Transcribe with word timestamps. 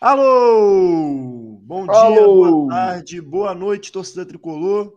Alô! 0.00 1.58
Bom 1.60 1.90
Alô! 1.90 2.14
dia, 2.14 2.24
boa 2.24 2.68
tarde, 2.68 3.20
boa 3.20 3.52
noite, 3.52 3.90
torcida 3.90 4.24
tricolor. 4.24 4.96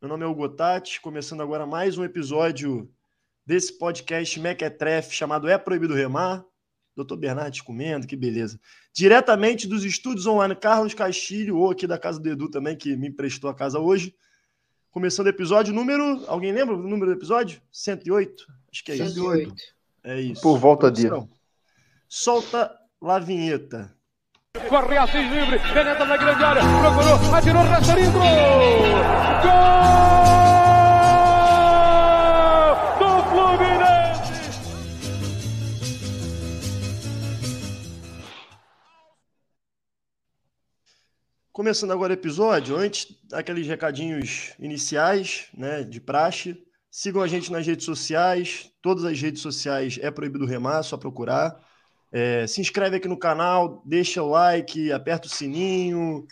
Meu 0.00 0.08
nome 0.08 0.24
é 0.24 0.26
Hugo 0.26 0.48
Tati, 0.48 1.02
começando 1.02 1.42
agora 1.42 1.66
mais 1.66 1.98
um 1.98 2.04
episódio 2.04 2.90
desse 3.44 3.76
podcast 3.76 4.40
Mequetrefe 4.40 5.14
chamado 5.14 5.48
É 5.48 5.58
Proibido 5.58 5.92
Remar. 5.92 6.46
Doutor 6.96 7.18
Bernardes 7.18 7.60
comendo, 7.60 8.06
que 8.06 8.16
beleza. 8.16 8.58
Diretamente 8.90 9.68
dos 9.68 9.84
estúdios 9.84 10.26
online 10.26 10.56
Carlos 10.56 10.94
Castilho, 10.94 11.58
ou 11.58 11.70
aqui 11.70 11.86
da 11.86 11.98
casa 11.98 12.18
do 12.18 12.30
Edu 12.30 12.50
também, 12.50 12.74
que 12.74 12.96
me 12.96 13.08
emprestou 13.08 13.50
a 13.50 13.54
casa 13.54 13.78
hoje. 13.78 14.14
Começando 14.90 15.26
o 15.26 15.30
episódio 15.30 15.74
número. 15.74 16.24
Alguém 16.26 16.52
lembra 16.52 16.74
o 16.74 16.78
número 16.78 17.12
do 17.12 17.18
episódio? 17.18 17.60
108? 17.70 18.46
Acho 18.72 18.82
que 18.82 18.92
é 18.92 18.96
108. 18.96 19.54
isso. 19.54 19.74
É 20.02 20.20
isso. 20.22 20.40
Por 20.40 20.56
volta 20.56 20.90
dele. 20.90 21.28
Solta 22.08 22.74
lá 22.98 23.16
a 23.16 23.20
vinheta. 23.20 23.94
Corre 24.56 24.96
Assis 24.96 25.30
livre, 25.30 25.58
penetra 25.72 26.04
na 26.06 26.16
grande 26.16 26.42
área, 26.42 26.62
procurou, 26.62 27.34
atirou, 27.34 27.62
Rasterinho, 27.62 28.12
Gol! 28.12 28.20
Do 32.98 33.22
Fluminense! 33.30 34.60
Começando 41.52 41.92
agora 41.92 42.12
o 42.12 42.14
episódio, 42.14 42.76
antes 42.76 43.06
daqueles 43.24 43.66
recadinhos 43.66 44.54
iniciais, 44.58 45.48
né, 45.54 45.82
de 45.82 46.00
praxe, 46.00 46.56
sigam 46.90 47.22
a 47.22 47.28
gente 47.28 47.52
nas 47.52 47.66
redes 47.66 47.84
sociais, 47.84 48.70
todas 48.80 49.04
as 49.04 49.20
redes 49.20 49.42
sociais 49.42 49.98
é 50.02 50.10
proibido 50.10 50.46
remar, 50.46 50.82
só 50.82 50.96
procurar. 50.96 51.67
É, 52.10 52.46
se 52.46 52.60
inscreve 52.60 52.96
aqui 52.96 53.08
no 53.08 53.18
canal, 53.18 53.82
deixa 53.84 54.22
o 54.22 54.30
like, 54.30 54.90
aperta 54.92 55.26
o 55.26 55.30
sininho, 55.30 56.26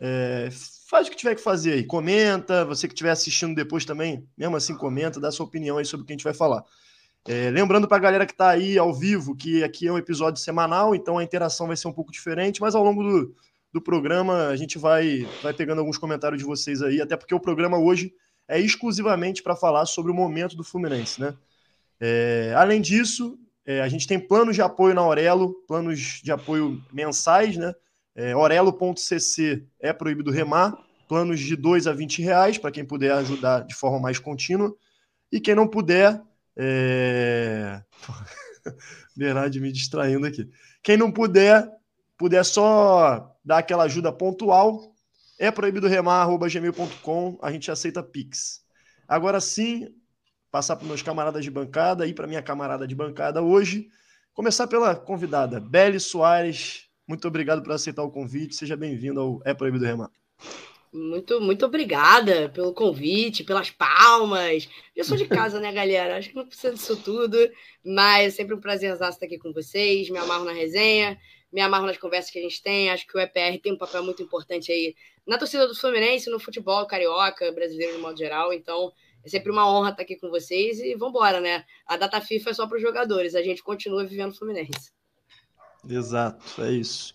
é, 0.00 0.48
faz 0.88 1.06
o 1.06 1.10
que 1.10 1.16
tiver 1.16 1.34
que 1.34 1.42
fazer 1.42 1.74
aí, 1.74 1.84
comenta, 1.84 2.64
você 2.64 2.88
que 2.88 2.94
estiver 2.94 3.10
assistindo 3.10 3.54
depois 3.54 3.84
também, 3.84 4.26
mesmo 4.36 4.56
assim 4.56 4.74
comenta, 4.74 5.20
dá 5.20 5.30
sua 5.30 5.46
opinião 5.46 5.78
aí 5.78 5.84
sobre 5.84 6.04
o 6.04 6.06
que 6.06 6.12
a 6.12 6.16
gente 6.16 6.24
vai 6.24 6.34
falar. 6.34 6.64
É, 7.28 7.50
lembrando 7.50 7.86
para 7.86 7.98
a 7.98 8.00
galera 8.00 8.26
que 8.26 8.32
está 8.32 8.50
aí 8.50 8.76
ao 8.76 8.92
vivo 8.92 9.36
que 9.36 9.62
aqui 9.62 9.86
é 9.86 9.92
um 9.92 9.98
episódio 9.98 10.40
semanal, 10.40 10.94
então 10.94 11.18
a 11.18 11.24
interação 11.24 11.68
vai 11.68 11.76
ser 11.76 11.86
um 11.88 11.92
pouco 11.92 12.10
diferente, 12.10 12.60
mas 12.60 12.74
ao 12.74 12.82
longo 12.82 13.02
do, 13.02 13.34
do 13.72 13.80
programa 13.80 14.48
a 14.48 14.56
gente 14.56 14.76
vai, 14.76 15.28
vai 15.42 15.54
pegando 15.54 15.78
alguns 15.78 15.98
comentários 15.98 16.40
de 16.40 16.46
vocês 16.46 16.82
aí, 16.82 17.00
até 17.00 17.16
porque 17.16 17.34
o 17.34 17.40
programa 17.40 17.78
hoje 17.78 18.12
é 18.48 18.58
exclusivamente 18.58 19.42
para 19.42 19.54
falar 19.54 19.86
sobre 19.86 20.10
o 20.10 20.14
momento 20.14 20.56
do 20.56 20.64
Fluminense, 20.64 21.20
né? 21.20 21.34
É, 22.00 22.52
além 22.56 22.80
disso, 22.80 23.38
é, 23.64 23.80
a 23.80 23.88
gente 23.88 24.06
tem 24.06 24.18
planos 24.18 24.56
de 24.56 24.62
apoio 24.62 24.94
na 24.94 25.00
Aurelo, 25.00 25.54
planos 25.66 26.20
de 26.22 26.32
apoio 26.32 26.82
mensais, 26.92 27.56
né? 27.56 27.72
É, 28.14 28.36
Orelo.cc 28.36 29.66
é 29.80 29.92
proibido 29.92 30.30
remar, 30.30 30.76
planos 31.08 31.40
de 31.40 31.56
2 31.56 31.86
a 31.86 31.92
20 31.92 32.22
reais 32.22 32.58
para 32.58 32.70
quem 32.70 32.84
puder 32.84 33.12
ajudar 33.12 33.60
de 33.60 33.74
forma 33.74 34.00
mais 34.00 34.18
contínua. 34.18 34.74
E 35.30 35.40
quem 35.40 35.54
não 35.54 35.66
puder. 35.66 36.20
É... 36.56 37.82
Bernardo 39.16 39.60
me 39.60 39.72
distraindo 39.72 40.26
aqui. 40.26 40.48
Quem 40.82 40.96
não 40.96 41.10
puder, 41.10 41.70
puder 42.18 42.44
só 42.44 43.36
dar 43.44 43.58
aquela 43.58 43.84
ajuda 43.84 44.12
pontual, 44.12 44.94
é 45.38 45.50
proibido 45.50 45.88
remar, 45.88 46.28
gmail.com, 46.28 47.38
a 47.42 47.50
gente 47.50 47.70
aceita 47.70 48.02
Pix. 48.02 48.62
Agora 49.06 49.40
sim, 49.40 49.88
passar 50.52 50.76
para 50.76 50.86
meus 50.86 51.00
camaradas 51.02 51.42
de 51.42 51.50
bancada 51.50 52.06
e 52.06 52.12
para 52.12 52.26
minha 52.26 52.42
camarada 52.42 52.86
de 52.86 52.94
bancada 52.94 53.40
hoje. 53.40 53.88
Começar 54.34 54.66
pela 54.66 54.94
convidada, 54.94 55.58
Belle 55.58 55.98
Soares. 55.98 56.88
Muito 57.08 57.26
obrigado 57.26 57.62
por 57.62 57.72
aceitar 57.72 58.02
o 58.02 58.10
convite. 58.10 58.54
Seja 58.54 58.76
bem-vindo 58.76 59.18
ao 59.18 59.42
É 59.46 59.54
Proibido 59.54 59.86
Remar. 59.86 60.10
Muito, 60.92 61.40
muito 61.40 61.64
obrigada 61.64 62.50
pelo 62.50 62.74
convite, 62.74 63.44
pelas 63.44 63.70
palmas. 63.70 64.68
Eu 64.94 65.04
sou 65.04 65.16
de 65.16 65.24
casa, 65.24 65.58
né, 65.58 65.72
galera? 65.72 66.18
Acho 66.18 66.28
que 66.28 66.36
não 66.36 66.46
precisa 66.46 66.74
disso 66.74 66.96
tudo, 66.96 67.38
mas 67.82 68.26
é 68.26 68.30
sempre 68.36 68.54
um 68.54 68.60
prazer 68.60 68.92
estar 68.92 69.08
aqui 69.08 69.38
com 69.38 69.54
vocês. 69.54 70.10
Me 70.10 70.18
amarro 70.18 70.44
na 70.44 70.52
resenha, 70.52 71.18
me 71.50 71.62
amarro 71.62 71.86
nas 71.86 71.96
conversas 71.96 72.30
que 72.30 72.38
a 72.38 72.42
gente 72.42 72.62
tem. 72.62 72.90
Acho 72.90 73.06
que 73.06 73.16
o 73.16 73.20
EPR 73.20 73.58
tem 73.62 73.72
um 73.72 73.78
papel 73.78 74.04
muito 74.04 74.22
importante 74.22 74.70
aí 74.70 74.94
na 75.26 75.38
torcida 75.38 75.66
do 75.66 75.74
Fluminense, 75.74 76.28
no 76.28 76.38
futebol 76.38 76.86
carioca, 76.86 77.50
brasileiro 77.52 77.96
de 77.96 78.02
modo 78.02 78.18
geral. 78.18 78.52
Então, 78.52 78.92
é 79.24 79.28
sempre 79.28 79.50
uma 79.50 79.70
honra 79.70 79.90
estar 79.90 80.02
aqui 80.02 80.16
com 80.16 80.30
vocês 80.30 80.78
e 80.80 80.94
vamos 80.94 81.14
embora, 81.14 81.40
né? 81.40 81.64
A 81.86 81.96
data 81.96 82.20
FIFA 82.20 82.50
é 82.50 82.54
só 82.54 82.66
para 82.66 82.76
os 82.76 82.82
jogadores, 82.82 83.34
a 83.34 83.42
gente 83.42 83.62
continua 83.62 84.04
vivendo 84.04 84.36
Fluminense. 84.36 84.92
Exato, 85.88 86.62
é 86.62 86.72
isso. 86.72 87.14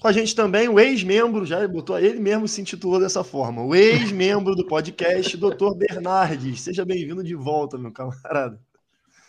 Com 0.00 0.06
a 0.06 0.12
gente 0.12 0.34
também 0.34 0.68
o 0.68 0.78
ex-membro, 0.78 1.44
já 1.44 1.66
botou 1.66 1.98
ele 1.98 2.20
mesmo 2.20 2.46
se 2.46 2.60
intitulou 2.60 3.00
dessa 3.00 3.24
forma, 3.24 3.64
o 3.64 3.74
ex-membro 3.74 4.54
do 4.54 4.64
podcast, 4.64 5.36
Dr. 5.36 5.74
Bernardes. 5.76 6.60
Seja 6.60 6.84
bem-vindo 6.84 7.24
de 7.24 7.34
volta, 7.34 7.76
meu 7.76 7.92
camarada. 7.92 8.60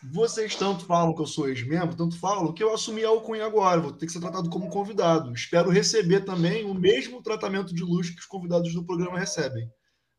Vocês 0.01 0.55
tanto 0.55 0.85
falam 0.85 1.13
que 1.13 1.21
eu 1.21 1.25
sou 1.25 1.49
ex-membro, 1.49 1.95
tanto 1.95 2.17
falam 2.17 2.53
que 2.53 2.63
eu 2.63 2.73
assumi 2.73 3.03
a 3.03 3.09
alcunha 3.09 3.45
agora, 3.45 3.81
vou 3.81 3.91
ter 3.91 4.05
que 4.05 4.11
ser 4.11 4.21
tratado 4.21 4.49
como 4.49 4.69
convidado. 4.69 5.33
Espero 5.33 5.69
receber 5.69 6.21
também 6.21 6.63
o 6.63 6.73
mesmo 6.73 7.21
tratamento 7.21 7.73
de 7.73 7.83
luxo 7.83 8.13
que 8.13 8.21
os 8.21 8.25
convidados 8.25 8.73
do 8.73 8.85
programa 8.85 9.19
recebem. 9.19 9.69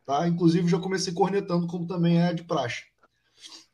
Tá? 0.05 0.27
Inclusive, 0.27 0.69
já 0.69 0.79
comecei 0.79 1.13
cornetando, 1.13 1.67
como 1.67 1.87
também 1.87 2.21
é 2.21 2.33
de 2.33 2.45
praxe. 2.45 2.85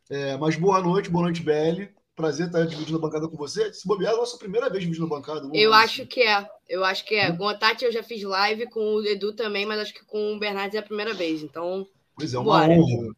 É, 0.08 0.36
mas 0.36 0.56
boa 0.56 0.80
noite, 0.80 1.10
boa 1.10 1.24
noite, 1.24 1.42
BL. 1.42 1.84
Prazer 2.14 2.46
estar 2.46 2.64
dividindo 2.64 2.96
a 2.96 3.00
bancada 3.00 3.28
com 3.28 3.36
você. 3.36 3.72
Se 3.74 3.86
bobear, 3.86 4.12
é 4.12 4.14
a 4.14 4.18
nossa 4.18 4.38
primeira 4.38 4.70
vez 4.70 4.84
dividindo 4.84 5.06
a 5.06 5.08
bancada. 5.08 5.50
Eu 5.52 5.74
acho 5.74 6.02
assim. 6.02 6.06
que 6.06 6.22
é. 6.22 6.48
Eu 6.68 6.84
acho 6.84 7.04
que 7.04 7.14
é. 7.14 7.30
Hum? 7.30 7.36
Com 7.36 7.48
a 7.48 7.54
Tati 7.54 7.84
eu 7.84 7.92
já 7.92 8.02
fiz 8.02 8.22
live, 8.22 8.70
com 8.70 8.80
o 8.80 9.06
Edu 9.06 9.34
também, 9.34 9.66
mas 9.66 9.80
acho 9.80 9.92
que 9.92 10.04
com 10.04 10.34
o 10.34 10.38
Bernardes 10.38 10.76
é 10.76 10.78
a 10.78 10.82
primeira 10.82 11.12
vez. 11.12 11.42
Então. 11.42 11.86
Pois 12.14 12.32
é, 12.32 12.38
uma 12.38 12.44
bora. 12.44 12.72
honra. 12.72 13.14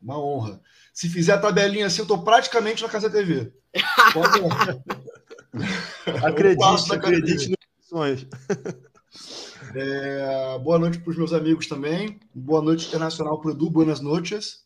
Uma 0.00 0.20
honra. 0.20 0.60
Se 0.92 1.08
fizer 1.08 1.32
a 1.32 1.38
tabelinha 1.38 1.86
assim, 1.86 2.00
eu 2.00 2.04
estou 2.04 2.22
praticamente 2.22 2.82
na 2.82 2.88
Casa 2.88 3.10
TV. 3.10 3.52
acredite, 6.22 6.94
acredite 6.94 7.48
nos 7.48 7.88
sonhos. 7.88 8.26
É, 9.74 10.58
boa 10.58 10.78
noite 10.78 10.98
para 10.98 11.10
os 11.10 11.16
meus 11.16 11.32
amigos 11.32 11.66
também. 11.66 12.18
Boa 12.34 12.62
noite 12.62 12.86
internacional 12.86 13.40
para 13.40 13.48
o 13.48 13.52
Edu. 13.52 13.70
Buenas 13.70 14.00
noches. 14.00 14.64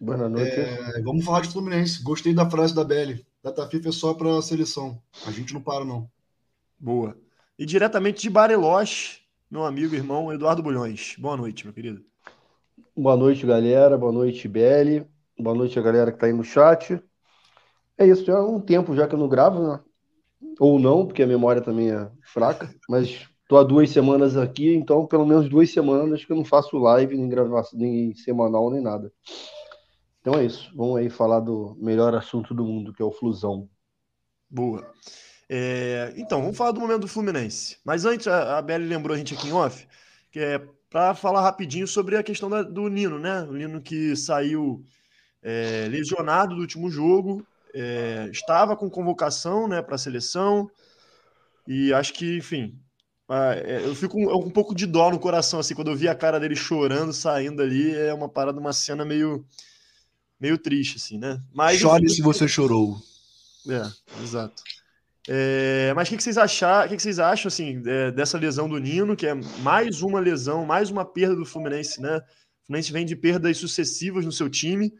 Boa 0.00 0.28
noite. 0.28 0.60
É, 0.60 1.02
vamos 1.02 1.24
falar 1.24 1.40
de 1.40 1.48
Fluminense. 1.48 2.02
Gostei 2.02 2.34
da 2.34 2.48
frase 2.48 2.74
da 2.74 2.84
Belly. 2.84 3.26
Data 3.42 3.66
FIFA 3.66 3.88
é 3.88 3.92
só 3.92 4.14
para 4.14 4.38
a 4.38 4.42
seleção. 4.42 5.00
A 5.26 5.30
gente 5.30 5.54
não 5.54 5.60
para, 5.60 5.84
não. 5.84 6.10
Boa. 6.78 7.16
E 7.58 7.64
diretamente 7.64 8.22
de 8.22 8.30
Bariloche, 8.30 9.20
meu 9.50 9.64
amigo 9.64 9.94
e 9.94 9.98
irmão 9.98 10.32
Eduardo 10.32 10.62
Bulhões. 10.62 11.16
Boa 11.18 11.36
noite, 11.36 11.64
meu 11.64 11.72
querido. 11.72 12.04
Boa 12.96 13.16
noite, 13.16 13.46
galera. 13.46 13.96
Boa 13.96 14.12
noite, 14.12 14.46
Belly. 14.46 15.06
Boa 15.38 15.54
noite 15.54 15.78
a 15.78 15.82
galera 15.82 16.10
que 16.10 16.16
está 16.16 16.26
aí 16.26 16.32
no 16.32 16.44
chat. 16.44 17.00
É 17.98 18.06
isso, 18.06 18.24
já 18.24 18.36
há 18.36 18.46
um 18.46 18.60
tempo 18.60 18.94
já 18.94 19.06
que 19.06 19.14
eu 19.14 19.18
não 19.18 19.28
gravo, 19.28 19.62
né? 19.66 19.80
Ou 20.58 20.78
não, 20.78 21.06
porque 21.06 21.22
a 21.22 21.26
memória 21.26 21.62
também 21.62 21.90
é 21.90 22.10
fraca, 22.22 22.74
mas 22.88 23.26
Tô 23.48 23.56
há 23.56 23.62
duas 23.62 23.90
semanas 23.90 24.36
aqui, 24.36 24.74
então 24.74 25.06
pelo 25.06 25.24
menos 25.24 25.48
duas 25.48 25.70
semanas 25.70 26.24
que 26.24 26.32
eu 26.32 26.36
não 26.36 26.44
faço 26.44 26.76
live, 26.78 27.16
nem 27.16 27.28
gravação, 27.28 27.78
nem 27.78 28.14
semanal, 28.14 28.70
nem 28.70 28.82
nada. 28.82 29.12
Então 30.20 30.34
é 30.34 30.44
isso. 30.44 30.72
Vamos 30.74 30.96
aí 30.96 31.08
falar 31.08 31.40
do 31.40 31.76
melhor 31.78 32.12
assunto 32.14 32.52
do 32.52 32.64
mundo, 32.64 32.92
que 32.92 33.00
é 33.00 33.04
o 33.04 33.12
Flusão. 33.12 33.68
Boa. 34.50 34.84
É, 35.48 36.12
então, 36.16 36.42
vamos 36.42 36.56
falar 36.56 36.72
do 36.72 36.80
momento 36.80 37.02
do 37.02 37.08
Fluminense. 37.08 37.78
Mas 37.84 38.04
antes, 38.04 38.26
a, 38.26 38.58
a 38.58 38.62
Belly 38.62 38.86
lembrou 38.86 39.14
a 39.14 39.18
gente 39.18 39.34
aqui 39.34 39.48
em 39.48 39.52
off, 39.52 39.86
que 40.32 40.40
é 40.40 40.58
para 40.90 41.14
falar 41.14 41.42
rapidinho 41.42 41.86
sobre 41.86 42.16
a 42.16 42.22
questão 42.22 42.50
da, 42.50 42.62
do 42.62 42.88
Nino, 42.88 43.18
né? 43.18 43.42
O 43.42 43.52
Nino 43.52 43.80
que 43.80 44.16
saiu 44.16 44.84
é, 45.40 45.86
lesionado 45.88 46.56
do 46.56 46.60
último 46.60 46.90
jogo, 46.90 47.46
é, 47.72 48.28
estava 48.32 48.76
com 48.76 48.90
convocação 48.90 49.68
né, 49.68 49.80
para 49.82 49.94
a 49.94 49.98
seleção, 49.98 50.68
e 51.68 51.92
acho 51.92 52.12
que, 52.12 52.38
enfim, 52.38 52.76
ah, 53.28 53.54
é, 53.54 53.84
eu 53.84 53.94
fico 53.94 54.18
um, 54.18 54.46
um, 54.46 54.50
pouco 54.50 54.74
de 54.74 54.86
dó 54.86 55.10
no 55.10 55.18
coração, 55.18 55.58
assim, 55.58 55.74
quando 55.74 55.90
eu 55.90 55.96
vi 55.96 56.08
a 56.08 56.14
cara 56.14 56.38
dele 56.38 56.54
chorando, 56.54 57.12
saindo 57.12 57.60
ali, 57.60 57.92
é 57.94 58.14
uma 58.14 58.28
parada, 58.28 58.60
uma 58.60 58.72
cena 58.72 59.04
meio, 59.04 59.44
meio 60.40 60.56
triste, 60.56 60.96
assim, 60.96 61.18
né? 61.18 61.42
Mas, 61.52 61.80
Chore 61.80 62.08
se 62.08 62.22
você 62.22 62.46
chorou. 62.46 62.96
É, 63.68 64.22
exato. 64.22 64.62
É, 65.28 65.92
mas 65.96 66.06
o 66.06 66.10
que, 66.10 66.16
que, 66.18 66.22
vocês 66.22 66.38
achar, 66.38 66.86
o 66.86 66.88
que, 66.88 66.96
que, 66.96 67.02
vocês 67.02 67.18
acham, 67.18 67.48
assim, 67.48 67.82
é, 67.84 68.12
dessa 68.12 68.38
lesão 68.38 68.68
do 68.68 68.78
Nino, 68.78 69.16
que 69.16 69.26
é 69.26 69.34
mais 69.34 70.02
uma 70.02 70.20
lesão, 70.20 70.64
mais 70.64 70.88
uma 70.88 71.04
perda 71.04 71.34
do 71.34 71.44
Fluminense, 71.44 72.00
né? 72.00 72.18
O 72.18 72.66
Fluminense 72.66 72.92
vem 72.92 73.04
de 73.04 73.16
perdas 73.16 73.58
sucessivas 73.58 74.24
no 74.24 74.30
seu 74.30 74.48
time. 74.48 74.92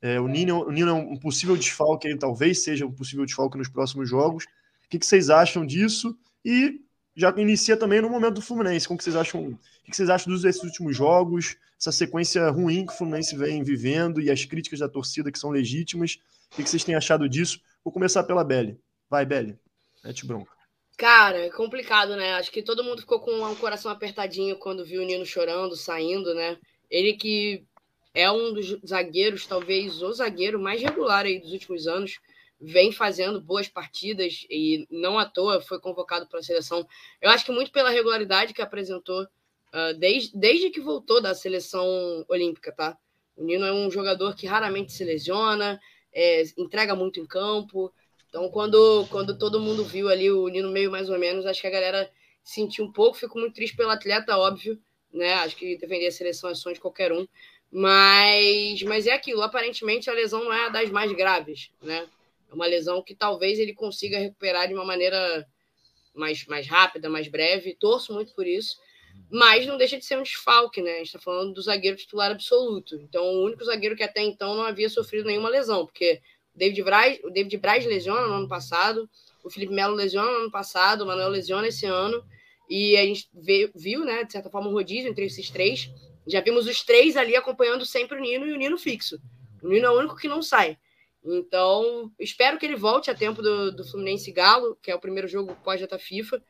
É, 0.00 0.18
o, 0.18 0.26
Nino, 0.26 0.66
o 0.66 0.70
Nino 0.70 0.88
é 0.88 0.94
um 0.94 1.16
possível 1.18 1.54
desfalque, 1.54 2.16
talvez 2.16 2.64
seja 2.64 2.86
um 2.86 2.92
possível 2.92 3.26
desfalque 3.26 3.58
nos 3.58 3.68
próximos 3.68 4.08
jogos. 4.08 4.44
O 4.44 4.88
que, 4.88 4.98
que 4.98 5.06
vocês 5.06 5.28
acham 5.28 5.66
disso? 5.66 6.16
E 6.42 6.80
já 7.16 7.32
inicia 7.36 7.76
também 7.76 8.00
no 8.00 8.10
momento 8.10 8.34
do 8.34 8.42
Fluminense. 8.42 8.88
Como 8.88 8.98
que 8.98 9.04
vocês 9.04 9.16
acham? 9.16 9.48
O 9.50 9.58
que 9.84 9.94
vocês 9.96 10.10
acham 10.10 10.34
desses 10.36 10.62
últimos 10.62 10.96
jogos? 10.96 11.56
Essa 11.78 11.92
sequência 11.92 12.48
ruim 12.50 12.86
que 12.86 12.92
o 12.92 12.96
Fluminense 12.96 13.36
vem 13.36 13.62
vivendo 13.62 14.20
e 14.20 14.30
as 14.30 14.44
críticas 14.44 14.80
da 14.80 14.88
torcida 14.88 15.30
que 15.30 15.38
são 15.38 15.50
legítimas. 15.50 16.18
O 16.52 16.56
que 16.56 16.68
vocês 16.68 16.84
têm 16.84 16.94
achado 16.94 17.28
disso? 17.28 17.60
Vou 17.84 17.92
começar 17.92 18.24
pela 18.24 18.42
Belly. 18.42 18.78
Vai, 19.08 19.24
Belly. 19.24 19.58
Mete 20.02 20.26
bronca. 20.26 20.52
Cara, 20.96 21.38
é 21.38 21.50
complicado, 21.50 22.16
né? 22.16 22.34
Acho 22.34 22.52
que 22.52 22.62
todo 22.62 22.84
mundo 22.84 23.00
ficou 23.00 23.20
com 23.20 23.42
o 23.42 23.56
coração 23.56 23.90
apertadinho 23.90 24.56
quando 24.56 24.84
viu 24.84 25.02
o 25.02 25.04
Nino 25.04 25.26
chorando, 25.26 25.76
saindo, 25.76 26.34
né? 26.34 26.56
Ele 26.90 27.14
que 27.14 27.64
é 28.14 28.30
um 28.30 28.52
dos 28.52 28.78
zagueiros, 28.86 29.46
talvez 29.46 30.00
o 30.00 30.12
zagueiro 30.12 30.60
mais 30.60 30.80
regular 30.80 31.26
aí 31.26 31.40
dos 31.40 31.52
últimos 31.52 31.88
anos, 31.88 32.20
vem 32.60 32.92
fazendo 32.92 33.40
boas 33.40 33.68
partidas 33.68 34.46
e 34.48 34.86
não 34.90 35.18
à 35.18 35.26
toa 35.26 35.60
foi 35.60 35.80
convocado 35.80 36.26
para 36.26 36.40
a 36.40 36.42
seleção. 36.42 36.86
Eu 37.20 37.30
acho 37.30 37.44
que 37.44 37.52
muito 37.52 37.72
pela 37.72 37.90
regularidade 37.90 38.54
que 38.54 38.62
apresentou 38.62 39.22
uh, 39.22 39.98
desde, 39.98 40.36
desde 40.36 40.70
que 40.70 40.80
voltou 40.80 41.20
da 41.20 41.34
seleção 41.34 41.86
olímpica, 42.28 42.72
tá? 42.72 42.96
O 43.36 43.44
Nino 43.44 43.66
é 43.66 43.72
um 43.72 43.90
jogador 43.90 44.34
que 44.36 44.46
raramente 44.46 44.92
se 44.92 45.04
lesiona, 45.04 45.80
é, 46.12 46.42
entrega 46.56 46.94
muito 46.94 47.18
em 47.18 47.26
campo, 47.26 47.92
então, 48.34 48.48
quando, 48.48 49.06
quando 49.10 49.38
todo 49.38 49.60
mundo 49.60 49.84
viu 49.84 50.08
ali 50.08 50.28
o 50.28 50.48
Nino 50.48 50.68
meio 50.68 50.90
mais 50.90 51.08
ou 51.08 51.16
menos, 51.16 51.46
acho 51.46 51.60
que 51.60 51.68
a 51.68 51.70
galera 51.70 52.10
sentiu 52.42 52.84
um 52.84 52.90
pouco. 52.90 53.16
Fico 53.16 53.38
muito 53.38 53.54
triste 53.54 53.76
pelo 53.76 53.90
atleta, 53.90 54.36
óbvio, 54.36 54.76
né? 55.12 55.34
Acho 55.34 55.54
que 55.54 55.76
defender 55.76 56.08
a 56.08 56.10
seleção 56.10 56.50
é 56.50 56.54
sonho 56.56 56.74
de 56.74 56.80
qualquer 56.80 57.12
um. 57.12 57.28
Mas, 57.70 58.82
mas 58.82 59.06
é 59.06 59.12
aquilo, 59.12 59.40
aparentemente 59.40 60.10
a 60.10 60.12
lesão 60.12 60.42
não 60.42 60.52
é 60.52 60.68
das 60.68 60.90
mais 60.90 61.12
graves, 61.12 61.70
né? 61.80 62.08
É 62.54 62.56
uma 62.56 62.66
lesão 62.66 63.02
que 63.02 63.16
talvez 63.16 63.58
ele 63.58 63.74
consiga 63.74 64.16
recuperar 64.16 64.68
de 64.68 64.74
uma 64.74 64.84
maneira 64.84 65.44
mais, 66.14 66.46
mais 66.46 66.68
rápida, 66.68 67.10
mais 67.10 67.26
breve. 67.26 67.74
Torço 67.74 68.14
muito 68.14 68.32
por 68.32 68.46
isso. 68.46 68.76
Mas 69.28 69.66
não 69.66 69.76
deixa 69.76 69.98
de 69.98 70.04
ser 70.04 70.16
um 70.16 70.22
desfalque, 70.22 70.80
né? 70.80 70.92
A 70.92 70.98
gente 70.98 71.06
está 71.06 71.18
falando 71.18 71.52
do 71.52 71.62
zagueiro 71.62 71.96
titular 71.96 72.30
absoluto. 72.30 72.94
Então, 72.96 73.24
o 73.24 73.44
único 73.44 73.64
zagueiro 73.64 73.96
que 73.96 74.02
até 74.04 74.22
então 74.22 74.54
não 74.54 74.64
havia 74.64 74.88
sofrido 74.88 75.26
nenhuma 75.26 75.48
lesão, 75.48 75.84
porque 75.84 76.20
David 76.54 76.82
Braz, 76.84 77.18
o 77.24 77.30
David 77.30 77.56
Braz 77.58 77.84
lesiona 77.84 78.26
no 78.28 78.34
ano 78.34 78.48
passado, 78.48 79.10
o 79.42 79.50
Felipe 79.50 79.74
Melo 79.74 79.94
lesiona 79.94 80.30
no 80.30 80.38
ano 80.38 80.50
passado, 80.50 81.02
o 81.02 81.06
Manuel 81.06 81.28
lesiona 81.28 81.66
esse 81.66 81.86
ano. 81.86 82.24
E 82.70 82.96
a 82.96 83.04
gente 83.04 83.28
viu, 83.74 84.04
né, 84.04 84.24
de 84.24 84.32
certa 84.32 84.48
forma, 84.48 84.68
um 84.68 84.72
rodízio 84.72 85.10
entre 85.10 85.24
esses 85.24 85.50
três. 85.50 85.90
Já 86.26 86.40
vimos 86.40 86.66
os 86.66 86.82
três 86.82 87.16
ali 87.16 87.36
acompanhando 87.36 87.84
sempre 87.84 88.16
o 88.16 88.20
Nino 88.20 88.46
e 88.46 88.52
o 88.52 88.56
Nino 88.56 88.78
fixo. 88.78 89.20
O 89.62 89.68
Nino 89.68 89.86
é 89.86 89.90
o 89.90 89.98
único 89.98 90.16
que 90.16 90.28
não 90.28 90.40
sai. 90.40 90.78
Então, 91.24 92.12
espero 92.18 92.58
que 92.58 92.66
ele 92.66 92.76
volte 92.76 93.10
a 93.10 93.14
tempo 93.14 93.40
do, 93.40 93.72
do 93.72 93.84
Fluminense 93.84 94.30
Galo, 94.30 94.76
que 94.82 94.90
é 94.90 94.94
o 94.94 95.00
primeiro 95.00 95.26
jogo 95.26 95.56
pós-data 95.64 95.98
FIFA. 95.98 96.42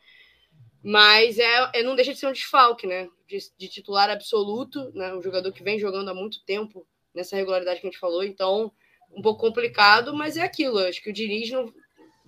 Mas 0.82 1.38
é, 1.38 1.70
é, 1.74 1.82
não 1.82 1.94
deixa 1.94 2.12
de 2.12 2.18
ser 2.18 2.26
um 2.26 2.32
desfalque, 2.32 2.86
né? 2.86 3.08
De, 3.26 3.38
de, 3.56 3.68
titular 3.68 4.10
absoluto, 4.10 4.90
né? 4.92 5.14
Um 5.14 5.22
jogador 5.22 5.50
que 5.52 5.62
vem 5.62 5.78
jogando 5.78 6.10
há 6.10 6.14
muito 6.14 6.44
tempo 6.44 6.86
nessa 7.14 7.36
regularidade 7.36 7.80
que 7.80 7.86
a 7.86 7.90
gente 7.90 8.00
falou. 8.00 8.22
Então, 8.22 8.70
um 9.12 9.22
pouco 9.22 9.40
complicado, 9.40 10.14
mas 10.14 10.36
é 10.36 10.42
aquilo. 10.42 10.78
acho 10.78 11.02
que 11.02 11.10
o 11.10 11.12
Diniz 11.12 11.50
não, 11.50 11.72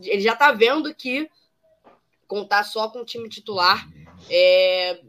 ele 0.00 0.20
já 0.20 0.32
está 0.32 0.52
vendo 0.52 0.94
que 0.94 1.28
contar 2.26 2.64
só 2.64 2.88
com 2.88 3.00
o 3.00 3.04
time 3.04 3.28
titular 3.28 3.86
é, 4.30 5.00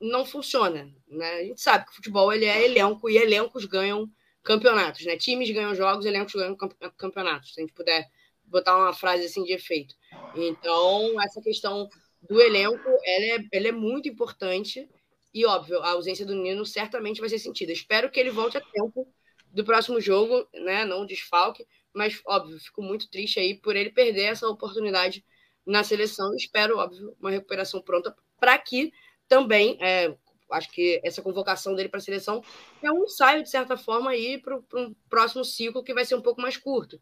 não 0.00 0.24
funciona. 0.24 0.90
Né? 1.08 1.30
A 1.32 1.44
gente 1.44 1.60
sabe 1.60 1.84
que 1.84 1.92
o 1.92 1.94
futebol 1.96 2.32
ele 2.32 2.44
é 2.44 2.64
elenco 2.64 3.10
e 3.10 3.16
elencos 3.16 3.64
ganham 3.64 4.10
campeonatos. 4.48 5.04
Né? 5.04 5.14
Times 5.18 5.50
ganham 5.50 5.74
jogos, 5.74 6.06
elencos 6.06 6.32
ganham 6.32 6.56
campeonatos. 6.96 7.52
Se 7.52 7.60
a 7.60 7.62
gente 7.62 7.74
puder 7.74 8.08
botar 8.44 8.74
uma 8.78 8.94
frase 8.94 9.26
assim 9.26 9.44
de 9.44 9.52
efeito. 9.52 9.94
Então, 10.34 11.20
essa 11.20 11.42
questão 11.42 11.86
do 12.22 12.40
elenco 12.40 12.88
ela 13.04 13.24
é, 13.26 13.38
ela 13.52 13.68
é 13.68 13.72
muito 13.72 14.08
importante. 14.08 14.88
E, 15.34 15.44
óbvio, 15.44 15.80
a 15.82 15.90
ausência 15.90 16.24
do 16.24 16.34
Nino 16.34 16.64
certamente 16.64 17.20
vai 17.20 17.28
ser 17.28 17.38
sentida. 17.38 17.70
Espero 17.70 18.10
que 18.10 18.18
ele 18.18 18.30
volte 18.30 18.56
a 18.56 18.62
tempo 18.62 19.06
do 19.52 19.62
próximo 19.62 20.00
jogo, 20.00 20.48
né? 20.54 20.86
Não 20.86 21.04
desfalque, 21.04 21.66
mas 21.92 22.18
óbvio, 22.26 22.58
fico 22.58 22.80
muito 22.80 23.10
triste 23.10 23.38
aí 23.38 23.54
por 23.54 23.76
ele 23.76 23.90
perder 23.90 24.32
essa 24.32 24.48
oportunidade 24.48 25.22
na 25.66 25.84
seleção. 25.84 26.34
Espero, 26.34 26.78
óbvio, 26.78 27.14
uma 27.20 27.30
recuperação 27.30 27.82
pronta 27.82 28.16
para 28.40 28.56
que 28.56 28.92
também, 29.28 29.76
é, 29.82 30.16
acho 30.50 30.70
que 30.70 31.00
essa 31.04 31.22
convocação 31.22 31.74
dele 31.74 31.88
para 31.88 31.98
a 31.98 32.02
seleção 32.02 32.42
é 32.82 32.90
um 32.90 33.04
ensaio, 33.04 33.42
de 33.42 33.50
certa 33.50 33.76
forma, 33.76 34.10
aí 34.10 34.38
para 34.38 34.56
um 34.74 34.94
próximo 35.08 35.44
ciclo 35.44 35.82
que 35.82 35.94
vai 35.94 36.04
ser 36.04 36.14
um 36.14 36.22
pouco 36.22 36.40
mais 36.40 36.56
curto. 36.56 37.00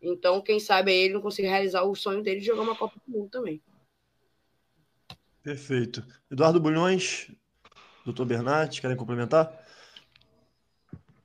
Então, 0.00 0.40
quem 0.40 0.60
sabe 0.60 0.92
ele 0.92 1.14
não 1.14 1.20
consiga 1.20 1.48
realizar 1.48 1.82
o 1.82 1.94
sonho 1.94 2.22
dele 2.22 2.40
de 2.40 2.46
jogar 2.46 2.62
uma 2.62 2.76
Copa 2.76 3.00
do 3.06 3.12
Mundo 3.12 3.30
também. 3.30 3.60
Perfeito. 5.42 6.04
Eduardo 6.30 6.60
Bulhões, 6.60 7.30
doutor 8.04 8.24
Bernardes, 8.26 8.80
querem 8.80 8.96
complementar? 8.96 9.66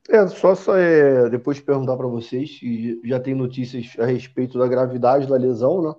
É, 0.09 0.27
só, 0.27 0.53
só 0.53 0.75
é, 0.75 1.29
depois 1.29 1.59
perguntar 1.59 1.95
para 1.95 2.07
vocês, 2.07 2.59
já 3.05 3.19
tem 3.19 3.33
notícias 3.33 3.97
a 3.97 4.05
respeito 4.05 4.57
da 4.57 4.67
gravidade 4.67 5.27
da 5.27 5.37
lesão, 5.37 5.81
né? 5.81 5.93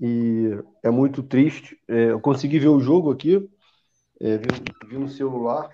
E 0.00 0.50
é 0.82 0.90
muito 0.90 1.22
triste. 1.22 1.78
É, 1.86 2.10
eu 2.10 2.20
consegui 2.20 2.58
ver 2.58 2.68
o 2.68 2.80
jogo 2.80 3.12
aqui, 3.12 3.48
é, 4.24 4.38
vi, 4.38 4.48
vi, 4.88 4.98
no 4.98 5.08
celular, 5.08 5.68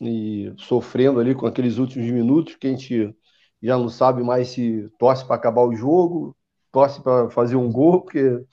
e 0.00 0.52
sofrendo 0.58 1.18
ali 1.18 1.34
com 1.34 1.46
aqueles 1.46 1.78
últimos 1.78 2.10
minutos, 2.10 2.56
que 2.56 2.66
a 2.66 2.70
gente 2.70 3.16
já 3.62 3.78
não 3.78 3.88
sabe 3.88 4.22
mais 4.22 4.48
se 4.48 4.90
torce 4.98 5.26
para 5.26 5.36
acabar 5.36 5.62
o 5.62 5.74
jogo, 5.74 6.36
torce 6.70 7.02
para 7.02 7.30
fazer 7.30 7.56
um 7.56 7.72
gol, 7.72 8.02
porque 8.02 8.44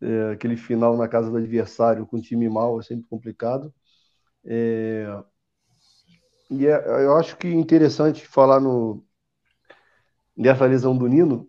é, 0.00 0.32
aquele 0.32 0.56
final 0.56 0.96
na 0.96 1.08
casa 1.08 1.30
do 1.30 1.36
adversário 1.36 2.06
com 2.06 2.16
o 2.16 2.20
time 2.20 2.48
mal 2.48 2.78
é 2.78 2.82
sempre 2.82 3.06
complicado. 3.08 3.74
É, 4.44 5.06
e 6.50 6.66
é, 6.66 7.04
eu 7.04 7.16
acho 7.16 7.36
que 7.36 7.48
interessante 7.48 8.26
falar 8.26 8.60
no, 8.60 9.04
dessa 10.36 10.66
lesão 10.66 10.96
do 10.96 11.08
Nino 11.08 11.48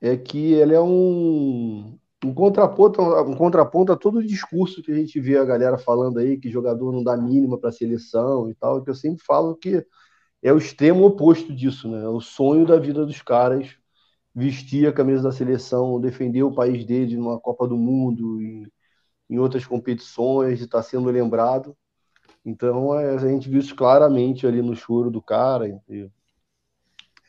é 0.00 0.16
que 0.16 0.52
ele 0.54 0.74
é 0.74 0.80
um, 0.80 1.98
um 2.24 2.32
contraponto, 2.34 3.02
um 3.02 3.34
contraponto 3.36 3.92
a 3.92 3.96
todo 3.96 4.18
o 4.18 4.26
discurso 4.26 4.82
que 4.82 4.92
a 4.92 4.94
gente 4.94 5.20
vê 5.20 5.36
a 5.36 5.44
galera 5.44 5.78
falando 5.78 6.18
aí, 6.18 6.38
que 6.38 6.50
jogador 6.50 6.92
não 6.92 7.02
dá 7.02 7.16
mínima 7.16 7.58
para 7.58 7.70
a 7.70 7.72
seleção 7.72 8.50
e 8.50 8.54
tal, 8.54 8.82
que 8.82 8.90
eu 8.90 8.94
sempre 8.94 9.24
falo 9.24 9.56
que 9.56 9.84
é 10.42 10.52
o 10.52 10.58
extremo 10.58 11.04
oposto 11.04 11.54
disso, 11.54 11.88
né? 11.88 12.04
É 12.04 12.08
o 12.08 12.20
sonho 12.20 12.66
da 12.66 12.78
vida 12.78 13.04
dos 13.06 13.22
caras 13.22 13.76
vestir 14.34 14.86
a 14.88 14.92
camisa 14.92 15.22
da 15.22 15.32
seleção, 15.32 16.00
defender 16.00 16.42
o 16.42 16.54
país 16.54 16.84
dele 16.84 17.16
numa 17.16 17.38
Copa 17.38 17.66
do 17.68 17.76
Mundo, 17.76 18.40
em, 18.40 18.66
em 19.30 19.38
outras 19.38 19.66
competições, 19.66 20.60
e 20.60 20.64
estar 20.64 20.78
tá 20.78 20.82
sendo 20.82 21.10
lembrado. 21.10 21.76
Então 22.44 22.98
é, 22.98 23.14
a 23.14 23.18
gente 23.18 23.48
viu 23.48 23.60
isso 23.60 23.76
claramente 23.76 24.46
ali 24.46 24.62
no 24.62 24.74
choro 24.74 25.10
do 25.10 25.22
cara. 25.22 25.68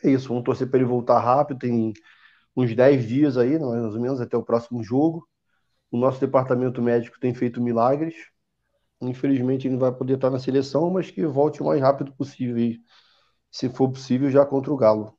É 0.04 0.10
isso, 0.10 0.30
vamos 0.30 0.44
torcer 0.44 0.69
para 0.69 0.80
ele 0.80 0.88
voltar 0.88 1.19
rápido. 1.19 1.60
Tem 1.60 1.94
uns 2.55 2.75
10 2.75 3.07
dias 3.07 3.38
aí, 3.38 3.57
mais 3.59 3.95
ou 3.95 4.00
menos, 4.00 4.21
até 4.21 4.38
o 4.38 4.44
próximo 4.44 4.83
jogo. 4.83 5.27
O 5.91 5.97
nosso 5.97 6.19
departamento 6.19 6.81
médico 6.81 7.19
tem 7.19 7.33
feito 7.33 7.62
milagres. 7.62 8.15
Infelizmente 9.01 9.67
ele 9.67 9.74
não 9.74 9.81
vai 9.81 9.91
poder 9.91 10.15
estar 10.15 10.29
na 10.29 10.39
seleção, 10.39 10.89
mas 10.89 11.12
que 11.12 11.25
volte 11.25 11.62
o 11.62 11.65
mais 11.65 11.81
rápido 11.81 12.13
possível, 12.13 12.57
e, 12.57 12.81
se 13.51 13.69
for 13.69 13.89
possível, 13.91 14.29
já 14.31 14.45
contra 14.45 14.72
o 14.72 14.77
Galo. 14.77 15.17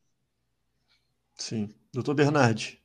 Sim. 1.37 1.69
Doutor 1.93 2.15
Bernardi. 2.15 2.83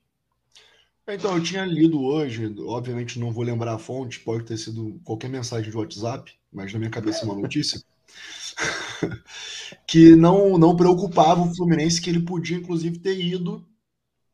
Então, 1.07 1.35
eu 1.35 1.43
tinha 1.43 1.65
lido 1.65 2.03
hoje, 2.03 2.53
obviamente 2.59 3.17
não 3.19 3.31
vou 3.31 3.43
lembrar 3.43 3.73
a 3.73 3.79
fonte, 3.79 4.19
pode 4.19 4.43
ter 4.43 4.57
sido 4.57 5.01
qualquer 5.03 5.27
mensagem 5.27 5.71
de 5.71 5.75
WhatsApp, 5.75 6.31
mas 6.51 6.71
na 6.71 6.77
minha 6.77 6.91
cabeça 6.91 7.21
é 7.21 7.25
uma 7.25 7.33
notícia, 7.41 7.81
que 9.87 10.15
não, 10.15 10.55
não 10.59 10.75
preocupava 10.75 11.41
o 11.41 11.55
Fluminense, 11.55 11.99
que 11.99 12.11
ele 12.11 12.21
podia 12.21 12.57
inclusive 12.57 12.99
ter 12.99 13.19
ido 13.19 13.67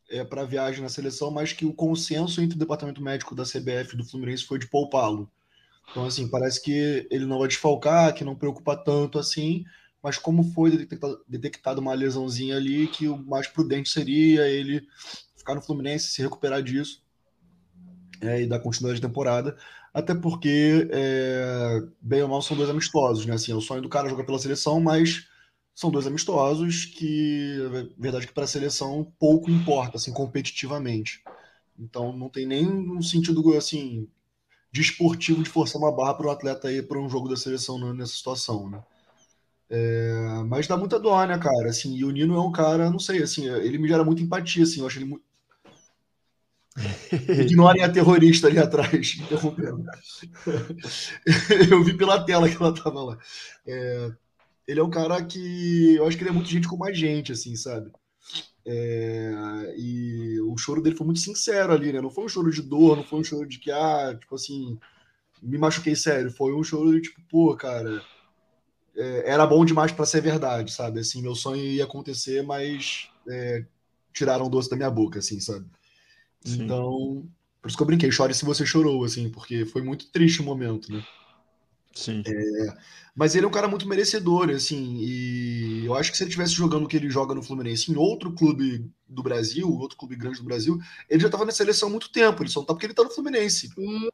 é, 0.10 0.24
para 0.24 0.42
a 0.42 0.46
viagem 0.46 0.82
na 0.82 0.90
seleção, 0.90 1.32
mas 1.32 1.54
que 1.54 1.66
o 1.66 1.74
consenso 1.74 2.42
entre 2.42 2.56
o 2.56 2.60
departamento 2.60 3.02
médico 3.02 3.36
da 3.36 3.44
CBF 3.44 3.96
do 3.96 4.06
Fluminense 4.06 4.44
foi 4.44 4.60
de 4.60 4.68
poupá-lo. 4.68 5.30
Então, 5.92 6.06
assim, 6.06 6.28
parece 6.28 6.62
que 6.62 7.08
ele 7.12 7.26
não 7.26 7.40
vai 7.40 7.48
desfalcar, 7.48 8.14
que 8.14 8.24
não 8.24 8.36
preocupa 8.36 8.76
tanto 8.76 9.20
assim, 9.20 9.64
mas 10.02 10.18
como 10.18 10.44
foi 10.44 10.72
detectado, 10.72 11.24
detectado 11.28 11.82
uma 11.82 11.94
lesãozinha 11.94 12.58
ali, 12.58 12.88
que 12.88 13.08
o 13.08 13.18
mais 13.18 13.48
prudente 13.48 13.90
seria 13.90 14.48
ele 14.48 14.88
ficar 15.36 15.56
no 15.56 15.62
Fluminense, 15.62 16.08
se 16.08 16.22
recuperar 16.22 16.62
disso 16.62 17.04
é, 18.22 18.42
e 18.42 18.48
dar 18.48 18.60
continuidade 18.60 19.00
de 19.00 19.08
temporada. 19.08 19.56
Até 19.94 20.14
porque, 20.14 20.90
é, 20.92 21.82
bem 22.02 22.22
ou 22.22 22.28
mal, 22.28 22.42
são 22.42 22.58
dois 22.58 22.70
amistosos, 22.70 23.26
né? 23.26 23.36
Assim, 23.36 23.52
é 23.52 23.56
o 23.56 23.62
sonho 23.62 23.82
do 23.82 23.90
cara 23.90 24.10
jogar 24.10 24.26
pela 24.26 24.40
seleção, 24.40 24.80
mas 24.82 25.28
são 25.76 25.92
dois 25.92 26.08
amistosos 26.08 26.86
que, 26.86 27.58
verdade, 27.98 28.26
que 28.26 28.34
para 28.34 28.46
a 28.46 28.48
seleção 28.48 29.12
pouco 29.20 29.52
importa, 29.52 29.98
assim, 29.98 30.14
competitivamente. 30.14 31.22
Então, 31.78 32.16
não 32.16 32.30
tem 32.30 32.46
nem 32.46 32.66
um 32.66 33.02
sentido, 33.02 33.54
assim, 33.58 34.08
desportivo 34.72 35.40
de, 35.40 35.44
de 35.44 35.50
forçar 35.50 35.82
uma 35.82 35.92
barra 35.92 36.14
para 36.14 36.28
o 36.28 36.32
atleta 36.32 36.72
ir 36.72 36.88
para 36.88 37.00
um 37.00 37.10
jogo 37.10 37.28
da 37.28 37.36
seleção 37.36 37.94
nessa 37.94 38.14
situação, 38.14 38.70
né? 38.70 38.82
É, 39.70 40.44
mas 40.48 40.68
dá 40.68 40.78
muita 40.78 41.00
dó, 41.00 41.26
né, 41.26 41.38
cara? 41.38 41.70
Assim, 41.70 41.96
e 41.96 42.06
o 42.06 42.12
Nino 42.12 42.36
é 42.36 42.42
um 42.42 42.52
cara, 42.52 42.90
não 42.90 43.00
sei, 43.00 43.22
assim, 43.22 43.46
ele 43.48 43.78
me 43.78 43.88
gera 43.88 44.04
muita 44.04 44.22
empatia, 44.22 44.64
assim, 44.64 44.80
eu 44.80 44.88
acho 44.88 44.98
ele 44.98 45.06
muito 45.06 45.26
Ignorem 47.42 47.84
a 47.84 47.90
terrorista 47.90 48.48
ali 48.48 48.60
atrás, 48.60 49.16
interrompendo. 49.20 49.86
eu 51.72 51.84
vi 51.84 51.96
pela 51.96 52.24
tela 52.26 52.50
que 52.50 52.56
ela 52.56 52.74
tava 52.74 53.02
lá. 53.02 53.18
É, 53.66 54.12
ele 54.68 54.80
é 54.80 54.84
um 54.84 54.90
cara 54.90 55.24
que 55.24 55.96
eu 55.96 56.08
acho 56.08 56.18
que 56.18 56.24
ele 56.24 56.32
é 56.32 56.34
muito 56.34 56.50
gente 56.50 56.68
como 56.68 56.86
a 56.86 56.92
gente, 56.92 57.32
assim, 57.32 57.56
sabe? 57.56 57.92
É, 58.66 59.76
e 59.78 60.40
o 60.42 60.58
choro 60.58 60.82
dele 60.82 60.96
foi 60.96 61.06
muito 61.06 61.20
sincero 61.20 61.72
ali, 61.72 61.94
né? 61.94 62.02
Não 62.02 62.10
foi 62.10 62.26
um 62.26 62.30
choro 62.30 62.52
de 62.52 62.64
dor, 62.64 62.98
não 62.98 63.04
foi 63.04 63.20
um 63.20 63.24
choro 63.24 63.48
de 63.48 63.60
que, 63.60 63.70
ah, 63.72 64.16
tipo 64.20 64.34
assim, 64.34 64.78
me 65.42 65.58
machuquei 65.58 65.96
sério. 65.96 66.32
Foi 66.32 66.54
um 66.54 66.64
choro 66.64 66.92
de 66.94 67.02
tipo, 67.02 67.22
pô, 67.30 67.56
cara, 67.56 68.02
é, 68.96 69.32
era 69.32 69.46
bom 69.46 69.64
demais 69.64 69.92
para 69.92 70.06
ser 70.06 70.22
verdade, 70.22 70.72
sabe? 70.72 71.00
Assim, 71.00 71.22
meu 71.22 71.36
sonho 71.36 71.64
ia 71.64 71.84
acontecer, 71.84 72.42
mas 72.42 73.10
é, 73.30 73.66
tiraram 74.12 74.48
o 74.48 74.50
doce 74.50 74.70
da 74.70 74.76
minha 74.76 74.90
boca, 74.90 75.20
assim, 75.20 75.40
sabe? 75.40 75.66
Sim. 76.44 76.64
Então, 76.64 77.28
por 77.62 77.68
isso 77.68 77.78
que 77.78 77.84
eu 77.84 77.88
brinquei, 77.88 78.12
chore 78.12 78.34
se 78.34 78.46
você 78.46 78.66
chorou, 78.66 79.04
assim, 79.04 79.30
porque 79.30 79.66
foi 79.66 79.84
muito 79.84 80.12
triste 80.12 80.42
o 80.42 80.46
momento, 80.46 80.92
né? 80.92 81.04
Sim. 81.96 82.22
É, 82.28 82.74
mas 83.16 83.34
ele 83.34 83.46
é 83.46 83.48
um 83.48 83.52
cara 83.52 83.70
muito 83.70 83.88
merecedor, 83.88 84.50
assim, 84.50 84.98
e 85.00 85.86
eu 85.86 85.96
acho 85.96 86.12
que 86.12 86.18
se 86.18 86.24
ele 86.24 86.30
estivesse 86.30 86.52
jogando 86.52 86.84
o 86.84 86.88
que 86.88 86.98
ele 86.98 87.10
joga 87.10 87.34
no 87.34 87.42
Fluminense 87.42 87.90
em 87.90 87.96
outro 87.96 88.34
clube 88.34 88.92
do 89.08 89.24
Brasil, 89.24 89.72
outro 89.72 89.98
clube 89.98 90.18
grande 90.18 90.40
do 90.40 90.44
Brasil, 90.44 90.78
ele 91.10 91.22
já 91.22 91.28
estava 91.28 91.46
na 91.46 91.54
seleção 91.54 91.88
há 91.88 91.92
muito 91.92 92.12
tempo, 92.12 92.44
ele 92.44 92.50
só 92.50 92.60
não 92.60 92.68
tá 92.68 92.74
porque 92.74 92.88
ele 92.88 92.94
tá 92.94 93.04
no 93.04 93.10
Fluminense. 93.10 93.72
Muito 93.78 94.12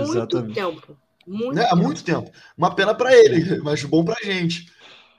Exatamente. 0.00 0.54
tempo. 0.54 0.98
Muito 1.24 1.54
né? 1.54 1.66
Há 1.70 1.76
muito 1.76 2.02
tempo. 2.02 2.30
Uma 2.58 2.74
pena 2.74 2.92
para 2.92 3.16
ele, 3.16 3.58
mas 3.62 3.84
bom 3.84 4.04
pra 4.04 4.16
gente. 4.20 4.68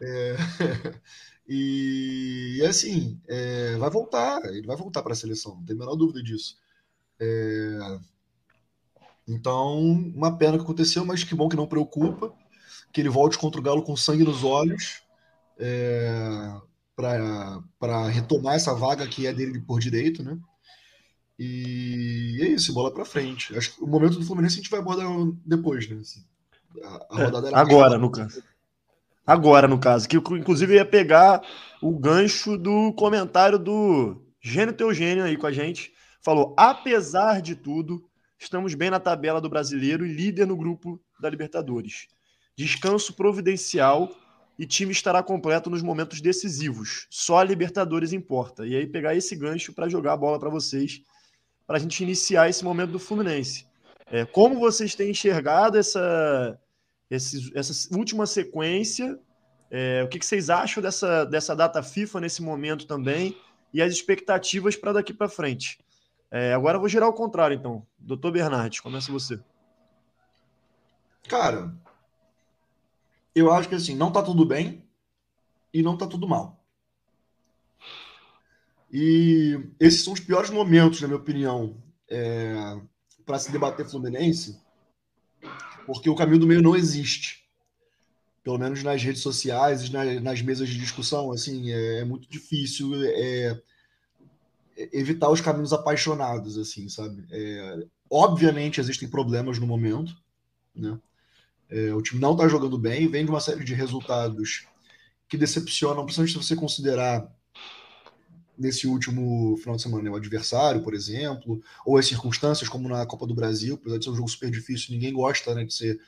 É... 0.01 0.35
e, 1.47 2.57
e, 2.59 2.65
assim, 2.65 3.17
é... 3.29 3.77
vai 3.77 3.89
voltar, 3.89 4.43
ele 4.45 4.67
vai 4.67 4.75
voltar 4.75 5.01
para 5.01 5.13
a 5.13 5.15
seleção, 5.15 5.55
não 5.55 5.63
tem 5.63 5.77
a 5.77 5.79
menor 5.79 5.95
dúvida 5.95 6.21
disso. 6.21 6.57
É... 7.17 7.99
Então, 9.27 9.79
uma 10.15 10.37
pena 10.37 10.57
que 10.57 10.63
aconteceu, 10.63 11.03
mas 11.05 11.23
que 11.23 11.35
bom 11.35 11.49
que 11.49 11.55
não 11.55 11.67
preocupa. 11.67 12.33
Que 12.91 13.01
ele 13.01 13.09
volte 13.09 13.37
contra 13.37 13.59
o 13.59 13.63
Galo 13.63 13.83
com 13.83 13.95
sangue 13.95 14.23
nos 14.23 14.43
olhos 14.43 15.01
é, 15.59 16.53
para 16.95 18.07
retomar 18.07 18.55
essa 18.55 18.73
vaga 18.73 19.07
que 19.07 19.27
é 19.27 19.33
dele 19.33 19.59
por 19.59 19.79
direito, 19.79 20.23
né? 20.23 20.37
E 21.37 22.39
é 22.41 22.47
isso, 22.47 22.73
bola 22.73 22.93
para 22.93 23.03
frente. 23.03 23.57
Acho 23.57 23.75
que 23.75 23.83
o 23.83 23.87
momento 23.87 24.17
do 24.17 24.25
Fluminense 24.25 24.55
a 24.55 24.57
gente 24.57 24.69
vai 24.69 24.79
abordar 24.79 25.07
depois, 25.45 25.89
né? 25.89 25.97
Assim, 25.99 26.23
a, 26.81 27.07
a 27.09 27.25
rodada 27.25 27.49
é, 27.49 27.55
agora, 27.55 27.97
no 27.97 28.09
caso. 28.09 28.41
Agora, 29.27 29.67
no 29.67 29.79
caso, 29.79 30.07
que 30.07 30.15
inclusive 30.17 30.75
ia 30.75 30.85
pegar 30.85 31.41
o 31.81 31.97
gancho 31.97 32.57
do 32.57 32.93
comentário 32.93 33.57
do 33.57 34.21
Gênio 34.39 34.75
Eugênio 34.79 35.23
aí 35.23 35.35
com 35.35 35.47
a 35.47 35.51
gente. 35.51 35.91
Falou: 36.21 36.55
apesar 36.57 37.41
de 37.41 37.55
tudo, 37.55 38.07
estamos 38.39 38.73
bem 38.73 38.89
na 38.89 38.99
tabela 38.99 39.41
do 39.41 39.49
brasileiro 39.49 40.05
e 40.05 40.13
líder 40.13 40.45
no 40.45 40.57
grupo 40.57 40.99
da 41.19 41.29
Libertadores. 41.29 42.07
Descanso 42.57 43.13
providencial 43.13 44.09
e 44.57 44.65
time 44.65 44.91
estará 44.91 45.21
completo 45.21 45.69
nos 45.69 45.81
momentos 45.81 46.21
decisivos. 46.21 47.07
Só 47.09 47.39
a 47.39 47.43
Libertadores 47.43 48.13
importa. 48.13 48.65
E 48.65 48.75
aí 48.75 48.87
pegar 48.87 49.15
esse 49.15 49.35
gancho 49.35 49.73
para 49.73 49.89
jogar 49.89 50.13
a 50.13 50.17
bola 50.17 50.39
para 50.39 50.49
vocês, 50.49 51.01
para 51.67 51.77
a 51.77 51.79
gente 51.79 52.01
iniciar 52.01 52.49
esse 52.49 52.63
momento 52.63 52.91
do 52.91 52.99
Fluminense. 52.99 53.67
É, 54.07 54.23
como 54.23 54.59
vocês 54.59 54.95
têm 54.95 55.11
enxergado 55.11 55.77
essa, 55.77 56.59
esse, 57.09 57.51
essa 57.55 57.95
última 57.95 58.25
sequência? 58.25 59.19
É, 59.69 60.03
o 60.03 60.07
que, 60.07 60.19
que 60.19 60.25
vocês 60.25 60.49
acham 60.49 60.81
dessa, 60.81 61.25
dessa 61.25 61.55
data 61.55 61.81
FIFA 61.81 62.21
nesse 62.21 62.41
momento 62.41 62.85
também? 62.85 63.35
E 63.73 63.81
as 63.81 63.91
expectativas 63.91 64.75
para 64.75 64.93
daqui 64.93 65.13
para 65.13 65.27
frente? 65.27 65.79
É, 66.31 66.53
agora 66.53 66.77
eu 66.77 66.79
vou 66.79 66.89
girar 66.89 67.07
ao 67.07 67.13
contrário, 67.13 67.55
então. 67.55 67.85
Doutor 67.97 68.31
Bernardes, 68.31 68.79
começa 68.79 69.11
você. 69.11 69.39
Cara, 71.27 71.73
eu 73.33 73.51
acho 73.51 73.67
que 73.67 73.75
assim, 73.75 73.95
não 73.95 74.11
tá 74.11 74.21
tudo 74.21 74.45
bem 74.45 74.83
e 75.73 75.81
não 75.81 75.97
tá 75.97 76.07
tudo 76.07 76.27
mal. 76.27 76.63
E 78.91 79.59
esses 79.79 80.03
são 80.03 80.13
os 80.13 80.19
piores 80.19 80.49
momentos, 80.49 81.01
na 81.01 81.07
minha 81.07 81.19
opinião, 81.19 81.75
é, 82.09 82.79
para 83.25 83.39
se 83.39 83.51
debater 83.51 83.85
Fluminense, 83.85 84.61
porque 85.85 86.09
o 86.09 86.15
caminho 86.15 86.39
do 86.39 86.47
meio 86.47 86.61
não 86.61 86.75
existe. 86.75 87.43
Pelo 88.43 88.59
menos 88.59 88.83
nas 88.83 89.01
redes 89.03 89.21
sociais, 89.21 89.89
nas, 89.89 90.21
nas 90.21 90.41
mesas 90.41 90.69
de 90.69 90.77
discussão, 90.77 91.31
assim, 91.31 91.71
é, 91.71 91.99
é 92.01 92.05
muito 92.05 92.29
difícil. 92.29 92.93
É, 93.03 93.59
evitar 94.75 95.29
os 95.29 95.41
caminhos 95.41 95.73
apaixonados, 95.73 96.57
assim, 96.57 96.89
sabe? 96.89 97.25
É, 97.31 97.85
obviamente 98.09 98.79
existem 98.79 99.09
problemas 99.09 99.57
no 99.59 99.67
momento, 99.67 100.15
né? 100.75 100.99
É, 101.69 101.93
o 101.93 102.01
time 102.01 102.21
não 102.21 102.33
está 102.33 102.47
jogando 102.47 102.77
bem, 102.77 103.07
vem 103.07 103.25
de 103.25 103.31
uma 103.31 103.39
série 103.39 103.63
de 103.63 103.73
resultados 103.73 104.67
que 105.27 105.37
decepcionam, 105.37 106.03
principalmente 106.03 106.33
se 106.33 106.45
você 106.45 106.55
considerar 106.55 107.27
nesse 108.57 108.87
último 108.87 109.57
final 109.57 109.75
de 109.75 109.81
semana 109.81 110.03
né, 110.03 110.09
o 110.09 110.15
adversário, 110.15 110.81
por 110.81 110.93
exemplo, 110.93 111.61
ou 111.85 111.97
as 111.97 112.05
circunstâncias, 112.05 112.69
como 112.69 112.87
na 112.87 113.05
Copa 113.05 113.27
do 113.27 113.33
Brasil, 113.33 113.75
apesar 113.75 113.97
de 113.97 114.05
ser 114.05 114.11
um 114.11 114.15
jogo 114.15 114.29
super 114.29 114.49
difícil, 114.49 114.93
ninguém 114.93 115.11
gosta 115.11 115.53
né, 115.53 115.63
de 115.63 115.73
ser 115.73 115.99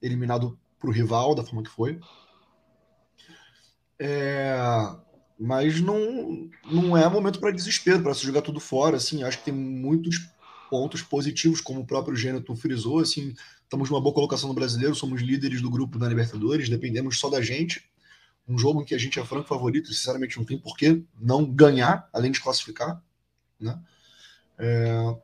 eliminado 0.00 0.58
para 0.78 0.90
o 0.90 0.92
rival 0.92 1.34
da 1.34 1.42
forma 1.42 1.62
que 1.62 1.70
foi. 1.70 1.98
É, 3.98 4.54
mas 5.38 5.80
não, 5.80 6.48
não 6.64 6.96
é 6.96 7.08
momento 7.08 7.38
para 7.38 7.50
desespero, 7.50 8.02
para 8.02 8.14
se 8.14 8.24
jogar 8.24 8.42
tudo 8.42 8.58
fora. 8.58 8.96
Assim, 8.96 9.22
acho 9.22 9.38
que 9.38 9.44
tem 9.44 9.54
muitos 9.54 10.28
pontos 10.70 11.02
positivos, 11.02 11.60
como 11.60 11.80
o 11.80 11.86
próprio 11.86 12.16
Gêneto 12.16 12.54
frisou. 12.56 13.00
Assim, 13.00 13.34
estamos 13.62 13.90
numa 13.90 14.00
boa 14.00 14.14
colocação 14.14 14.48
no 14.48 14.54
brasileiro, 14.54 14.94
somos 14.94 15.20
líderes 15.20 15.60
do 15.60 15.70
grupo 15.70 15.98
da 15.98 16.08
Libertadores, 16.08 16.68
dependemos 16.68 17.18
só 17.18 17.28
da 17.28 17.42
gente. 17.42 17.84
Um 18.48 18.56
jogo 18.56 18.80
em 18.80 18.84
que 18.84 18.94
a 18.94 18.98
gente 18.98 19.18
é 19.18 19.24
franco 19.24 19.48
favorito, 19.48 19.92
sinceramente 19.92 20.38
não 20.38 20.44
tem 20.44 20.58
por 20.58 20.76
que 20.76 21.02
não 21.20 21.44
ganhar, 21.44 22.08
além 22.12 22.30
de 22.30 22.40
classificar. 22.40 23.02
Né? 23.60 23.78
É... 24.58 25.16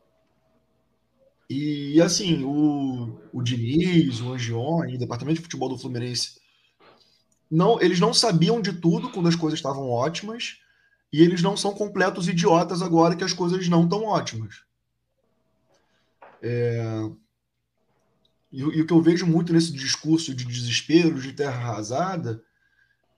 E 1.48 2.00
assim, 2.00 2.42
o, 2.44 3.20
o 3.32 3.42
Diniz, 3.42 4.20
o 4.20 4.32
Angione, 4.32 4.96
o 4.96 4.98
departamento 4.98 5.36
de 5.36 5.42
futebol 5.42 5.68
do 5.68 5.78
Fluminense 5.78 6.41
não, 7.52 7.78
eles 7.82 8.00
não 8.00 8.14
sabiam 8.14 8.62
de 8.62 8.72
tudo 8.72 9.10
quando 9.10 9.28
as 9.28 9.36
coisas 9.36 9.58
estavam 9.58 9.90
ótimas 9.90 10.56
e 11.12 11.20
eles 11.20 11.42
não 11.42 11.54
são 11.54 11.74
completos 11.74 12.26
idiotas 12.26 12.80
agora 12.80 13.14
que 13.14 13.22
as 13.22 13.34
coisas 13.34 13.68
não 13.68 13.84
estão 13.84 14.04
ótimas. 14.04 14.62
É... 16.40 17.10
E, 18.50 18.60
e, 18.60 18.80
o 18.80 18.86
que 18.86 18.92
eu 18.92 19.02
vejo 19.02 19.26
muito 19.26 19.52
nesse 19.52 19.70
discurso 19.70 20.34
de 20.34 20.46
desespero, 20.46 21.20
de 21.20 21.34
terra 21.34 21.58
arrasada, 21.58 22.42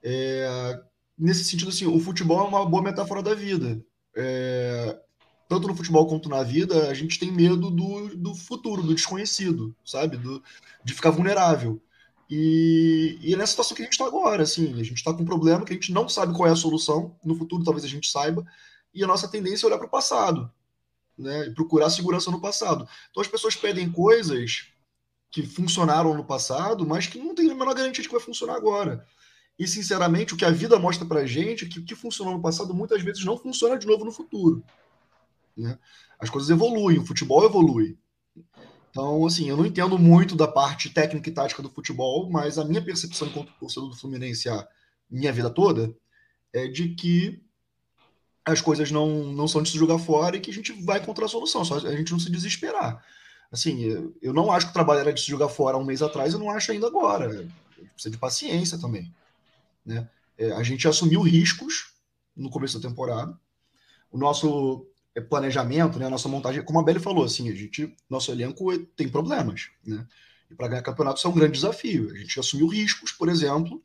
é... 0.03 0.81
nesse 1.17 1.45
sentido 1.45 1.69
assim, 1.69 1.85
o 1.85 1.97
futebol 2.01 2.45
é 2.45 2.49
uma 2.49 2.65
boa 2.65 2.83
metáfora 2.83 3.23
da 3.23 3.33
vida. 3.33 3.81
É... 4.13 4.99
Tanto 5.47 5.69
no 5.69 5.75
futebol 5.75 6.07
quanto 6.07 6.27
na 6.27 6.43
vida, 6.43 6.89
a 6.89 6.93
gente 6.93 7.17
tem 7.17 7.31
medo 7.31 7.71
do, 7.71 8.17
do 8.17 8.35
futuro, 8.35 8.83
do 8.83 8.93
desconhecido, 8.93 9.73
sabe? 9.85 10.17
Do, 10.17 10.43
de 10.83 10.93
ficar 10.93 11.11
vulnerável. 11.11 11.81
E, 12.29 13.19
e 13.21 13.33
é 13.33 13.37
nessa 13.37 13.51
situação 13.51 13.75
que 13.75 13.83
a 13.83 13.85
gente 13.85 13.93
está 13.93 14.05
agora, 14.05 14.43
assim, 14.43 14.73
a 14.73 14.83
gente 14.83 14.95
está 14.95 15.13
com 15.13 15.21
um 15.21 15.25
problema 15.25 15.63
que 15.63 15.73
a 15.73 15.75
gente 15.75 15.91
não 15.91 16.09
sabe 16.09 16.33
qual 16.33 16.47
é 16.47 16.51
a 16.51 16.55
solução, 16.55 17.15
no 17.23 17.35
futuro 17.35 17.63
talvez 17.63 17.85
a 17.85 17.89
gente 17.89 18.09
saiba, 18.09 18.45
e 18.93 19.03
a 19.03 19.07
nossa 19.07 19.27
tendência 19.27 19.65
é 19.65 19.67
olhar 19.67 19.77
para 19.77 19.87
o 19.87 19.91
passado, 19.91 20.51
né, 21.17 21.47
e 21.47 21.53
procurar 21.53 21.89
segurança 21.89 22.31
no 22.31 22.41
passado. 22.41 22.87
Então 23.11 23.21
as 23.21 23.27
pessoas 23.27 23.55
pedem 23.55 23.91
coisas 23.91 24.67
que 25.29 25.45
funcionaram 25.45 26.13
no 26.15 26.23
passado, 26.23 26.85
mas 26.85 27.07
que 27.07 27.19
não 27.19 27.35
tem 27.35 27.51
a 27.51 27.53
menor 27.53 27.75
garantia 27.75 28.01
de 28.01 28.07
que 28.07 28.15
vai 28.15 28.23
funcionar 28.23 28.55
agora. 28.55 29.05
E, 29.57 29.67
sinceramente, 29.67 30.33
o 30.33 30.37
que 30.37 30.45
a 30.45 30.51
vida 30.51 30.77
mostra 30.79 31.05
para 31.05 31.21
a 31.21 31.25
gente 31.25 31.65
é 31.65 31.67
que 31.67 31.79
o 31.79 31.85
que 31.85 31.95
funcionou 31.95 32.33
no 32.33 32.41
passado 32.41 32.73
muitas 32.73 33.01
vezes 33.01 33.23
não 33.23 33.37
funciona 33.37 33.77
de 33.77 33.87
novo 33.87 34.03
no 34.03 34.11
futuro. 34.11 34.63
Né? 35.55 35.77
As 36.19 36.29
coisas 36.29 36.49
evoluem, 36.49 36.99
o 36.99 37.05
futebol 37.05 37.45
evolui. 37.45 37.97
Então, 38.95 39.25
assim, 39.25 39.49
eu 39.49 39.57
não 39.57 39.65
entendo 39.65 39.99
muito 39.99 40.37
da 40.37 40.47
parte 40.47 40.89
técnica 40.89 41.29
e 41.29 41.33
tática 41.33 41.61
do 41.61 41.69
futebol, 41.69 42.29
mas 42.29 42.57
a 42.57 42.63
minha 42.63 42.81
percepção 42.81 43.27
enquanto 43.27 43.51
torcedor 43.59 43.89
do 43.89 43.95
Fluminense 43.97 44.47
a 44.47 44.65
minha 45.11 45.33
vida 45.33 45.49
toda 45.49 45.93
é 46.53 46.65
de 46.69 46.95
que 46.95 47.43
as 48.45 48.61
coisas 48.61 48.91
não, 48.91 49.33
não 49.33 49.49
são 49.49 49.61
de 49.61 49.69
se 49.69 49.77
jogar 49.77 49.99
fora 49.99 50.37
e 50.37 50.39
que 50.39 50.49
a 50.49 50.53
gente 50.53 50.71
vai 50.85 50.99
encontrar 50.99 51.25
a 51.25 51.27
solução, 51.27 51.65
só 51.65 51.75
a 51.75 51.93
gente 51.93 52.13
não 52.13 52.19
se 52.19 52.31
desesperar. 52.31 53.03
Assim, 53.51 54.13
eu, 54.21 54.31
não 54.31 54.49
acho 54.49 54.67
que 54.67 54.71
o 54.71 54.73
trabalho 54.73 55.01
era 55.01 55.11
de 55.11 55.19
se 55.19 55.27
jogar 55.27 55.49
fora 55.49 55.75
um 55.75 55.83
mês 55.83 56.01
atrás, 56.01 56.31
eu 56.31 56.39
não 56.39 56.49
acho 56.49 56.71
ainda 56.71 56.87
agora. 56.87 57.45
Precisa 57.95 58.11
de 58.11 58.17
paciência 58.17 58.77
também. 58.77 59.13
Né? 59.85 60.07
É, 60.37 60.53
a 60.53 60.63
gente 60.63 60.87
assumiu 60.87 61.21
riscos 61.21 61.91
no 62.33 62.49
começo 62.49 62.79
da 62.79 62.87
temporada. 62.87 63.37
O 64.09 64.17
nosso 64.17 64.87
planejamento, 65.21 65.97
né, 65.97 66.05
a 66.05 66.09
nossa 66.09 66.27
montagem, 66.27 66.63
como 66.63 66.79
a 66.79 66.83
Beli 66.83 66.99
falou, 66.99 67.23
assim, 67.23 67.49
a 67.49 67.55
gente, 67.55 67.95
nosso 68.09 68.31
elenco 68.31 68.77
tem 68.95 69.07
problemas, 69.07 69.69
né? 69.85 70.05
E 70.49 70.55
para 70.55 70.67
ganhar 70.67 70.81
campeonato 70.81 71.17
isso 71.17 71.27
é 71.27 71.29
um 71.29 71.35
grande 71.35 71.53
desafio. 71.53 72.11
A 72.11 72.17
gente 72.17 72.39
assumiu 72.39 72.67
riscos, 72.67 73.11
por 73.11 73.29
exemplo, 73.29 73.81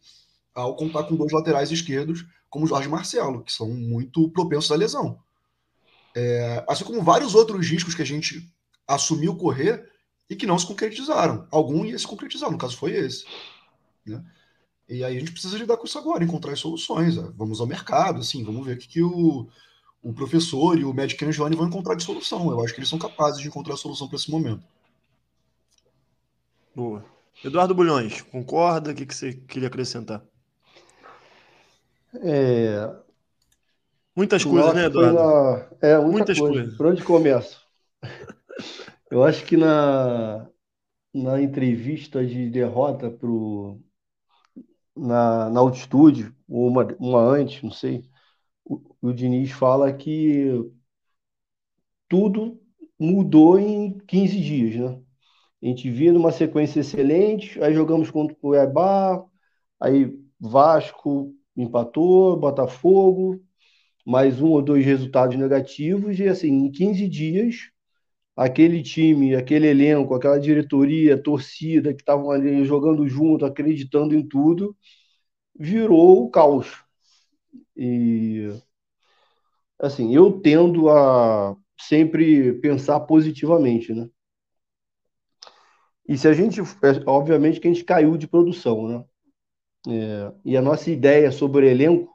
ao 0.55 0.77
contar 0.77 1.05
com 1.05 1.17
dois 1.17 1.33
laterais 1.33 1.71
esquerdos, 1.71 2.27
como 2.51 2.67
Jorge 2.67 2.89
Marcelo, 2.89 3.43
que 3.43 3.53
são 3.53 3.69
muito 3.69 4.29
propensos 4.31 4.71
à 4.71 4.77
lesão. 4.77 5.19
É, 6.15 6.65
assim 6.69 6.85
como 6.85 7.03
vários 7.03 7.35
outros 7.35 7.67
riscos 7.67 7.95
que 7.95 8.03
a 8.03 8.07
gente 8.07 8.47
assumiu 8.87 9.37
correr 9.37 9.89
e 10.29 10.35
que 10.35 10.47
não 10.47 10.59
se 10.59 10.67
concretizaram. 10.67 11.47
Algum 11.51 11.85
ia 11.85 11.99
se 11.99 12.07
concretizar, 12.07 12.51
no 12.51 12.59
caso 12.59 12.77
foi 12.77 12.93
esse. 12.93 13.25
Né? 14.05 14.23
E 14.89 15.05
aí 15.05 15.17
a 15.17 15.21
gente 15.21 15.33
precisa 15.33 15.57
lidar 15.57 15.77
com 15.77 15.87
isso 15.87 15.99
agora, 15.99 16.25
encontrar 16.25 16.57
soluções. 16.57 17.15
Vamos 17.15 17.61
ao 17.61 17.67
mercado, 17.67 18.21
assim, 18.21 18.43
vamos 18.43 18.67
ver 18.67 18.75
o 18.75 18.79
que, 18.79 18.89
que 18.89 19.03
o 19.03 19.49
o 20.03 20.13
professor 20.13 20.79
e 20.79 20.85
o 20.85 20.95
médico 20.95 21.25
Angione 21.25 21.57
vão 21.57 21.67
encontrar 21.67 21.95
de 21.95 22.05
solução. 22.05 22.51
Eu 22.51 22.63
acho 22.65 22.73
que 22.73 22.81
eles 22.81 22.89
são 22.89 22.99
capazes 22.99 23.41
de 23.41 23.49
encontrar 23.49 23.75
a 23.75 23.77
solução 23.77 24.09
para 24.09 24.17
esse 24.17 24.31
momento. 24.31 24.63
Boa. 26.75 27.05
Eduardo 27.45 27.75
Bulhões, 27.75 28.23
concorda? 28.23 28.93
O 28.93 28.95
que, 28.95 29.07
que 29.07 29.15
você 29.15 29.33
queria 29.33 29.69
acrescentar? 29.69 30.23
É... 32.15 32.91
Muitas 34.17 34.45
coisas, 34.45 34.75
né, 34.75 34.87
Eduardo? 34.87 35.15
Na... 35.15 35.69
É, 35.81 35.97
muita 35.97 36.11
Muitas 36.11 36.39
coisa. 36.39 36.55
coisas. 36.55 36.77
Por 36.77 36.87
onde 36.87 37.03
começo? 37.03 37.67
Eu 39.11 39.25
acho 39.25 39.45
que 39.45 39.57
na, 39.57 40.47
na 41.13 41.41
entrevista 41.41 42.25
de 42.25 42.49
derrota 42.49 43.11
pro, 43.11 43.81
na, 44.97 45.51
na 45.51 45.61
altitude, 45.61 46.35
uma, 46.49 46.87
uma 46.99 47.21
antes, 47.21 47.63
não 47.63 47.71
sei, 47.71 48.10
o, 49.03 49.13
Diniz 49.13 49.51
fala 49.53 49.93
que 49.93 50.71
tudo 52.09 52.61
mudou 52.99 53.59
em 53.59 53.99
15 54.07 54.41
dias, 54.41 54.77
né? 54.77 55.01
A 55.63 55.67
gente 55.67 55.91
vinha 55.91 56.13
numa 56.13 56.33
sequência 56.33 56.81
excelente, 56.81 57.63
aí 57.63 57.75
jogamos 57.75 58.11
contra 58.11 58.35
o 58.35 58.37
Cuiabá, 58.39 59.25
aí 59.81 60.13
Vasco 60.41 61.35
empatou, 61.57 62.37
Botafogo, 62.39 63.43
mais 64.07 64.41
um 64.43 64.51
ou 64.51 64.63
dois 64.63 64.85
resultados 64.85 65.37
negativos, 65.37 66.19
e 66.19 66.29
assim, 66.29 66.49
em 66.51 66.73
15 66.73 67.09
dias, 67.09 67.57
aquele 68.37 68.83
time, 68.83 69.35
aquele 69.37 69.69
elenco, 69.69 70.15
aquela 70.15 70.39
diretoria, 70.41 71.23
torcida 71.23 71.95
que 71.95 72.03
estavam 72.03 72.31
ali 72.31 72.65
jogando 72.65 73.09
junto, 73.09 73.45
acreditando 73.47 74.15
em 74.15 74.27
tudo, 74.27 74.77
virou 75.59 76.25
o 76.25 76.31
caos. 76.31 76.85
E 77.77 78.49
assim, 79.79 80.15
eu 80.15 80.41
tendo 80.41 80.91
a 80.91 81.57
sempre 81.81 82.55
pensar 82.61 83.01
positivamente, 83.01 83.93
né? 83.95 84.09
E 86.07 86.19
se 86.19 86.29
a 86.29 86.33
gente, 86.33 86.61
é, 86.61 86.65
obviamente 87.07 87.61
que 87.61 87.69
a 87.69 87.73
gente 87.73 87.85
caiu 87.85 88.17
de 88.17 88.27
produção, 88.27 88.89
né? 88.89 89.05
É, 89.89 90.33
e 90.45 90.57
a 90.57 90.63
nossa 90.63 90.91
ideia 90.91 91.33
sobre 91.33 91.67
o 91.67 91.69
elenco, 91.69 92.13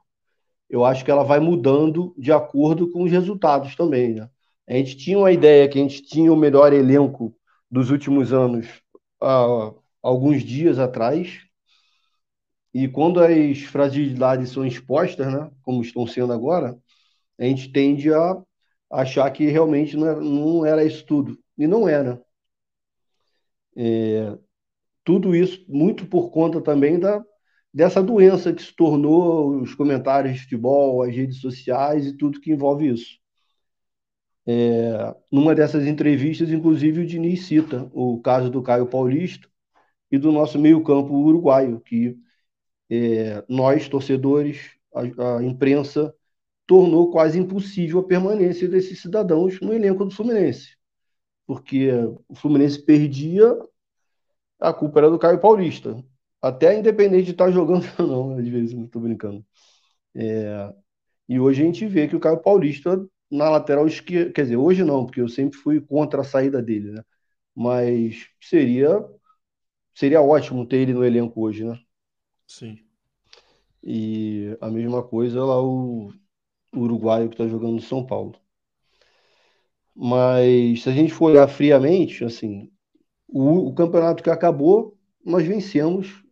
eu 0.70 0.84
acho 0.86 1.06
que 1.06 1.12
ela 1.12 1.24
vai 1.24 1.40
mudando 1.40 2.14
de 2.18 2.32
acordo 2.32 2.92
com 2.92 3.04
os 3.04 3.12
resultados 3.12 3.76
também, 3.76 4.14
né? 4.14 4.30
A 4.68 4.74
gente 4.74 4.98
tinha 4.98 5.18
uma 5.18 5.32
ideia 5.32 5.68
que 5.70 5.80
a 5.80 5.82
gente 5.82 6.02
tinha 6.02 6.32
o 6.34 6.36
melhor 6.36 6.74
elenco 6.74 7.36
dos 7.70 7.92
últimos 7.92 8.34
anos 8.34 8.68
há 9.22 9.74
alguns 10.02 10.44
dias 10.44 10.80
atrás, 10.80 11.45
e 12.76 12.90
quando 12.90 13.22
as 13.22 13.60
fragilidades 13.62 14.50
são 14.50 14.66
expostas, 14.66 15.32
né, 15.32 15.50
como 15.64 15.82
estão 15.82 16.06
sendo 16.06 16.34
agora, 16.34 16.78
a 17.40 17.46
gente 17.46 17.72
tende 17.72 18.14
a 18.14 18.44
achar 18.92 19.32
que 19.32 19.46
realmente 19.46 19.96
não 19.96 20.08
era, 20.08 20.20
não 20.20 20.66
era 20.66 20.84
isso 20.84 21.06
tudo. 21.06 21.40
E 21.58 21.68
não 21.68 21.88
era. 21.88 22.22
É, 23.78 24.38
tudo 25.06 25.34
isso 25.34 25.66
muito 25.70 26.06
por 26.08 26.32
conta 26.32 26.60
também 26.60 27.00
da, 27.00 27.24
dessa 27.74 28.04
doença 28.04 28.54
que 28.54 28.62
se 28.62 28.76
tornou 28.76 29.62
os 29.62 29.74
comentários 29.74 30.34
de 30.36 30.42
futebol, 30.42 31.02
as 31.02 31.16
redes 31.16 31.40
sociais 31.40 32.06
e 32.06 32.18
tudo 32.18 32.42
que 32.42 32.52
envolve 32.52 32.90
isso. 32.90 33.18
É, 34.46 35.16
numa 35.32 35.56
dessas 35.56 35.88
entrevistas, 35.88 36.52
inclusive, 36.52 37.02
o 37.02 37.08
Diniz 37.08 37.46
cita 37.46 37.90
o 37.94 38.20
caso 38.22 38.50
do 38.50 38.62
Caio 38.62 38.86
Paulista 38.86 39.48
e 40.12 40.18
do 40.18 40.30
nosso 40.30 40.60
meio-campo 40.60 41.14
uruguaio, 41.14 41.80
que 41.80 42.18
é, 42.90 43.44
nós, 43.50 43.90
torcedores, 43.90 44.72
a, 44.94 45.38
a 45.38 45.44
imprensa, 45.44 46.14
tornou 46.68 47.12
quase 47.12 47.40
impossível 47.40 48.00
a 48.00 48.08
permanência 48.08 48.68
desses 48.68 49.02
cidadãos 49.02 49.60
no 49.62 49.74
elenco 49.74 50.06
do 50.06 50.12
Fluminense 50.16 50.76
porque 51.46 51.90
o 52.28 52.36
Fluminense 52.36 52.80
perdia, 52.84 53.46
a 54.60 54.74
culpa 54.74 55.00
era 55.00 55.10
do 55.10 55.20
Caio 55.20 55.40
Paulista. 55.40 56.04
Até 56.42 56.78
independente 56.78 57.26
de 57.26 57.32
estar 57.32 57.52
jogando 57.52 57.86
ou 58.00 58.08
não, 58.34 58.38
às 58.38 58.48
vezes, 58.48 58.74
não 58.74 58.86
estou 58.86 59.02
brincando. 59.02 59.46
É, 60.16 60.74
e 61.30 61.40
hoje 61.40 61.64
a 61.64 61.66
gente 61.66 61.88
vê 61.88 62.08
que 62.08 62.16
o 62.16 62.20
Caio 62.20 62.40
Paulista 62.42 63.06
na 63.32 63.50
lateral 63.50 63.88
esquerda, 63.88 64.34
quer 64.34 64.44
dizer, 64.44 64.58
hoje 64.58 64.84
não, 64.84 65.06
porque 65.06 65.22
eu 65.22 65.30
sempre 65.30 65.58
fui 65.60 65.82
contra 65.82 66.22
a 66.22 66.24
saída 66.24 66.62
dele, 66.62 66.92
né? 66.94 67.04
Mas 67.56 68.28
seria 68.42 69.06
seria 69.96 70.22
ótimo 70.22 70.66
ter 70.68 70.78
ele 70.78 70.94
no 70.94 71.04
elenco 71.06 71.42
hoje, 71.42 71.64
né? 71.66 71.80
Sim. 72.48 72.80
E 73.84 74.58
a 74.62 74.70
mesma 74.70 75.04
coisa 75.04 75.44
lá 75.44 75.62
o, 75.62 76.12
uruguaio 76.76 77.30
que 77.30 77.36
está 77.36 77.48
jogando 77.48 77.74
no 77.74 77.82
São 77.82 78.06
Paulo. 78.06 78.36
Mas 79.96 80.84
se 80.84 80.90
a 80.90 80.92
gente 80.92 81.14
for 81.14 81.32
olhar 81.32 81.48
friamente, 81.48 82.24
assim, 82.24 82.72
o, 83.28 83.70
o 83.70 83.74
campeonato 83.74 84.24
que 84.24 84.30
acabou, 84.30 84.98
nós 85.24 85.46
vencemos 85.46 86.24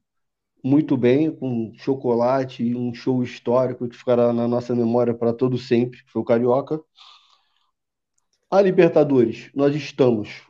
muito 0.63 0.95
bem, 0.95 1.29
com 1.31 1.73
chocolate 1.75 2.63
e 2.63 2.75
um 2.75 2.93
show 2.93 3.21
histórico 3.21 3.87
que 3.87 3.97
ficará 3.97 4.31
na 4.31 4.47
nossa 4.47 4.73
memória 4.73 5.13
para 5.13 5.33
todo 5.33 5.57
sempre, 5.57 6.03
que 6.03 6.11
foi 6.11 6.21
o 6.21 6.25
Carioca. 6.25 6.81
A 8.49 8.61
Libertadores, 8.61 9.49
nós 9.53 9.75
estamos 9.75 10.43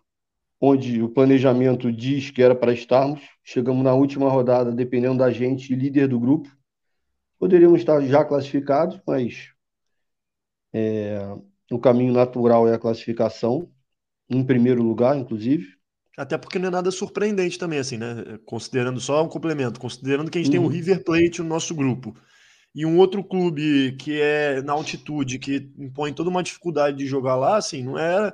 onde 0.65 1.04
o 1.04 1.10
planejamento 1.10 1.91
diz 1.91 2.32
que 2.32 2.41
era 2.41 2.56
para 2.56 2.71
estarmos. 2.71 3.19
Chegamos 3.43 3.84
na 3.84 3.93
última 3.93 4.30
rodada, 4.30 4.71
dependendo 4.71 5.17
da 5.17 5.30
gente, 5.30 5.76
líder 5.76 6.08
do 6.08 6.17
grupo. 6.17 6.49
Poderíamos 7.38 7.82
estar 7.82 7.99
já 7.99 8.23
classificados, 8.23 8.97
mas 9.06 9.49
é, 10.71 11.19
o 11.69 11.78
caminho 11.78 12.13
natural 12.13 12.65
é 12.65 12.73
a 12.73 12.80
classificação, 12.80 13.69
em 14.30 14.41
primeiro 14.41 14.82
lugar, 14.82 15.17
inclusive. 15.17 15.67
Até 16.17 16.38
porque 16.38 16.58
não 16.58 16.69
é 16.69 16.71
nada 16.71 16.91
surpreendente 16.91 17.60
também, 17.60 17.80
assim, 17.80 17.97
né? 17.97 18.39
Considerando 18.45 19.02
só 19.02 19.21
um 19.21 19.28
complemento, 19.28 19.82
considerando 19.82 20.32
que 20.32 20.38
a 20.38 20.41
gente 20.41 20.56
uhum. 20.58 20.63
tem 20.63 20.69
o. 20.69 20.71
River 20.71 21.04
Plate 21.04 21.41
no 21.41 21.49
nosso 21.49 21.76
grupo 21.76 22.15
e 22.73 22.86
um 22.86 22.97
outro 22.97 23.21
clube 23.21 23.97
que 23.97 24.21
é 24.21 24.62
na 24.62 24.71
altitude, 24.71 25.39
que 25.39 25.69
impõe 25.78 26.13
toda 26.13 26.30
uma 26.30 26.41
dificuldade 26.41 26.95
de 26.95 27.06
jogar 27.06 27.36
lá, 27.36 27.58
assim, 27.58 27.84
não 27.84 27.99
é, 27.99 28.32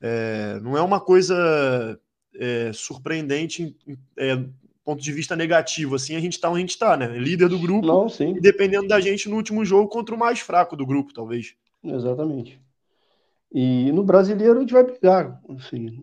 é 0.00 0.60
não 0.60 0.76
é 0.76 0.82
uma 0.82 1.00
coisa 1.00 1.98
é, 2.34 2.72
surpreendente 2.72 3.76
é, 4.16 4.38
ponto 4.88 5.02
de 5.02 5.12
vista 5.12 5.36
negativo, 5.36 5.96
assim, 5.96 6.16
a 6.16 6.20
gente 6.20 6.32
está 6.32 6.48
onde 6.48 6.56
a 6.56 6.60
gente 6.60 6.70
está, 6.70 6.96
né? 6.96 7.08
Líder 7.18 7.50
do 7.50 7.58
grupo, 7.58 7.86
não, 7.86 8.08
sim. 8.08 8.34
e 8.34 8.40
dependendo 8.40 8.88
da 8.88 8.98
gente 8.98 9.28
no 9.28 9.36
último 9.36 9.62
jogo 9.62 9.86
contra 9.86 10.14
o 10.14 10.18
mais 10.18 10.40
fraco 10.40 10.74
do 10.74 10.86
grupo, 10.86 11.12
talvez. 11.12 11.54
Exatamente. 11.84 12.58
E 13.52 13.92
no 13.92 14.02
brasileiro 14.02 14.56
a 14.56 14.60
gente 14.60 14.72
vai 14.72 14.84
brigar. 14.84 15.42
Assim, 15.50 16.02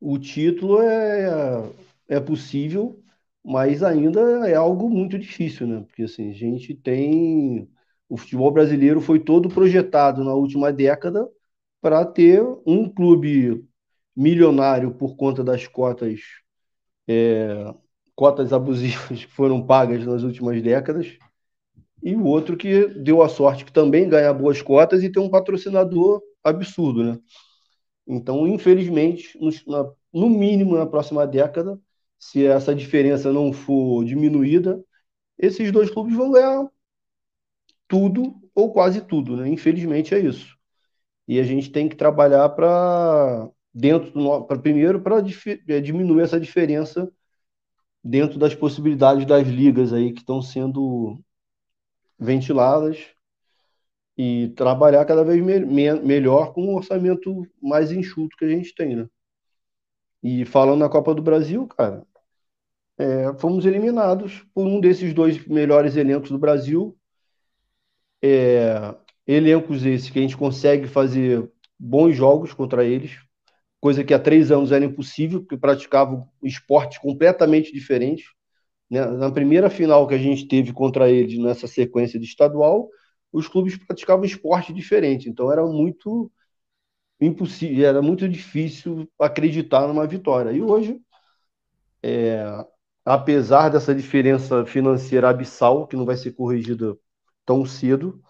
o 0.00 0.16
título 0.16 0.80
é, 0.80 1.68
é 2.06 2.20
possível, 2.20 3.02
mas 3.44 3.82
ainda 3.82 4.48
é 4.48 4.54
algo 4.54 4.88
muito 4.88 5.18
difícil, 5.18 5.66
né? 5.66 5.80
Porque 5.80 6.04
assim, 6.04 6.30
a 6.30 6.34
gente 6.34 6.74
tem. 6.74 7.68
O 8.08 8.16
futebol 8.16 8.52
brasileiro 8.52 9.00
foi 9.00 9.18
todo 9.18 9.48
projetado 9.48 10.22
na 10.22 10.34
última 10.34 10.72
década 10.72 11.28
para 11.82 12.06
ter 12.06 12.42
um 12.64 12.88
clube 12.88 13.66
milionário 14.16 14.94
por 14.94 15.16
conta 15.16 15.44
das 15.44 15.66
cotas 15.66 16.20
é, 17.08 17.74
cotas 18.14 18.52
abusivas 18.52 19.24
que 19.24 19.32
foram 19.32 19.66
pagas 19.66 20.06
nas 20.06 20.22
últimas 20.22 20.62
décadas 20.62 21.18
e 22.02 22.14
o 22.14 22.24
outro 22.24 22.56
que 22.56 22.86
deu 22.86 23.22
a 23.22 23.28
sorte 23.28 23.64
que 23.64 23.72
também 23.72 24.08
ganha 24.08 24.32
boas 24.32 24.62
cotas 24.62 25.02
e 25.02 25.10
tem 25.10 25.22
um 25.22 25.30
patrocinador 25.30 26.22
absurdo, 26.42 27.04
né? 27.04 27.18
Então, 28.06 28.46
infelizmente, 28.46 29.38
no, 29.40 29.50
na, 29.66 29.92
no 30.12 30.28
mínimo 30.28 30.76
na 30.76 30.86
próxima 30.86 31.26
década, 31.26 31.78
se 32.18 32.44
essa 32.46 32.74
diferença 32.74 33.32
não 33.32 33.52
for 33.52 34.04
diminuída, 34.04 34.82
esses 35.38 35.72
dois 35.72 35.90
clubes 35.90 36.16
vão 36.16 36.32
ganhar 36.32 36.68
tudo 37.88 38.34
ou 38.54 38.72
quase 38.72 39.00
tudo, 39.00 39.36
né? 39.36 39.48
Infelizmente 39.48 40.14
é 40.14 40.18
isso. 40.20 40.56
E 41.32 41.40
a 41.40 41.44
gente 41.44 41.70
tem 41.70 41.88
que 41.88 41.96
trabalhar 41.96 42.46
para 42.50 43.48
dentro 43.72 44.10
do 44.10 44.44
para 44.44 44.58
primeiro 44.58 45.00
para 45.00 45.16
é, 45.68 45.80
diminuir 45.80 46.24
essa 46.24 46.38
diferença 46.38 47.10
dentro 48.04 48.38
das 48.38 48.54
possibilidades 48.54 49.24
das 49.24 49.48
ligas 49.48 49.94
aí 49.94 50.12
que 50.12 50.20
estão 50.20 50.42
sendo 50.42 51.18
ventiladas 52.18 52.98
e 54.14 54.50
trabalhar 54.50 55.06
cada 55.06 55.24
vez 55.24 55.42
me 55.42 55.60
me 55.60 55.94
melhor 56.02 56.52
com 56.52 56.64
um 56.66 56.74
orçamento 56.74 57.46
mais 57.62 57.90
enxuto 57.90 58.36
que 58.36 58.44
a 58.44 58.48
gente 58.48 58.74
tem, 58.74 58.94
né? 58.94 59.08
E 60.22 60.44
falando 60.44 60.80
na 60.80 60.88
Copa 60.90 61.14
do 61.14 61.22
Brasil, 61.22 61.66
cara, 61.66 62.06
é, 62.98 63.32
fomos 63.38 63.64
eliminados 63.64 64.44
por 64.54 64.66
um 64.66 64.80
desses 64.80 65.14
dois 65.14 65.46
melhores 65.46 65.96
elencos 65.96 66.30
do 66.30 66.38
Brasil. 66.38 66.94
É, 68.22 68.94
elencos 69.26 69.84
esses 69.84 70.10
que 70.10 70.18
a 70.18 70.22
gente 70.22 70.36
consegue 70.36 70.86
fazer 70.86 71.50
bons 71.78 72.14
jogos 72.14 72.52
contra 72.52 72.84
eles, 72.84 73.18
coisa 73.80 74.04
que 74.04 74.14
há 74.14 74.18
três 74.18 74.50
anos 74.52 74.72
era 74.72 74.84
impossível, 74.84 75.40
porque 75.40 75.56
praticavam 75.56 76.28
esportes 76.42 76.98
completamente 76.98 77.72
diferentes. 77.72 78.26
Né? 78.90 79.04
Na 79.04 79.30
primeira 79.30 79.68
final 79.68 80.06
que 80.06 80.14
a 80.14 80.18
gente 80.18 80.46
teve 80.46 80.72
contra 80.72 81.10
eles 81.10 81.38
nessa 81.38 81.66
sequência 81.66 82.18
de 82.18 82.24
estadual, 82.24 82.88
os 83.32 83.48
clubes 83.48 83.76
praticavam 83.76 84.24
esporte 84.24 84.72
diferente. 84.72 85.28
Então 85.28 85.50
era 85.50 85.64
muito 85.66 86.30
impossível, 87.20 87.88
era 87.88 88.02
muito 88.02 88.28
difícil 88.28 89.08
acreditar 89.18 89.86
numa 89.86 90.06
vitória. 90.06 90.52
E 90.52 90.62
hoje, 90.62 91.00
é, 92.02 92.44
apesar 93.04 93.68
dessa 93.68 93.94
diferença 93.94 94.64
financeira 94.66 95.28
abissal, 95.28 95.86
que 95.86 95.96
não 95.96 96.04
vai 96.04 96.16
ser 96.16 96.32
corrigida 96.32 96.96
tão 97.44 97.64
cedo, 97.64 98.22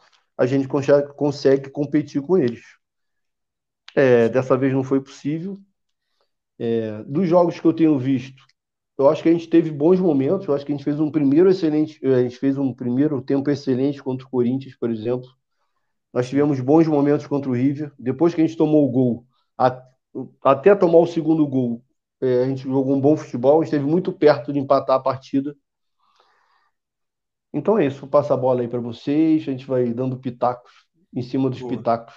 a 0.43 0.47
gente 0.47 0.67
consegue, 0.67 1.71
competir 1.71 2.21
com 2.21 2.37
eles. 2.37 2.63
É, 3.95 4.29
dessa 4.29 4.57
vez 4.57 4.73
não 4.73 4.83
foi 4.83 5.01
possível. 5.01 5.57
É, 6.59 7.01
dos 7.05 7.29
jogos 7.29 7.61
que 7.61 7.65
eu 7.65 7.73
tenho 7.73 7.97
visto, 7.97 8.45
eu 8.99 9.09
acho 9.09 9.23
que 9.23 9.29
a 9.29 9.33
gente 9.33 9.49
teve 9.49 9.71
bons 9.71 10.01
momentos. 10.01 10.49
Eu 10.49 10.55
acho 10.55 10.67
que 10.67 10.73
a 10.73 10.75
gente 10.75 10.85
fez 10.85 10.99
um 10.99 11.13
primeiro 11.13 11.49
excelente, 11.49 12.05
a 12.05 12.23
gente 12.23 12.37
fez 12.39 12.59
um 12.59 12.75
primeiro 12.75 13.23
tempo 13.23 13.49
excelente 13.51 14.03
contra 14.03 14.27
o 14.27 14.31
Corinthians, 14.31 14.75
por 14.77 14.91
exemplo. 14.91 15.29
Nós 16.13 16.29
tivemos 16.29 16.59
bons 16.59 16.89
momentos 16.89 17.27
contra 17.29 17.49
o 17.49 17.55
River. 17.55 17.93
Depois 17.97 18.35
que 18.35 18.41
a 18.41 18.47
gente 18.47 18.57
tomou 18.57 18.85
o 18.85 18.91
gol, 18.91 19.27
até 20.43 20.75
tomar 20.75 20.99
o 20.99 21.07
segundo 21.07 21.47
gol, 21.47 21.85
é, 22.21 22.43
a 22.43 22.49
gente 22.49 22.65
jogou 22.65 22.97
um 22.97 23.01
bom 23.01 23.17
futebol. 23.17 23.61
A 23.61 23.65
gente 23.65 23.75
esteve 23.75 23.89
muito 23.89 24.13
perto 24.13 24.53
de 24.53 24.59
empatar 24.59 24.97
a 24.97 25.03
partida. 25.03 25.55
Então 27.53 27.79
é 27.79 27.87
isso. 27.87 28.01
Vou 28.01 28.09
passar 28.09 28.35
a 28.35 28.39
bola 28.39 28.63
aí 28.63 28.69
para 28.69 28.81
vocês. 28.81 29.43
A 29.43 29.51
gente 29.51 29.67
vai 29.67 29.93
dando 29.93 30.19
pitacos 30.19 30.73
em 31.15 31.23
cima 31.23 31.51
dos 31.51 31.61
Boa. 31.61 31.77
pitacos 31.77 32.15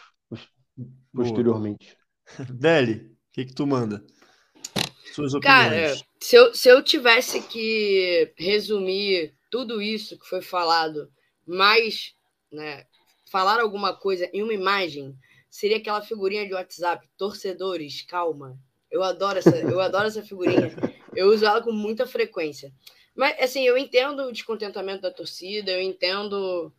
posteriormente. 1.13 1.97
Deli, 2.49 2.93
o 2.93 3.15
que, 3.33 3.45
que 3.45 3.53
tu 3.53 3.67
manda? 3.67 4.03
Suas 5.13 5.33
opiniões. 5.33 5.43
Cara, 5.43 5.95
se 6.19 6.35
eu, 6.35 6.53
se 6.53 6.67
eu 6.67 6.83
tivesse 6.83 7.41
que 7.41 8.33
resumir 8.37 9.33
tudo 9.49 9.81
isso 9.81 10.19
que 10.19 10.27
foi 10.27 10.41
falado, 10.41 11.09
mas 11.45 12.13
né, 12.51 12.85
falar 13.31 13.59
alguma 13.59 13.93
coisa 13.93 14.29
em 14.33 14.43
uma 14.43 14.53
imagem, 14.53 15.15
seria 15.49 15.77
aquela 15.77 16.01
figurinha 16.01 16.45
de 16.45 16.53
WhatsApp, 16.53 17.07
torcedores, 17.17 18.01
calma. 18.01 18.59
Eu 18.91 19.03
adoro 19.03 19.39
essa, 19.39 19.57
eu 19.57 19.79
adoro 19.79 20.07
essa 20.07 20.21
figurinha. 20.21 20.71
Eu 21.15 21.29
uso 21.29 21.45
ela 21.45 21.61
com 21.61 21.71
muita 21.71 22.05
frequência. 22.05 22.73
Mas, 23.15 23.39
assim, 23.39 23.65
eu 23.65 23.77
entendo 23.77 24.23
o 24.23 24.31
descontentamento 24.31 25.01
da 25.01 25.11
torcida, 25.11 25.71
eu 25.71 25.81
entendo. 25.81 26.71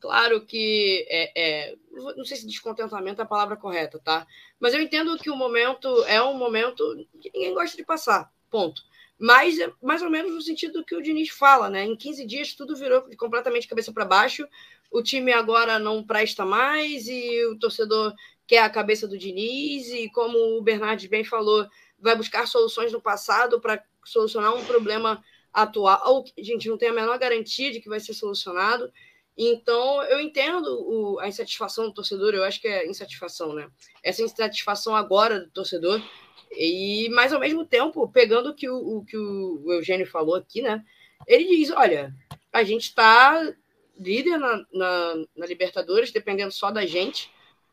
Claro 0.00 0.44
que. 0.44 1.06
É, 1.08 1.32
é, 1.70 1.76
não 2.16 2.24
sei 2.24 2.36
se 2.36 2.46
descontentamento 2.46 3.20
é 3.20 3.24
a 3.24 3.28
palavra 3.28 3.56
correta, 3.56 4.00
tá? 4.02 4.26
Mas 4.58 4.74
eu 4.74 4.80
entendo 4.80 5.16
que 5.18 5.30
o 5.30 5.36
momento 5.36 6.04
é 6.04 6.20
um 6.22 6.34
momento 6.34 6.84
que 7.20 7.30
ninguém 7.32 7.54
gosta 7.54 7.76
de 7.76 7.84
passar. 7.84 8.32
Ponto. 8.50 8.82
Mas 9.18 9.58
é 9.58 9.70
mais 9.82 10.00
ou 10.00 10.10
menos 10.10 10.32
no 10.32 10.40
sentido 10.40 10.84
que 10.84 10.94
o 10.94 11.02
Diniz 11.02 11.30
fala, 11.30 11.68
né? 11.68 11.84
Em 11.84 11.96
15 11.96 12.24
dias 12.24 12.54
tudo 12.54 12.76
virou 12.76 13.02
completamente 13.16 13.66
cabeça 13.66 13.92
para 13.92 14.04
baixo. 14.04 14.46
O 14.90 15.02
time 15.02 15.32
agora 15.32 15.78
não 15.78 16.04
presta 16.04 16.44
mais 16.44 17.08
e 17.08 17.44
o 17.46 17.58
torcedor 17.58 18.14
quer 18.46 18.60
a 18.60 18.70
cabeça 18.70 19.08
do 19.08 19.18
Diniz. 19.18 19.90
E 19.90 20.08
como 20.10 20.38
o 20.56 20.62
Bernardes 20.62 21.10
bem 21.10 21.24
falou, 21.24 21.66
vai 21.98 22.16
buscar 22.16 22.46
soluções 22.46 22.92
no 22.92 23.00
passado 23.00 23.60
para 23.60 23.82
solucionar 24.04 24.54
um 24.54 24.64
problema 24.64 25.22
atual, 25.52 26.24
a 26.38 26.42
gente 26.42 26.68
não 26.68 26.78
tem 26.78 26.88
a 26.88 26.92
menor 26.92 27.18
garantia 27.18 27.72
de 27.72 27.80
que 27.80 27.88
vai 27.88 28.00
ser 28.00 28.14
solucionado. 28.14 28.92
Então, 29.36 30.02
eu 30.04 30.20
entendo 30.20 30.66
o, 30.66 31.20
a 31.20 31.28
insatisfação 31.28 31.84
do 31.86 31.94
torcedor, 31.94 32.34
eu 32.34 32.42
acho 32.42 32.60
que 32.60 32.66
é 32.66 32.86
insatisfação, 32.88 33.52
né? 33.52 33.70
Essa 34.02 34.22
insatisfação 34.22 34.96
agora 34.96 35.40
do 35.40 35.50
torcedor, 35.50 36.02
e 36.50 37.08
mas 37.10 37.32
ao 37.32 37.40
mesmo 37.40 37.64
tempo, 37.64 38.08
pegando 38.08 38.50
o 38.50 38.54
que 38.54 38.68
o, 38.68 38.98
o 38.98 39.04
que 39.04 39.16
o 39.16 39.72
Eugênio 39.72 40.06
falou 40.06 40.34
aqui, 40.34 40.60
né? 40.60 40.84
Ele 41.26 41.44
diz: 41.44 41.70
olha, 41.70 42.12
a 42.52 42.64
gente 42.64 42.84
está 42.84 43.54
líder 43.98 44.38
na, 44.38 44.64
na, 44.72 45.14
na 45.36 45.46
Libertadores, 45.46 46.10
dependendo 46.10 46.52
só 46.52 46.70
da 46.70 46.86
gente 46.86 47.30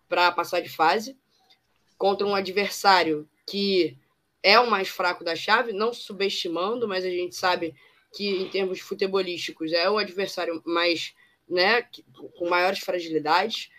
para 0.08 0.32
passar 0.32 0.60
de 0.60 0.70
fase, 0.70 1.18
contra 1.98 2.28
um 2.28 2.36
adversário 2.36 3.28
que 3.48 3.98
é 4.46 4.60
o 4.60 4.70
mais 4.70 4.88
fraco 4.90 5.24
da 5.24 5.36
chave, 5.36 5.74
não 5.74 5.92
subestimando, 5.92 6.88
mas 6.88 7.04
a 7.04 7.10
gente 7.10 7.36
sabe 7.36 7.74
que 8.14 8.30
em 8.30 8.48
termos 8.48 8.80
futebolísticos 8.80 9.74
é 9.74 9.90
o 9.90 9.98
adversário 9.98 10.62
mais, 10.64 11.16
né, 11.50 11.82
com 12.38 12.48
maiores 12.48 12.78
fragilidades. 12.78 13.72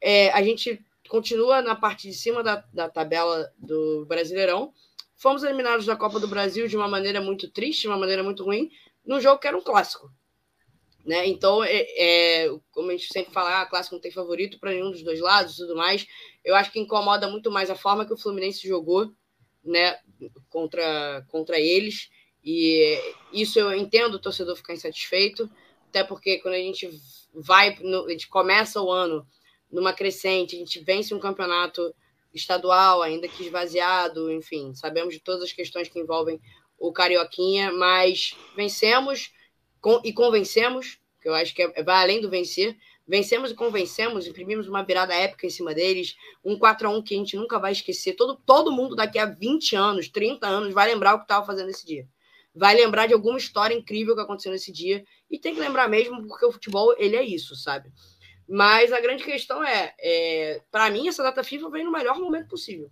É, 0.00 0.30
a 0.30 0.42
gente 0.42 0.82
continua 1.10 1.60
na 1.60 1.76
parte 1.76 2.08
de 2.08 2.14
cima 2.14 2.42
da, 2.42 2.64
da 2.72 2.88
tabela 2.88 3.52
do 3.58 4.06
Brasileirão. 4.06 4.72
Fomos 5.14 5.42
eliminados 5.42 5.84
da 5.84 5.94
Copa 5.94 6.18
do 6.18 6.26
Brasil 6.26 6.66
de 6.68 6.76
uma 6.76 6.88
maneira 6.88 7.20
muito 7.20 7.50
triste, 7.50 7.82
de 7.82 7.88
uma 7.88 7.98
maneira 7.98 8.22
muito 8.22 8.44
ruim, 8.44 8.70
num 9.04 9.20
jogo 9.20 9.38
que 9.38 9.46
era 9.46 9.58
um 9.58 9.62
clássico. 9.62 10.10
Né? 11.04 11.26
Então, 11.26 11.62
é, 11.62 11.84
é, 11.98 12.48
como 12.72 12.88
a 12.88 12.92
gente 12.92 13.12
sempre 13.12 13.30
fala, 13.30 13.60
ah, 13.60 13.66
clássico 13.66 13.94
não 13.94 14.00
tem 14.00 14.10
favorito 14.10 14.58
para 14.58 14.70
nenhum 14.70 14.90
dos 14.90 15.02
dois 15.02 15.20
lados 15.20 15.52
e 15.52 15.56
tudo 15.58 15.76
mais. 15.76 16.06
Eu 16.42 16.54
acho 16.54 16.72
que 16.72 16.80
incomoda 16.80 17.28
muito 17.28 17.50
mais 17.50 17.68
a 17.68 17.74
forma 17.74 18.06
que 18.06 18.14
o 18.14 18.16
Fluminense 18.16 18.66
jogou 18.66 19.12
né, 19.64 19.96
contra, 20.48 21.24
contra 21.28 21.58
eles. 21.58 22.10
E 22.44 22.98
isso 23.32 23.58
eu 23.58 23.74
entendo 23.74 24.14
o 24.14 24.20
torcedor 24.20 24.56
ficar 24.56 24.74
insatisfeito, 24.74 25.50
até 25.88 26.04
porque 26.04 26.38
quando 26.38 26.54
a 26.54 26.58
gente 26.58 26.88
vai, 27.32 27.70
a 27.70 28.10
gente 28.10 28.28
começa 28.28 28.80
o 28.80 28.90
ano 28.90 29.26
numa 29.70 29.92
crescente, 29.92 30.54
a 30.54 30.58
gente 30.58 30.78
vence 30.80 31.14
um 31.14 31.18
campeonato 31.18 31.94
estadual, 32.32 33.02
ainda 33.02 33.28
que 33.28 33.44
esvaziado, 33.44 34.30
enfim, 34.30 34.74
sabemos 34.74 35.14
de 35.14 35.20
todas 35.20 35.44
as 35.44 35.52
questões 35.52 35.88
que 35.88 35.98
envolvem 35.98 36.40
o 36.78 36.92
Carioquinha, 36.92 37.72
mas 37.72 38.36
vencemos 38.56 39.32
e 40.02 40.12
convencemos, 40.12 40.98
que 41.20 41.28
eu 41.28 41.34
acho 41.34 41.54
que 41.54 41.62
é, 41.62 41.82
vai 41.82 42.02
além 42.02 42.20
do 42.20 42.30
vencer, 42.30 42.76
Vencemos 43.06 43.50
e 43.50 43.54
convencemos, 43.54 44.26
imprimimos 44.26 44.66
uma 44.66 44.82
virada 44.82 45.14
épica 45.14 45.46
em 45.46 45.50
cima 45.50 45.74
deles, 45.74 46.16
um 46.42 46.58
4 46.58 46.88
a 46.88 46.90
1 46.90 47.02
que 47.02 47.14
a 47.14 47.18
gente 47.18 47.36
nunca 47.36 47.58
vai 47.58 47.72
esquecer. 47.72 48.14
Todo, 48.14 48.36
todo 48.46 48.72
mundo 48.72 48.96
daqui 48.96 49.18
a 49.18 49.26
20 49.26 49.76
anos, 49.76 50.08
30 50.08 50.46
anos, 50.46 50.72
vai 50.72 50.86
lembrar 50.86 51.14
o 51.14 51.18
que 51.18 51.24
estava 51.24 51.44
fazendo 51.44 51.68
esse 51.68 51.84
dia. 51.84 52.08
Vai 52.54 52.74
lembrar 52.74 53.06
de 53.06 53.12
alguma 53.12 53.36
história 53.36 53.74
incrível 53.74 54.14
que 54.14 54.22
aconteceu 54.22 54.52
nesse 54.52 54.72
dia. 54.72 55.04
E 55.30 55.38
tem 55.38 55.54
que 55.54 55.60
lembrar 55.60 55.86
mesmo, 55.88 56.26
porque 56.26 56.46
o 56.46 56.52
futebol, 56.52 56.94
ele 56.96 57.16
é 57.16 57.22
isso, 57.22 57.54
sabe? 57.54 57.92
Mas 58.48 58.92
a 58.92 59.00
grande 59.00 59.22
questão 59.22 59.62
é, 59.62 59.94
é 59.98 60.62
para 60.70 60.88
mim, 60.90 61.08
essa 61.08 61.22
data 61.22 61.44
FIFA 61.44 61.70
vem 61.70 61.84
no 61.84 61.92
melhor 61.92 62.18
momento 62.18 62.48
possível. 62.48 62.90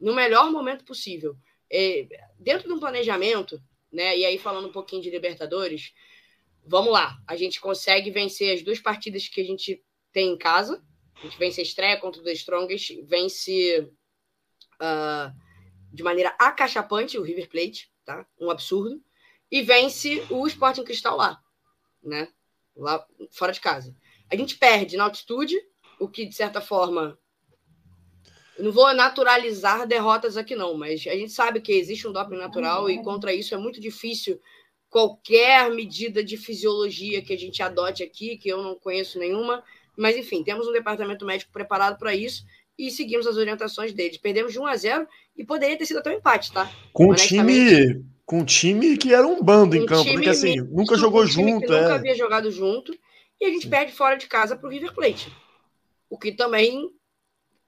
No 0.00 0.14
melhor 0.14 0.50
momento 0.50 0.84
possível. 0.84 1.36
É, 1.70 2.06
dentro 2.38 2.68
de 2.68 2.74
um 2.74 2.80
planejamento, 2.80 3.60
né? 3.92 4.16
E 4.16 4.24
aí 4.24 4.38
falando 4.38 4.68
um 4.68 4.72
pouquinho 4.72 5.02
de 5.02 5.10
Libertadores, 5.10 5.92
vamos 6.66 6.92
lá, 6.92 7.18
a 7.26 7.36
gente 7.36 7.60
consegue 7.60 8.10
vencer 8.10 8.54
as 8.54 8.62
duas 8.62 8.80
partidas 8.80 9.28
que 9.28 9.40
a 9.40 9.44
gente 9.44 9.82
tem 10.12 10.30
em 10.30 10.38
casa. 10.38 10.82
A 11.16 11.20
gente 11.20 11.38
vence 11.38 11.60
a 11.60 11.64
estreia 11.64 12.00
contra 12.00 12.20
o 12.20 12.24
The 12.24 12.32
Strongest, 12.32 13.02
vence 13.04 13.88
uh, 14.74 15.32
de 15.92 16.02
maneira 16.02 16.34
acachapante 16.38 17.18
o 17.18 17.22
River 17.22 17.48
Plate, 17.48 17.90
tá? 18.04 18.26
Um 18.38 18.50
absurdo. 18.50 19.02
E 19.50 19.62
vence 19.62 20.24
o 20.30 20.46
Sporting 20.46 20.84
Cristal 20.84 21.16
lá, 21.16 21.40
né? 22.02 22.28
Lá 22.76 23.06
fora 23.30 23.52
de 23.52 23.60
casa. 23.60 23.94
A 24.30 24.36
gente 24.36 24.56
perde 24.56 24.96
na 24.96 25.04
altitude, 25.04 25.56
o 26.00 26.08
que 26.08 26.26
de 26.26 26.34
certa 26.34 26.60
forma 26.60 27.18
não 28.58 28.72
vou 28.72 28.92
naturalizar 28.94 29.86
derrotas 29.86 30.36
aqui 30.36 30.54
não, 30.54 30.74
mas 30.74 31.06
a 31.06 31.14
gente 31.16 31.32
sabe 31.32 31.60
que 31.60 31.72
existe 31.72 32.06
um 32.06 32.12
doping 32.12 32.36
natural 32.36 32.88
e 32.88 33.02
contra 33.02 33.34
isso 33.34 33.54
é 33.54 33.58
muito 33.58 33.80
difícil 33.80 34.40
qualquer 34.94 35.68
medida 35.72 36.22
de 36.22 36.36
fisiologia 36.36 37.20
que 37.20 37.32
a 37.32 37.36
gente 37.36 37.60
adote 37.60 38.00
aqui, 38.00 38.36
que 38.36 38.48
eu 38.48 38.62
não 38.62 38.76
conheço 38.76 39.18
nenhuma, 39.18 39.60
mas 39.96 40.16
enfim, 40.16 40.44
temos 40.44 40.68
um 40.68 40.72
departamento 40.72 41.26
médico 41.26 41.50
preparado 41.50 41.98
para 41.98 42.14
isso 42.14 42.44
e 42.78 42.92
seguimos 42.92 43.26
as 43.26 43.36
orientações 43.36 43.92
deles. 43.92 44.18
Perdemos 44.18 44.52
de 44.52 44.60
1 44.60 44.66
a 44.68 44.76
0 44.76 45.08
e 45.36 45.44
poderia 45.44 45.76
ter 45.76 45.84
sido 45.84 45.98
até 45.98 46.10
um 46.10 46.18
empate, 46.18 46.52
tá? 46.52 46.70
Com 46.92 47.10
um 47.10 47.14
time, 47.14 48.04
com 48.24 48.38
um 48.38 48.44
time 48.44 48.96
que 48.96 49.12
era 49.12 49.26
um 49.26 49.42
bando 49.42 49.76
um 49.76 49.82
em 49.82 49.84
campo, 49.84 50.12
porque 50.12 50.28
assim, 50.28 50.54
nunca 50.70 50.96
jogou 50.96 51.26
junto, 51.26 51.74
é. 51.74 51.82
Nunca 51.82 51.94
havia 51.96 52.14
jogado 52.14 52.48
junto 52.52 52.96
e 53.40 53.46
a 53.46 53.50
gente 53.50 53.66
perde 53.66 53.90
fora 53.90 54.14
de 54.14 54.28
casa 54.28 54.54
para 54.54 54.68
o 54.68 54.70
River 54.70 54.94
Plate. 54.94 55.28
O 56.08 56.16
que 56.16 56.30
também 56.30 56.88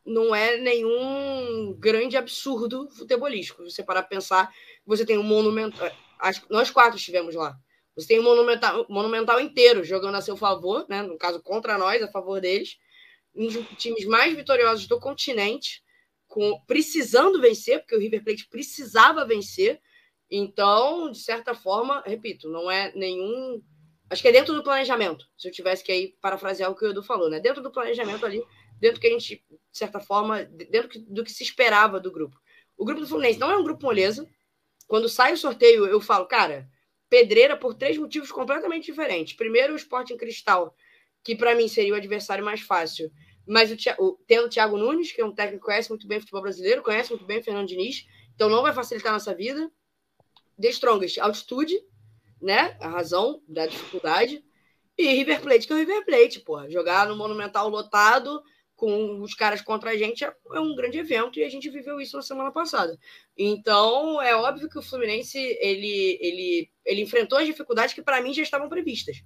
não 0.04 0.32
é 0.32 0.58
nenhum 0.58 1.74
grande 1.76 2.16
absurdo 2.16 2.88
futebolístico. 2.90 3.64
Você 3.64 3.82
parar 3.82 4.02
para 4.02 4.10
pensar, 4.10 4.48
você 4.86 5.04
tem 5.04 5.18
um 5.18 5.24
monumento 5.24 5.82
Que 6.18 6.52
nós 6.52 6.70
quatro 6.70 6.96
estivemos 6.96 7.34
lá. 7.34 7.58
Você 7.96 8.08
tem 8.08 8.18
o 8.18 8.22
Monumental, 8.22 8.86
Monumental 8.88 9.40
inteiro 9.40 9.82
jogando 9.82 10.16
a 10.16 10.20
seu 10.20 10.36
favor, 10.36 10.86
né? 10.88 11.02
no 11.02 11.16
caso, 11.16 11.42
contra 11.42 11.78
nós, 11.78 12.02
a 12.02 12.08
favor 12.08 12.40
deles. 12.40 12.76
Um 13.34 13.46
dos 13.46 13.66
times 13.78 14.04
mais 14.04 14.34
vitoriosos 14.36 14.86
do 14.86 15.00
continente, 15.00 15.82
com, 16.26 16.60
precisando 16.66 17.40
vencer, 17.40 17.80
porque 17.80 17.96
o 17.96 17.98
River 17.98 18.22
Plate 18.22 18.48
precisava 18.48 19.24
vencer. 19.24 19.80
Então, 20.30 21.10
de 21.10 21.18
certa 21.18 21.54
forma, 21.54 22.02
repito, 22.04 22.48
não 22.50 22.70
é 22.70 22.92
nenhum. 22.94 23.62
Acho 24.10 24.22
que 24.22 24.28
é 24.28 24.32
dentro 24.32 24.54
do 24.54 24.62
planejamento. 24.62 25.26
Se 25.36 25.48
eu 25.48 25.52
tivesse 25.52 25.82
que 25.82 25.92
aí 25.92 26.14
parafrasear 26.20 26.70
o 26.70 26.74
que 26.74 26.84
o 26.84 26.90
Edu 26.90 27.02
falou, 27.02 27.30
né? 27.30 27.40
Dentro 27.40 27.62
do 27.62 27.70
planejamento 27.70 28.26
ali, 28.26 28.42
dentro 28.78 29.00
que 29.00 29.06
a 29.06 29.10
gente, 29.10 29.44
de 29.48 29.78
certa 29.78 30.00
forma, 30.00 30.44
dentro 30.44 31.00
do 31.02 31.24
que 31.24 31.32
se 31.32 31.42
esperava 31.42 31.98
do 31.98 32.12
grupo. 32.12 32.38
O 32.76 32.84
grupo 32.84 33.00
do 33.00 33.06
Fluminense 33.06 33.38
não 33.38 33.50
é 33.50 33.56
um 33.56 33.64
grupo 33.64 33.86
moleza, 33.86 34.28
quando 34.86 35.08
sai 35.08 35.32
o 35.32 35.36
sorteio, 35.36 35.86
eu 35.86 36.00
falo, 36.00 36.26
cara, 36.26 36.68
pedreira 37.08 37.56
por 37.56 37.74
três 37.74 37.96
motivos 37.96 38.30
completamente 38.30 38.86
diferentes. 38.86 39.34
Primeiro, 39.34 39.72
o 39.72 39.76
Sporting 39.76 40.16
Cristal, 40.16 40.74
que 41.24 41.34
para 41.34 41.54
mim 41.54 41.68
seria 41.68 41.92
o 41.92 41.96
adversário 41.96 42.44
mais 42.44 42.60
fácil. 42.60 43.10
Mas 43.46 43.70
o, 43.70 43.76
o, 43.98 44.18
tendo 44.26 44.46
o 44.46 44.48
Thiago 44.48 44.76
Nunes, 44.76 45.12
que 45.12 45.20
é 45.20 45.24
um 45.24 45.32
técnico 45.32 45.64
que 45.64 45.66
conhece 45.66 45.88
muito 45.88 46.06
bem 46.06 46.18
o 46.18 46.20
futebol 46.20 46.42
brasileiro, 46.42 46.82
conhece 46.82 47.10
muito 47.10 47.24
bem 47.24 47.38
o 47.38 47.42
Fernando 47.42 47.68
Diniz, 47.68 48.06
então 48.34 48.48
não 48.48 48.62
vai 48.62 48.72
facilitar 48.72 49.10
a 49.10 49.14
nossa 49.14 49.34
vida. 49.34 49.70
The 50.60 50.68
Strongest, 50.68 51.18
altitude, 51.18 51.78
né? 52.40 52.76
A 52.80 52.88
razão 52.88 53.42
da 53.46 53.66
dificuldade. 53.66 54.44
E 54.98 55.06
River 55.08 55.42
Plate, 55.42 55.66
que 55.66 55.72
é 55.72 55.76
o 55.76 55.78
River 55.78 56.04
Plate, 56.04 56.40
pô. 56.40 56.68
Jogar 56.70 57.06
no 57.06 57.16
Monumental 57.16 57.68
lotado 57.68 58.42
com 58.76 59.22
os 59.22 59.34
caras 59.34 59.62
contra 59.62 59.90
a 59.90 59.96
gente 59.96 60.22
é, 60.22 60.32
é 60.52 60.60
um 60.60 60.76
grande 60.76 60.98
evento 60.98 61.38
e 61.38 61.42
a 61.42 61.48
gente 61.48 61.70
viveu 61.70 61.98
isso 61.98 62.16
na 62.16 62.22
semana 62.22 62.52
passada. 62.52 62.96
Então, 63.36 64.20
é 64.20 64.36
óbvio 64.36 64.68
que 64.68 64.78
o 64.78 64.82
Fluminense 64.82 65.38
ele, 65.38 66.18
ele, 66.20 66.70
ele 66.84 67.00
enfrentou 67.00 67.38
as 67.38 67.46
dificuldades 67.46 67.94
que 67.94 68.02
para 68.02 68.20
mim 68.20 68.34
já 68.34 68.42
estavam 68.42 68.68
previstas. 68.68 69.22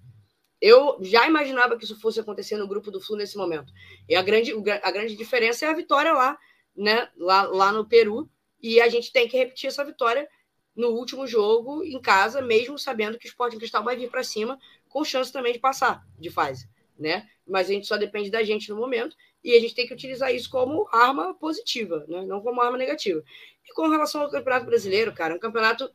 Eu 0.61 0.99
já 1.01 1.27
imaginava 1.27 1.77
que 1.77 1.85
isso 1.85 1.99
fosse 1.99 2.21
acontecer 2.21 2.57
no 2.57 2.69
grupo 2.69 2.91
do 2.91 3.01
Flu 3.01 3.17
nesse 3.17 3.37
momento. 3.37 3.73
E 4.09 4.15
a 4.15 4.23
grande, 4.23 4.53
a 4.83 4.91
grande 4.91 5.17
diferença 5.17 5.67
é 5.67 5.69
a 5.69 5.75
vitória 5.75 6.13
lá, 6.13 6.39
né, 6.77 7.09
lá, 7.17 7.43
lá 7.43 7.73
no 7.73 7.89
Peru. 7.89 8.31
E 8.63 8.81
a 8.81 8.89
gente 8.89 9.11
tem 9.11 9.27
que 9.27 9.37
repetir 9.37 9.69
essa 9.69 9.85
vitória 9.85 10.29
no 10.77 10.89
último 10.91 11.27
jogo 11.27 11.83
em 11.83 12.01
casa, 12.01 12.41
mesmo 12.41 12.79
sabendo 12.79 13.19
que 13.19 13.27
o 13.27 13.29
Sporting 13.29 13.59
Cristal 13.59 13.83
vai 13.83 13.97
vir 13.97 14.11
para 14.11 14.23
cima, 14.23 14.59
com 14.89 15.03
chance 15.03 15.33
também 15.33 15.53
de 15.53 15.59
passar 15.59 16.07
de 16.19 16.31
fase, 16.31 16.69
né? 16.99 17.29
Mas 17.47 17.69
a 17.69 17.73
gente 17.73 17.87
só 17.87 17.97
depende 17.97 18.31
da 18.31 18.43
gente 18.43 18.69
no 18.69 18.77
momento 18.77 19.17
e 19.43 19.57
a 19.57 19.61
gente 19.61 19.75
tem 19.75 19.87
que 19.87 19.95
utilizar 19.95 20.35
isso 20.35 20.51
como 20.51 20.89
arma 20.93 21.35
positiva, 21.35 22.05
né? 22.09 22.23
Não 22.27 22.41
como 22.41 22.61
arma 22.61 22.77
negativa. 22.77 23.23
E 23.65 23.73
com 23.75 23.89
relação 23.89 24.23
ao 24.23 24.31
Campeonato 24.31 24.67
Brasileiro, 24.67 25.15
cara, 25.15 25.35
um 25.35 25.39
campeonato 25.39 25.91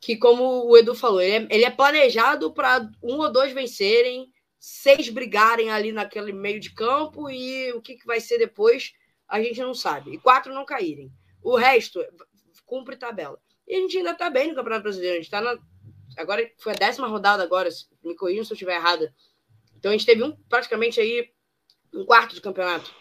que, 0.00 0.16
como 0.16 0.66
o 0.66 0.76
Edu 0.76 0.94
falou, 0.94 1.20
ele 1.20 1.46
é, 1.46 1.54
ele 1.54 1.64
é 1.64 1.70
planejado 1.70 2.52
para 2.52 2.88
um 3.02 3.18
ou 3.18 3.32
dois 3.32 3.52
vencerem, 3.52 4.30
seis 4.58 5.08
brigarem 5.08 5.70
ali 5.70 5.92
naquele 5.92 6.32
meio 6.32 6.60
de 6.60 6.72
campo 6.72 7.30
e 7.30 7.72
o 7.72 7.80
que, 7.80 7.96
que 7.96 8.06
vai 8.06 8.20
ser 8.20 8.38
depois 8.38 8.92
a 9.28 9.40
gente 9.40 9.60
não 9.60 9.74
sabe. 9.74 10.12
E 10.14 10.18
quatro 10.18 10.54
não 10.54 10.64
caírem. 10.64 11.10
O 11.42 11.56
resto 11.56 12.04
cumpre 12.64 12.96
tabela. 12.96 13.40
E 13.66 13.74
a 13.74 13.80
gente 13.80 13.98
ainda 13.98 14.12
está 14.12 14.30
bem 14.30 14.48
no 14.48 14.54
Campeonato 14.54 14.82
Brasileiro. 14.82 15.14
A 15.14 15.16
gente 15.16 15.26
está 15.26 15.40
na. 15.40 15.58
Agora 16.16 16.50
foi 16.58 16.72
a 16.72 16.76
décima 16.76 17.08
rodada 17.08 17.42
agora, 17.42 17.68
me 18.02 18.14
corrijam 18.14 18.44
se 18.44 18.52
eu 18.52 18.54
estiver 18.54 18.76
errada. 18.76 19.14
Então 19.76 19.90
a 19.90 19.96
gente 19.96 20.06
teve 20.06 20.22
um, 20.22 20.32
praticamente 20.48 21.00
aí 21.00 21.30
um 21.96 22.04
quarto 22.04 22.34
de 22.34 22.40
campeonato, 22.40 22.94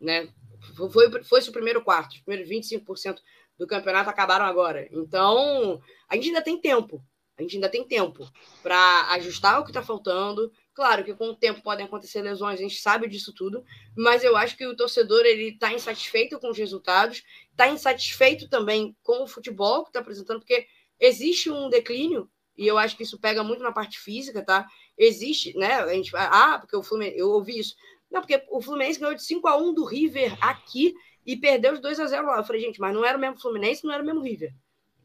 né? 0.00 0.28
Foi, 0.76 1.22
foi 1.22 1.40
o 1.40 1.52
primeiro 1.52 1.82
quarto, 1.82 2.12
os 2.12 2.20
primeiros 2.20 2.50
25% 2.50 3.18
do 3.58 3.66
campeonato 3.66 4.10
acabaram 4.10 4.44
agora. 4.44 4.88
Então, 4.90 5.80
a 6.08 6.14
gente 6.16 6.28
ainda 6.28 6.42
tem 6.42 6.60
tempo. 6.60 7.02
A 7.38 7.42
gente 7.42 7.54
ainda 7.54 7.70
tem 7.70 7.82
tempo 7.82 8.30
para 8.62 9.08
ajustar 9.12 9.58
o 9.58 9.64
que 9.64 9.70
está 9.70 9.82
faltando. 9.82 10.52
Claro 10.74 11.02
que 11.02 11.14
com 11.14 11.30
o 11.30 11.36
tempo 11.36 11.62
podem 11.62 11.86
acontecer 11.86 12.20
lesões, 12.20 12.60
a 12.60 12.62
gente 12.62 12.80
sabe 12.80 13.08
disso 13.08 13.32
tudo, 13.34 13.64
mas 13.96 14.22
eu 14.22 14.36
acho 14.36 14.56
que 14.56 14.66
o 14.66 14.76
torcedor 14.76 15.24
ele 15.24 15.48
está 15.48 15.72
insatisfeito 15.72 16.38
com 16.38 16.50
os 16.50 16.58
resultados, 16.58 17.22
está 17.50 17.68
insatisfeito 17.68 18.48
também 18.48 18.94
com 19.02 19.22
o 19.22 19.26
futebol 19.26 19.84
que 19.84 19.88
está 19.88 20.00
apresentando, 20.00 20.40
porque 20.40 20.66
existe 20.98 21.50
um 21.50 21.70
declínio 21.70 22.30
e 22.56 22.66
eu 22.66 22.76
acho 22.76 22.94
que 22.94 23.04
isso 23.04 23.18
pega 23.18 23.42
muito 23.42 23.62
na 23.62 23.72
parte 23.72 23.98
física, 23.98 24.44
tá? 24.44 24.66
Existe, 24.98 25.56
né? 25.56 25.76
A 25.76 25.94
gente, 25.94 26.14
ah, 26.14 26.58
porque 26.60 26.76
o 26.76 26.82
Fluminense, 26.82 27.18
eu 27.18 27.30
ouvi 27.30 27.58
isso. 27.58 27.74
Não, 28.10 28.20
porque 28.20 28.44
o 28.48 28.60
Fluminense 28.60 28.98
ganhou 28.98 29.14
de 29.14 29.22
5 29.22 29.46
a 29.46 29.56
1 29.56 29.72
do 29.72 29.84
River 29.84 30.36
aqui 30.40 30.94
e 31.24 31.36
perdeu 31.36 31.74
os 31.74 31.80
2 31.80 32.00
a 32.00 32.06
0 32.06 32.26
lá. 32.26 32.38
Eu 32.38 32.44
falei, 32.44 32.60
gente, 32.60 32.80
mas 32.80 32.94
não 32.94 33.04
era 33.04 33.16
o 33.16 33.20
mesmo 33.20 33.40
Fluminense, 33.40 33.84
não 33.84 33.92
era 33.92 34.02
o 34.02 34.06
mesmo 34.06 34.20
River. 34.20 34.52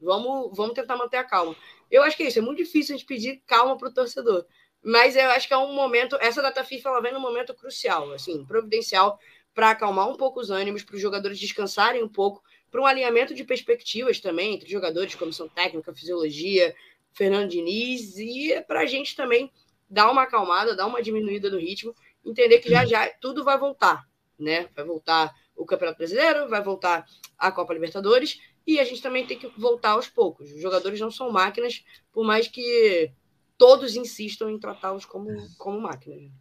Vamos, 0.01 0.55
vamos 0.55 0.73
tentar 0.73 0.97
manter 0.97 1.17
a 1.17 1.23
calma. 1.23 1.55
Eu 1.89 2.03
acho 2.03 2.17
que 2.17 2.23
é 2.23 2.27
isso, 2.27 2.39
é 2.39 2.41
muito 2.41 2.57
difícil 2.57 2.95
a 2.95 2.97
gente 2.97 3.07
pedir 3.07 3.41
calma 3.45 3.77
para 3.77 3.89
o 3.89 3.93
torcedor. 3.93 4.45
Mas 4.83 5.15
eu 5.15 5.29
acho 5.31 5.47
que 5.47 5.53
é 5.53 5.57
um 5.57 5.73
momento, 5.73 6.15
essa 6.19 6.41
data 6.41 6.63
FIFA 6.63 6.89
ela 6.89 7.01
vem 7.01 7.13
num 7.13 7.19
momento 7.19 7.53
crucial, 7.53 8.11
assim, 8.11 8.45
providencial, 8.45 9.19
para 9.53 9.71
acalmar 9.71 10.09
um 10.09 10.15
pouco 10.15 10.39
os 10.39 10.49
ânimos, 10.49 10.83
para 10.83 10.95
os 10.95 11.01
jogadores 11.01 11.39
descansarem 11.39 12.03
um 12.03 12.09
pouco, 12.09 12.43
para 12.69 12.81
um 12.81 12.85
alinhamento 12.85 13.33
de 13.33 13.43
perspectivas 13.43 14.19
também 14.19 14.53
entre 14.53 14.69
jogadores, 14.69 15.15
comissão 15.15 15.47
técnica, 15.47 15.93
fisiologia, 15.93 16.75
Fernando 17.13 17.49
Diniz, 17.49 18.17
e 18.17 18.61
para 18.67 18.81
a 18.81 18.85
gente 18.85 19.15
também 19.15 19.51
dar 19.89 20.11
uma 20.11 20.23
acalmada, 20.23 20.75
dar 20.75 20.85
uma 20.85 21.01
diminuída 21.01 21.49
no 21.49 21.57
ritmo 21.57 21.95
entender 22.25 22.59
que 22.59 22.69
já 22.69 22.85
já 22.85 23.09
tudo 23.21 23.43
vai 23.43 23.57
voltar, 23.57 24.07
né? 24.37 24.67
Vai 24.75 24.83
voltar 24.83 25.33
o 25.55 25.65
Campeonato 25.65 25.99
Brasileiro, 25.99 26.49
vai 26.49 26.61
voltar 26.61 27.05
a 27.37 27.51
Copa 27.51 27.73
Libertadores 27.73 28.39
e 28.67 28.79
a 28.79 28.83
gente 28.83 29.01
também 29.01 29.25
tem 29.25 29.37
que 29.37 29.47
voltar 29.57 29.91
aos 29.91 30.07
poucos. 30.07 30.51
Os 30.51 30.61
jogadores 30.61 30.99
não 30.99 31.11
são 31.11 31.31
máquinas, 31.31 31.83
por 32.11 32.25
mais 32.25 32.47
que 32.47 33.11
todos 33.57 33.95
insistam 33.95 34.49
em 34.49 34.59
tratá-los 34.59 35.05
como, 35.05 35.29
como 35.57 35.79
máquinas. 35.79 36.31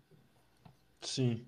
Sim. 1.01 1.45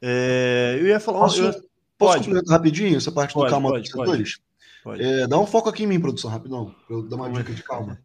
É, 0.00 0.76
eu 0.78 0.86
ia 0.86 1.00
falar. 1.00 1.20
Posso, 1.20 1.42
eu... 1.42 1.68
posso 1.96 2.18
complementar 2.18 2.56
rapidinho 2.56 2.96
essa 2.96 3.10
parte 3.10 3.34
pode, 3.34 3.46
do 3.46 3.50
calma 3.50 3.70
pode, 3.70 3.90
pode, 3.90 4.40
pode. 4.84 5.02
É, 5.02 5.26
dá 5.26 5.38
um 5.38 5.46
foco 5.46 5.68
aqui 5.68 5.84
em 5.84 5.86
mim, 5.86 6.00
produção, 6.00 6.30
rapidão, 6.30 6.74
para 6.86 6.96
eu 6.96 7.02
dar 7.02 7.16
uma 7.16 7.30
dica 7.30 7.52
de 7.52 7.62
calma. 7.62 8.00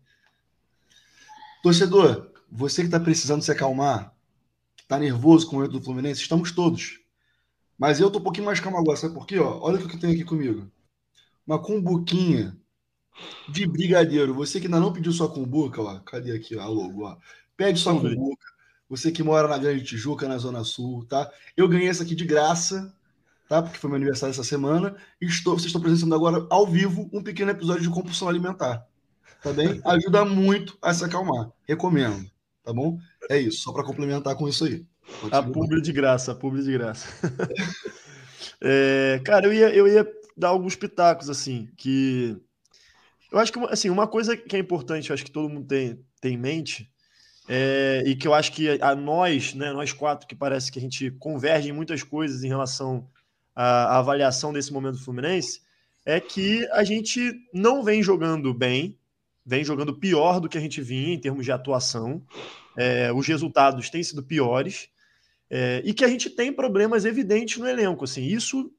Torcedor, 1.62 2.32
você 2.52 2.82
que 2.82 2.88
está 2.88 3.00
precisando 3.00 3.42
se 3.42 3.52
acalmar, 3.52 4.13
tá 4.88 4.98
nervoso 5.00 5.48
com 5.48 5.58
o 5.58 5.64
erro 5.64 5.74
do 5.74 5.82
Fluminense? 5.82 6.22
Estamos 6.22 6.52
todos. 6.52 7.00
Mas 7.78 8.00
eu 8.00 8.10
tô 8.12 8.20
um 8.20 8.24
pouquinho 8.24 8.46
mais 8.46 8.60
calmo 8.60 8.78
agora, 8.78 8.98
sabe 8.98 9.14
por 9.14 9.26
quê? 9.26 9.40
Ó, 9.40 9.60
olha 9.62 9.78
o 9.78 9.88
que 9.88 9.96
eu 9.96 10.00
tenho 10.00 10.14
aqui 10.14 10.24
comigo. 10.24 10.72
Uma 11.46 11.62
cumbuquinha 11.62 12.56
de 13.50 13.68
brigadeiro. 13.68 14.34
Você 14.34 14.60
que 14.60 14.68
ainda 14.68 14.80
não 14.80 14.94
pediu 14.94 15.12
sua 15.12 15.30
cumbuca, 15.30 15.82
ó, 15.82 16.00
cadê 16.00 16.32
aqui 16.32 16.56
ó, 16.56 16.62
a 16.62 16.68
logo? 16.68 17.06
Ó. 17.06 17.18
Pede 17.58 17.80
sua 17.80 18.00
cumbuca. 18.00 18.46
Você 18.90 19.12
que 19.12 19.24
mora 19.24 19.48
na 19.48 19.58
Grande 19.58 19.84
Tijuca, 19.84 20.28
na 20.28 20.38
Zona 20.38 20.64
Sul, 20.64 21.06
tá? 21.06 21.30
Eu 21.58 21.68
ganhei 21.68 21.88
essa 21.88 22.04
aqui 22.04 22.14
de 22.14 22.26
graça, 22.26 22.96
tá? 23.50 23.62
Porque 23.62 23.78
foi 23.78 23.90
meu 23.90 23.98
aniversário 23.98 24.32
essa 24.32 24.44
semana. 24.44 24.96
Estou, 25.20 25.54
vocês 25.54 25.68
estão 25.68 25.82
presenciando 25.82 26.14
agora, 26.14 26.46
ao 26.50 26.68
vivo, 26.68 27.10
um 27.12 27.24
pequeno 27.24 27.52
episódio 27.52 27.82
de 27.84 27.90
compulsão 27.90 28.30
alimentar. 28.30 28.86
Tá 29.42 29.52
bem? 29.52 29.82
Ajuda 29.86 30.26
muito 30.26 30.78
a 30.82 30.94
se 30.94 31.04
acalmar. 31.04 31.50
Recomendo 31.68 32.32
tá 32.64 32.74
bom? 32.74 32.98
É 33.30 33.40
isso, 33.40 33.62
só 33.62 33.72
para 33.72 33.84
complementar 33.84 34.36
com 34.36 34.48
isso 34.48 34.66
aí. 34.66 34.86
Pode 35.22 35.36
a 35.36 35.44
publi 35.44 35.82
de 35.82 35.92
graça, 35.92 36.32
a 36.32 36.36
publi 36.36 36.64
de 36.64 36.72
graça. 36.72 37.08
é, 38.62 39.22
cara, 39.24 39.46
eu 39.48 39.54
ia, 39.54 39.70
eu 39.74 39.88
ia 39.88 40.08
dar 40.36 40.50
alguns 40.50 40.76
pitacos, 40.76 41.30
assim, 41.30 41.70
que... 41.78 42.38
Eu 43.32 43.40
acho 43.40 43.52
que, 43.52 43.60
assim, 43.66 43.90
uma 43.90 44.08
coisa 44.08 44.38
que 44.38 44.56
é 44.56 44.60
importante, 44.60 45.10
eu 45.10 45.14
acho 45.14 45.26
que 45.26 45.32
todo 45.32 45.50
mundo 45.50 45.68
tem, 45.68 46.00
tem 46.22 46.36
em 46.36 46.38
mente, 46.38 46.94
é, 47.48 48.04
e 48.06 48.16
que 48.16 48.28
eu 48.28 48.34
acho 48.34 48.52
que 48.52 48.82
a 48.82 48.96
nós, 48.96 49.54
né, 49.54 49.72
nós 49.74 49.92
quatro, 49.92 50.28
que 50.28 50.36
parece 50.36 50.72
que 50.72 50.80
a 50.80 50.82
gente 50.82 51.12
converge 51.12 51.70
em 51.70 51.74
muitas 51.74 52.04
coisas 52.04 52.44
em 52.44 52.48
relação 52.48 53.10
à, 53.56 53.96
à 53.96 53.98
avaliação 54.00 54.54
desse 54.54 54.72
momento 54.72 54.98
do 54.98 55.04
Fluminense, 55.04 55.62
é 56.06 56.20
que 56.20 56.68
a 56.72 56.84
gente 56.84 57.34
não 57.54 57.84
vem 57.84 58.02
jogando 58.02 58.54
bem, 58.54 58.98
vem 59.46 59.64
jogando 59.64 59.98
pior 59.98 60.40
do 60.40 60.48
que 60.48 60.58
a 60.58 60.62
gente 60.62 60.82
vinha 60.82 61.14
em 61.14 61.20
termos 61.20 61.46
de 61.46 61.52
atuação. 61.52 62.22
É, 62.78 63.12
os 63.14 63.28
resultados 63.28 63.90
têm 63.90 64.04
sido 64.04 64.24
piores 64.24 64.90
é, 65.50 65.82
e 65.86 65.94
que 65.94 66.04
a 66.04 66.08
gente 66.08 66.30
tem 66.30 66.52
problemas 66.52 67.06
evidentes 67.06 67.58
no 67.58 67.68
elenco. 67.68 68.04
Assim, 68.04 68.24
isso, 68.24 68.72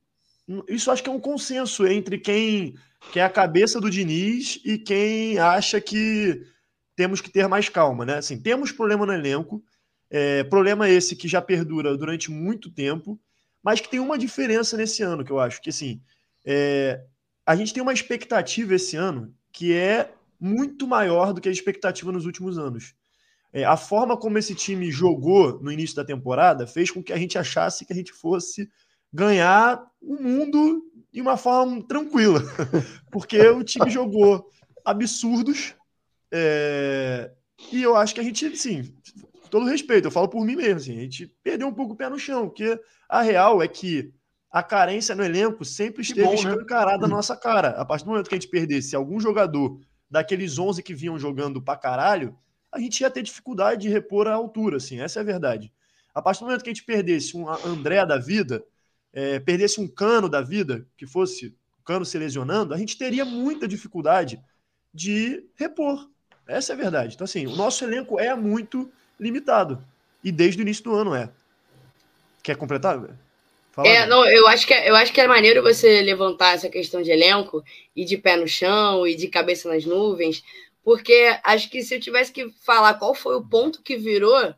isso 0.68 0.90
acho 0.90 1.02
que 1.02 1.08
é 1.08 1.12
um 1.12 1.20
consenso 1.20 1.86
entre 1.86 2.18
quem, 2.18 2.74
quem 3.12 3.22
é 3.22 3.24
a 3.24 3.30
cabeça 3.30 3.80
do 3.80 3.90
Diniz 3.90 4.60
e 4.64 4.78
quem 4.78 5.38
acha 5.38 5.80
que 5.80 6.42
temos 6.96 7.20
que 7.20 7.30
ter 7.30 7.46
mais 7.48 7.68
calma. 7.68 8.04
Né? 8.04 8.16
Assim, 8.18 8.40
temos 8.40 8.72
problema 8.72 9.06
no 9.06 9.12
elenco, 9.12 9.62
é, 10.10 10.44
problema 10.44 10.88
esse 10.88 11.14
que 11.16 11.28
já 11.28 11.40
perdura 11.40 11.96
durante 11.96 12.30
muito 12.30 12.70
tempo, 12.70 13.20
mas 13.62 13.80
que 13.80 13.88
tem 13.88 14.00
uma 14.00 14.18
diferença 14.18 14.76
nesse 14.76 15.02
ano 15.02 15.24
que 15.24 15.30
eu 15.30 15.40
acho 15.40 15.60
que 15.62 15.70
assim 15.70 16.02
é, 16.44 17.02
a 17.46 17.56
gente 17.56 17.72
tem 17.72 17.82
uma 17.82 17.92
expectativa 17.92 18.74
esse 18.74 18.96
ano 18.96 19.34
que 19.50 19.72
é 19.72 20.12
muito 20.38 20.86
maior 20.86 21.32
do 21.32 21.40
que 21.40 21.48
a 21.48 21.52
expectativa 21.52 22.12
nos 22.12 22.26
últimos 22.26 22.58
anos. 22.58 22.94
É, 23.54 23.64
a 23.64 23.76
forma 23.76 24.16
como 24.16 24.36
esse 24.36 24.52
time 24.52 24.90
jogou 24.90 25.60
no 25.62 25.70
início 25.70 25.94
da 25.94 26.04
temporada 26.04 26.66
fez 26.66 26.90
com 26.90 27.00
que 27.00 27.12
a 27.12 27.16
gente 27.16 27.38
achasse 27.38 27.86
que 27.86 27.92
a 27.92 27.96
gente 27.96 28.12
fosse 28.12 28.68
ganhar 29.12 29.80
o 30.02 30.20
mundo 30.20 30.82
de 31.12 31.20
uma 31.20 31.36
forma 31.36 31.80
tranquila, 31.86 32.42
porque 33.12 33.40
o 33.48 33.62
time 33.62 33.88
jogou 33.88 34.50
absurdos 34.84 35.76
é, 36.32 37.30
e 37.70 37.80
eu 37.80 37.94
acho 37.94 38.12
que 38.12 38.20
a 38.20 38.24
gente, 38.24 38.56
sim, 38.56 38.92
todo 39.48 39.66
respeito, 39.66 40.08
eu 40.08 40.10
falo 40.10 40.28
por 40.28 40.44
mim 40.44 40.56
mesmo, 40.56 40.76
assim, 40.76 40.98
a 40.98 41.02
gente 41.02 41.28
perdeu 41.44 41.68
um 41.68 41.72
pouco 41.72 41.92
o 41.92 41.96
pé 41.96 42.08
no 42.08 42.18
chão, 42.18 42.48
porque 42.48 42.76
a 43.08 43.22
real 43.22 43.62
é 43.62 43.68
que 43.68 44.12
a 44.50 44.64
carência 44.64 45.14
no 45.14 45.22
elenco 45.22 45.64
sempre 45.64 46.02
esteve 46.02 46.26
bom, 46.26 46.30
né? 46.30 46.36
escancarada 46.36 47.02
né? 47.02 47.08
na 47.08 47.16
nossa 47.16 47.36
cara. 47.36 47.68
A 47.70 47.84
partir 47.84 48.04
do 48.04 48.10
momento 48.10 48.28
que 48.28 48.34
a 48.34 48.38
gente 48.38 48.50
perdesse 48.50 48.96
algum 48.96 49.20
jogador 49.20 49.80
daqueles 50.10 50.58
11 50.58 50.82
que 50.82 50.94
vinham 50.94 51.18
jogando 51.18 51.62
pra 51.62 51.76
caralho, 51.76 52.36
a 52.74 52.80
gente 52.80 53.00
ia 53.00 53.10
ter 53.10 53.22
dificuldade 53.22 53.82
de 53.82 53.88
repor 53.88 54.26
a 54.26 54.34
altura, 54.34 54.78
assim, 54.78 55.00
essa 55.00 55.20
é 55.20 55.22
a 55.22 55.24
verdade. 55.24 55.72
A 56.12 56.20
partir 56.20 56.40
do 56.40 56.46
momento 56.46 56.62
que 56.62 56.70
a 56.70 56.72
gente 56.72 56.84
perdesse 56.84 57.36
um 57.36 57.48
André 57.48 58.04
da 58.04 58.18
vida, 58.18 58.64
é, 59.12 59.38
perdesse 59.38 59.80
um 59.80 59.86
cano 59.86 60.28
da 60.28 60.40
vida, 60.40 60.86
que 60.96 61.06
fosse 61.06 61.56
o 61.80 61.84
cano 61.84 62.04
se 62.04 62.18
lesionando, 62.18 62.74
a 62.74 62.78
gente 62.78 62.98
teria 62.98 63.24
muita 63.24 63.68
dificuldade 63.68 64.40
de 64.92 65.44
repor. 65.54 66.10
Essa 66.46 66.72
é 66.72 66.74
a 66.74 66.78
verdade. 66.78 67.14
Então, 67.14 67.24
assim, 67.24 67.46
o 67.46 67.54
nosso 67.54 67.84
elenco 67.84 68.18
é 68.18 68.34
muito 68.34 68.90
limitado. 69.18 69.82
E 70.22 70.32
desde 70.32 70.60
o 70.60 70.62
início 70.62 70.84
do 70.84 70.94
ano 70.94 71.14
é. 71.14 71.30
Quer 72.42 72.56
completar? 72.56 73.00
Fala 73.74 73.88
é, 73.88 74.06
não, 74.06 74.24
eu 74.24 74.46
acho, 74.46 74.66
que, 74.66 74.72
é, 74.72 74.88
eu 74.88 74.94
acho 74.94 75.12
que 75.12 75.20
é 75.20 75.26
maneiro 75.26 75.62
você 75.62 76.00
levantar 76.00 76.54
essa 76.54 76.68
questão 76.68 77.02
de 77.02 77.10
elenco 77.10 77.64
e 77.96 78.04
de 78.04 78.16
pé 78.16 78.36
no 78.36 78.46
chão 78.46 79.04
e 79.04 79.16
de 79.16 79.26
cabeça 79.26 79.68
nas 79.68 79.84
nuvens, 79.84 80.44
porque 80.84 81.36
acho 81.42 81.70
que 81.70 81.82
se 81.82 81.94
eu 81.94 82.00
tivesse 82.00 82.30
que 82.30 82.50
falar 82.64 82.94
qual 82.94 83.14
foi 83.14 83.34
o 83.34 83.48
ponto 83.48 83.82
que 83.82 83.96
virou 83.96 84.54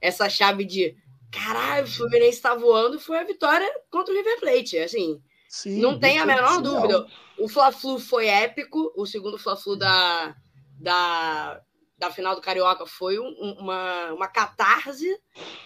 essa 0.00 0.28
chave 0.28 0.64
de 0.64 0.96
caralho, 1.30 1.86
o 1.86 1.90
Fluminense 1.90 2.36
está 2.36 2.54
voando, 2.54 2.98
foi 2.98 3.18
a 3.18 3.24
vitória 3.24 3.68
contra 3.90 4.12
o 4.12 4.16
River 4.16 4.40
Plate. 4.40 4.78
Assim, 4.78 5.22
Sim, 5.48 5.80
não 5.80 5.98
tem 5.98 6.18
a 6.18 6.26
menor 6.26 6.60
dúvida. 6.60 7.06
O 7.38 7.48
Fla-Flu 7.48 8.00
foi 8.00 8.26
épico, 8.26 8.92
o 8.96 9.06
segundo 9.06 9.38
Fla-Flu 9.38 9.76
da, 9.76 10.34
da, 10.80 11.62
da 11.96 12.10
final 12.10 12.34
do 12.34 12.42
Carioca 12.42 12.84
foi 12.84 13.18
um, 13.18 13.56
uma, 13.60 14.12
uma 14.12 14.28
catarse, 14.28 15.16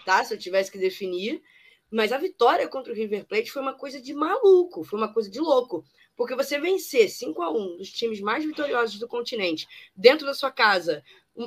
tá? 0.05 0.23
Se 0.23 0.35
eu 0.35 0.39
tivesse 0.39 0.71
que 0.71 0.79
definir. 0.79 1.43
Mas 1.91 2.13
a 2.13 2.19
vitória 2.19 2.69
contra 2.69 2.93
o 2.93 2.97
River 2.97 3.27
Plate 3.27 3.51
foi 3.51 3.61
uma 3.61 3.75
coisa 3.75 4.01
de 4.01 4.15
maluco, 4.15 4.83
foi 4.83 4.99
uma 4.99 5.13
coisa 5.13 5.31
de 5.31 5.41
louco. 5.41 5.85
Porque 6.23 6.37
você 6.37 6.57
vencer 6.57 7.11
5 7.11 7.43
a 7.43 7.51
1 7.51 7.79
dos 7.79 7.91
times 7.91 8.21
mais 8.21 8.45
vitoriosos 8.45 8.97
do 8.97 9.09
continente, 9.09 9.67
dentro 9.97 10.25
da 10.25 10.33
sua 10.33 10.53
casa, 10.53 11.03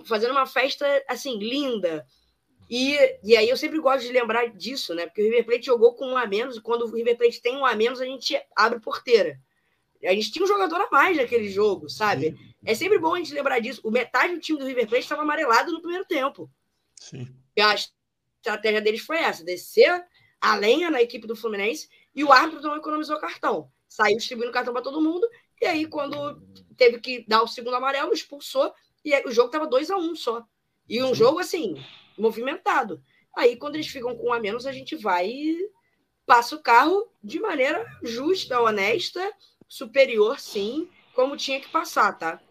fazendo 0.06 0.32
uma 0.32 0.46
festa 0.46 0.86
assim, 1.08 1.40
linda. 1.40 2.06
E, 2.70 2.98
e 3.24 3.38
aí 3.38 3.48
eu 3.48 3.56
sempre 3.56 3.80
gosto 3.80 4.06
de 4.06 4.12
lembrar 4.12 4.50
disso, 4.50 4.94
né? 4.94 5.06
Porque 5.06 5.22
o 5.22 5.24
River 5.24 5.46
Plate 5.46 5.68
jogou 5.68 5.94
com 5.94 6.08
um 6.08 6.18
a 6.18 6.28
menos, 6.28 6.58
e 6.58 6.62
quando 6.62 6.82
o 6.82 6.94
River 6.94 7.16
Plate 7.16 7.42
tem 7.42 7.56
um 7.56 7.66
a 7.66 7.74
menos, 7.74 8.02
a 8.02 8.06
gente 8.06 8.38
abre 8.54 8.82
porteira. 8.82 9.40
A 10.04 10.14
gente 10.14 10.30
tinha 10.30 10.44
um 10.44 10.48
jogador 10.48 10.82
a 10.82 10.90
mais 10.92 11.16
naquele 11.16 11.48
jogo, 11.48 11.90
sabe? 11.90 12.32
Sim. 12.32 12.54
É 12.66 12.76
sempre 12.76 13.00
bom 13.00 13.16
a 13.16 13.18
gente 13.18 13.34
lembrar 13.34 13.60
disso. 13.60 13.80
O 13.82 13.90
metade 13.90 14.34
do 14.36 14.42
time 14.42 14.60
do 14.60 14.66
River 14.66 14.90
Plate 14.90 15.04
estava 15.04 15.22
amarelado 15.22 15.72
no 15.72 15.80
primeiro 15.80 16.04
tempo. 16.04 16.52
Sim. 16.98 17.34
E 17.56 17.62
a 17.62 17.74
estratégia 17.74 18.82
deles 18.82 19.00
foi 19.00 19.20
essa: 19.20 19.42
descer 19.42 20.06
a 20.42 20.54
lenha 20.58 20.92
na 20.92 21.02
equipe 21.02 21.26
do 21.26 21.34
Fluminense 21.34 21.88
e 22.14 22.26
o 22.26 22.34
árbitro 22.34 22.62
não 22.62 22.76
economizou 22.76 23.18
cartão. 23.22 23.72
Saiu 23.88 24.18
distribuindo 24.18 24.52
cartão 24.52 24.74
para 24.74 24.82
todo 24.82 25.02
mundo. 25.02 25.28
E 25.62 25.66
aí, 25.66 25.86
quando 25.86 26.42
teve 26.76 27.00
que 27.00 27.26
dar 27.28 27.42
o 27.44 27.48
segundo 27.48 27.76
amarelo, 27.76 28.14
expulsou. 28.14 28.74
E 29.04 29.14
aí, 29.14 29.24
o 29.26 29.32
jogo 29.32 29.48
estava 29.48 29.68
2 29.68 29.92
a 29.92 29.98
1 29.98 30.02
um 30.02 30.16
só. 30.16 30.46
E 30.88 31.02
um 31.02 31.14
jogo, 31.16 31.40
assim, 31.40 31.84
movimentado. 32.18 33.02
Aí, 33.36 33.56
quando 33.56 33.76
eles 33.76 33.88
ficam 33.88 34.16
com 34.16 34.30
um 34.30 34.34
a 34.34 34.40
menos, 34.40 34.66
a 34.66 34.72
gente 34.72 34.96
vai 34.96 35.28
e 35.28 35.70
passa 36.26 36.56
o 36.56 36.62
carro 36.62 37.08
de 37.24 37.40
maneira 37.40 37.86
justa, 38.04 38.60
honesta, 38.60 39.32
superior, 39.68 40.40
sim, 40.40 40.90
como 41.14 41.38
tinha 41.38 41.60
que 41.60 41.70
passar, 41.70 42.14
tá? 42.14 42.42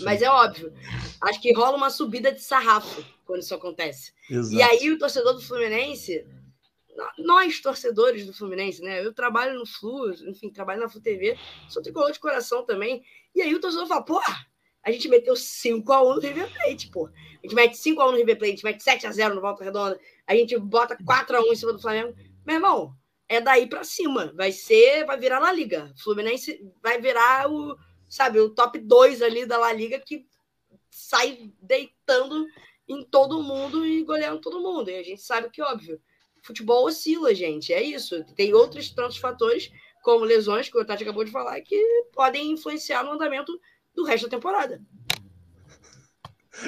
Mas 0.00 0.22
é 0.22 0.28
óbvio. 0.28 0.72
Acho 1.20 1.40
que 1.40 1.52
rola 1.52 1.76
uma 1.76 1.90
subida 1.90 2.32
de 2.32 2.40
sarrafo 2.40 3.04
quando 3.24 3.42
isso 3.42 3.54
acontece. 3.54 4.12
Exato. 4.28 4.56
E 4.56 4.62
aí, 4.62 4.90
o 4.90 4.98
torcedor 4.98 5.34
do 5.34 5.40
Fluminense 5.40 6.26
nós, 7.18 7.60
torcedores 7.60 8.26
do 8.26 8.32
Fluminense, 8.32 8.82
né? 8.82 9.04
Eu 9.04 9.12
trabalho 9.12 9.58
no 9.58 9.66
Flu, 9.66 10.12
enfim, 10.28 10.50
trabalho 10.50 10.80
na 10.80 10.88
Flu 10.88 11.00
TV, 11.00 11.36
sou 11.68 11.82
tricolor 11.82 12.12
de 12.12 12.20
coração 12.20 12.64
também. 12.64 13.02
E 13.34 13.42
aí 13.42 13.54
o 13.54 13.60
torcedor 13.60 13.86
fala, 13.86 14.02
pô, 14.02 14.20
a 14.82 14.92
gente 14.92 15.08
meteu 15.08 15.34
5x1 15.34 16.14
no 16.14 16.20
River 16.20 16.52
Plate, 16.52 16.90
pô. 16.90 17.06
A 17.06 17.40
gente 17.42 17.54
mete 17.54 17.76
5x1 17.76 18.10
no 18.10 18.16
River 18.16 18.38
Plate, 18.38 18.52
a 18.52 18.56
gente 18.56 18.64
mete 18.64 18.84
7x0 18.84 19.34
no 19.34 19.40
Volta 19.40 19.64
Redonda, 19.64 19.98
a 20.26 20.34
gente 20.34 20.56
bota 20.58 20.96
4x1 20.96 21.52
em 21.52 21.56
cima 21.56 21.72
do 21.72 21.80
Flamengo. 21.80 22.14
Meu 22.46 22.56
irmão, 22.56 22.94
é 23.28 23.40
daí 23.40 23.66
para 23.66 23.82
cima. 23.84 24.32
Vai 24.34 24.52
ser, 24.52 25.04
vai 25.04 25.18
virar 25.18 25.38
La 25.38 25.52
Liga. 25.52 25.92
Fluminense 25.98 26.60
vai 26.82 27.00
virar 27.00 27.50
o, 27.50 27.76
sabe, 28.08 28.38
o 28.38 28.50
top 28.50 28.78
2 28.78 29.22
ali 29.22 29.46
da 29.46 29.58
La 29.58 29.72
Liga 29.72 29.98
que 29.98 30.26
sai 30.90 31.50
deitando 31.60 32.46
em 32.86 33.02
todo 33.02 33.42
mundo 33.42 33.84
e 33.86 34.04
goleando 34.04 34.40
todo 34.40 34.60
mundo. 34.60 34.90
E 34.90 34.96
a 34.96 35.02
gente 35.02 35.22
sabe 35.22 35.50
que, 35.50 35.62
óbvio, 35.62 36.00
futebol 36.44 36.86
oscila, 36.86 37.34
gente. 37.34 37.72
É 37.72 37.82
isso. 37.82 38.22
Tem 38.36 38.54
outros 38.54 38.90
tantos 38.90 39.16
fatores, 39.16 39.72
como 40.02 40.24
lesões, 40.24 40.68
que 40.68 40.78
o 40.78 40.84
Tati 40.84 41.02
acabou 41.02 41.24
de 41.24 41.32
falar, 41.32 41.60
que 41.62 41.76
podem 42.12 42.52
influenciar 42.52 43.02
no 43.02 43.12
andamento 43.12 43.58
do 43.94 44.04
resto 44.04 44.28
da 44.28 44.36
temporada. 44.36 44.80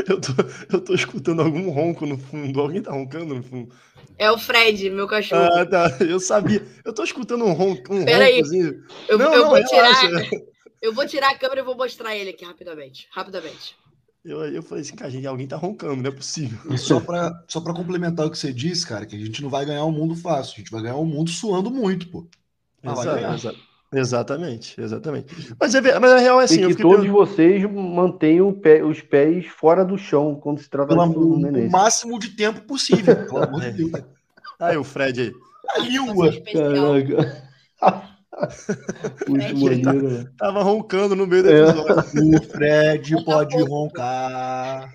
Eu 0.09 0.21
tô, 0.21 0.33
eu 0.73 0.81
tô 0.81 0.95
escutando 0.95 1.43
algum 1.43 1.71
ronco 1.71 2.07
no 2.07 2.19
fundo. 2.19 2.61
Alguém 2.61 2.83
tá 2.83 2.91
roncando 2.91 3.35
no 3.35 3.43
fundo? 3.43 3.73
É 4.19 4.31
o 4.31 4.39
Fred, 4.39 4.91
meu 4.91 5.07
cachorro. 5.07 5.43
Ah, 5.45 5.65
tá. 5.65 5.97
Eu 6.01 6.19
sabia. 6.19 6.67
Eu 6.85 6.93
tô 6.93 7.05
escutando 7.05 7.45
um 7.45 7.53
ronco. 7.53 7.95
Um 7.95 8.05
Pera 8.05 8.25
roncozinho. 8.25 8.69
aí. 8.69 8.97
Eu, 9.09 9.19
não, 9.19 9.33
eu 9.33 9.43
não, 9.43 9.51
vou 9.51 9.65
tirar. 9.65 10.03
Eu 10.83 10.93
vou 10.93 11.07
tirar 11.07 11.31
a 11.31 11.39
câmera 11.39 11.61
e 11.61 11.65
vou 11.65 11.77
mostrar 11.77 12.17
ele 12.17 12.31
aqui 12.31 12.45
rapidamente. 12.45 13.09
Rapidamente. 13.11 13.77
Eu, 14.27 14.45
eu 14.47 14.61
falei 14.61 14.83
assim, 14.83 14.97
cara, 14.97 15.09
gente, 15.09 15.25
alguém 15.25 15.47
tá 15.47 15.57
roncando, 15.57 16.03
não 16.03 16.11
é 16.11 16.13
possível. 16.13 16.59
E 16.73 16.77
só 16.77 16.99
pra, 16.99 17.33
só 17.47 17.61
pra 17.61 17.73
complementar 17.73 18.27
o 18.27 18.31
que 18.31 18.37
você 18.37 18.53
disse, 18.53 18.85
cara, 18.85 19.07
que 19.07 19.15
a 19.15 19.19
gente 19.19 19.41
não 19.41 19.49
vai 19.49 19.65
ganhar 19.65 19.85
o 19.85 19.89
um 19.89 19.93
mundo 19.93 20.17
fácil, 20.17 20.55
a 20.55 20.59
gente 20.59 20.71
vai 20.73 20.83
ganhar 20.83 20.97
o 20.97 21.03
um 21.03 21.07
mundo 21.07 21.31
suando 21.31 21.71
muito, 21.71 22.09
pô. 22.09 22.27
Ah, 22.83 22.93
Exato, 22.93 23.57
exatamente, 23.95 24.81
exatamente. 24.81 25.55
Mas, 25.61 25.77
é, 25.77 25.99
mas 26.01 26.11
a 26.11 26.19
real 26.19 26.41
é 26.41 26.45
assim. 26.45 26.65
E 26.65 26.75
que 26.75 26.83
todos 26.83 27.07
pensando... 27.07 27.13
vocês 27.13 27.71
mantenham 27.71 28.53
pé, 28.53 28.83
os 28.83 29.01
pés 29.01 29.47
fora 29.47 29.85
do 29.85 29.97
chão 29.97 30.35
quando 30.35 30.59
se 30.59 30.69
trata 30.69 30.89
Pelo, 30.89 31.09
de 31.09 31.17
o, 31.17 31.67
o 31.67 31.71
máximo 31.71 32.19
de 32.19 32.31
tempo 32.31 32.61
possível, 32.63 33.15
pelo 33.15 33.45
amor 33.45 33.61
de 33.61 33.71
Deus. 33.71 33.93
Aí 34.59 34.77
o 34.77 34.83
Fred 34.83 35.21
aí. 35.21 35.33
A 35.69 35.79
língua. 35.79 36.33
Caraca. 36.53 38.13
Fred, 38.37 39.83
tá, 39.83 39.93
né? 39.93 40.31
tava 40.37 40.63
roncando 40.63 41.17
no 41.17 41.27
meio 41.27 41.43
do 41.43 41.51
é. 41.51 41.61
episódio. 41.61 42.35
É. 42.35 42.39
O 42.39 42.43
Fred 42.43 43.25
pode 43.25 43.63
roncar. 43.63 44.93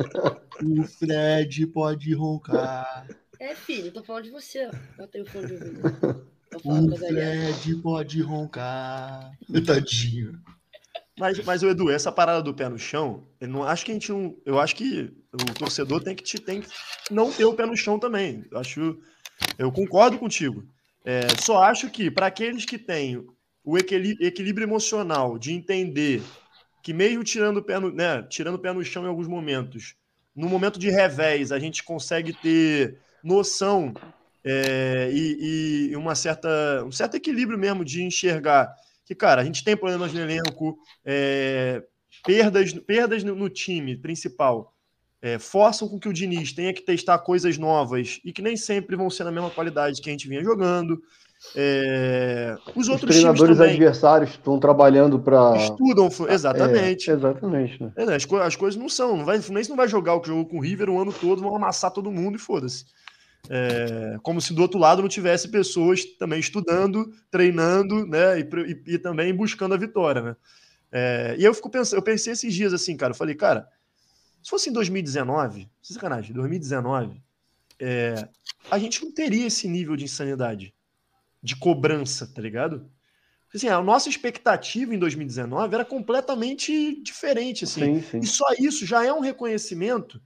O 0.64 0.84
Fred 0.84 1.68
pode 1.68 2.14
roncar. 2.14 3.08
É, 3.40 3.56
filho, 3.56 3.92
tô 3.92 4.04
falando 4.04 4.26
de 4.26 4.30
você. 4.30 4.70
Eu 5.00 5.08
tenho 5.08 5.26
fone 5.26 5.48
de 5.48 5.54
ouvido. 5.54 6.32
O 6.64 6.98
Fred 6.98 7.76
pode 7.78 8.22
roncar. 8.22 9.32
Tadinho. 9.66 10.40
Mas, 11.20 11.44
mas 11.44 11.64
o 11.64 11.70
Edu, 11.70 11.90
essa 11.90 12.12
parada 12.12 12.42
do 12.42 12.54
pé 12.54 12.70
no 12.70 12.78
chão, 12.78 13.28
eu 13.40 13.48
não 13.48 13.64
acho 13.64 13.86
que 13.86 13.92
a 13.92 13.94
gente 13.94 14.12
não. 14.12 14.36
Eu 14.46 14.60
acho 14.60 14.76
que 14.76 15.12
o 15.34 15.54
torcedor 15.54 16.04
tem 16.04 16.16
que, 16.16 16.24
te, 16.24 16.40
tem 16.40 16.62
que 16.62 16.70
não 17.10 17.32
ter 17.32 17.46
o 17.46 17.54
pé 17.54 17.66
no 17.66 17.76
chão 17.76 17.98
também. 18.00 18.46
Eu 18.52 18.60
acho. 18.60 19.00
Eu 19.58 19.72
concordo 19.72 20.18
contigo. 20.18 20.64
É, 21.04 21.28
só 21.42 21.64
acho 21.64 21.90
que, 21.90 22.12
para 22.12 22.28
aqueles 22.28 22.66
que 22.66 22.78
têm 22.78 23.26
o 23.64 23.78
equilíbrio 23.78 24.66
emocional 24.66 25.38
de 25.38 25.52
entender 25.52 26.22
que, 26.84 26.94
mesmo 26.94 27.24
tirando 27.24 27.58
o, 27.58 27.64
pé 27.64 27.80
no, 27.80 27.92
né, 27.92 28.24
tirando 28.24 28.56
o 28.56 28.60
pé 28.60 28.74
no 28.74 28.84
chão 28.84 29.04
em 29.04 29.08
alguns 29.08 29.28
momentos, 29.28 29.96
no 30.36 30.48
momento 30.48 30.80
de 30.80 30.90
revés, 30.90 31.52
a 31.52 31.60
gente 31.60 31.84
consegue 31.84 32.34
ter 32.34 32.98
noção 33.24 33.94
é, 34.44 35.10
e, 35.14 35.90
e, 35.92 35.96
uma 35.96 36.16
certa, 36.16 36.84
um 36.86 36.92
certo 36.92 37.16
equilíbrio 37.16 37.58
mesmo 37.58 37.86
de 37.86 38.04
enxergar 38.04 38.74
que, 39.06 39.14
cara, 39.14 39.42
a 39.42 39.46
gente 39.46 39.64
tem 39.64 39.76
problemas 39.76 40.14
no 40.14 40.20
elenco, 40.20 40.78
é, 41.06 41.84
perdas, 42.26 42.74
perdas 42.74 43.24
no, 43.24 43.36
no 43.36 43.50
time 43.50 43.98
principal 43.98 44.74
é, 45.22 45.38
forçam 45.38 45.88
com 45.88 46.00
que 46.00 46.10
o 46.10 46.14
Diniz 46.14 46.52
tenha 46.52 46.74
que 46.74 46.82
testar 46.82 47.20
coisas 47.20 47.58
novas 47.58 48.20
e 48.26 48.34
que 48.34 48.42
nem 48.42 48.58
sempre 48.58 48.96
vão 48.96 49.10
ser 49.10 49.24
na 49.24 49.32
mesma 49.32 49.52
qualidade 49.52 50.02
que 50.02 50.10
a 50.10 50.12
gente 50.12 50.28
vinha 50.28 50.44
jogando. 50.44 51.02
É... 51.56 52.56
Os, 52.76 52.88
Os 52.88 53.02
treinadores 53.02 53.58
também... 53.58 53.74
adversários 53.74 54.32
estão 54.32 54.60
trabalhando 54.60 55.20
para. 55.20 55.58
Estudam, 55.58 56.08
exatamente. 56.30 57.10
É, 57.10 57.14
exatamente. 57.14 57.82
Né? 57.82 57.92
É, 57.96 58.16
as, 58.16 58.26
co 58.26 58.38
as, 58.38 58.56
coisas 58.56 58.80
não 58.80 58.88
são. 58.88 59.18
Não 59.18 59.26
vai, 59.26 59.40
o 59.40 59.42
Fluminense 59.42 59.70
não 59.70 59.78
vai 59.78 59.88
jogar 59.88 60.14
o 60.14 60.22
que 60.22 60.28
jogou 60.28 60.46
com 60.46 60.58
o 60.58 60.62
River 60.62 60.90
o 60.90 61.02
ano 61.02 61.12
todo, 61.12 61.42
vão 61.42 61.56
amassar 61.56 61.92
todo 61.92 62.12
mundo 62.12 62.36
e 62.36 62.40
foda-se. 62.40 62.86
É, 63.50 64.18
como 64.22 64.40
se 64.40 64.54
do 64.54 64.62
outro 64.62 64.80
lado 64.80 65.02
não 65.02 65.10
tivesse 65.10 65.48
pessoas 65.48 66.06
também 66.20 66.40
estudando, 66.40 67.12
treinando, 67.32 68.06
né? 68.06 68.40
E, 68.40 68.44
e, 68.44 68.94
e 68.94 68.98
também 69.00 69.34
buscando 69.34 69.74
a 69.74 69.78
vitória, 69.78 70.22
né? 70.22 70.36
É, 70.92 71.36
e 71.40 71.44
eu 71.44 71.54
fico 71.54 71.70
pensando, 71.70 71.98
eu 71.98 72.04
pensei 72.04 72.34
esses 72.34 72.54
dias 72.54 72.72
assim, 72.72 72.96
cara, 72.96 73.12
eu 73.12 73.18
falei, 73.18 73.34
cara, 73.34 73.68
se 74.42 74.50
fosse 74.50 74.70
em 74.70 74.74
2019, 74.74 75.70
sem 75.82 75.94
sacanagem, 75.94 76.34
2019, 76.34 77.22
é, 77.80 78.28
a 78.70 78.78
gente 78.78 79.04
não 79.04 79.12
teria 79.12 79.48
esse 79.48 79.68
nível 79.68 79.96
de 79.96 80.06
insanidade, 80.06 80.74
de 81.42 81.56
cobrança, 81.56 82.28
tá 82.28 82.42
ligado? 82.42 82.90
Assim, 83.54 83.68
a 83.68 83.82
nossa 83.82 84.08
expectativa 84.08 84.96
em 84.96 85.00
2019 85.00 85.76
era 85.76 85.84
completamente 85.84 87.02
diferente, 87.02 87.66
assim. 87.66 88.00
Sim, 88.00 88.02
sim. 88.02 88.20
E 88.20 88.26
só 88.26 88.46
isso 88.58 88.86
já 88.86 89.06
é 89.06 89.12
um 89.12 89.20
reconhecimento 89.20 90.22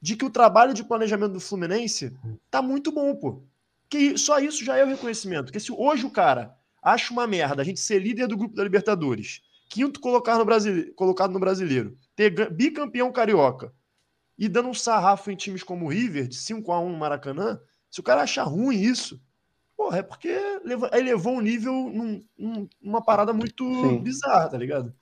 de 0.00 0.16
que 0.16 0.24
o 0.24 0.30
trabalho 0.30 0.72
de 0.72 0.84
planejamento 0.84 1.32
do 1.32 1.40
Fluminense 1.40 2.16
tá 2.50 2.62
muito 2.62 2.92
bom, 2.92 3.14
pô. 3.14 3.42
Que 3.88 4.16
só 4.16 4.38
isso 4.38 4.64
já 4.64 4.76
é 4.76 4.84
o 4.84 4.88
reconhecimento. 4.88 5.46
Porque 5.46 5.58
se 5.58 5.72
hoje 5.72 6.06
o 6.06 6.10
cara 6.10 6.56
acha 6.80 7.12
uma 7.12 7.26
merda 7.26 7.60
a 7.60 7.64
gente 7.64 7.80
ser 7.80 7.98
líder 7.98 8.28
do 8.28 8.36
grupo 8.36 8.54
da 8.54 8.62
Libertadores, 8.62 9.42
quinto 9.68 10.00
no, 10.00 10.44
Brasile... 10.44 10.92
colocado 10.92 11.32
no 11.32 11.40
brasileiro, 11.40 11.96
ter 12.28 12.50
bicampeão 12.50 13.10
carioca 13.12 13.72
e 14.38 14.48
dando 14.48 14.68
um 14.68 14.74
sarrafo 14.74 15.30
em 15.30 15.36
times 15.36 15.62
como 15.62 15.86
o 15.86 15.88
River, 15.88 16.28
de 16.28 16.36
5 16.36 16.72
a 16.72 16.80
1 16.80 16.90
no 16.90 16.98
Maracanã, 16.98 17.60
se 17.90 18.00
o 18.00 18.02
cara 18.02 18.22
achar 18.22 18.44
ruim 18.44 18.80
isso, 18.80 19.20
porra, 19.76 19.98
é 19.98 20.02
porque 20.02 20.28
elevou 20.92 21.36
o 21.36 21.40
nível 21.40 21.72
num, 21.72 22.22
num, 22.38 22.68
numa 22.80 23.02
parada 23.02 23.32
muito 23.32 23.64
Sim. 23.64 24.02
bizarra, 24.02 24.48
tá 24.48 24.58
ligado? 24.58 24.94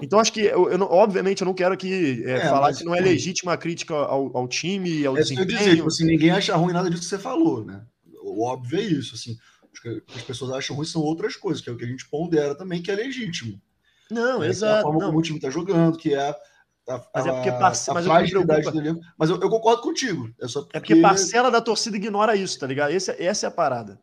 Então, 0.00 0.18
acho 0.18 0.32
que, 0.32 0.40
eu, 0.40 0.70
eu 0.70 0.80
obviamente, 0.82 1.42
eu 1.42 1.46
não 1.46 1.54
quero 1.54 1.74
aqui 1.74 2.24
é, 2.24 2.32
é, 2.32 2.40
falar 2.40 2.68
mas, 2.68 2.78
que 2.78 2.84
não 2.84 2.94
é 2.94 3.00
legítima 3.00 3.52
a 3.52 3.56
crítica 3.56 3.94
ao, 3.94 4.36
ao 4.36 4.48
time, 4.48 5.06
ao 5.06 5.16
é 5.16 5.20
desempenho. 5.20 5.46
Dizer, 5.46 5.76
tipo, 5.76 5.86
assim, 5.86 6.04
ninguém 6.04 6.30
acha 6.30 6.56
ruim 6.56 6.72
nada 6.72 6.90
disso 6.90 7.02
que 7.02 7.08
você 7.08 7.18
falou, 7.18 7.64
né? 7.64 7.84
o 8.22 8.44
óbvio 8.44 8.78
é 8.78 8.82
isso, 8.82 9.14
assim. 9.14 9.36
O 9.62 9.80
que 9.80 10.02
as 10.14 10.22
pessoas 10.22 10.52
acham 10.52 10.76
ruim 10.76 10.86
são 10.86 11.02
outras 11.02 11.36
coisas, 11.36 11.62
que 11.62 11.68
é 11.68 11.72
o 11.72 11.76
que 11.76 11.84
a 11.84 11.88
gente 11.88 12.08
pondera 12.08 12.54
também, 12.54 12.82
que 12.82 12.90
é 12.90 12.94
legítimo. 12.94 13.60
Não, 14.12 14.42
É, 14.42 14.48
exato. 14.48 14.72
Que 14.72 14.76
é 14.76 14.80
a 14.80 14.82
forma 14.82 14.98
não. 15.00 15.06
como 15.06 15.18
o 15.18 15.22
time 15.22 15.40
tá 15.40 15.50
jogando, 15.50 15.96
que 15.98 16.14
é 16.14 16.28
a, 16.28 16.36
Mas 17.14 17.26
é 17.26 17.30
a- 17.30 17.32
porque 17.34 17.52
parce- 17.52 17.90
a 17.90 17.94
mas 17.94 18.04
preocupa- 18.30 18.70
do 18.72 18.78
elenco. 18.80 19.00
Mas 19.16 19.30
eu, 19.30 19.40
eu 19.40 19.48
concordo 19.48 19.82
contigo. 19.82 20.28
É 20.40 20.48
só 20.48 20.62
porque, 20.62 20.76
É 20.76 20.80
porque 20.80 20.96
parcela 20.96 21.50
da 21.50 21.60
torcida 21.60 21.96
ignora 21.96 22.34
isso, 22.36 22.58
tá 22.58 22.66
ligado? 22.66 22.90
Esse, 22.92 23.10
essa 23.22 23.46
é 23.46 23.48
a 23.48 23.50
parada. 23.50 24.00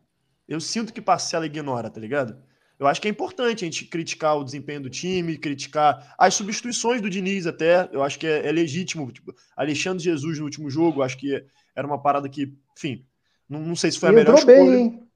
Eu 0.48 0.60
sinto 0.60 0.92
que 0.92 1.00
parcela 1.00 1.46
ignora, 1.46 1.88
tá 1.90 2.00
ligado? 2.00 2.36
Eu 2.78 2.86
acho 2.86 3.00
que 3.00 3.06
é 3.06 3.10
importante 3.10 3.62
a 3.62 3.66
gente 3.66 3.84
criticar 3.84 4.38
o 4.38 4.42
desempenho 4.44 4.80
do 4.80 4.88
time, 4.88 5.36
criticar 5.36 6.14
as 6.16 6.32
substituições 6.34 7.02
do 7.02 7.10
Diniz 7.10 7.46
até. 7.46 7.88
Eu 7.92 8.02
acho 8.02 8.18
que 8.18 8.26
é, 8.26 8.48
é 8.48 8.50
legítimo. 8.50 9.12
Tipo, 9.12 9.34
Alexandre 9.54 10.02
Jesus 10.02 10.38
no 10.38 10.44
último 10.46 10.70
jogo, 10.70 11.02
acho 11.02 11.18
que 11.18 11.44
era 11.76 11.86
uma 11.86 12.00
parada 12.00 12.26
que, 12.28 12.54
enfim, 12.76 13.04
não, 13.46 13.60
não 13.60 13.76
sei 13.76 13.90
se 13.92 13.98
foi 13.98 14.08
a 14.08 14.12
Ele 14.12 14.20
melhor 14.24 14.38
entrou 14.38 14.54
escolha. 14.54 14.70
bem, 14.70 14.80
hein? 14.82 15.06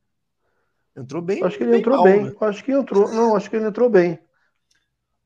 Entrou 0.97 1.23
bem. 1.23 1.43
Acho 1.43 1.57
que 1.57 1.65
ele 1.65 1.79
entrou 1.79 1.97
mal, 1.97 2.05
bem. 2.05 2.25
né? 2.25 2.33
Acho 2.41 2.63
que 2.65 2.71
entrou. 2.73 3.11
Não, 3.11 3.35
acho 3.35 3.49
que 3.51 3.57
ele 3.57 3.65
entrou 3.67 3.89
bem. 3.89 4.19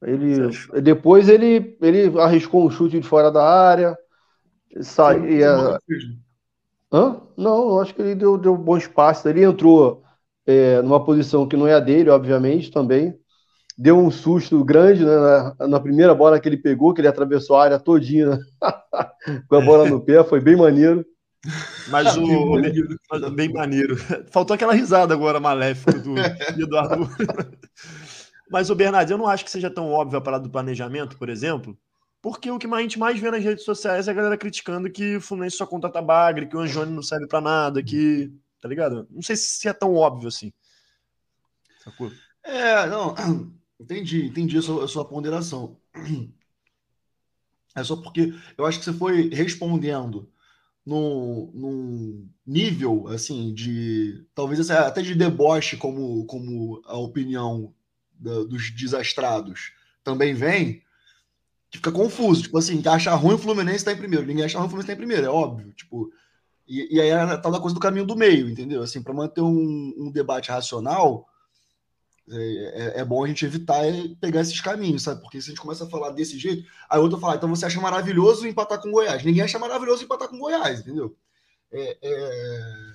Ele 0.03 0.49
depois 0.82 1.28
ele 1.28 1.76
ele 1.80 2.20
arriscou 2.20 2.64
um 2.64 2.70
chute 2.70 3.01
de 3.01 3.07
fora 3.07 3.30
da 3.30 3.44
área. 3.44 3.96
Foi 5.16 5.42
é? 5.42 5.78
Hã? 6.92 7.20
Não, 7.36 7.70
eu 7.70 7.80
acho 7.80 7.94
que 7.94 8.01
ele 8.01 8.14
deu, 8.14 8.38
deu 8.38 8.57
bons 8.57 8.86
passes. 8.86 9.24
Ele 9.26 9.44
entrou 9.44 10.03
é, 10.46 10.80
numa 10.82 11.05
posição 11.05 11.46
que 11.46 11.57
não 11.57 11.66
é 11.66 11.74
a 11.74 11.80
dele, 11.80 12.11
obviamente, 12.11 12.70
também. 12.70 13.14
Deu 13.76 13.99
um 13.99 14.11
susto 14.11 14.64
grande, 14.64 15.05
né, 15.05 15.14
na, 15.16 15.68
na 15.68 15.80
primeira 15.80 16.14
bola 16.14 16.40
que 16.40 16.49
ele 16.49 16.57
pegou, 16.57 16.92
que 16.92 17.01
ele 17.01 17.09
atravessou 17.09 17.57
a 17.57 17.64
área 17.64 17.78
todinha 17.78 18.30
né, 18.30 18.38
com 19.49 19.57
a 19.57 19.61
bola 19.61 19.88
no 19.88 20.01
pé, 20.01 20.24
foi 20.24 20.40
bem 20.40 20.57
maneiro. 20.57 21.05
Mas 21.88 22.16
o. 22.16 23.30
Bem 23.34 23.53
maneiro. 23.53 23.96
Faltou 24.30 24.55
aquela 24.55 24.72
risada 24.72 25.14
agora 25.14 25.38
maléfica 25.38 25.92
do 25.92 26.14
Eduardo. 26.61 27.09
Mas 28.51 28.70
o 28.70 28.74
Bernardo, 28.74 29.11
eu 29.11 29.18
não 29.18 29.26
acho 29.26 29.44
que 29.44 29.51
seja 29.51 29.70
tão 29.70 29.90
óbvio 29.90 30.18
a 30.18 30.22
parada 30.22 30.44
do 30.44 30.51
planejamento, 30.51 31.18
por 31.18 31.28
exemplo, 31.28 31.78
porque 32.20 32.51
o 32.51 32.59
que 32.59 32.66
a 32.66 32.80
gente 32.80 32.99
mais 32.99 33.20
vê 33.20 33.30
nas 33.30 33.44
redes 33.44 33.64
sociais 33.64 34.09
é 34.09 34.11
a 34.11 34.14
galera 34.14 34.36
criticando 34.36 34.90
que 34.90 35.16
o 35.16 35.20
Fluminense 35.20 35.57
só 35.57 35.66
contrata 35.66 36.03
bagre, 36.03 36.46
que 36.46 36.57
o 36.57 36.61
Anjone 36.61 36.92
não 36.92 37.03
serve 37.03 37.26
pra 37.26 37.40
nada, 37.40 37.82
que. 37.82 38.32
Tá 38.61 38.68
ligado? 38.68 39.07
Não 39.11 39.22
sei 39.22 39.36
se 39.36 39.68
é 39.68 39.72
tão 39.72 39.94
óbvio 39.94 40.28
assim. 40.28 40.53
Sacou? 41.84 42.11
É, 42.42 42.86
não, 42.88 43.14
entendi, 43.78 44.26
entendi 44.26 44.59
a 44.59 44.62
sua, 44.62 44.84
a 44.84 44.88
sua 44.88 45.05
ponderação. 45.05 45.76
É 47.76 47.84
só 47.84 47.96
porque 47.96 48.34
eu 48.57 48.66
acho 48.66 48.80
que 48.80 48.84
você 48.84 48.92
foi 48.92 49.28
respondendo 49.28 50.28
num, 50.84 51.53
num 51.55 52.28
nível, 52.44 53.07
assim, 53.09 53.55
de. 53.55 54.26
Talvez 54.34 54.68
até 54.70 55.03
de 55.03 55.14
deboche, 55.14 55.76
como, 55.76 56.24
como 56.26 56.82
a 56.84 56.96
opinião 56.96 57.72
da- 58.19 58.45
dos 58.45 58.71
desastrados 58.71 59.73
também 60.05 60.35
vem, 60.35 60.83
que 61.71 61.79
fica 61.79 61.93
confuso. 61.93 62.43
Tipo 62.43 62.59
assim, 62.59 62.81
que 62.83 62.89
acha 62.89 63.14
ruim 63.14 63.35
o 63.35 63.39
Fluminense 63.39 63.85
tá 63.85 63.93
em 63.93 63.97
primeiro. 63.97 64.27
Ninguém 64.27 64.45
acha 64.45 64.59
ruim 64.59 64.66
o 64.66 64.71
Fluminense 64.71 64.87
tá 64.89 64.93
em 64.95 64.97
primeiro, 64.97 65.27
é 65.27 65.31
óbvio. 65.31 65.73
Tipo. 65.73 66.11
E, 66.66 66.97
e 66.97 67.01
aí 67.01 67.09
é 67.09 67.14
a 67.14 67.39
tal 67.39 67.51
da 67.53 67.61
coisa 67.61 67.75
do 67.75 67.81
caminho 67.81 68.05
do 68.05 68.14
meio, 68.16 68.49
entendeu? 68.51 68.83
Assim, 68.83 69.03
para 69.03 69.14
manter 69.14 69.41
um, 69.41 69.95
um 69.97 70.11
debate 70.11 70.51
racional, 70.51 71.27
é, 72.31 72.97
é- 72.97 73.01
é 73.01 73.05
bom 73.07 73.25
a 73.25 73.29
gente 73.29 73.45
evitar 73.47 73.81
pegar 74.21 74.43
esses 74.43 74.61
caminhos, 74.61 75.03
sabe? 75.03 75.23
Porque 75.23 75.41
se 75.41 75.49
a 75.49 75.51
gente 75.53 75.61
começa 75.62 75.85
a 75.85 75.89
falar 75.89 76.11
desse 76.11 76.39
jeito, 76.39 76.69
aí 76.91 77.01
outro 77.01 77.19
fala, 77.19 77.37
então 77.37 77.49
você 77.49 77.64
acha 77.64 77.81
maravilhoso 77.81 78.47
empatar 78.47 78.81
com 78.83 78.91
Goiás. 78.91 79.25
Ninguém 79.25 79.43
acha 79.43 79.59
maravilhoso 79.59 80.05
empatar 80.05 80.29
com 80.29 80.39
Goiás, 80.39 80.81
entendeu? 80.81 81.16
É, 81.73 81.97
é, 82.03 82.95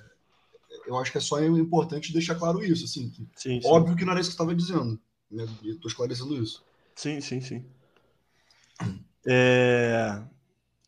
eu 0.86 0.96
acho 0.98 1.10
que 1.10 1.18
é 1.18 1.20
só 1.20 1.42
importante 1.42 2.12
deixar 2.12 2.36
claro 2.36 2.62
isso, 2.64 2.84
assim. 2.84 3.10
que 3.10 3.26
Sim, 3.36 3.60
sim. 3.60 3.68
óbvio 3.68 3.96
que 3.96 4.04
não 4.04 4.12
era 4.12 4.20
isso 4.20 4.30
que 4.30 4.36
você 4.36 4.42
estava 4.42 4.54
dizendo. 4.54 5.00
Né? 5.34 5.46
E 5.62 5.74
tô 5.74 5.88
esclarecendo 5.88 6.40
isso. 6.40 6.64
Sim, 6.94 7.20
sim, 7.20 7.40
sim. 7.40 7.64
É, 9.26 10.22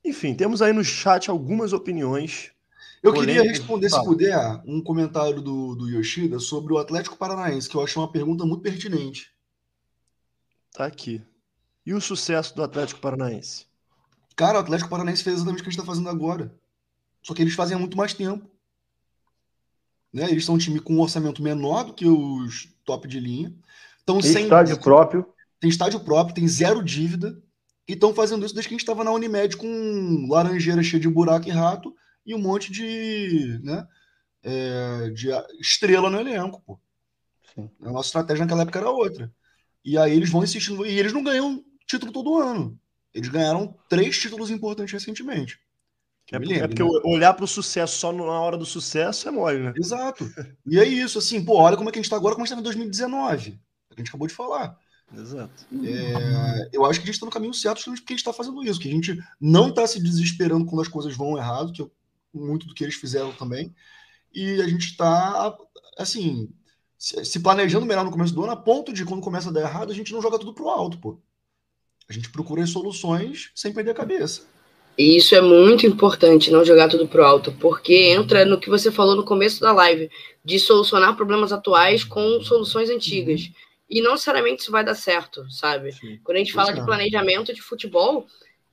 Enfim, 0.04 0.34
temos 0.34 0.62
aí 0.62 0.72
no 0.72 0.84
chat 0.84 1.28
algumas 1.28 1.72
opiniões. 1.72 2.52
Eu 3.02 3.12
queria 3.12 3.42
responder, 3.42 3.90
se 3.90 4.02
puder, 4.04 4.62
um 4.64 4.80
comentário 4.80 5.40
do, 5.40 5.74
do 5.74 5.88
Yoshida 5.88 6.38
sobre 6.38 6.72
o 6.72 6.78
Atlético 6.78 7.16
Paranaense, 7.16 7.68
que 7.68 7.76
eu 7.76 7.82
acho 7.82 8.00
uma 8.00 8.10
pergunta 8.10 8.44
muito 8.44 8.62
pertinente. 8.62 9.32
Tá 10.72 10.86
aqui. 10.86 11.22
E 11.84 11.94
o 11.94 12.00
sucesso 12.00 12.54
do 12.54 12.62
Atlético 12.62 13.00
Paranaense? 13.00 13.66
Cara, 14.34 14.58
o 14.58 14.60
Atlético 14.60 14.90
Paranaense 14.90 15.22
fez 15.22 15.36
exatamente 15.36 15.60
o 15.60 15.62
que 15.64 15.68
a 15.68 15.72
gente 15.72 15.80
está 15.80 15.90
fazendo 15.90 16.08
agora. 16.08 16.54
Só 17.22 17.32
que 17.32 17.42
eles 17.42 17.54
fazem 17.54 17.76
há 17.76 17.78
muito 17.78 17.96
mais 17.96 18.12
tempo. 18.12 18.48
Né? 20.12 20.30
Eles 20.30 20.44
são 20.44 20.54
um 20.56 20.58
time 20.58 20.80
com 20.80 20.94
um 20.94 21.00
orçamento 21.00 21.42
menor 21.42 21.84
do 21.84 21.94
que 21.94 22.06
os 22.06 22.68
top 22.84 23.06
de 23.06 23.20
linha. 23.20 23.54
Tem 24.14 24.22
sem 24.22 24.42
estádio 24.44 24.80
próprio. 24.80 25.26
tem 25.60 25.68
estádio 25.68 26.00
próprio, 26.00 26.34
tem 26.34 26.48
zero 26.48 26.82
dívida. 26.82 27.36
E 27.88 27.92
estão 27.92 28.12
fazendo 28.12 28.44
isso 28.44 28.54
desde 28.54 28.68
que 28.68 28.74
a 28.74 28.76
gente 28.76 28.82
estava 28.82 29.04
na 29.04 29.12
Unimed 29.12 29.56
com 29.56 30.26
laranjeira 30.28 30.82
cheia 30.82 31.00
de 31.00 31.08
buraco 31.08 31.48
e 31.48 31.52
rato 31.52 31.94
e 32.24 32.34
um 32.34 32.38
monte 32.38 32.72
de, 32.72 33.60
né, 33.62 33.86
é, 34.42 35.10
de 35.10 35.28
estrela 35.60 36.10
no 36.10 36.20
elenco. 36.20 36.60
Pô. 36.66 36.80
Sim. 37.54 37.70
A 37.82 37.92
nossa 37.92 38.08
estratégia 38.08 38.44
naquela 38.44 38.62
época 38.62 38.78
era 38.78 38.90
outra. 38.90 39.32
E 39.84 39.96
aí 39.96 40.16
eles 40.16 40.30
vão 40.30 40.42
insistindo. 40.42 40.84
E 40.84 40.98
eles 40.98 41.12
não 41.12 41.22
ganham 41.22 41.64
título 41.86 42.12
todo 42.12 42.36
ano. 42.36 42.76
Eles 43.14 43.28
ganharam 43.28 43.74
três 43.88 44.18
títulos 44.18 44.50
importantes 44.50 44.92
recentemente. 44.92 45.60
É 46.32 46.36
é 46.36 46.38
lembro, 46.40 46.68
porque 46.68 46.82
né? 46.82 47.00
olhar 47.04 47.34
para 47.34 47.44
o 47.44 47.48
sucesso 47.48 47.98
só 47.98 48.12
na 48.12 48.24
hora 48.24 48.58
do 48.58 48.66
sucesso 48.66 49.28
é 49.28 49.30
mole, 49.30 49.60
né? 49.60 49.72
Exato. 49.76 50.28
E 50.66 50.78
é 50.78 50.84
isso, 50.84 51.18
assim, 51.18 51.44
pô, 51.44 51.56
olha 51.56 51.76
como 51.76 51.88
é 51.88 51.92
que 51.92 51.98
a 51.98 52.00
gente 52.00 52.06
está 52.06 52.16
agora, 52.16 52.34
como 52.34 52.42
a 52.42 52.46
gente 52.46 52.58
estava 52.58 52.60
em 52.60 52.64
2019. 52.64 53.60
A 53.96 54.00
gente 54.00 54.08
acabou 54.08 54.28
de 54.28 54.34
falar. 54.34 54.78
Exato. 55.16 55.66
É, 55.84 56.68
eu 56.72 56.84
acho 56.84 56.98
que 56.98 57.04
a 57.04 57.06
gente 57.06 57.14
está 57.14 57.26
no 57.26 57.32
caminho 57.32 57.54
certo 57.54 57.78
justamente 57.78 58.00
porque 58.00 58.12
a 58.12 58.16
gente 58.16 58.26
está 58.26 58.32
fazendo 58.32 58.62
isso, 58.62 58.80
que 58.80 58.88
a 58.88 58.92
gente 58.92 59.18
não 59.40 59.68
está 59.68 59.86
se 59.86 60.02
desesperando 60.02 60.66
quando 60.66 60.82
as 60.82 60.88
coisas 60.88 61.16
vão 61.16 61.38
errado, 61.38 61.72
que 61.72 61.82
é 61.82 61.86
muito 62.34 62.66
do 62.66 62.74
que 62.74 62.82
eles 62.82 62.96
fizeram 62.96 63.32
também, 63.32 63.74
e 64.34 64.60
a 64.60 64.68
gente 64.68 64.90
está, 64.90 65.56
assim, 65.96 66.50
se, 66.98 67.40
planejando 67.40 67.86
melhor 67.86 68.04
no 68.04 68.10
começo 68.10 68.34
do 68.34 68.42
ano, 68.42 68.52
a 68.52 68.56
ponto 68.56 68.92
de 68.92 69.04
quando 69.04 69.22
começa 69.22 69.48
a 69.48 69.52
dar 69.52 69.62
errado, 69.62 69.92
a 69.92 69.94
gente 69.94 70.12
não 70.12 70.20
joga 70.20 70.38
tudo 70.38 70.52
pro 70.52 70.68
alto, 70.68 70.98
pô. 70.98 71.18
A 72.08 72.12
gente 72.12 72.30
procura 72.30 72.62
as 72.62 72.70
soluções 72.70 73.50
sem 73.54 73.72
perder 73.72 73.92
a 73.92 73.94
cabeça. 73.94 74.42
E 74.98 75.16
isso 75.16 75.34
é 75.34 75.40
muito 75.42 75.86
importante, 75.86 76.50
não 76.50 76.64
jogar 76.64 76.88
tudo 76.88 77.06
pro 77.06 77.24
alto, 77.24 77.52
porque 77.60 77.94
entra 78.08 78.44
no 78.44 78.58
que 78.58 78.70
você 78.70 78.90
falou 78.90 79.14
no 79.14 79.24
começo 79.24 79.60
da 79.60 79.72
live, 79.72 80.10
de 80.44 80.58
solucionar 80.58 81.16
problemas 81.16 81.52
atuais 81.52 82.02
com 82.02 82.40
soluções 82.42 82.88
antigas. 82.88 83.50
E 83.88 84.00
não 84.02 84.12
necessariamente 84.12 84.62
isso 84.62 84.72
vai 84.72 84.84
dar 84.84 84.94
certo, 84.94 85.48
sabe? 85.50 85.92
Sim. 85.92 86.18
Quando 86.24 86.36
a 86.36 86.40
gente 86.40 86.52
fala 86.52 86.72
de 86.72 86.80
é. 86.80 86.84
planejamento 86.84 87.54
de 87.54 87.62
futebol, 87.62 88.26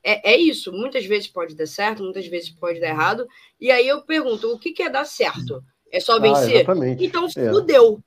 é, 0.03 0.33
é 0.33 0.37
isso. 0.37 0.71
Muitas 0.71 1.05
vezes 1.05 1.27
pode 1.27 1.55
dar 1.55 1.67
certo, 1.67 2.03
muitas 2.03 2.25
vezes 2.27 2.49
pode 2.49 2.79
dar 2.79 2.89
errado. 2.89 3.27
E 3.61 3.71
aí 3.71 3.87
eu 3.87 4.01
pergunto, 4.01 4.51
o 4.51 4.59
que, 4.59 4.71
que 4.71 4.83
é 4.83 4.89
dar 4.89 5.05
certo? 5.05 5.63
É 5.91 5.99
só 5.99 6.17
Ah, 6.17 6.19
vencer? 6.19 6.55
exatamente. 6.55 7.05
Então 7.05 7.25
É. 7.25 7.51
fudeu. 7.51 7.99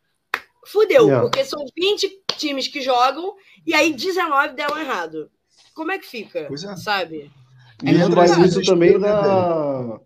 Fudeu, 0.66 1.10
É. 1.10 1.20
porque 1.20 1.44
são 1.44 1.64
20 1.76 2.22
times 2.36 2.66
que 2.66 2.80
jogam 2.80 3.36
e 3.64 3.72
aí 3.72 3.92
19 3.92 4.54
deram 4.54 4.76
errado. 4.78 5.30
Como 5.72 5.92
é 5.92 5.98
que 5.98 6.06
fica? 6.06 6.46
Pois 6.48 6.64
é. 6.64 6.74
Sabe? 6.76 7.30
E 7.84 7.88
É 7.88 7.92
isso 7.92 8.38
muito 8.38 8.62
também 8.62 8.98
né, 8.98 9.08
da, 9.08 10.00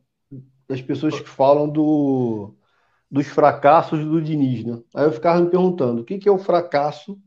das 0.69 0.83
pessoas 0.83 1.19
que 1.19 1.29
falam 1.29 1.69
do, 1.69 2.55
dos 3.11 3.27
fracassos 3.27 4.05
do 4.05 4.21
Diniz, 4.23 4.65
né? 4.65 4.81
Aí 4.95 5.05
eu 5.05 5.13
ficava 5.13 5.41
me 5.41 5.51
perguntando 5.51 6.03
o 6.03 6.05
que, 6.05 6.19
que 6.19 6.29
é 6.29 6.33
o 6.33 6.39
fracasso 6.39 7.19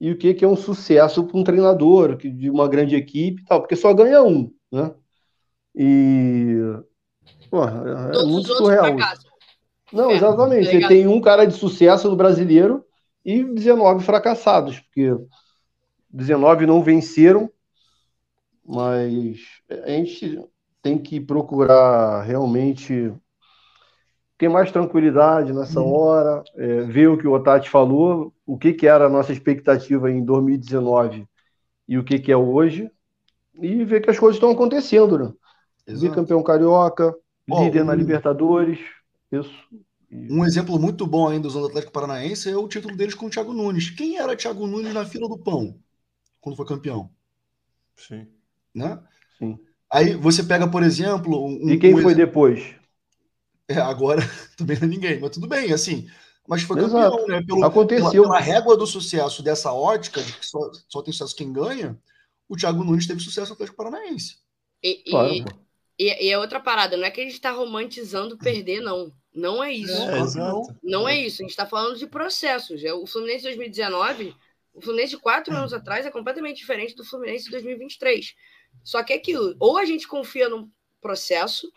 e 0.00 0.10
o 0.10 0.18
que, 0.18 0.34
que 0.34 0.44
é 0.44 0.48
um 0.48 0.56
sucesso 0.56 1.24
para 1.24 1.38
um 1.38 1.44
treinador 1.44 2.16
de 2.16 2.50
uma 2.50 2.68
grande 2.68 2.96
equipe 2.96 3.42
e 3.42 3.44
tal, 3.44 3.60
porque 3.60 3.76
só 3.76 3.92
ganha 3.92 4.22
um, 4.22 4.50
né? 4.72 4.94
E 5.74 6.56
porra, 7.50 7.82
é 8.10 8.12
Todos 8.12 8.32
muito 8.32 8.50
os 8.52 8.58
surreal. 8.58 8.96
Não, 9.92 10.10
É, 10.10 10.16
exatamente. 10.16 10.66
tá 10.66 10.72
Você 10.72 10.88
tem 10.88 11.06
um 11.06 11.20
cara 11.20 11.44
de 11.46 11.54
sucesso 11.54 12.08
no 12.10 12.16
brasileiro 12.16 12.84
e 13.24 13.44
19 13.44 14.04
fracassados, 14.04 14.80
porque 14.80 15.14
19 16.10 16.66
não 16.66 16.82
venceram, 16.82 17.50
mas 18.64 19.38
a 19.70 19.88
gente 19.90 20.40
tem 20.82 20.98
que 20.98 21.20
procurar 21.20 22.22
realmente 22.22 23.12
ter 24.38 24.48
mais 24.48 24.70
tranquilidade 24.72 25.52
nessa 25.52 25.80
Uhum. 25.80 25.92
hora, 25.92 26.42
é, 26.56 26.82
ver 26.82 27.08
o 27.08 27.18
que 27.18 27.26
o 27.26 27.32
Otati 27.32 27.70
falou, 27.70 28.34
o 28.46 28.58
que, 28.58 28.72
que 28.72 28.86
era 28.86 29.06
a 29.06 29.08
nossa 29.10 29.32
expectativa 29.32 30.10
em 30.10 30.24
2019 30.24 31.26
e 31.88 31.98
o 31.98 32.04
que, 32.04 32.18
que 32.18 32.32
é 32.32 32.36
hoje, 32.36 32.90
e 33.60 33.84
ver 33.84 34.02
que 34.02 34.10
as 34.10 34.18
coisas 34.18 34.36
estão 34.36 34.50
acontecendo, 34.50 35.18
né? 35.18 35.32
Exato. 35.86 36.10
Bicampeão 36.10 36.42
carioca, 36.42 37.14
Ó, 37.48 37.60
líder 37.60 37.84
na 37.84 37.94
um- 37.94 37.96
Libertadores, 37.96 38.78
isso. 39.32 39.54
Um 40.10 40.44
exemplo 40.44 40.78
muito 40.80 41.06
bom 41.06 41.28
ainda 41.28 41.46
usando 41.48 41.64
o 41.64 41.66
Atlético 41.68 41.92
Paranaense 41.92 42.50
é 42.50 42.56
o 42.56 42.66
título 42.68 42.96
deles 42.96 43.14
com 43.14 43.26
o 43.26 43.30
Thiago 43.30 43.52
Nunes. 43.52 43.90
Quem 43.90 44.18
era 44.18 44.36
Thiago 44.36 44.66
Nunes 44.66 44.92
na 44.94 45.04
fila 45.06 45.28
do 45.28 45.38
pão 45.38 45.78
quando 46.40 46.56
foi 46.56 46.66
campeão? 46.66 47.10
Sim. 47.96 48.28
Né? 48.74 49.02
Sim. 49.38 49.58
Aí 49.92 50.14
você 50.16 50.44
pega, 50.44 50.70
por 50.70 50.82
exemplo, 50.84 51.46
um, 51.46 51.70
E 51.70 51.78
quem 51.78 51.94
um 51.94 52.02
foi 52.02 52.14
depois? 52.14 52.75
É, 53.68 53.76
agora 53.78 54.20
também 54.56 54.76
não 54.78 54.84
é 54.84 54.90
ninguém, 54.90 55.20
mas 55.20 55.30
tudo 55.30 55.46
bem, 55.46 55.72
assim. 55.72 56.08
Mas 56.48 56.62
foi 56.62 56.78
Exato. 56.78 57.16
campeão, 57.16 57.26
né? 57.26 57.42
Pelo, 57.44 57.64
Aconteceu. 57.64 58.10
Pela, 58.10 58.24
pela 58.24 58.40
régua 58.40 58.76
do 58.76 58.86
sucesso 58.86 59.42
dessa 59.42 59.72
ótica, 59.72 60.22
de 60.22 60.32
que 60.32 60.46
só, 60.46 60.70
só 60.88 61.02
tem 61.02 61.12
sucesso 61.12 61.34
quem 61.34 61.52
ganha, 61.52 61.98
o 62.48 62.56
Thiago 62.56 62.84
Nunes 62.84 63.06
teve 63.06 63.20
sucesso 63.20 63.48
no 63.48 63.54
Atlético 63.54 63.76
Paranaense. 63.76 64.36
E, 64.82 65.02
e- 65.06 65.10
Claro, 65.10 65.34
e- 65.98 66.26
e 66.26 66.30
é 66.30 66.38
outra 66.38 66.60
parada, 66.60 66.96
não 66.96 67.04
é 67.04 67.10
que 67.10 67.20
a 67.20 67.24
gente 67.24 67.40
tá 67.40 67.50
romantizando 67.50 68.38
perder, 68.38 68.80
não. 68.80 69.12
Não 69.34 69.62
é 69.62 69.72
isso. 69.72 70.00
É, 70.02 70.20
exato. 70.20 70.76
Não 70.82 71.08
é 71.08 71.18
isso, 71.18 71.42
a 71.42 71.44
gente 71.44 71.50
está 71.50 71.66
falando 71.66 71.98
de 71.98 72.06
processos. 72.06 72.82
É, 72.84 72.92
O 72.94 73.06
Fluminense 73.06 73.38
de 73.42 73.48
2019, 73.48 74.34
o 74.72 74.80
Fluminense 74.80 75.10
de 75.10 75.18
quatro 75.18 75.54
anos 75.54 75.72
atrás 75.72 76.06
é 76.06 76.10
completamente 76.10 76.58
diferente 76.58 76.94
do 76.94 77.04
Fluminense 77.04 77.44
de 77.46 77.50
2023. 77.50 78.34
Só 78.84 79.02
que 79.02 79.12
é 79.12 79.16
aquilo, 79.16 79.56
ou 79.58 79.76
a 79.76 79.84
gente 79.84 80.06
confia 80.06 80.48
no 80.48 80.70
processo, 81.00 81.70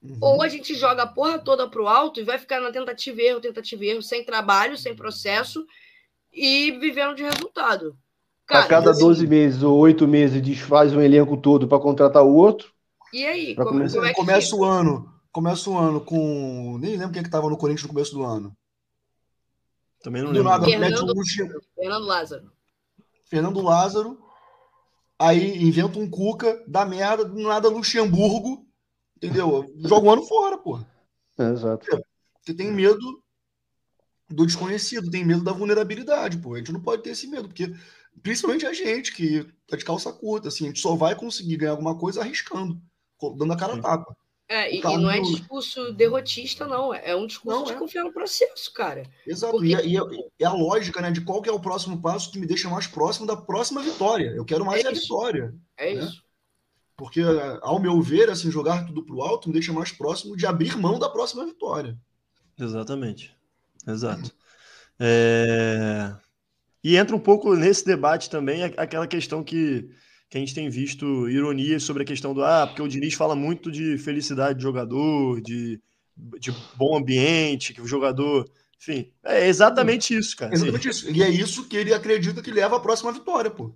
Uhum. 0.00 0.16
ou 0.20 0.42
a 0.42 0.48
gente 0.48 0.74
joga 0.76 1.02
a 1.02 1.06
porra 1.08 1.40
toda 1.40 1.68
pro 1.68 1.88
alto 1.88 2.20
e 2.20 2.24
vai 2.24 2.38
ficar 2.38 2.60
na 2.60 2.70
tentativa 2.70 3.20
e 3.20 3.26
erro, 3.26 3.40
tentativa 3.40 3.84
e 3.84 3.88
erro, 3.88 4.02
sem 4.02 4.24
trabalho, 4.24 4.78
sem 4.78 4.94
processo 4.94 5.66
e 6.32 6.70
vivendo 6.78 7.16
de 7.16 7.24
resultado. 7.24 7.96
a 8.48 8.62
cada 8.64 8.92
assim, 8.92 9.00
12 9.00 9.26
meses 9.26 9.62
ou 9.62 9.76
8 9.76 10.06
meses 10.06 10.40
desfaz 10.40 10.92
um 10.94 11.00
elenco 11.00 11.36
todo 11.36 11.66
para 11.66 11.80
contratar 11.80 12.22
o 12.22 12.32
outro. 12.34 12.72
E 13.12 13.26
aí, 13.26 13.54
como, 13.56 13.70
começar- 13.70 13.96
como 13.96 14.06
é 14.06 14.10
que 14.10 14.14
começa 14.16 14.46
fica? 14.50 14.56
o 14.56 14.64
ano. 14.64 15.14
Começa 15.32 15.68
o 15.70 15.76
ano 15.78 16.00
com. 16.00 16.78
Nem 16.80 16.92
lembro 16.96 17.10
quem 17.12 17.20
é 17.20 17.24
que 17.24 17.30
tava 17.30 17.50
no 17.50 17.58
Corinthians 17.58 17.82
no 17.82 17.88
começo 17.88 18.12
do 18.14 18.22
ano. 18.24 18.56
Também 20.02 20.22
não 20.22 20.30
Do 20.30 20.36
lembro. 20.38 20.50
nada, 20.50 20.64
Fernando- 20.64 20.90
mete 20.90 21.02
o 21.02 21.06
Luxem- 21.14 21.50
Fernando 21.74 22.06
Lázaro. 22.06 22.52
Fernando 23.24 23.60
Lázaro. 23.60 24.18
Aí 25.18 25.60
inventa 25.62 25.98
um 25.98 26.08
Cuca, 26.08 26.62
dá 26.68 26.86
merda, 26.86 27.24
do 27.24 27.34
nada 27.42 27.68
Luxemburgo. 27.68 28.64
Entendeu? 29.22 29.66
Joga 29.78 30.06
um 30.06 30.10
ano 30.12 30.22
fora, 30.26 30.56
pô. 30.58 30.78
É, 31.38 31.50
exato. 31.50 31.86
Porque 32.34 32.54
tem 32.54 32.70
medo 32.72 33.22
do 34.28 34.46
desconhecido, 34.46 35.10
tem 35.10 35.24
medo 35.24 35.42
da 35.42 35.52
vulnerabilidade, 35.52 36.38
pô. 36.38 36.54
A 36.54 36.58
gente 36.58 36.72
não 36.72 36.80
pode 36.80 37.02
ter 37.02 37.10
esse 37.10 37.26
medo, 37.26 37.48
porque 37.48 37.72
principalmente 38.22 38.66
a 38.66 38.72
gente 38.72 39.14
que 39.14 39.44
tá 39.66 39.76
de 39.76 39.84
calça 39.84 40.12
curta, 40.12 40.48
assim, 40.48 40.64
a 40.64 40.68
gente 40.68 40.80
só 40.80 40.94
vai 40.94 41.14
conseguir 41.14 41.56
ganhar 41.56 41.72
alguma 41.72 41.96
coisa 41.98 42.20
arriscando, 42.20 42.80
dando 43.36 43.52
a 43.52 43.56
cara 43.56 43.74
a 43.74 43.80
tapa. 43.80 44.16
É, 44.50 44.74
e, 44.74 44.80
Tá 44.80 44.92
e 44.92 44.96
não 44.96 45.10
é 45.10 45.20
discurso 45.20 45.92
derrotista, 45.92 46.66
não. 46.66 46.94
É 46.94 47.14
um 47.14 47.26
discurso 47.26 47.58
Não, 47.58 47.64
de 47.66 47.72
é. 47.72 47.74
confiar 47.74 48.02
no 48.04 48.12
processo, 48.14 48.72
cara. 48.72 49.02
Exato. 49.26 49.52
Porque- 49.52 49.66
E, 49.68 49.74
é- 49.74 49.86
e 49.86 49.96
é, 49.98 50.00
é 50.40 50.44
a 50.46 50.52
lógica, 50.54 51.02
né, 51.02 51.10
de 51.10 51.20
qual 51.20 51.42
que 51.42 51.50
é 51.50 51.52
o 51.52 51.60
próximo 51.60 52.00
passo 52.00 52.32
que 52.32 52.38
me 52.38 52.46
deixa 52.46 52.66
mais 52.70 52.86
próximo 52.86 53.26
da 53.26 53.36
próxima 53.36 53.82
vitória. 53.82 54.30
Eu 54.34 54.46
quero 54.46 54.64
mais 54.64 54.82
É 54.84 54.88
a 54.88 54.92
vitória. 54.92 55.54
É 55.76 55.94
Né? 55.94 56.02
isso. 56.04 56.22
Porque, 56.98 57.22
ao 57.62 57.80
meu 57.80 58.02
ver, 58.02 58.28
assim, 58.28 58.50
jogar 58.50 58.84
tudo 58.84 59.04
pro 59.04 59.22
alto 59.22 59.48
me 59.48 59.52
deixa 59.54 59.72
mais 59.72 59.92
próximo 59.92 60.36
de 60.36 60.44
abrir 60.44 60.76
mão 60.76 60.98
da 60.98 61.08
próxima 61.08 61.46
vitória. 61.46 61.96
Exatamente. 62.58 63.32
Exato. 63.86 64.34
É, 64.98 66.12
E 66.82 66.96
entra 66.96 67.14
um 67.14 67.20
pouco 67.20 67.54
nesse 67.54 67.86
debate 67.86 68.28
também 68.28 68.64
aquela 68.64 69.06
questão 69.06 69.44
que, 69.44 69.88
que 70.28 70.36
a 70.36 70.40
gente 70.40 70.52
tem 70.54 70.68
visto 70.68 71.28
ironias 71.30 71.84
sobre 71.84 72.02
a 72.02 72.06
questão 72.06 72.34
do 72.34 72.44
ah, 72.44 72.66
porque 72.66 72.82
o 72.82 72.88
Diniz 72.88 73.14
fala 73.14 73.36
muito 73.36 73.70
de 73.70 73.96
felicidade 73.98 74.58
de 74.58 74.64
jogador, 74.64 75.40
de, 75.40 75.80
de 76.40 76.52
bom 76.76 76.96
ambiente, 76.98 77.72
que 77.72 77.80
o 77.80 77.86
jogador. 77.86 78.44
Enfim, 78.80 79.12
é 79.24 79.48
exatamente 79.48 80.16
isso, 80.16 80.36
cara. 80.36 80.52
Assim, 80.52 80.64
Exatamente 80.64 80.88
isso. 80.88 81.10
E 81.10 81.22
é 81.22 81.28
isso 81.30 81.68
que 81.68 81.76
ele 81.76 81.94
acredita 81.94 82.42
que 82.42 82.50
leva 82.50 82.76
à 82.76 82.80
próxima 82.80 83.12
vitória, 83.12 83.50
pô. 83.50 83.72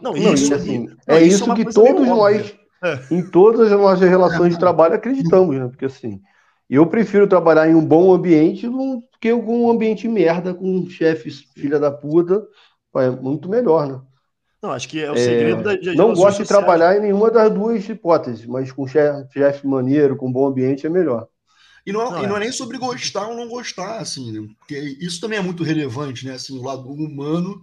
Não, 0.00 0.12
Não, 0.12 0.34
isso, 0.34 0.52
assim, 0.54 0.88
não, 1.06 1.16
é 1.16 1.22
isso 1.22 1.36
isso, 1.36 1.44
uma 1.46 1.54
que 1.54 1.64
todos 1.64 2.08
óbvia. 2.08 2.14
nós, 2.14 2.46
É. 2.50 2.65
em 3.10 3.22
todas 3.30 3.72
as 3.72 3.78
nossas 3.78 4.08
relações 4.08 4.54
de 4.54 4.58
trabalho, 4.58 4.94
acreditamos, 4.94 5.56
né? 5.56 5.68
Porque 5.68 5.86
assim, 5.86 6.20
eu 6.68 6.86
prefiro 6.86 7.26
trabalhar 7.26 7.68
em 7.68 7.74
um 7.74 7.84
bom 7.84 8.12
ambiente 8.12 8.68
do 8.68 9.02
que 9.20 9.30
com 9.34 9.64
um 9.64 9.70
ambiente 9.70 10.08
merda, 10.08 10.52
com 10.54 10.88
chefes 10.88 11.44
filha 11.54 11.78
da 11.78 11.90
puta. 11.90 12.42
É 12.96 13.10
muito 13.10 13.48
melhor, 13.48 13.86
né? 13.86 14.00
Não, 14.62 14.72
acho 14.72 14.88
que 14.88 15.00
é 15.02 15.10
o 15.10 15.16
segredo 15.16 15.62
da, 15.62 15.76
de 15.76 15.94
Não 15.94 16.14
gosto 16.14 16.42
de 16.42 16.48
trabalhar 16.48 16.96
em 16.96 17.00
nenhuma 17.00 17.30
das 17.30 17.52
duas 17.52 17.86
hipóteses, 17.88 18.46
mas 18.46 18.72
com 18.72 18.86
chefe, 18.86 19.32
chefe 19.32 19.66
maneiro, 19.66 20.16
com 20.16 20.32
bom 20.32 20.46
ambiente 20.46 20.86
é 20.86 20.90
melhor. 20.90 21.28
E 21.86 21.92
não, 21.92 22.02
é, 22.02 22.10
Não, 22.10 22.24
e 22.24 22.26
não 22.26 22.34
é. 22.34 22.38
é 22.38 22.40
nem 22.40 22.52
sobre 22.52 22.78
gostar 22.78 23.28
ou 23.28 23.36
não 23.36 23.48
gostar, 23.48 23.98
assim, 23.98 24.32
né? 24.32 24.48
Porque 24.58 24.76
isso 25.00 25.20
também 25.20 25.38
é 25.38 25.42
muito 25.42 25.62
relevante, 25.62 26.26
né? 26.26 26.32
Assim, 26.32 26.58
o 26.58 26.62
lado 26.62 26.90
humano 26.90 27.62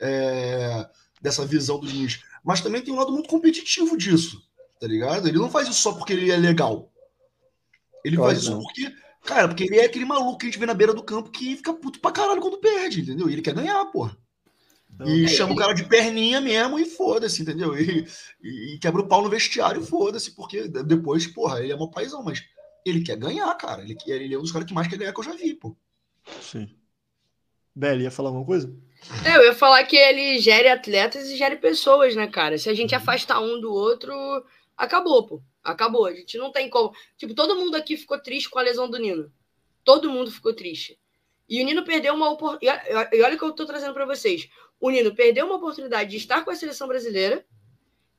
é, 0.00 0.86
dessa 1.22 1.46
visão 1.46 1.78
do 1.78 1.86
Diniz. 1.86 2.20
Mas 2.44 2.60
também 2.60 2.82
tem 2.82 2.92
um 2.92 2.96
lado 2.98 3.10
muito 3.12 3.28
competitivo 3.28 3.96
disso, 3.96 4.42
tá 4.78 4.86
ligado? 4.86 5.26
Ele 5.26 5.38
não 5.38 5.50
faz 5.50 5.66
isso 5.68 5.80
só 5.80 5.92
porque 5.94 6.12
ele 6.12 6.30
é 6.30 6.36
legal. 6.36 6.92
Ele 8.04 8.16
Claro 8.16 8.30
faz 8.32 8.42
isso 8.42 8.52
não. 8.52 8.60
porque, 8.62 8.94
cara, 9.24 9.48
porque 9.48 9.64
ele 9.64 9.78
é 9.78 9.86
aquele 9.86 10.04
maluco 10.04 10.36
que 10.38 10.46
a 10.46 10.48
gente 10.50 10.58
vê 10.58 10.66
na 10.66 10.74
beira 10.74 10.92
do 10.92 11.02
campo 11.02 11.30
que 11.30 11.56
fica 11.56 11.72
puto 11.72 12.00
pra 12.00 12.12
caralho 12.12 12.40
quando 12.42 12.58
perde, 12.58 13.00
entendeu? 13.00 13.28
E 13.28 13.32
ele 13.32 13.42
quer 13.42 13.54
ganhar, 13.54 13.82
porra. 13.86 14.16
Então, 14.92 15.08
E 15.08 15.24
É, 15.24 15.28
chama 15.28 15.52
o 15.52 15.54
ele- 15.54 15.60
cara 15.62 15.72
de 15.72 15.84
perninha 15.86 16.40
mesmo 16.40 16.78
e 16.78 16.84
foda-se, 16.84 17.40
entendeu? 17.42 17.76
E, 17.80 18.06
e- 18.42 18.74
e 18.74 18.78
quebra 18.78 19.00
o 19.00 19.08
pau 19.08 19.22
no 19.22 19.30
vestiário 19.30 19.82
e 19.82 19.86
foda-se, 19.86 20.32
porque 20.32 20.68
depois, 20.68 21.26
porra, 21.26 21.60
ele 21.60 21.72
é 21.72 21.74
uma 21.74 21.90
paizão, 21.90 22.22
mas 22.22 22.44
ele 22.84 23.02
quer 23.02 23.16
ganhar, 23.16 23.52
cara. 23.54 23.82
Ele, 23.82 23.94
quer- 23.94 24.20
ele 24.20 24.34
é 24.34 24.38
um 24.38 24.42
dos 24.42 24.52
caras 24.52 24.68
que 24.68 24.74
mais 24.74 24.86
quer 24.86 24.98
ganhar 24.98 25.12
que 25.14 25.18
eu 25.20 25.24
já 25.24 25.32
vi, 25.34 25.54
pô. 25.54 25.74
Sim. 26.42 26.68
Beli, 27.74 28.04
ia 28.04 28.10
falar 28.10 28.28
alguma 28.28 28.44
coisa? 28.46 28.72
É, 29.24 29.36
eu 29.36 29.44
ia 29.44 29.54
falar 29.54 29.84
que 29.84 29.96
ele 29.96 30.38
gere 30.38 30.68
atletas 30.68 31.28
e 31.30 31.36
gere 31.36 31.56
pessoas, 31.56 32.14
né, 32.14 32.26
cara? 32.26 32.58
Se 32.58 32.68
a 32.68 32.74
gente 32.74 32.94
afastar 32.94 33.40
um 33.40 33.60
do 33.60 33.72
outro, 33.72 34.12
acabou, 34.76 35.26
pô. 35.26 35.42
Acabou. 35.62 36.06
A 36.06 36.14
gente 36.14 36.36
não 36.36 36.52
tem 36.52 36.68
como. 36.68 36.94
Tipo, 37.16 37.34
todo 37.34 37.56
mundo 37.56 37.74
aqui 37.74 37.96
ficou 37.96 38.18
triste 38.18 38.50
com 38.50 38.58
a 38.58 38.62
lesão 38.62 38.88
do 38.88 38.98
Nino. 38.98 39.32
Todo 39.82 40.10
mundo 40.10 40.30
ficou 40.30 40.54
triste. 40.54 40.98
E 41.48 41.62
o 41.62 41.64
Nino 41.64 41.84
perdeu 41.84 42.14
uma 42.14 42.30
oportunidade. 42.30 42.88
E 43.12 43.22
olha 43.22 43.34
o 43.34 43.38
que 43.38 43.44
eu 43.44 43.52
tô 43.52 43.66
trazendo 43.66 43.94
pra 43.94 44.06
vocês. 44.06 44.48
O 44.80 44.90
Nino 44.90 45.14
perdeu 45.14 45.46
uma 45.46 45.56
oportunidade 45.56 46.10
de 46.10 46.16
estar 46.16 46.44
com 46.44 46.50
a 46.50 46.56
seleção 46.56 46.88
brasileira 46.88 47.44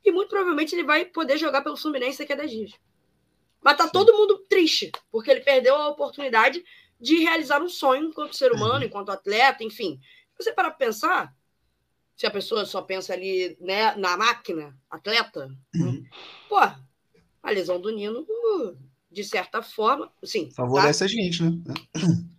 e 0.04 0.12
muito 0.12 0.30
provavelmente 0.30 0.76
ele 0.76 0.84
vai 0.84 1.06
poder 1.06 1.38
jogar 1.38 1.62
pelo 1.62 1.76
Fluminense 1.76 2.20
daqui 2.20 2.34
a 2.34 2.36
10 2.36 2.52
dias. 2.52 2.72
Mas 3.64 3.78
tá 3.78 3.86
Sim. 3.86 3.92
todo 3.92 4.14
mundo 4.14 4.46
triste, 4.48 4.92
porque 5.12 5.32
ele 5.32 5.42
perdeu 5.42 5.76
a 5.76 5.90
oportunidade 5.90 6.64
de 7.02 7.18
realizar 7.18 7.62
um 7.62 7.68
sonho 7.68 8.06
enquanto 8.06 8.38
ser 8.38 8.52
humano, 8.52 8.86
enquanto 8.86 9.10
atleta, 9.10 9.64
enfim. 9.64 10.00
Se 10.38 10.44
você 10.44 10.54
parar 10.54 10.70
pra 10.72 10.86
pensar, 10.86 11.36
se 12.16 12.26
a 12.26 12.32
pessoa 12.32 12.66
só 12.66 12.82
pensa 12.82 13.14
ali 13.14 13.58
né, 13.60 13.96
na 13.96 14.18
máquina, 14.18 14.78
atleta, 14.90 15.50
Uhum. 15.76 16.04
pô, 16.50 16.58
a 16.58 17.50
lesão 17.52 17.80
do 17.80 17.92
Nino, 17.92 18.26
de 19.12 19.24
certa 19.24 19.62
forma, 19.62 20.12
sim. 20.24 20.50
tá? 20.50 20.56
Favorece 20.56 21.04
a 21.04 21.08
gente, 21.08 21.44
né? 21.44 21.52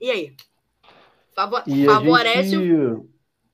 E 0.01 0.11
aí? 0.11 0.37
Favo- 1.35 1.63
E 1.67 1.85
favorece, 1.85 2.51
gente. 2.51 3.09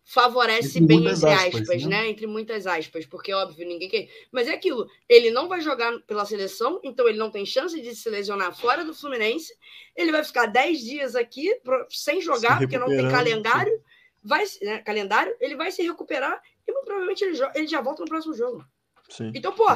favorece 0.05 0.79
Entre 0.79 0.87
bem, 0.87 1.07
entre 1.07 1.31
aspas, 1.31 1.63
aspas, 1.63 1.83
né? 1.85 1.89
né? 2.03 2.09
Entre 2.11 2.27
muitas 2.27 2.67
aspas, 2.67 3.07
porque, 3.07 3.33
óbvio, 3.33 3.67
ninguém 3.67 3.89
quer. 3.89 4.09
Mas 4.31 4.47
é 4.49 4.53
aquilo, 4.55 4.89
ele 5.09 5.31
não 5.31 5.49
vai 5.49 5.61
jogar 5.61 5.99
pela 6.01 6.25
seleção, 6.25 6.81
então 6.85 7.09
ele 7.09 7.19
não 7.19 7.31
tem 7.31 7.45
chance 7.47 7.81
de 7.81 7.95
se 7.95 8.09
lesionar 8.11 8.57
fora 8.57 8.85
do 8.85 8.95
Fluminense. 8.95 9.53
Ele 9.97 10.13
vai 10.13 10.23
ficar 10.25 10.47
10 10.47 10.81
dias 10.81 11.15
aqui 11.17 11.49
sem 11.91 12.21
jogar, 12.21 12.59
porque 12.59 12.79
não 12.79 12.87
tem 12.89 13.09
calendário. 13.11 13.83
Vai, 14.23 14.45
né, 14.63 14.79
calendário, 14.79 15.37
ele 15.41 15.57
vai 15.57 15.73
se 15.73 15.83
recuperar 15.83 16.41
e 16.67 16.73
muito 16.73 16.85
provavelmente 16.85 17.25
ele, 17.25 17.39
ele 17.55 17.67
já 17.67 17.81
volta 17.81 18.03
no 18.03 18.09
próximo 18.09 18.35
jogo. 18.35 18.65
Sim. 19.09 19.33
Então, 19.35 19.53
pô, 19.53 19.67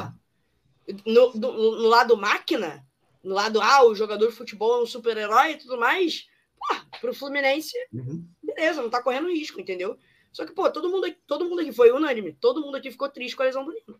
no, 1.05 1.31
do- 1.33 1.51
no 1.51 1.87
lado 1.87 2.15
máquina, 2.15 2.85
no 3.23 3.33
lado, 3.35 3.61
ah, 3.61 3.83
o 3.85 3.93
jogador 3.95 4.27
de 4.27 4.33
futebol 4.35 4.79
é 4.79 4.83
um 4.83 4.85
super-herói 4.85 5.51
e 5.51 5.57
tudo 5.57 5.77
mais, 5.77 6.27
pô, 6.57 6.75
pro 7.01 7.13
Fluminense, 7.13 7.75
Uhum. 7.91 8.25
beleza, 8.41 8.81
não 8.81 8.89
tá 8.89 9.01
correndo 9.03 9.27
risco, 9.29 9.59
entendeu? 9.59 9.97
Só 10.31 10.45
que, 10.45 10.53
pô, 10.53 10.69
todo 10.71 10.89
mundo, 10.89 11.05
aqui- 11.05 11.19
todo 11.27 11.45
mundo 11.45 11.61
aqui 11.61 11.71
foi 11.73 11.91
unânime, 11.91 12.33
todo 12.39 12.61
mundo 12.61 12.75
aqui 12.77 12.89
ficou 12.91 13.09
triste 13.09 13.35
com 13.35 13.43
a 13.43 13.45
lesão 13.47 13.65
do 13.65 13.71
Nino. 13.73 13.99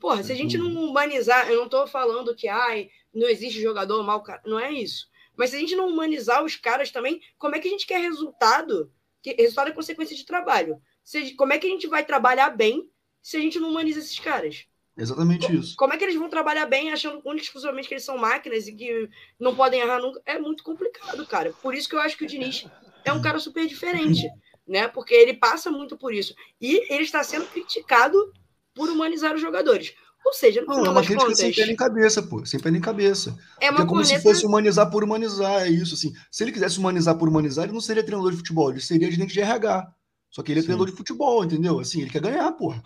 Porra, 0.00 0.22
se 0.22 0.32
a 0.32 0.34
gente 0.34 0.58
não 0.58 0.66
humanizar, 0.84 1.48
eu 1.48 1.56
não 1.60 1.68
tô 1.68 1.86
falando 1.86 2.34
que, 2.34 2.48
ai, 2.48 2.90
não 3.14 3.28
existe 3.28 3.60
jogador 3.62 4.02
mau, 4.02 4.22
cara, 4.22 4.42
não 4.44 4.58
é 4.58 4.72
isso. 4.72 5.08
Mas 5.36 5.50
se 5.50 5.56
a 5.56 5.58
gente 5.58 5.76
não 5.76 5.88
humanizar 5.88 6.44
os 6.44 6.56
caras 6.56 6.90
também, 6.90 7.20
como 7.38 7.54
é 7.54 7.60
que 7.60 7.68
a 7.68 7.70
gente 7.70 7.86
quer 7.86 8.00
resultado? 8.00 8.92
Que, 9.24 9.32
resultado 9.38 9.70
é 9.70 9.72
consequência 9.72 10.14
de 10.14 10.26
trabalho. 10.26 10.78
Se, 11.02 11.34
como 11.34 11.54
é 11.54 11.58
que 11.58 11.66
a 11.66 11.70
gente 11.70 11.86
vai 11.86 12.04
trabalhar 12.04 12.50
bem 12.50 12.86
se 13.22 13.38
a 13.38 13.40
gente 13.40 13.58
não 13.58 13.70
humaniza 13.70 13.98
esses 13.98 14.18
caras? 14.18 14.66
Exatamente 14.94 15.50
isso. 15.56 15.74
Como 15.76 15.94
é 15.94 15.96
que 15.96 16.04
eles 16.04 16.14
vão 16.14 16.28
trabalhar 16.28 16.66
bem 16.66 16.92
achando 16.92 17.22
única 17.24 17.46
exclusivamente 17.46 17.88
que 17.88 17.94
eles 17.94 18.04
são 18.04 18.18
máquinas 18.18 18.68
e 18.68 18.74
que 18.74 19.08
não 19.40 19.56
podem 19.56 19.80
errar 19.80 19.98
nunca? 19.98 20.20
É 20.26 20.38
muito 20.38 20.62
complicado, 20.62 21.26
cara. 21.26 21.54
Por 21.62 21.74
isso 21.74 21.88
que 21.88 21.96
eu 21.96 22.00
acho 22.00 22.18
que 22.18 22.24
o 22.24 22.26
Diniz 22.26 22.66
é 23.02 23.12
um 23.14 23.22
cara 23.22 23.38
super 23.38 23.66
diferente, 23.66 24.28
né? 24.68 24.86
Porque 24.86 25.14
ele 25.14 25.32
passa 25.32 25.70
muito 25.70 25.96
por 25.96 26.12
isso. 26.12 26.34
E 26.60 26.84
ele 26.92 27.04
está 27.04 27.24
sendo 27.24 27.46
criticado 27.46 28.30
por 28.74 28.90
humanizar 28.90 29.34
os 29.34 29.40
jogadores. 29.40 29.94
Ou 30.24 30.32
seja, 30.32 30.62
no 30.62 30.66
Não, 30.66 30.74
é 30.74 30.78
final 30.78 30.92
uma 30.92 31.00
das 31.00 31.06
crítica 31.06 31.24
contas, 31.26 31.38
sem 31.38 31.52
pé 31.52 31.66
nem 31.66 31.76
cabeça, 31.76 32.22
pô. 32.22 32.44
Sem 32.46 32.60
pé 32.60 32.70
nem 32.70 32.80
cabeça. 32.80 33.36
é 33.60 33.68
Porque 33.68 33.82
uma 33.82 33.82
é 33.82 33.86
como 33.86 34.04
se 34.04 34.10
corneta... 34.12 34.22
fosse 34.22 34.46
humanizar 34.46 34.90
por 34.90 35.04
humanizar, 35.04 35.62
é 35.62 35.68
isso, 35.68 35.94
assim. 35.94 36.12
Se 36.30 36.42
ele 36.44 36.52
quisesse 36.52 36.78
humanizar 36.78 37.16
por 37.18 37.28
humanizar, 37.28 37.64
ele 37.64 37.72
não 37.74 37.80
seria 37.80 38.02
treinador 38.04 38.30
de 38.30 38.38
futebol, 38.38 38.70
ele 38.70 38.80
seria 38.80 39.10
gerente 39.10 39.34
de 39.34 39.40
RH. 39.40 39.92
Só 40.30 40.42
que 40.42 40.52
ele 40.52 40.60
é 40.60 40.62
Sim. 40.62 40.68
treinador 40.68 40.90
de 40.90 40.96
futebol, 40.96 41.44
entendeu? 41.44 41.78
Assim, 41.78 42.00
ele 42.02 42.10
quer 42.10 42.20
ganhar, 42.22 42.50
porra. 42.52 42.82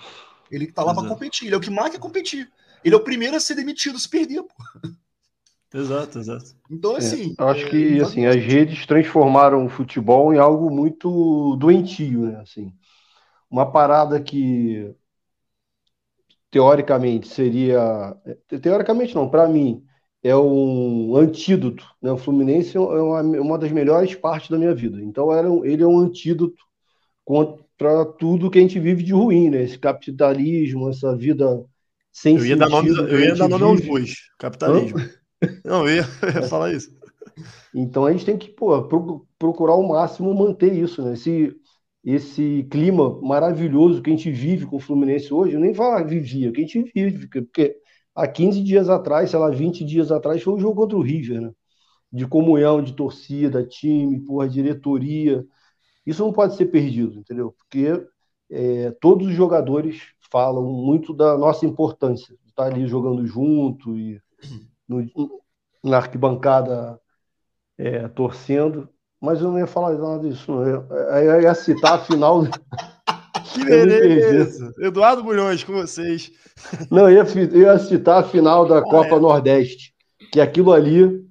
Ele 0.51 0.67
tá 0.71 0.83
lá 0.83 0.93
pra 0.95 1.03
Exato. 1.03 1.15
competir, 1.15 1.47
ele 1.47 1.55
é 1.55 1.59
o 1.59 1.61
que 1.61 1.71
mais 1.71 1.91
quer 1.93 1.99
competir. 2.01 2.51
Ele 2.85 2.95
é 2.95 2.99
o 2.99 3.05
primeiro 3.05 3.37
a 3.37 3.41
ser 3.41 3.55
demitido 3.55 3.99
se 3.99 4.09
perder, 4.09 4.43
pô. 4.43 4.55
Exato, 5.73 6.19
exato. 6.19 6.57
Então, 6.71 6.97
assim. 6.97 7.35
É, 7.39 7.43
eu 7.43 7.49
acho 7.49 7.69
que 7.69 8.01
assim, 8.01 8.27
as 8.27 8.37
redes 8.37 8.87
transformaram 8.87 9.67
o 9.67 9.69
futebol 9.69 10.33
em 10.33 10.39
algo 10.39 10.71
muito 10.71 11.57
doentio, 11.57 12.23
né? 12.23 12.41
Assim, 12.41 12.73
uma 13.51 13.71
parada 13.71 14.21
que 14.21 14.95
teoricamente 16.51 17.29
seria. 17.29 18.17
Teoricamente 18.63 19.15
não, 19.15 19.29
para 19.29 19.49
mim, 19.49 19.83
é 20.23 20.37
um 20.37 21.17
antídoto. 21.17 21.85
Né? 22.03 22.11
O 22.11 22.19
Fluminense 22.19 22.77
é 22.77 22.81
uma, 22.81 23.23
uma 23.23 23.59
das 23.59 23.71
melhores 23.71 24.15
partes 24.15 24.51
da 24.51 24.59
minha 24.59 24.75
vida. 24.75 25.01
Então 25.03 25.33
era, 25.33 25.49
ele 25.65 25.83
é 25.83 25.87
um 25.87 25.99
antídoto 25.99 26.63
contra 27.25 28.05
tudo 28.19 28.51
que 28.51 28.59
a 28.59 28.63
gente 28.63 28.81
vive 28.81 29.03
de 29.03 29.13
ruim, 29.13 29.51
né? 29.51 29.63
Esse 29.63 29.79
capitalismo, 29.79 30.89
essa 30.89 31.15
vida 31.15 31.65
sem 32.11 32.37
eu 32.37 32.45
ia 32.45 32.57
sentido. 32.57 32.59
Dar 32.59 32.69
nome, 32.69 32.89
eu 32.89 33.21
ia 33.21 33.35
dar 33.35 33.49
nome 33.49 33.65
aos 33.65 33.81
dois. 33.81 34.15
Capitalismo. 34.39 34.99
Não, 35.65 35.87
eu 35.87 35.97
ia, 35.97 36.09
eu 36.23 36.43
ia 36.43 36.49
falar 36.49 36.73
isso. 36.73 36.91
Então 37.75 38.07
a 38.07 38.11
gente 38.11 38.25
tem 38.25 38.37
que 38.37 38.49
pô, 38.49 38.83
procurar 39.39 39.73
ao 39.73 39.87
máximo 39.87 40.35
manter 40.35 40.73
isso, 40.73 41.03
né? 41.03 41.13
Esse, 41.13 41.55
esse 42.05 42.67
clima 42.71 43.21
maravilhoso 43.21 44.03
que 44.03 44.11
a 44.11 44.17
gente 44.17 44.31
vive 44.31 44.67
com 44.67 44.77
o 44.77 44.81
Fluminense 44.81 45.33
hoje, 45.33 45.55
eu 45.55 45.61
nem 45.61 45.75
falar 45.75 46.05
vivia, 46.05 46.53
que 46.53 46.63
a 46.63 46.67
gente 46.67 46.91
vive, 46.95 47.29
porque 47.29 47.77
há 48.15 48.27
15 48.27 48.63
dias 48.63 48.89
atrás, 48.89 49.31
sei 49.31 49.39
lá, 49.39 49.51
20 49.51 49.85
dias 49.85 50.11
atrás, 50.13 50.43
foi 50.43 50.55
um 50.55 50.61
jogo 50.61 50.83
contra 50.83 50.97
o 50.97 51.03
River, 51.03 51.41
né? 51.41 51.53
De 52.13 52.27
comunhão, 52.27 52.83
de 52.83 52.95
torcida, 52.95 53.67
time, 53.67 54.21
porra, 54.25 54.49
diretoria. 54.49 55.45
Isso 56.07 56.25
não 56.25 56.33
pode 56.33 56.57
ser 56.57 56.67
perdido, 56.67 57.19
entendeu? 57.19 57.53
Porque 57.53 58.07
é, 58.51 58.91
todos 59.01 59.27
os 59.29 59.35
jogadores 59.35 60.03
falam 60.31 60.65
muito 60.65 61.13
da 61.15 61.37
nossa 61.37 61.67
importância, 61.67 62.35
de 62.43 62.51
estar 62.51 62.65
ali 62.67 62.87
jogando 62.87 63.27
junto 63.27 63.97
e 63.99 64.21
no, 64.89 65.07
na 65.85 65.99
arquibancada 65.99 67.01
é, 67.77 68.09
torcendo. 68.09 68.89
Mas 69.21 69.41
eu 69.41 69.51
não 69.51 69.59
ia 69.59 69.67
falar 69.67 69.95
nada 69.95 70.29
disso. 70.29 70.53
Eu, 70.53 70.85
eu 70.91 71.43
ia 71.43 71.55
citar 71.55 71.95
a 71.95 71.99
final. 71.99 72.45
Que 73.55 73.65
beleza! 73.65 74.73
Eduardo 74.79 75.23
Bulhões 75.23 75.65
com 75.65 75.73
vocês. 75.73 76.31
Não, 76.91 77.09
eu 77.09 77.25
ia, 77.25 77.49
eu 77.53 77.63
ia 77.63 77.79
citar 77.79 78.21
a 78.21 78.23
final 78.23 78.67
da 78.67 78.79
ah, 78.79 78.83
Copa 78.83 79.17
é. 79.17 79.19
Nordeste, 79.19 79.95
que 80.33 80.41
aquilo 80.41 80.73
ali 80.73 81.25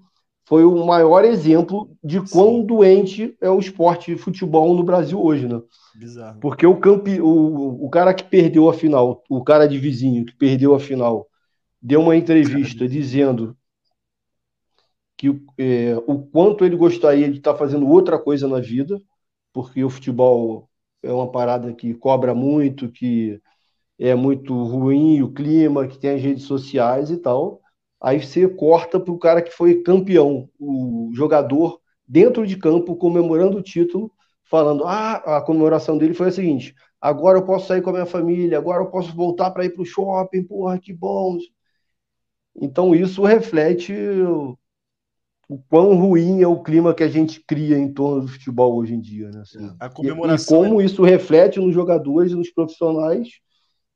foi 0.47 0.63
o 0.63 0.85
maior 0.85 1.25
exemplo 1.25 1.89
de 2.03 2.21
quão 2.31 2.61
Sim. 2.61 2.65
doente 2.65 3.38
é 3.41 3.49
o 3.49 3.59
esporte 3.59 4.15
de 4.15 4.21
futebol 4.21 4.75
no 4.75 4.83
Brasil 4.83 5.21
hoje, 5.21 5.47
né? 5.47 5.61
Bizarro. 5.95 6.39
Porque 6.39 6.65
o, 6.65 6.77
campe, 6.77 7.19
o, 7.19 7.85
o 7.85 7.89
cara 7.89 8.13
que 8.13 8.23
perdeu 8.23 8.69
a 8.69 8.73
final, 8.73 9.21
o 9.29 9.43
cara 9.43 9.67
de 9.67 9.77
vizinho 9.77 10.25
que 10.25 10.35
perdeu 10.35 10.73
a 10.73 10.79
final, 10.79 11.27
deu 11.81 12.01
uma 12.01 12.15
entrevista 12.15 12.79
Caramba. 12.79 12.93
dizendo 12.93 13.57
que 15.18 15.30
é, 15.57 15.95
o 16.07 16.20
quanto 16.28 16.63
ele 16.63 16.76
gostaria 16.76 17.30
de 17.30 17.38
estar 17.38 17.55
fazendo 17.55 17.88
outra 17.89 18.20
coisa 18.20 18.47
na 18.47 18.59
vida, 18.59 19.01
porque 19.51 19.84
o 19.84 19.89
futebol 19.89 20.70
é 21.01 21.11
uma 21.11 21.32
parada 21.32 21.74
que 21.74 21.93
cobra 21.95 22.36
muito, 22.36 22.91
que 22.91 23.41
é 23.99 24.15
muito 24.15 24.53
ruim 24.63 25.22
o 25.22 25.34
clima, 25.34 25.88
que 25.88 25.97
tem 25.97 26.11
as 26.11 26.22
redes 26.22 26.43
sociais 26.43 27.09
e 27.11 27.18
tal. 27.18 27.61
Aí 28.01 28.22
você 28.22 28.47
corta 28.47 28.99
para 28.99 29.13
o 29.13 29.20
cara 29.20 29.41
que 29.41 29.51
foi 29.51 29.82
campeão, 29.82 30.49
o 30.59 31.11
jogador 31.13 31.80
dentro 32.07 32.45
de 32.45 32.57
campo 32.57 32.95
comemorando 32.95 33.57
o 33.57 33.63
título, 33.63 34.11
falando: 34.43 34.86
ah, 34.86 35.38
a 35.38 35.41
comemoração 35.41 35.97
dele 35.97 36.13
foi 36.13 36.28
a 36.30 36.32
seguinte: 36.32 36.76
agora 37.01 37.39
eu 37.39 37.45
posso 37.45 37.68
sair 37.68 37.82
com 37.82 37.89
a 37.89 37.93
minha 37.93 38.05
família, 38.05 38.57
agora 38.57 38.84
eu 38.84 38.89
posso 38.91 39.15
voltar 39.15 39.51
para 39.51 39.65
ir 39.65 39.72
para 39.72 39.82
o 39.82 39.86
shopping, 39.86 40.43
porra, 40.43 40.80
que 40.80 40.93
bom. 40.93 41.38
Então 42.55 42.93
isso 42.95 43.24
reflete 43.24 43.93
o 45.47 45.57
quão 45.57 45.95
ruim 45.95 46.41
é 46.41 46.47
o 46.47 46.61
clima 46.61 46.93
que 46.93 47.03
a 47.03 47.07
gente 47.07 47.39
cria 47.39 47.77
em 47.77 47.91
torno 47.91 48.21
do 48.21 48.27
futebol 48.27 48.75
hoje 48.75 48.93
em 48.93 48.99
dia, 48.99 49.29
né? 49.29 49.41
Assim, 49.41 49.75
a 49.79 49.89
comemoração 49.89 50.63
e, 50.63 50.65
e 50.65 50.69
como 50.69 50.81
é... 50.81 50.85
isso 50.85 51.03
reflete 51.03 51.59
nos 51.59 51.73
jogadores 51.73 52.31
e 52.31 52.35
nos 52.35 52.49
profissionais 52.49 53.29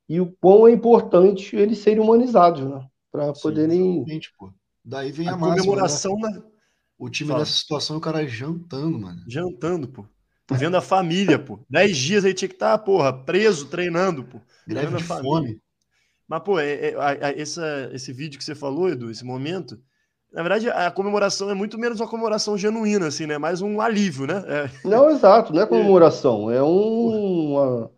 e 0.07 0.19
o 0.21 0.31
quão 0.39 0.67
é 0.67 0.71
importante 0.71 1.55
eles 1.55 1.79
serem 1.79 2.01
humanizados, 2.01 2.61
né? 2.61 2.85
Para 3.11 3.33
poderem. 3.33 4.05
Pô. 4.37 4.53
Daí 4.83 5.11
vem 5.11 5.27
a, 5.27 5.33
a 5.33 5.37
comemoração 5.37 6.17
máxima, 6.17 6.39
né? 6.39 6.51
O 6.97 7.09
time 7.09 7.29
Fala. 7.29 7.39
nessa 7.39 7.53
situação, 7.53 7.97
o 7.97 8.01
cara 8.01 8.25
jantando, 8.27 8.99
mano. 8.99 9.23
Jantando, 9.27 9.87
pô. 9.87 10.05
Vendo 10.51 10.75
a 10.75 10.81
família, 10.81 11.39
pô. 11.39 11.59
Dez 11.69 11.97
dias 11.97 12.25
aí 12.25 12.33
tinha 12.33 12.49
que 12.49 12.55
estar, 12.55 12.77
tá, 12.77 12.83
porra, 12.83 13.11
preso, 13.11 13.67
treinando, 13.67 14.23
pô. 14.23 14.39
Greve 14.67 14.97
de 14.97 15.03
fome. 15.03 15.61
Mas, 16.27 16.43
pô, 16.43 16.59
é, 16.59 16.71
é, 16.73 16.95
é, 17.21 17.41
essa, 17.41 17.89
esse 17.93 18.13
vídeo 18.13 18.37
que 18.37 18.43
você 18.43 18.53
falou, 18.53 18.89
Edu, 18.89 19.09
esse 19.09 19.25
momento, 19.25 19.81
na 20.31 20.41
verdade, 20.41 20.69
a 20.69 20.89
comemoração 20.89 21.49
é 21.49 21.53
muito 21.53 21.77
menos 21.77 21.99
uma 21.99 22.07
comemoração 22.07 22.57
genuína, 22.57 23.07
assim, 23.07 23.27
né? 23.27 23.37
Mais 23.37 23.61
um 23.61 23.81
alívio, 23.81 24.25
né? 24.25 24.43
É... 24.47 24.87
Não, 24.87 25.09
exato, 25.09 25.53
não 25.53 25.61
é 25.61 25.65
comemoração, 25.67 26.49
é 26.49 26.63
um. 26.63 27.51
Uma... 27.51 27.91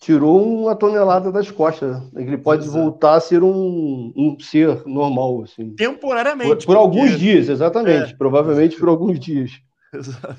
Tirou 0.00 0.62
uma 0.62 0.76
tonelada 0.76 1.32
das 1.32 1.50
costas. 1.50 2.00
Né? 2.12 2.22
Ele 2.22 2.38
pode 2.38 2.64
exato. 2.64 2.78
voltar 2.78 3.14
a 3.14 3.20
ser 3.20 3.42
um, 3.42 4.12
um 4.16 4.38
ser 4.38 4.86
normal, 4.86 5.42
assim. 5.42 5.74
Temporariamente. 5.74 6.48
Por, 6.48 6.56
por 6.56 6.66
porque... 6.66 6.78
alguns 6.78 7.18
dias, 7.18 7.48
exatamente. 7.48 8.12
É. 8.12 8.16
Provavelmente 8.16 8.76
por 8.76 8.86
alguns 8.88 9.18
dias. 9.18 9.50
Exato. 9.92 10.36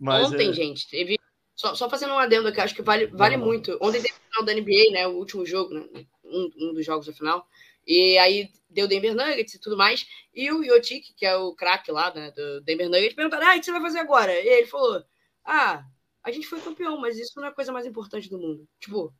Mas, 0.00 0.32
Ontem, 0.32 0.50
é... 0.50 0.52
gente, 0.54 0.88
teve. 0.88 1.18
Só, 1.54 1.74
só, 1.74 1.90
fazendo 1.90 2.14
um 2.14 2.18
adendo 2.18 2.48
aqui, 2.48 2.60
acho 2.60 2.74
que 2.74 2.80
vale, 2.80 3.06
vale 3.08 3.36
muito. 3.36 3.76
Ontem 3.82 4.00
teve 4.00 4.14
o 4.14 4.32
final 4.32 4.44
da 4.44 4.54
NBA, 4.54 4.92
né? 4.92 5.06
O 5.06 5.18
último 5.18 5.44
jogo, 5.44 5.74
né? 5.74 5.82
um, 6.24 6.50
um 6.58 6.74
dos 6.74 6.86
jogos 6.86 7.06
da 7.06 7.12
final. 7.12 7.44
E 7.86 8.16
aí 8.18 8.48
deu 8.68 8.86
Denver 8.86 9.14
Nuggets 9.14 9.54
e 9.54 9.60
tudo 9.60 9.76
mais. 9.76 10.06
E 10.34 10.50
o 10.52 10.62
Yotik, 10.62 11.14
que 11.14 11.26
é 11.26 11.36
o 11.36 11.54
craque 11.54 11.90
lá 11.90 12.12
né, 12.14 12.30
do 12.30 12.60
Denver 12.60 12.88
Nuggets, 12.88 13.14
perguntaram: 13.14 13.46
ah, 13.46 13.56
o 13.56 13.58
que 13.58 13.64
você 13.64 13.72
vai 13.72 13.80
fazer 13.80 13.98
agora? 13.98 14.32
E 14.32 14.48
ele 14.48 14.66
falou: 14.66 15.02
ah, 15.44 15.84
a 16.22 16.30
gente 16.30 16.46
foi 16.46 16.60
campeão, 16.60 17.00
mas 17.00 17.18
isso 17.18 17.32
não 17.36 17.44
é 17.44 17.48
a 17.48 17.54
coisa 17.54 17.72
mais 17.72 17.86
importante 17.86 18.28
do 18.28 18.38
mundo. 18.38 18.68
Tipo, 18.78 19.14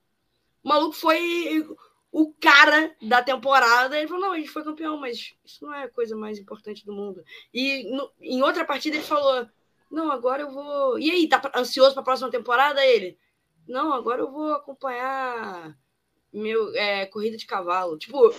o 0.63 0.69
maluco 0.69 0.95
foi 0.95 1.67
o 2.11 2.33
cara 2.35 2.95
da 3.03 3.23
temporada. 3.23 3.99
Ele 3.99 4.09
falou: 4.09 4.23
não, 4.23 4.33
a 4.33 4.39
gente 4.39 4.51
foi 4.51 4.65
campeão, 4.65 4.99
mas 4.99 5.35
isso 5.45 5.65
não 5.65 5.75
é 5.75 5.85
a 5.85 5.91
coisa 5.91 6.17
mais 6.17 6.39
importante 6.39 6.85
do 6.85 6.93
mundo. 6.93 7.23
E 7.53 7.85
no, 7.91 8.11
em 8.21 8.43
outra 8.43 8.65
partida 8.65 8.97
ele 8.97 9.05
falou: 9.05 9.49
não, 9.91 10.11
agora 10.11 10.43
eu 10.43 10.51
vou. 10.51 10.99
E 10.99 11.11
aí, 11.11 11.29
tá 11.29 11.41
ansioso 11.57 11.95
para 11.95 12.03
a 12.03 12.05
próxima 12.05 12.31
temporada? 12.31 12.85
Ele: 12.85 13.19
não, 13.67 13.93
agora 13.93 14.23
eu 14.23 14.31
vou 14.31 14.53
acompanhar 14.53 15.77
meu 16.33 16.75
é, 16.75 17.07
corrida 17.07 17.37
de 17.37 17.47
cavalo. 17.47 17.99
Tipo, 17.99 18.35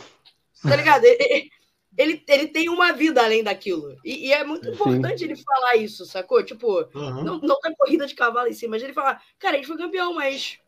Tá 0.62 0.76
ligado? 0.76 1.06
Ele, 1.06 1.50
ele, 1.98 2.24
ele 2.28 2.48
tem 2.48 2.70
uma 2.70 2.92
vida 2.94 3.22
além 3.22 3.44
daquilo. 3.44 3.98
E, 4.06 4.28
e 4.28 4.34
é 4.34 4.44
muito 4.44 4.70
importante 4.70 5.20
Sim. 5.20 5.26
ele 5.26 5.36
falar 5.36 5.76
isso, 5.76 6.06
sacou? 6.06 6.44
Tipo, 6.44 6.82
uhum. 6.96 7.24
não, 7.24 7.40
não 7.40 7.60
tem 7.60 7.76
corrida 7.76 8.08
de 8.08 8.16
cavalo 8.16 8.48
em 8.48 8.54
si, 8.54 8.68
mas 8.68 8.82
ele 8.82 8.94
fala, 8.94 9.20
cara, 9.38 9.56
a 9.56 9.58
gente 9.58 9.68
foi 9.68 9.78
campeão, 9.78 10.14
mas 10.14 10.60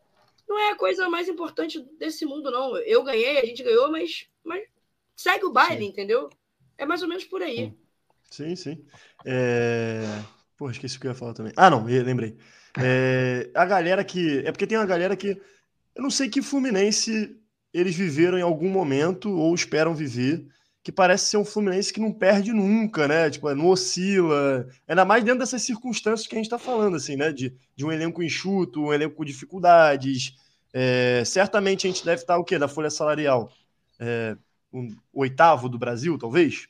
não 0.48 0.58
é 0.58 0.70
a 0.72 0.76
coisa 0.76 1.08
mais 1.08 1.28
importante 1.28 1.80
desse 1.98 2.26
mundo, 2.26 2.50
não. 2.50 2.76
Eu 2.78 3.02
ganhei, 3.02 3.38
a 3.38 3.46
gente 3.46 3.62
ganhou, 3.62 3.90
mas, 3.90 4.26
mas 4.44 4.62
segue 5.16 5.44
o 5.44 5.52
baile, 5.52 5.84
sim. 5.84 5.88
entendeu? 5.88 6.28
É 6.76 6.84
mais 6.84 7.02
ou 7.02 7.08
menos 7.08 7.24
por 7.24 7.42
aí. 7.42 7.72
Sim, 8.30 8.56
sim. 8.56 8.84
É... 9.24 10.02
Pô, 10.56 10.70
esqueci 10.70 10.96
o 10.96 11.00
que 11.00 11.06
eu 11.06 11.12
ia 11.12 11.16
falar 11.16 11.34
também. 11.34 11.52
Ah, 11.56 11.70
não, 11.70 11.84
lembrei. 11.84 12.36
É... 12.78 13.50
A 13.54 13.64
galera 13.64 14.04
que. 14.04 14.38
É 14.40 14.52
porque 14.52 14.66
tem 14.66 14.78
uma 14.78 14.86
galera 14.86 15.16
que. 15.16 15.40
Eu 15.94 16.02
não 16.02 16.10
sei 16.10 16.28
que 16.28 16.40
Fluminense 16.40 17.38
eles 17.72 17.94
viveram 17.94 18.38
em 18.38 18.42
algum 18.42 18.68
momento 18.68 19.30
ou 19.30 19.54
esperam 19.54 19.94
viver, 19.94 20.46
que 20.82 20.90
parece 20.90 21.26
ser 21.26 21.36
um 21.36 21.44
Fluminense 21.44 21.92
que 21.92 22.00
não 22.00 22.12
perde 22.12 22.52
nunca, 22.52 23.06
né? 23.06 23.30
Tipo, 23.30 23.54
não 23.54 23.68
oscila. 23.68 24.66
Ainda 24.86 25.04
mais 25.04 25.22
dentro 25.22 25.38
dessas 25.40 25.62
circunstâncias 25.62 26.26
que 26.26 26.34
a 26.34 26.38
gente 26.38 26.46
está 26.46 26.58
falando, 26.58 26.96
assim, 26.96 27.16
né? 27.16 27.32
De, 27.32 27.54
de 27.76 27.84
um 27.84 27.92
elenco 27.92 28.22
enxuto, 28.22 28.82
um 28.82 28.92
elenco 28.92 29.14
com 29.14 29.24
dificuldades. 29.24 30.34
É, 30.72 31.22
certamente 31.24 31.86
a 31.86 31.90
gente 31.90 32.04
deve 32.04 32.22
estar 32.22 32.36
o 32.36 32.44
quê? 32.44 32.58
Da 32.58 32.66
folha 32.66 32.90
salarial? 32.90 33.52
É, 34.00 34.36
um, 34.72 34.94
oitavo 35.12 35.68
do 35.68 35.78
Brasil, 35.78 36.18
talvez? 36.18 36.68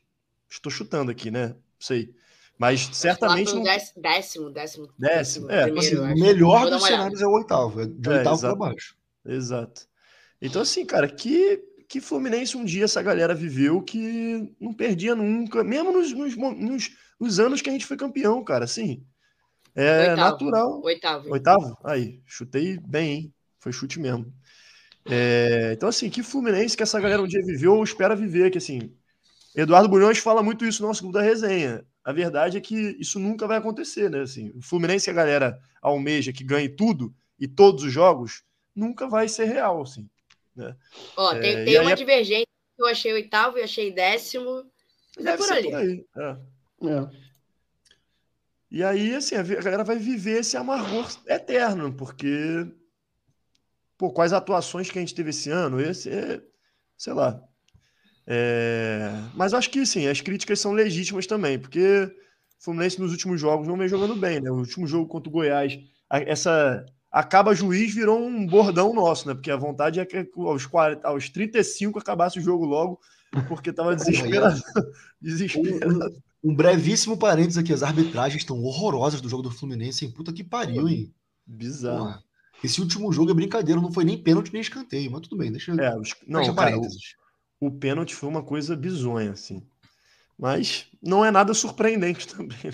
Estou 0.51 0.71
chutando 0.71 1.11
aqui, 1.11 1.31
né? 1.31 1.49
Não 1.49 1.57
sei. 1.79 2.15
Mas 2.59 2.91
certamente. 2.93 3.55
Não... 3.55 3.63
Décimo, 3.63 4.03
décimo, 4.03 4.51
décimo. 4.51 4.89
Décimo, 4.99 5.51
é. 5.51 5.63
Primeiro, 5.63 6.05
assim, 6.05 6.21
melhor 6.21 6.69
dos 6.69 6.85
cenários 6.85 7.23
é 7.23 7.27
o 7.27 7.33
oitavo, 7.33 7.81
é 7.81 7.87
de 7.87 8.09
é, 8.11 8.19
oitavo 8.19 8.41
para 8.41 8.55
baixo. 8.55 8.95
Exato. 9.25 9.89
Então, 10.43 10.61
assim, 10.63 10.85
cara, 10.85 11.09
que, 11.09 11.63
que 11.89 12.01
Fluminense 12.01 12.57
um 12.57 12.65
dia 12.65 12.85
essa 12.85 13.01
galera 13.01 13.33
viveu 13.33 13.81
que 13.81 14.53
não 14.61 14.75
perdia 14.75 15.15
nunca, 15.15 15.63
mesmo 15.63 15.93
nos, 15.93 16.13
nos, 16.13 16.37
nos, 16.37 16.91
nos 17.19 17.39
anos 17.39 17.63
que 17.63 17.71
a 17.71 17.73
gente 17.73 17.87
foi 17.87 17.97
campeão, 17.97 18.43
cara, 18.43 18.65
assim. 18.65 19.07
É 19.73 20.01
Oitavo. 20.01 20.21
natural. 20.21 20.83
Oitavo. 20.83 21.31
Oitavo? 21.31 21.79
Aí, 21.85 22.21
chutei 22.27 22.77
bem, 22.81 23.13
hein? 23.13 23.35
Foi 23.61 23.73
chute 23.73 24.01
mesmo. 24.01 24.35
É, 25.09 25.73
então, 25.75 25.89
assim, 25.89 26.11
que 26.11 26.25
Fluminense 26.25 26.77
que 26.77 26.83
essa 26.83 27.01
galera 27.01 27.23
um 27.23 27.29
dia 27.29 27.41
viveu 27.45 27.77
ou 27.77 27.85
espera 27.85 28.17
viver, 28.17 28.51
que 28.51 28.59
assim. 28.59 28.93
Eduardo 29.55 29.89
Bulhões 29.89 30.19
fala 30.19 30.43
muito 30.43 30.65
isso 30.65 30.83
no 30.83 30.89
nosso 30.89 31.03
grupo 31.03 31.19
da 31.19 31.23
resenha. 31.23 31.85
A 32.03 32.13
verdade 32.13 32.57
é 32.57 32.61
que 32.61 32.97
isso 32.99 33.21
nunca 33.21 33.47
vai 33.47 33.59
acontecer, 33.59 34.11
né? 34.11 34.21
Assim, 34.21 34.51
o 34.57 34.63
Fluminense 34.63 35.05
que 35.05 35.11
a 35.11 35.15
galera 35.15 35.59
almeja 35.81 36.33
que 36.33 36.43
ganhe 36.43 36.69
tudo 36.69 37.15
e 37.39 37.47
todos 37.47 37.85
os 37.85 37.93
jogos, 37.93 38.43
nunca 38.75 39.07
vai 39.09 39.29
ser 39.29 39.45
real, 39.45 39.83
assim. 39.83 40.09
Né? 40.55 40.77
Ó, 41.17 41.35
tem, 41.35 41.57
é, 41.57 41.65
tem 41.65 41.81
uma 41.81 41.95
divergência 41.95 42.47
que 42.77 42.83
eu 42.83 42.87
achei 42.87 43.13
oitavo 43.13 43.59
e 43.59 43.63
achei 43.63 43.91
décimo. 43.93 44.65
Mas 45.17 45.27
é 45.27 45.37
por 45.37 45.53
ali. 45.53 45.71
Por 45.71 45.77
aí. 45.77 46.07
É. 46.17 46.53
É. 46.89 47.09
E 48.71 48.83
aí, 48.83 49.15
assim, 49.15 49.35
a 49.35 49.43
galera 49.43 49.85
vai 49.85 49.99
viver 49.99 50.41
esse 50.41 50.57
amargor 50.57 51.07
eterno, 51.27 51.93
porque. 51.93 52.67
Pô, 53.99 54.11
quais 54.11 54.33
atuações 54.33 54.91
que 54.91 54.99
a 54.99 55.01
gente 55.01 55.15
teve 55.15 55.31
esse 55.31 55.51
ano? 55.51 55.81
Esse 55.81 56.11
é. 56.11 56.43
Sei 56.97 57.13
lá. 57.13 57.43
É... 58.27 59.11
Mas 59.35 59.53
acho 59.55 59.71
que, 59.71 59.85
sim, 59.85 60.07
as 60.07 60.21
críticas 60.21 60.61
são 60.61 60.73
legítimas 60.73 61.27
também, 61.27 61.59
porque 61.59 61.81
o 62.61 62.65
Fluminense 62.65 63.01
nos 63.01 63.13
últimos 63.13 63.41
jogos 63.41 63.67
não 63.67 63.77
vem 63.77 63.89
jogando 63.89 64.17
bem, 64.17 64.41
né? 64.41 64.51
O 64.51 64.57
último 64.57 64.87
jogo 64.87 65.09
contra 65.09 65.29
o 65.29 65.33
Goiás, 65.33 65.79
essa 66.11 66.85
acaba 67.13 67.55
juiz 67.55 67.95
virou 67.95 68.19
um 68.19 68.47
bordão 68.47 68.95
nosso, 68.95 69.29
né? 69.29 69.35
Porque 69.35 69.51
a 69.51 69.57
vontade 69.57 70.01
é 70.01 70.07
que 70.07 70.27
aos, 70.37 70.65
40, 70.65 71.07
aos 71.07 71.29
35 71.29 71.99
acabasse 71.99 72.39
o 72.39 72.43
jogo 72.43 72.65
logo, 72.65 72.99
porque 73.47 73.73
tava 73.73 73.95
desesperado. 73.97 74.61
desesperado. 75.21 76.15
Um, 76.43 76.51
um, 76.51 76.55
brevíssimo 76.55 77.19
parênteses 77.19 77.59
aqui: 77.59 77.73
as 77.73 77.83
arbitragens 77.83 78.43
estão 78.43 78.63
horrorosas 78.63 79.21
do 79.21 79.29
jogo 79.29 79.43
do 79.43 79.51
Fluminense, 79.51 80.05
hein? 80.05 80.11
Puta 80.11 80.33
que 80.33 80.43
pariu, 80.43 80.89
hein? 80.89 81.13
Bizarro. 81.47 82.23
Esse 82.65 82.81
último 82.81 83.13
jogo 83.13 83.33
é 83.33 83.35
brincadeira, 83.35 83.81
não 83.81 83.93
foi 83.93 84.05
nem 84.05 84.17
pênalti 84.17 84.53
nem 84.53 84.63
escanteio, 84.63 85.11
mas 85.11 85.23
tudo 85.23 85.37
bem, 85.37 85.51
deixa, 85.51 85.73
é, 85.73 85.99
os, 85.99 86.15
não, 86.27 86.41
deixa 86.41 86.55
cara, 86.55 86.71
parênteses. 86.71 87.17
O, 87.61 87.67
o 87.67 87.73
pênalti 87.73 88.15
foi 88.15 88.29
uma 88.29 88.43
coisa 88.43 88.77
bizonha, 88.77 89.33
assim. 89.33 89.67
Mas 90.39 90.87
não 91.03 91.25
é 91.25 91.31
nada 91.31 91.53
surpreendente 91.55 92.27
também. 92.33 92.73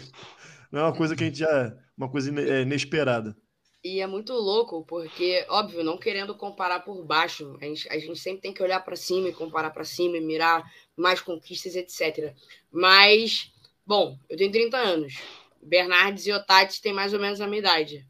Não 0.70 0.80
é 0.80 0.82
uma 0.84 0.94
coisa 0.94 1.16
que 1.16 1.24
a 1.24 1.26
gente 1.26 1.38
já. 1.38 1.74
Uma 1.96 2.08
coisa 2.08 2.30
é, 2.40 2.62
inesperada. 2.62 3.34
E 3.82 4.00
é 4.00 4.06
muito 4.06 4.32
louco, 4.32 4.84
porque, 4.84 5.46
óbvio, 5.48 5.84
não 5.84 5.96
querendo 5.96 6.34
comparar 6.34 6.80
por 6.80 7.04
baixo, 7.04 7.56
a 7.60 7.64
gente, 7.64 7.88
a 7.88 7.98
gente 7.98 8.18
sempre 8.18 8.42
tem 8.42 8.52
que 8.52 8.62
olhar 8.62 8.80
para 8.80 8.96
cima 8.96 9.28
e 9.28 9.32
comparar 9.32 9.70
para 9.70 9.84
cima 9.84 10.16
e 10.16 10.20
mirar 10.20 10.68
mais 10.96 11.20
conquistas, 11.20 11.76
etc. 11.76 12.34
Mas, 12.72 13.52
bom, 13.86 14.18
eu 14.28 14.36
tenho 14.36 14.50
30 14.50 14.76
anos. 14.76 15.18
Bernardes 15.62 16.26
e 16.26 16.32
Otati 16.32 16.82
têm 16.82 16.92
mais 16.92 17.12
ou 17.12 17.20
menos 17.20 17.40
a 17.40 17.46
minha 17.46 17.60
idade. 17.60 18.06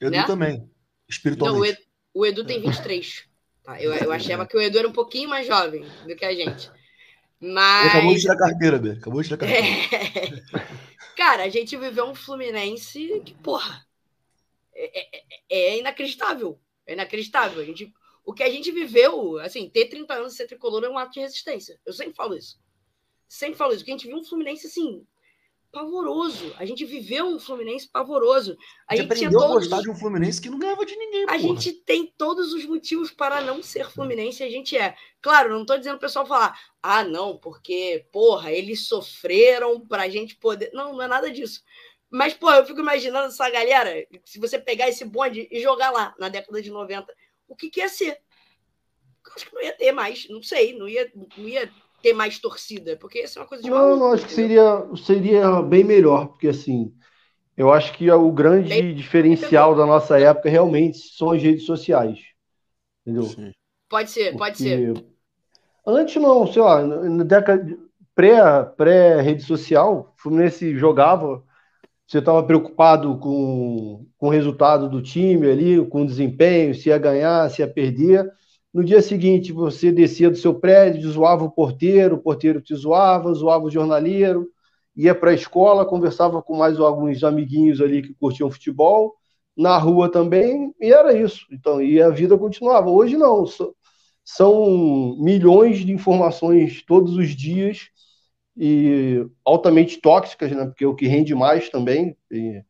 Eu 0.00 0.10
né? 0.10 0.24
também, 0.24 0.70
espiritualmente. 1.08 1.56
Não, 1.56 1.62
o, 1.62 1.66
Edu, 1.66 1.82
o 2.14 2.26
Edu 2.26 2.46
tem 2.46 2.60
23. 2.60 3.24
Tá? 3.64 3.82
Eu, 3.82 3.92
eu 3.94 4.12
achava 4.12 4.46
que 4.46 4.56
o 4.56 4.60
Edu 4.60 4.78
era 4.78 4.88
um 4.88 4.92
pouquinho 4.92 5.28
mais 5.28 5.46
jovem 5.46 5.84
do 6.06 6.14
que 6.14 6.24
a 6.24 6.34
gente. 6.34 6.70
Mas. 7.40 7.88
Acabou 7.88 8.14
de 8.14 8.20
tirar 8.20 8.36
carteira, 8.36 8.78
Bê. 8.78 8.90
Acabou 8.92 9.20
de 9.20 9.28
tirar 9.28 9.38
carteira. 9.46 9.66
É... 9.66 11.16
Cara, 11.16 11.42
a 11.42 11.48
gente 11.48 11.76
viveu 11.76 12.06
um 12.06 12.14
Fluminense 12.14 13.20
que, 13.24 13.34
porra 13.34 13.84
é, 14.74 15.18
é, 15.18 15.24
é, 15.50 15.78
inacreditável. 15.78 16.60
É 16.86 16.92
inacreditável. 16.94 17.60
A 17.60 17.64
gente, 17.64 17.92
o 18.24 18.32
que 18.32 18.42
a 18.42 18.50
gente 18.50 18.70
viveu, 18.70 19.38
assim, 19.38 19.68
ter 19.68 19.86
30 19.86 20.14
anos 20.14 20.32
de 20.32 20.38
ser 20.38 20.46
tricolor 20.46 20.84
é 20.84 20.88
um 20.88 20.98
ato 20.98 21.12
de 21.12 21.20
resistência. 21.20 21.78
Eu 21.84 21.92
sempre 21.92 22.14
falo 22.14 22.36
isso. 22.36 22.60
Sempre 23.28 23.56
falo 23.56 23.72
isso. 23.72 23.80
Porque 23.80 23.92
a 23.92 23.96
gente 23.96 24.06
viu 24.06 24.16
um 24.16 24.24
Fluminense, 24.24 24.66
assim, 24.66 25.06
pavoroso. 25.72 26.54
A 26.58 26.66
gente 26.66 26.84
viveu 26.84 27.26
um 27.26 27.40
Fluminense 27.40 27.88
pavoroso. 27.88 28.56
A, 28.86 28.92
a 28.92 28.96
gente 28.96 29.06
aprendeu 29.06 29.40
todos... 29.40 29.50
a 29.50 29.60
gostar 29.60 29.80
de 29.80 29.90
um 29.90 29.96
Fluminense 29.96 30.40
que 30.40 30.50
não 30.50 30.58
ganhava 30.58 30.84
de 30.84 30.94
ninguém. 30.94 31.24
A 31.24 31.26
porra. 31.28 31.38
gente 31.38 31.72
tem 31.72 32.12
todos 32.18 32.52
os 32.52 32.64
motivos 32.66 33.10
para 33.10 33.40
não 33.40 33.62
ser 33.62 33.90
Fluminense. 33.90 34.42
A 34.42 34.50
gente 34.50 34.76
é. 34.76 34.94
Claro, 35.20 35.50
não 35.50 35.62
estou 35.62 35.78
dizendo 35.78 35.96
o 35.96 36.00
pessoal 36.00 36.26
falar, 36.26 36.58
ah, 36.82 37.02
não, 37.02 37.38
porque, 37.38 38.06
porra, 38.12 38.52
eles 38.52 38.86
sofreram 38.86 39.80
para 39.80 40.02
a 40.02 40.08
gente 40.08 40.36
poder. 40.36 40.70
Não, 40.74 40.92
não 40.92 41.02
é 41.02 41.08
nada 41.08 41.30
disso. 41.30 41.62
Mas, 42.12 42.34
pô, 42.34 42.50
eu 42.52 42.66
fico 42.66 42.80
imaginando 42.80 43.28
essa 43.28 43.48
galera, 43.48 44.06
se 44.24 44.38
você 44.38 44.58
pegar 44.58 44.86
esse 44.88 45.02
bonde 45.02 45.48
e 45.50 45.60
jogar 45.62 45.90
lá 45.90 46.14
na 46.18 46.28
década 46.28 46.60
de 46.60 46.70
90, 46.70 47.12
o 47.48 47.56
que, 47.56 47.70
que 47.70 47.80
ia 47.80 47.88
ser? 47.88 48.18
Eu 49.26 49.32
acho 49.34 49.46
que 49.48 49.54
não 49.54 49.62
ia 49.62 49.72
ter 49.72 49.92
mais, 49.92 50.28
não 50.28 50.42
sei, 50.42 50.76
não 50.76 50.86
ia, 50.86 51.10
não 51.14 51.48
ia 51.48 51.70
ter 52.02 52.12
mais 52.12 52.38
torcida, 52.38 52.96
porque 52.98 53.20
isso 53.20 53.38
é 53.38 53.42
uma 53.42 53.48
coisa 53.48 53.64
de 53.64 53.70
Não, 53.70 53.78
maluco, 53.78 53.98
não 53.98 54.12
acho 54.12 54.24
entendeu? 54.24 54.90
que 54.90 54.98
seria, 54.98 55.40
seria 55.46 55.62
bem 55.62 55.84
melhor, 55.84 56.26
porque 56.28 56.48
assim, 56.48 56.92
eu 57.56 57.72
acho 57.72 57.94
que 57.94 58.10
o 58.10 58.30
grande 58.30 58.68
bem, 58.68 58.94
diferencial 58.94 59.74
da 59.74 59.86
nossa 59.86 60.18
época 60.20 60.50
realmente 60.50 60.98
são 60.98 61.30
as 61.30 61.42
redes 61.42 61.64
sociais. 61.64 62.18
Entendeu? 63.06 63.24
Sim. 63.24 63.52
Pode 63.88 64.10
ser, 64.10 64.36
pode 64.36 64.58
ser. 64.58 64.92
Antes 65.86 66.16
não, 66.16 66.46
sei 66.46 66.62
lá, 66.62 66.82
na 66.82 67.24
década 67.24 67.66
pré, 68.14 68.64
pré-rede 68.76 69.42
social, 69.42 70.14
o 70.16 70.20
Fluminense 70.20 70.76
jogava 70.76 71.42
você 72.06 72.18
estava 72.18 72.42
preocupado 72.42 73.16
com, 73.18 74.06
com 74.18 74.26
o 74.26 74.30
resultado 74.30 74.88
do 74.88 75.00
time 75.00 75.50
ali, 75.50 75.86
com 75.86 76.02
o 76.02 76.06
desempenho, 76.06 76.74
se 76.74 76.88
ia 76.88 76.98
ganhar, 76.98 77.50
se 77.50 77.62
ia 77.62 77.68
perder. 77.68 78.30
No 78.72 78.84
dia 78.84 79.02
seguinte, 79.02 79.52
você 79.52 79.92
descia 79.92 80.30
do 80.30 80.36
seu 80.36 80.54
prédio, 80.54 81.10
zoava 81.10 81.44
o 81.44 81.50
porteiro, 81.50 82.16
o 82.16 82.22
porteiro 82.22 82.60
te 82.60 82.74
zoava, 82.74 83.32
zoava 83.34 83.64
o 83.64 83.70
jornaleiro, 83.70 84.48
ia 84.96 85.14
para 85.14 85.30
a 85.30 85.34
escola, 85.34 85.86
conversava 85.86 86.42
com 86.42 86.56
mais 86.56 86.78
alguns 86.78 87.22
amiguinhos 87.22 87.80
ali 87.80 88.02
que 88.02 88.14
curtiam 88.14 88.50
futebol, 88.50 89.14
na 89.56 89.76
rua 89.76 90.10
também, 90.10 90.74
e 90.80 90.92
era 90.92 91.16
isso. 91.16 91.46
Então, 91.50 91.82
e 91.82 92.00
a 92.00 92.08
vida 92.08 92.36
continuava. 92.38 92.90
Hoje 92.90 93.16
não, 93.16 93.44
são 94.24 95.16
milhões 95.18 95.78
de 95.78 95.92
informações 95.92 96.82
todos 96.86 97.16
os 97.16 97.30
dias 97.30 97.90
e 98.56 99.26
altamente 99.44 100.00
tóxicas, 100.00 100.50
né? 100.52 100.66
Porque 100.66 100.84
é 100.84 100.86
o 100.86 100.94
que 100.94 101.06
rende 101.06 101.34
mais 101.34 101.68
também. 101.68 102.16
E, 102.30 102.62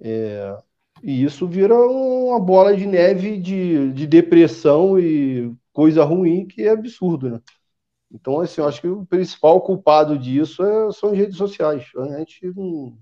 é, 0.00 0.56
e 1.02 1.24
isso 1.24 1.46
vira 1.46 1.74
uma 1.74 2.40
bola 2.40 2.76
de 2.76 2.86
neve 2.86 3.38
de, 3.38 3.92
de 3.92 4.06
depressão 4.06 4.98
e 4.98 5.52
coisa 5.72 6.04
ruim 6.04 6.46
que 6.46 6.62
é 6.62 6.70
absurdo, 6.70 7.30
né? 7.30 7.40
Então, 8.14 8.40
assim, 8.40 8.60
eu 8.60 8.68
acho 8.68 8.80
que 8.80 8.88
o 8.88 9.06
principal 9.06 9.60
culpado 9.62 10.18
disso 10.18 10.62
é, 10.62 10.92
são 10.92 11.10
as 11.10 11.16
redes 11.16 11.36
sociais. 11.36 11.86
A 11.96 12.18
gente 12.18 12.46
não. 12.54 12.98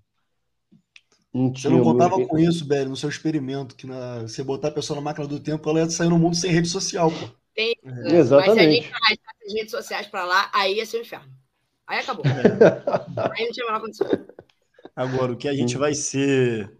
não 1.34 1.52
você 1.52 1.68
não 1.68 1.82
contava 1.82 2.24
com 2.26 2.38
isso, 2.38 2.64
Bério, 2.64 2.90
no 2.90 2.96
seu 2.96 3.08
experimento, 3.08 3.74
que 3.74 3.88
na, 3.88 4.22
você 4.22 4.44
botar 4.44 4.68
a 4.68 4.72
pessoa 4.72 4.96
na 4.96 5.02
máquina 5.02 5.26
do 5.26 5.40
tempo, 5.40 5.68
ela 5.68 5.80
ia 5.80 5.90
sair 5.90 6.08
no 6.08 6.18
mundo 6.18 6.36
sem 6.36 6.52
rede 6.52 6.68
social, 6.68 7.10
pô. 7.10 7.28
Tem, 7.52 7.74
é. 7.84 8.16
Exatamente. 8.16 8.54
Mas 8.56 8.60
se 8.60 8.60
a 8.60 9.08
gente 9.10 9.26
as 9.46 9.52
redes 9.52 9.70
sociais 9.72 10.06
para 10.06 10.24
lá, 10.24 10.48
aí 10.54 10.76
ia 10.76 10.86
ser 10.86 10.98
o 10.98 11.00
um 11.00 11.02
inferno. 11.02 11.39
Aí 11.90 11.98
acabou. 11.98 12.24
Aí 13.36 13.44
não 13.46 13.52
tinha 13.52 13.66
mais 13.66 13.82
condição. 13.82 14.06
Agora, 14.94 15.32
o 15.32 15.36
que 15.36 15.48
a 15.48 15.52
gente 15.52 15.76
vai 15.76 15.92
ser. 15.92 16.70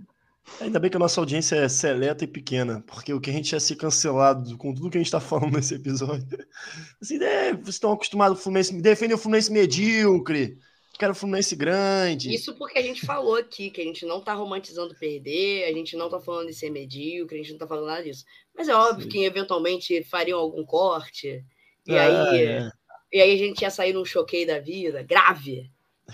Ainda 0.61 0.78
bem 0.78 0.88
que 0.88 0.96
a 0.96 1.00
nossa 1.00 1.20
audiência 1.20 1.56
é 1.56 1.68
seleta 1.68 2.22
e 2.22 2.28
pequena, 2.28 2.82
porque 2.86 3.12
o 3.12 3.20
que 3.20 3.28
a 3.30 3.32
gente 3.32 3.52
ia 3.52 3.58
ser 3.58 3.74
cancelado 3.74 4.56
com 4.56 4.72
tudo 4.72 4.88
que 4.88 4.98
a 4.98 5.00
gente 5.00 5.08
está 5.08 5.18
falando 5.18 5.54
nesse 5.54 5.74
episódio. 5.74 6.26
Assim, 7.02 7.22
é, 7.22 7.52
vocês 7.52 7.70
estão 7.70 7.92
acostumados 7.92 8.38
ao 8.38 8.42
Fluminense. 8.42 8.80
Defende 8.80 9.14
o 9.14 9.18
Fluminense 9.18 9.52
medíocre. 9.52 10.58
Quero 10.96 11.12
o 11.12 11.16
Fluminense 11.16 11.56
grande. 11.56 12.32
Isso 12.32 12.54
porque 12.54 12.78
a 12.78 12.82
gente 12.82 13.04
falou 13.04 13.34
aqui 13.34 13.70
que 13.70 13.80
a 13.80 13.84
gente 13.84 14.06
não 14.06 14.18
está 14.18 14.34
romantizando 14.34 14.94
perder, 14.94 15.64
a 15.64 15.72
gente 15.72 15.96
não 15.96 16.06
está 16.06 16.20
falando 16.20 16.46
de 16.46 16.54
ser 16.54 16.70
medíocre, 16.70 17.36
a 17.36 17.38
gente 17.38 17.50
não 17.50 17.56
está 17.56 17.66
falando 17.66 17.86
nada 17.86 18.04
disso. 18.04 18.24
Mas 18.56 18.68
é 18.68 18.74
óbvio 18.76 19.04
Sim. 19.04 19.08
que 19.08 19.24
eventualmente 19.24 20.04
fariam 20.04 20.38
algum 20.38 20.64
corte. 20.64 21.44
E 21.86 21.94
é, 21.94 21.98
aí 21.98 22.44
é. 22.44 22.70
E 23.12 23.20
aí 23.20 23.34
a 23.34 23.38
gente 23.38 23.62
ia 23.62 23.70
sair 23.70 23.92
num 23.92 24.04
choqueio 24.04 24.46
da 24.46 24.58
vida, 24.58 25.02
grave. 25.02 25.70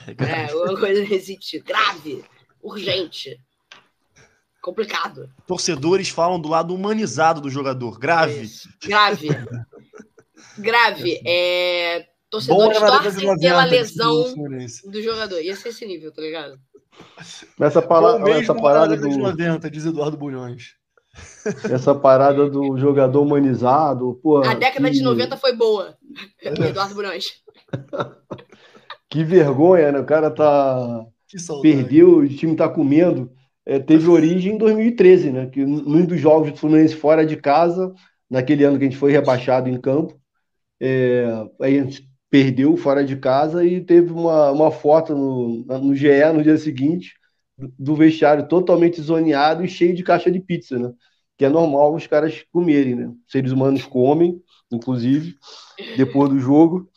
É, 0.06 0.14
grave. 0.14 0.52
É, 0.52 0.54
uma 0.54 0.78
coisa 0.78 1.02
nesse 1.02 1.36
tipo, 1.36 1.66
grave, 1.66 2.24
urgente. 2.62 3.40
Complicado. 4.62 5.30
Torcedores 5.46 6.08
falam 6.08 6.40
do 6.40 6.48
lado 6.48 6.74
humanizado 6.74 7.40
do 7.40 7.50
jogador. 7.50 7.98
Grave. 7.98 8.42
Isso. 8.42 8.68
Grave. 8.82 9.28
grave. 10.58 11.20
É... 11.26 12.08
Torcedores 12.28 12.78
torcem 12.78 13.38
pela 13.38 13.64
lesão 13.64 14.34
do 14.90 15.00
jogador. 15.02 15.40
Ia 15.40 15.54
ser 15.54 15.68
esse 15.68 15.86
nível, 15.86 16.12
tá 16.12 16.20
ligado? 16.20 16.58
Essa, 17.60 17.80
pala 17.80 18.18
essa 18.30 18.54
parada 18.54 18.96
do... 18.96 19.08
90, 19.08 19.70
diz 19.70 19.86
Eduardo 19.86 20.16
Bulhões. 20.16 20.74
Essa 21.70 21.94
parada 21.94 22.48
do 22.48 22.76
jogador 22.76 23.22
humanizado. 23.22 24.18
Porra, 24.22 24.52
a 24.52 24.54
década 24.54 24.88
que... 24.90 24.96
de 24.96 25.02
90 25.02 25.36
foi 25.36 25.54
boa. 25.54 25.96
Eduardo 26.42 26.94
Brunch. 26.94 27.42
que 29.08 29.24
vergonha, 29.24 29.92
né? 29.92 30.00
O 30.00 30.06
cara 30.06 30.30
tá. 30.30 31.04
Perdeu, 31.62 32.18
o 32.18 32.28
time 32.28 32.56
tá 32.56 32.68
comendo. 32.68 33.30
É, 33.64 33.78
teve 33.80 34.08
origem 34.08 34.54
em 34.54 34.58
2013, 34.58 35.32
né? 35.32 35.46
Que 35.46 35.64
num 35.64 36.04
dos 36.04 36.20
jogos 36.20 36.52
do 36.52 36.58
Fluminense 36.58 36.94
fora 36.94 37.26
de 37.26 37.36
casa, 37.36 37.92
naquele 38.30 38.64
ano 38.64 38.78
que 38.78 38.84
a 38.84 38.88
gente 38.88 38.98
foi 38.98 39.10
rebaixado 39.10 39.68
em 39.68 39.80
campo, 39.80 40.18
é, 40.80 41.26
aí 41.60 41.78
a 41.78 41.82
gente 41.82 42.08
perdeu 42.30 42.76
fora 42.76 43.04
de 43.04 43.16
casa 43.16 43.64
e 43.64 43.80
teve 43.80 44.12
uma, 44.12 44.50
uma 44.52 44.70
foto 44.70 45.14
no, 45.14 45.64
no 45.80 45.94
GE 45.94 46.32
no 46.32 46.42
dia 46.42 46.56
seguinte 46.56 47.14
do 47.58 47.94
vestiário 47.94 48.48
totalmente 48.48 49.00
zoneado 49.00 49.64
e 49.64 49.68
cheio 49.68 49.94
de 49.94 50.02
caixa 50.02 50.30
de 50.30 50.40
pizza, 50.40 50.78
né? 50.78 50.92
Que 51.36 51.44
é 51.44 51.48
normal 51.48 51.94
os 51.94 52.06
caras 52.06 52.44
comerem, 52.52 52.94
né? 52.94 53.12
Seres 53.26 53.52
humanos 53.52 53.84
comem, 53.84 54.42
inclusive, 54.70 55.36
depois 55.96 56.30
do 56.30 56.38
jogo. 56.38 56.90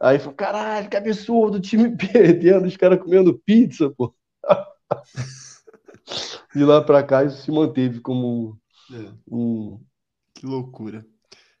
Aí 0.00 0.18
falou, 0.18 0.34
caralho, 0.34 0.88
que 0.88 0.96
absurdo, 0.96 1.58
o 1.58 1.60
time 1.60 1.94
perdendo, 1.96 2.66
os 2.66 2.76
caras 2.76 3.00
comendo 3.00 3.38
pizza, 3.38 3.90
pô. 3.90 4.14
De 6.54 6.64
lá 6.64 6.82
para 6.82 7.02
cá 7.02 7.24
isso 7.24 7.42
se 7.42 7.52
manteve 7.52 8.00
como 8.00 8.58
é. 8.92 9.12
um. 9.30 9.80
Que 10.34 10.46
loucura. 10.46 11.06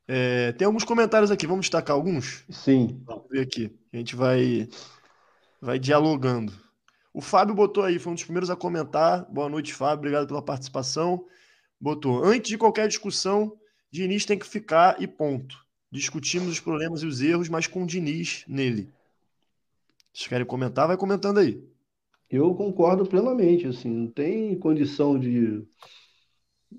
É, 0.08 0.50
tem 0.52 0.66
alguns 0.66 0.82
comentários 0.82 1.30
aqui, 1.30 1.46
vamos 1.46 1.66
destacar 1.66 1.94
alguns? 1.94 2.44
Sim. 2.50 3.00
Vamos 3.06 3.28
ver 3.30 3.42
aqui. 3.42 3.72
A 3.92 3.96
gente 3.96 4.16
vai 4.16 4.68
vai 5.60 5.78
dialogando. 5.78 6.52
O 7.12 7.20
Fábio 7.20 7.54
botou 7.54 7.82
aí, 7.82 7.98
foi 7.98 8.12
um 8.12 8.14
dos 8.14 8.24
primeiros 8.24 8.50
a 8.50 8.56
comentar. 8.56 9.24
Boa 9.30 9.48
noite, 9.48 9.74
Fábio. 9.74 9.98
Obrigado 9.98 10.26
pela 10.28 10.42
participação. 10.42 11.24
Botou: 11.80 12.22
antes 12.24 12.50
de 12.50 12.58
qualquer 12.58 12.86
discussão, 12.86 13.58
Diniz 13.90 14.24
tem 14.24 14.38
que 14.38 14.46
ficar 14.46 15.00
e 15.02 15.06
ponto. 15.06 15.56
Discutimos 15.90 16.48
os 16.48 16.60
problemas 16.60 17.02
e 17.02 17.06
os 17.06 17.20
erros, 17.20 17.48
mas 17.48 17.66
com 17.66 17.82
o 17.82 17.86
Diniz 17.86 18.44
nele. 18.46 18.92
Vocês 20.12 20.28
querem 20.28 20.46
comentar? 20.46 20.86
Vai 20.86 20.96
comentando 20.96 21.38
aí. 21.38 21.62
Eu 22.30 22.54
concordo 22.54 23.04
plenamente, 23.04 23.66
assim, 23.66 23.90
não 23.90 24.06
tem 24.06 24.56
condição 24.56 25.18
de, 25.18 25.66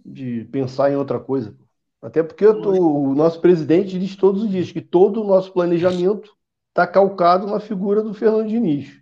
de 0.06 0.46
pensar 0.46 0.92
em 0.92 0.96
outra 0.96 1.20
coisa. 1.20 1.58
Até 2.02 2.24
porque 2.24 2.46
tô, 2.46 2.72
o 2.72 3.14
nosso 3.14 3.42
presidente 3.42 4.00
diz 4.00 4.16
todos 4.16 4.44
os 4.44 4.50
dias 4.50 4.72
que 4.72 4.82
todo 4.82 5.22
o 5.22 5.28
nosso 5.28 5.52
planejamento 5.52 6.34
está 6.70 6.88
calcado 6.88 7.48
na 7.48 7.60
figura 7.60 8.02
do 8.02 8.14
Fernando 8.14 8.48
Diniz. 8.48 9.01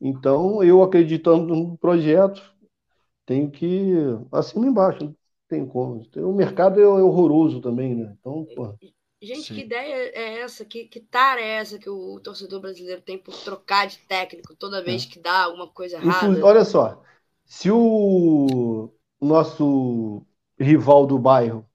Então, 0.00 0.62
eu 0.62 0.82
acreditando 0.82 1.54
no 1.54 1.76
projeto, 1.76 2.42
tenho 3.26 3.50
que 3.50 3.92
acima 4.32 4.66
e 4.66 4.68
embaixo, 4.68 5.04
não 5.04 5.16
tem 5.46 5.66
como. 5.66 6.02
O 6.16 6.32
mercado 6.32 6.80
é 6.80 6.86
horroroso 6.86 7.60
também, 7.60 7.94
né? 7.94 8.16
Então, 8.18 8.46
pô. 8.56 8.74
Gente, 9.22 9.48
Sim. 9.48 9.54
que 9.54 9.60
ideia 9.60 10.10
é 10.14 10.40
essa? 10.40 10.64
Que, 10.64 10.86
que 10.86 10.98
tara 10.98 11.42
é 11.42 11.56
essa 11.56 11.78
que 11.78 11.90
o 11.90 12.18
torcedor 12.20 12.60
brasileiro 12.60 13.02
tem 13.02 13.18
por 13.18 13.34
trocar 13.34 13.86
de 13.86 13.98
técnico 13.98 14.56
toda 14.56 14.82
vez 14.82 15.04
é. 15.04 15.08
que 15.08 15.18
dá 15.18 15.44
alguma 15.44 15.68
coisa 15.68 15.96
errada? 15.96 16.42
Olha 16.42 16.64
só, 16.64 17.02
se 17.44 17.70
o 17.70 18.90
nosso 19.20 20.24
rival 20.58 21.06
do 21.06 21.18
bairro 21.18 21.66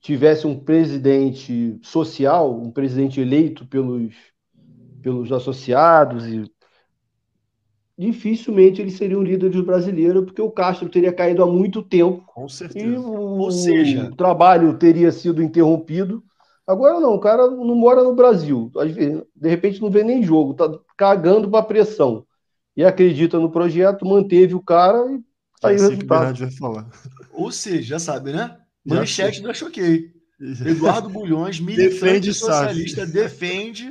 tivesse 0.00 0.46
um 0.46 0.58
presidente 0.58 1.78
social, 1.82 2.52
um 2.52 2.72
presidente 2.72 3.20
eleito 3.20 3.64
pelos, 3.64 4.14
pelos 5.00 5.30
associados 5.30 6.26
e 6.26 6.50
dificilmente 7.98 8.80
ele 8.80 8.90
seria 8.90 9.18
um 9.18 9.22
líder 9.22 9.50
brasileiro, 9.62 10.22
porque 10.22 10.40
o 10.40 10.50
Castro 10.50 10.88
teria 10.88 11.12
caído 11.12 11.42
há 11.42 11.46
muito 11.46 11.82
tempo. 11.82 12.22
Com 12.26 12.48
certeza. 12.48 12.86
E 12.86 12.96
o, 12.96 13.10
Ou 13.10 13.50
seja, 13.50 14.08
o 14.10 14.16
trabalho 14.16 14.78
teria 14.78 15.10
sido 15.10 15.42
interrompido 15.42 16.22
Agora 16.68 17.00
não, 17.00 17.14
o 17.14 17.18
cara 17.18 17.50
não 17.50 17.74
mora 17.74 18.04
no 18.04 18.14
Brasil. 18.14 18.70
De 19.34 19.48
repente 19.48 19.80
não 19.80 19.90
vê 19.90 20.04
nem 20.04 20.22
jogo, 20.22 20.52
tá 20.52 20.70
cagando 20.98 21.50
para 21.50 21.64
pressão. 21.64 22.26
E 22.76 22.84
acredita 22.84 23.38
no 23.38 23.50
projeto, 23.50 24.04
manteve 24.04 24.54
o 24.54 24.62
cara 24.62 24.98
e 25.10 25.18
saiu 25.58 25.78
o 25.78 25.88
resultado. 25.88 26.38
Vai 26.38 26.50
falar. 26.50 26.90
Ou 27.32 27.50
seja, 27.50 27.82
já 27.82 27.98
sabe, 27.98 28.32
né? 28.32 28.54
Manchete 28.84 29.42
da 29.42 29.54
Choquei. 29.54 30.12
Eduardo 30.38 31.08
Bulhões, 31.08 31.58
militante 31.58 32.34
socialista, 32.34 33.00
SAF. 33.00 33.12
defende 33.12 33.90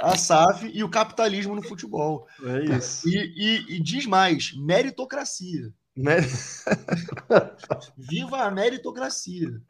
a 0.00 0.16
SAF 0.16 0.70
e 0.72 0.82
o 0.82 0.88
capitalismo 0.88 1.54
no 1.54 1.62
futebol. 1.62 2.26
É 2.42 2.76
isso. 2.76 3.08
E, 3.08 3.16
e, 3.36 3.76
e 3.76 3.80
diz 3.80 4.06
mais: 4.06 4.52
meritocracia. 4.56 5.72
Mer... 5.96 6.24
Viva 7.96 8.42
a 8.42 8.50
meritocracia. 8.50 9.60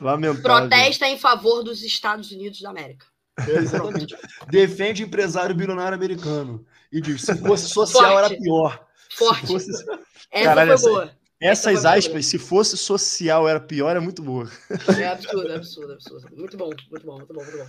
Lamentável. 0.00 0.42
Protesta 0.42 1.06
em 1.06 1.18
favor 1.18 1.62
dos 1.62 1.82
Estados 1.82 2.30
Unidos 2.30 2.60
da 2.60 2.70
América. 2.70 3.06
exatamente. 3.46 4.16
Defende 4.50 5.02
empresário 5.02 5.54
bilionário 5.54 5.94
americano. 5.94 6.66
E 6.90 7.00
diz: 7.00 7.22
se 7.22 7.36
fosse 7.36 7.68
social 7.68 8.12
Forte. 8.12 8.32
era 8.32 8.42
pior. 8.42 8.86
Forte. 9.16 9.46
Fosse... 9.46 9.70
Essa 10.30 10.44
Caralho, 10.44 10.78
foi 10.78 10.90
boa. 10.90 11.22
Essas 11.40 11.74
essa 11.78 11.90
aspas, 11.90 12.12
boa. 12.12 12.22
se 12.22 12.38
fosse 12.38 12.76
social 12.76 13.48
era 13.48 13.60
pior, 13.60 13.96
é 13.96 14.00
muito 14.00 14.22
boa. 14.22 14.48
É 14.96 15.08
absurdo, 15.08 15.52
absurdo, 15.52 15.92
absurdo. 15.94 16.28
Muito 16.36 16.56
bom, 16.56 16.66
muito 16.66 17.04
bom, 17.04 17.16
muito 17.16 17.34
bom, 17.34 17.42
muito 17.42 17.58
bom. 17.58 17.66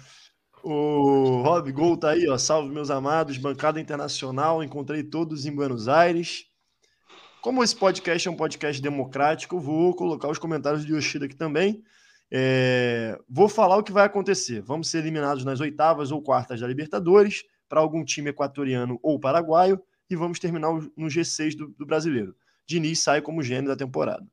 O 0.63 1.41
Rob 1.41 1.69
Gol 1.73 1.97
tá 1.97 2.11
aí, 2.11 2.25
ó. 2.29 2.37
Salve, 2.37 2.73
meus 2.73 2.89
amados. 2.89 3.37
Bancada 3.37 3.81
Internacional. 3.81 4.63
Encontrei 4.63 5.03
todos 5.03 5.45
em 5.45 5.53
Buenos 5.53 5.89
Aires. 5.89 6.45
Como 7.41 7.61
esse 7.61 7.75
podcast 7.75 8.25
é 8.25 8.31
um 8.31 8.37
podcast 8.37 8.81
democrático, 8.81 9.59
vou 9.59 9.93
colocar 9.93 10.29
os 10.29 10.39
comentários 10.39 10.85
de 10.85 10.93
Yoshida 10.93 11.25
aqui 11.25 11.35
também. 11.35 11.83
É, 12.31 13.19
vou 13.29 13.49
falar 13.49 13.75
o 13.75 13.83
que 13.83 13.91
vai 13.91 14.05
acontecer. 14.05 14.61
Vamos 14.61 14.89
ser 14.89 14.99
eliminados 14.99 15.43
nas 15.43 15.59
oitavas 15.59 16.09
ou 16.09 16.21
quartas 16.21 16.61
da 16.61 16.67
Libertadores 16.67 17.43
para 17.67 17.81
algum 17.81 18.05
time 18.05 18.29
equatoriano 18.29 18.97
ou 19.03 19.19
paraguaio 19.19 19.83
e 20.09 20.15
vamos 20.15 20.39
terminar 20.39 20.71
no 20.71 21.07
G6 21.07 21.57
do, 21.57 21.67
do 21.77 21.85
brasileiro. 21.85 22.33
Diniz 22.65 22.99
sai 22.99 23.21
como 23.21 23.43
gênio 23.43 23.67
da 23.67 23.75
temporada. 23.75 24.25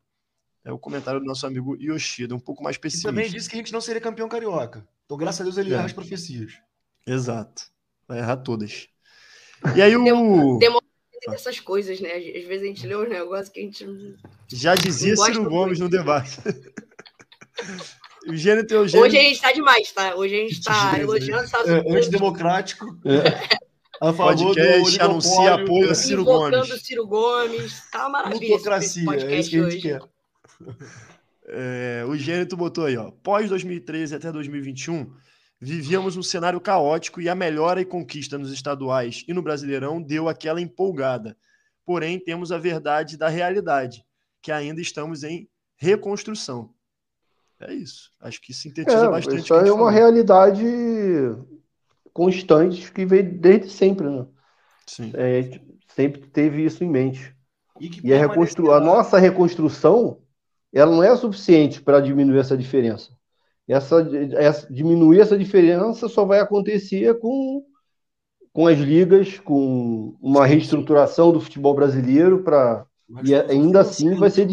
É 0.65 0.71
o 0.73 0.79
comentário 0.79 1.19
do 1.19 1.27
nosso 1.27 1.45
amigo 1.45 1.75
Yoshida, 1.75 2.37
um 2.37 2.39
pouco 2.41 2.63
mais 2.63 2.79
pessimista. 2.79 3.09
E 3.09 3.11
também 3.11 3.29
disse 3.29 3.51
que 3.51 3.57
a 3.57 3.59
gente 3.59 3.73
não 3.73 3.81
seria 3.81 4.01
campeão 4.01 4.29
carioca. 4.29 4.87
Então, 5.11 5.19
graças 5.19 5.41
a 5.41 5.43
Deus, 5.43 5.59
ele 5.59 5.73
é. 5.73 5.75
erra 5.75 5.87
as 5.87 5.93
profecias. 5.93 6.53
Exato. 7.05 7.65
Vai 8.07 8.19
errar 8.19 8.37
todas. 8.37 8.87
E 9.75 9.83
aí 9.83 9.97
o. 9.97 10.57
Demora 10.59 10.87
essas 11.31 11.59
coisas, 11.59 11.99
né? 11.99 12.15
Às 12.15 12.45
vezes 12.45 12.63
a 12.63 12.67
gente 12.67 12.87
lê 12.87 12.95
os 12.95 13.09
negócios 13.09 13.49
que 13.49 13.59
a 13.59 13.63
gente. 13.65 13.85
Já 14.47 14.77
dizia 14.77 15.17
Ciro 15.17 15.51
Gomes 15.51 15.81
muito. 15.81 15.91
no 15.93 15.99
debate. 15.99 16.39
Eugênio 18.25 18.65
tem 18.65 18.77
Eugênio. 18.77 19.05
Hoje 19.05 19.19
a 19.19 19.21
gente 19.21 19.35
está 19.35 19.51
demais, 19.51 19.91
tá? 19.91 20.15
Hoje 20.15 20.33
a 20.33 20.39
gente 20.39 20.53
está 20.61 21.01
elogiando 21.01 21.43
Estados 21.43 21.69
Unidos. 21.69 21.93
É, 21.93 21.99
antidemocrático. 21.99 22.87
É. 23.05 23.59
A 24.01 24.13
favor 24.13 24.55
Podcast, 24.55 24.97
do 24.97 25.05
anuncia 25.05 25.55
apoio 25.55 25.91
a 25.91 25.95
Ciro 25.97 26.25
Gomes. 26.25 26.83
Ciro 26.83 27.05
Gomes. 27.05 27.91
Tá 27.91 28.03
uma 28.03 28.11
maravilha. 28.11 28.47
Plutocracia, 28.47 29.11
é 29.27 29.41
isso 29.41 29.51
que 29.51 29.59
a 29.59 29.71
gente 29.71 29.77
hoje. 29.77 29.81
quer. 29.81 30.01
É, 31.53 32.05
o 32.07 32.17
Gênio 32.17 32.47
botou 32.57 32.85
aí, 32.85 32.97
ó. 32.97 33.11
Pós 33.11 33.49
2013 33.49 34.15
até 34.15 34.31
2021, 34.31 35.13
vivíamos 35.61 36.17
um 36.17 36.23
cenário 36.23 36.61
caótico 36.61 37.21
e 37.21 37.29
a 37.29 37.35
melhora 37.35 37.81
e 37.81 37.85
conquista 37.85 38.39
nos 38.39 38.53
estaduais 38.53 39.25
e 39.27 39.35
no 39.35 39.43
Brasileirão 39.43 40.01
deu 40.01 40.29
aquela 40.29 40.61
empolgada. 40.61 41.37
Porém, 41.85 42.19
temos 42.19 42.53
a 42.53 42.59
verdade 42.59 43.17
da 43.17 43.29
realidade, 43.29 44.05
que 44.41 44.53
ainda 44.53 44.81
estamos 44.81 45.25
em 45.25 45.49
reconstrução. 45.77 46.73
É 47.59 47.75
isso. 47.75 48.11
Acho 48.21 48.41
que 48.41 48.55
sintetiza 48.55 49.07
é, 49.07 49.09
bastante. 49.09 49.43
Isso 49.43 49.55
é 49.55 49.73
uma 49.73 49.91
realidade 49.91 50.65
constante 52.13 52.91
que 52.93 53.05
veio 53.05 53.39
desde 53.39 53.71
sempre, 53.71 54.09
né? 54.09 54.27
Sim. 54.87 55.13
É, 55.15 55.61
sempre 55.95 56.23
teve 56.29 56.65
isso 56.65 56.83
em 56.85 56.89
mente. 56.89 57.35
E, 57.81 57.91
e 58.05 58.15
a, 58.15 58.19
reconstru... 58.19 58.73
a 58.73 58.81
nossa 58.81 59.19
reconstrução 59.19 60.21
ela 60.73 60.91
não 60.91 61.03
é 61.03 61.15
suficiente 61.17 61.81
para 61.81 62.01
diminuir 62.01 62.39
essa 62.39 62.57
diferença. 62.57 63.11
Essa, 63.69 64.07
essa, 64.33 64.73
diminuir 64.73 65.21
essa 65.21 65.39
diferença 65.39 66.09
só 66.09 66.25
vai 66.25 66.41
acontecer 66.41 67.19
com, 67.21 67.65
com 68.53 68.67
as 68.67 68.79
ligas, 68.79 69.39
com 69.39 70.17
uma 70.21 70.45
reestruturação 70.45 71.33
do 71.33 71.41
futebol 71.41 71.75
brasileiro 71.75 72.43
para 72.43 72.85
e 73.25 73.35
ainda 73.35 73.81
assim 73.81 74.15
vai 74.15 74.31
ser 74.31 74.49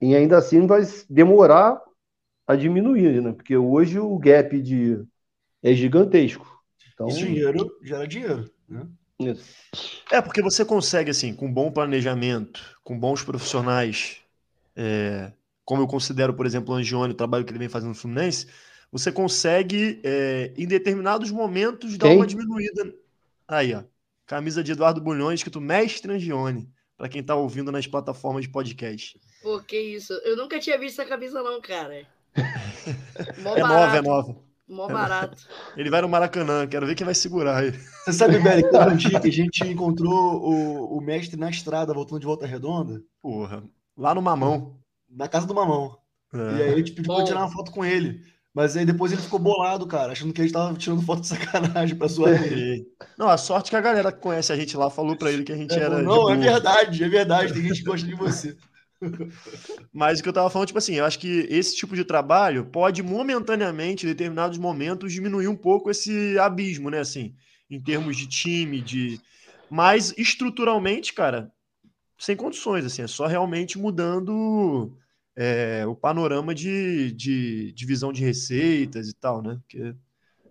e 0.00 0.14
ainda 0.14 0.38
assim 0.38 0.66
vai 0.66 0.82
demorar 1.08 1.80
a 2.46 2.56
diminuir, 2.56 3.20
né? 3.20 3.32
Porque 3.32 3.56
hoje 3.56 3.98
o 3.98 4.18
gap 4.18 4.60
de 4.60 5.04
é 5.62 5.72
gigantesco. 5.72 6.46
Então, 6.92 7.08
e 7.08 7.12
dinheiro 7.12 7.70
gera 7.82 8.06
dinheiro, 8.06 8.50
né? 8.68 8.86
Isso. 9.20 9.44
É, 10.10 10.22
porque 10.22 10.40
você 10.40 10.64
consegue, 10.64 11.10
assim, 11.10 11.34
com 11.34 11.52
bom 11.52 11.70
planejamento, 11.70 12.78
com 12.82 12.98
bons 12.98 13.22
profissionais, 13.22 14.19
é, 14.76 15.32
como 15.64 15.82
eu 15.82 15.86
considero, 15.86 16.34
por 16.34 16.46
exemplo, 16.46 16.74
o 16.74 16.76
Angione, 16.76 17.12
o 17.12 17.16
trabalho 17.16 17.44
que 17.44 17.52
ele 17.52 17.58
vem 17.58 17.68
fazendo 17.68 17.90
no 17.90 17.94
Fluminense, 17.94 18.48
você 18.90 19.12
consegue, 19.12 20.00
é, 20.02 20.52
em 20.56 20.66
determinados 20.66 21.30
momentos, 21.30 21.96
dar 21.96 22.08
Quem? 22.08 22.16
uma 22.16 22.26
diminuída. 22.26 22.92
Aí, 23.46 23.74
ó. 23.74 23.84
Camisa 24.26 24.62
de 24.62 24.72
Eduardo 24.72 25.00
Bulhões, 25.00 25.40
escrito 25.40 25.60
Mestre 25.60 26.12
Angione, 26.12 26.68
para 26.96 27.08
quem 27.08 27.22
tá 27.22 27.34
ouvindo 27.34 27.72
nas 27.72 27.86
plataformas 27.86 28.42
de 28.42 28.48
podcast. 28.48 29.20
Pô, 29.42 29.60
que 29.60 29.78
isso. 29.78 30.12
Eu 30.24 30.36
nunca 30.36 30.58
tinha 30.58 30.78
visto 30.78 31.00
essa 31.00 31.08
camisa, 31.08 31.42
não, 31.42 31.60
cara. 31.60 32.06
Mó 33.42 33.56
é 33.56 33.60
barato. 33.60 33.68
nova, 33.68 33.96
é 33.96 34.02
nova. 34.02 34.36
Mó 34.68 34.86
barato. 34.86 35.48
Ele 35.76 35.90
vai 35.90 36.00
no 36.00 36.08
Maracanã, 36.08 36.64
quero 36.66 36.86
ver 36.86 36.94
quem 36.94 37.04
vai 37.04 37.14
segurar 37.14 37.64
ele. 37.64 37.76
Você 38.04 38.12
sabe, 38.12 38.38
Beli, 38.42 38.62
que 38.62 38.76
um 38.76 38.96
dia 38.96 39.20
que 39.20 39.28
a 39.28 39.32
gente 39.32 39.64
encontrou 39.64 40.40
o, 40.42 40.98
o 40.98 41.00
mestre 41.00 41.36
na 41.36 41.50
estrada, 41.50 41.92
voltando 41.92 42.20
de 42.20 42.26
volta 42.26 42.46
redonda? 42.46 43.02
Porra, 43.20 43.64
lá 44.00 44.14
no 44.14 44.22
Mamão. 44.22 44.80
Na 45.08 45.28
casa 45.28 45.46
do 45.46 45.54
Mamão. 45.54 45.96
É. 46.32 46.38
E 46.38 46.62
aí 46.62 46.74
a 46.74 46.76
gente 46.78 46.92
pediu 46.92 47.14
pra 47.14 47.24
tirar 47.24 47.40
uma 47.40 47.52
foto 47.52 47.70
com 47.70 47.84
ele. 47.84 48.22
Mas 48.52 48.76
aí 48.76 48.84
depois 48.84 49.12
ele 49.12 49.22
ficou 49.22 49.38
bolado, 49.38 49.86
cara, 49.86 50.10
achando 50.10 50.32
que 50.32 50.40
a 50.40 50.44
gente 50.44 50.52
tava 50.52 50.76
tirando 50.76 51.02
foto 51.02 51.20
de 51.20 51.28
sacanagem 51.28 51.96
pra 51.96 52.08
sua 52.08 52.30
ele. 52.30 52.84
Não, 53.16 53.28
a 53.28 53.36
sorte 53.36 53.70
que 53.70 53.76
a 53.76 53.80
galera 53.80 54.10
que 54.10 54.20
conhece 54.20 54.52
a 54.52 54.56
gente 54.56 54.76
lá 54.76 54.90
falou 54.90 55.14
pra 55.14 55.30
ele 55.30 55.44
que 55.44 55.52
a 55.52 55.56
gente 55.56 55.74
é, 55.74 55.82
era. 55.82 56.02
Não, 56.02 56.28
é 56.28 56.36
verdade, 56.36 57.04
é 57.04 57.08
verdade. 57.08 57.52
Tem 57.52 57.62
gente 57.62 57.78
que 57.78 57.84
gosta 57.84 58.06
de 58.06 58.14
você. 58.14 58.56
Mas 59.94 60.18
o 60.18 60.22
que 60.22 60.28
eu 60.28 60.32
tava 60.32 60.50
falando, 60.50 60.66
tipo 60.66 60.78
assim, 60.78 60.94
eu 60.94 61.04
acho 61.04 61.18
que 61.18 61.46
esse 61.48 61.76
tipo 61.76 61.94
de 61.94 62.04
trabalho 62.04 62.66
pode 62.66 63.02
momentaneamente, 63.02 64.04
em 64.04 64.08
determinados 64.08 64.58
momentos, 64.58 65.12
diminuir 65.12 65.46
um 65.46 65.56
pouco 65.56 65.90
esse 65.90 66.36
abismo, 66.38 66.90
né? 66.90 66.98
Assim, 66.98 67.34
em 67.70 67.80
termos 67.80 68.16
de 68.16 68.26
time, 68.26 68.80
de. 68.80 69.20
Mas 69.70 70.12
estruturalmente, 70.18 71.12
cara, 71.12 71.52
sem 72.20 72.36
condições, 72.36 72.84
assim, 72.84 73.00
é 73.00 73.06
só 73.06 73.26
realmente 73.26 73.78
mudando 73.78 74.94
é, 75.34 75.86
o 75.86 75.96
panorama 75.96 76.54
de, 76.54 77.12
de 77.12 77.72
divisão 77.72 78.12
de, 78.12 78.22
receitas 78.22 79.08
e 79.08 79.14
tal, 79.14 79.40
né? 79.40 79.58
Porque 79.62 79.94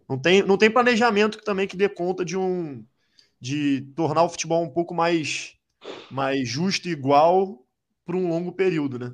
não 0.09 0.17
tem, 0.17 0.41
não 0.41 0.57
tem 0.57 0.71
planejamento 0.71 1.37
que 1.37 1.45
também 1.45 1.67
que 1.67 1.77
dê 1.77 1.87
conta 1.87 2.25
de 2.25 2.35
um 2.35 2.83
de 3.39 3.81
tornar 3.95 4.23
o 4.23 4.29
futebol 4.29 4.63
um 4.63 4.69
pouco 4.69 4.95
mais, 4.95 5.55
mais 6.11 6.49
justo 6.49 6.89
e 6.89 6.91
igual 6.91 7.63
por 8.03 8.15
um 8.15 8.27
longo 8.27 8.51
período, 8.51 8.97
né? 8.97 9.13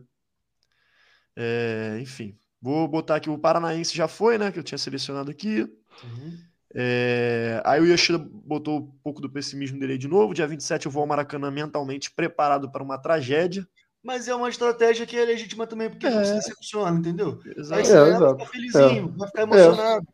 É, 1.36 2.00
enfim, 2.00 2.38
vou 2.62 2.88
botar 2.88 3.18
aqui 3.18 3.30
o 3.30 3.38
Paranaense 3.38 3.96
já 3.96 4.08
foi, 4.08 4.38
né? 4.38 4.50
Que 4.50 4.60
eu 4.60 4.64
tinha 4.64 4.78
selecionado 4.78 5.30
aqui. 5.30 5.64
Uhum. 6.04 6.38
É, 6.78 7.62
aí 7.64 7.80
o 7.80 7.86
Yoshida 7.86 8.18
botou 8.18 8.80
um 8.80 8.92
pouco 9.02 9.22
do 9.22 9.30
pessimismo 9.30 9.80
dele 9.80 9.94
aí 9.94 9.98
de 9.98 10.08
novo. 10.10 10.34
Dia 10.34 10.46
27 10.46 10.86
eu 10.86 10.92
vou 10.92 11.02
ao 11.02 11.08
Maracanã 11.08 11.50
mentalmente 11.50 12.12
preparado 12.12 12.70
para 12.70 12.84
uma 12.84 12.98
tragédia. 12.98 13.66
Mas 14.04 14.28
é 14.28 14.36
uma 14.36 14.50
estratégia 14.50 15.06
que 15.06 15.18
é 15.18 15.24
legítima 15.26 15.66
também, 15.66 15.90
porque 15.90 16.06
É. 16.06 16.12
não 16.12 16.24
se 16.26 16.36
decepciona, 16.36 17.00
entendeu? 17.00 17.40
Exato. 17.58 17.80
Aí 17.80 17.86
você 17.86 17.94
É, 17.94 18.00
vai 18.02 18.10
exato. 18.12 18.34
ficar 18.40 18.52
felizinho, 18.52 19.14
vai 19.18 19.28
ficar 19.30 19.42
emocionado. 19.44 20.08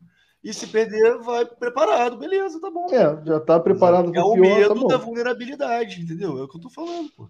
E 0.44 0.54
se 0.54 0.68
perder, 0.68 1.18
vai 1.20 1.46
preparado, 1.46 2.18
beleza, 2.18 2.60
tá 2.62 2.72
bom. 2.72 2.88
É, 2.92 3.26
já 3.26 3.40
tá 3.40 3.60
preparado 3.60 4.10
É 4.10 4.14
para 4.14 4.26
o 4.26 4.30
o 4.30 4.34
pior, 4.34 4.44
medo 4.44 4.70
tá 4.70 4.76
bom. 4.76 4.88
da 4.88 4.98
vulnerabilidade, 4.98 6.02
entendeu? 6.02 6.38
É 6.38 6.44
o 6.44 6.48
que 6.48 6.58
eu 6.58 6.62
tô 6.62 6.70
falando, 6.70 7.12
pô. 7.12 7.28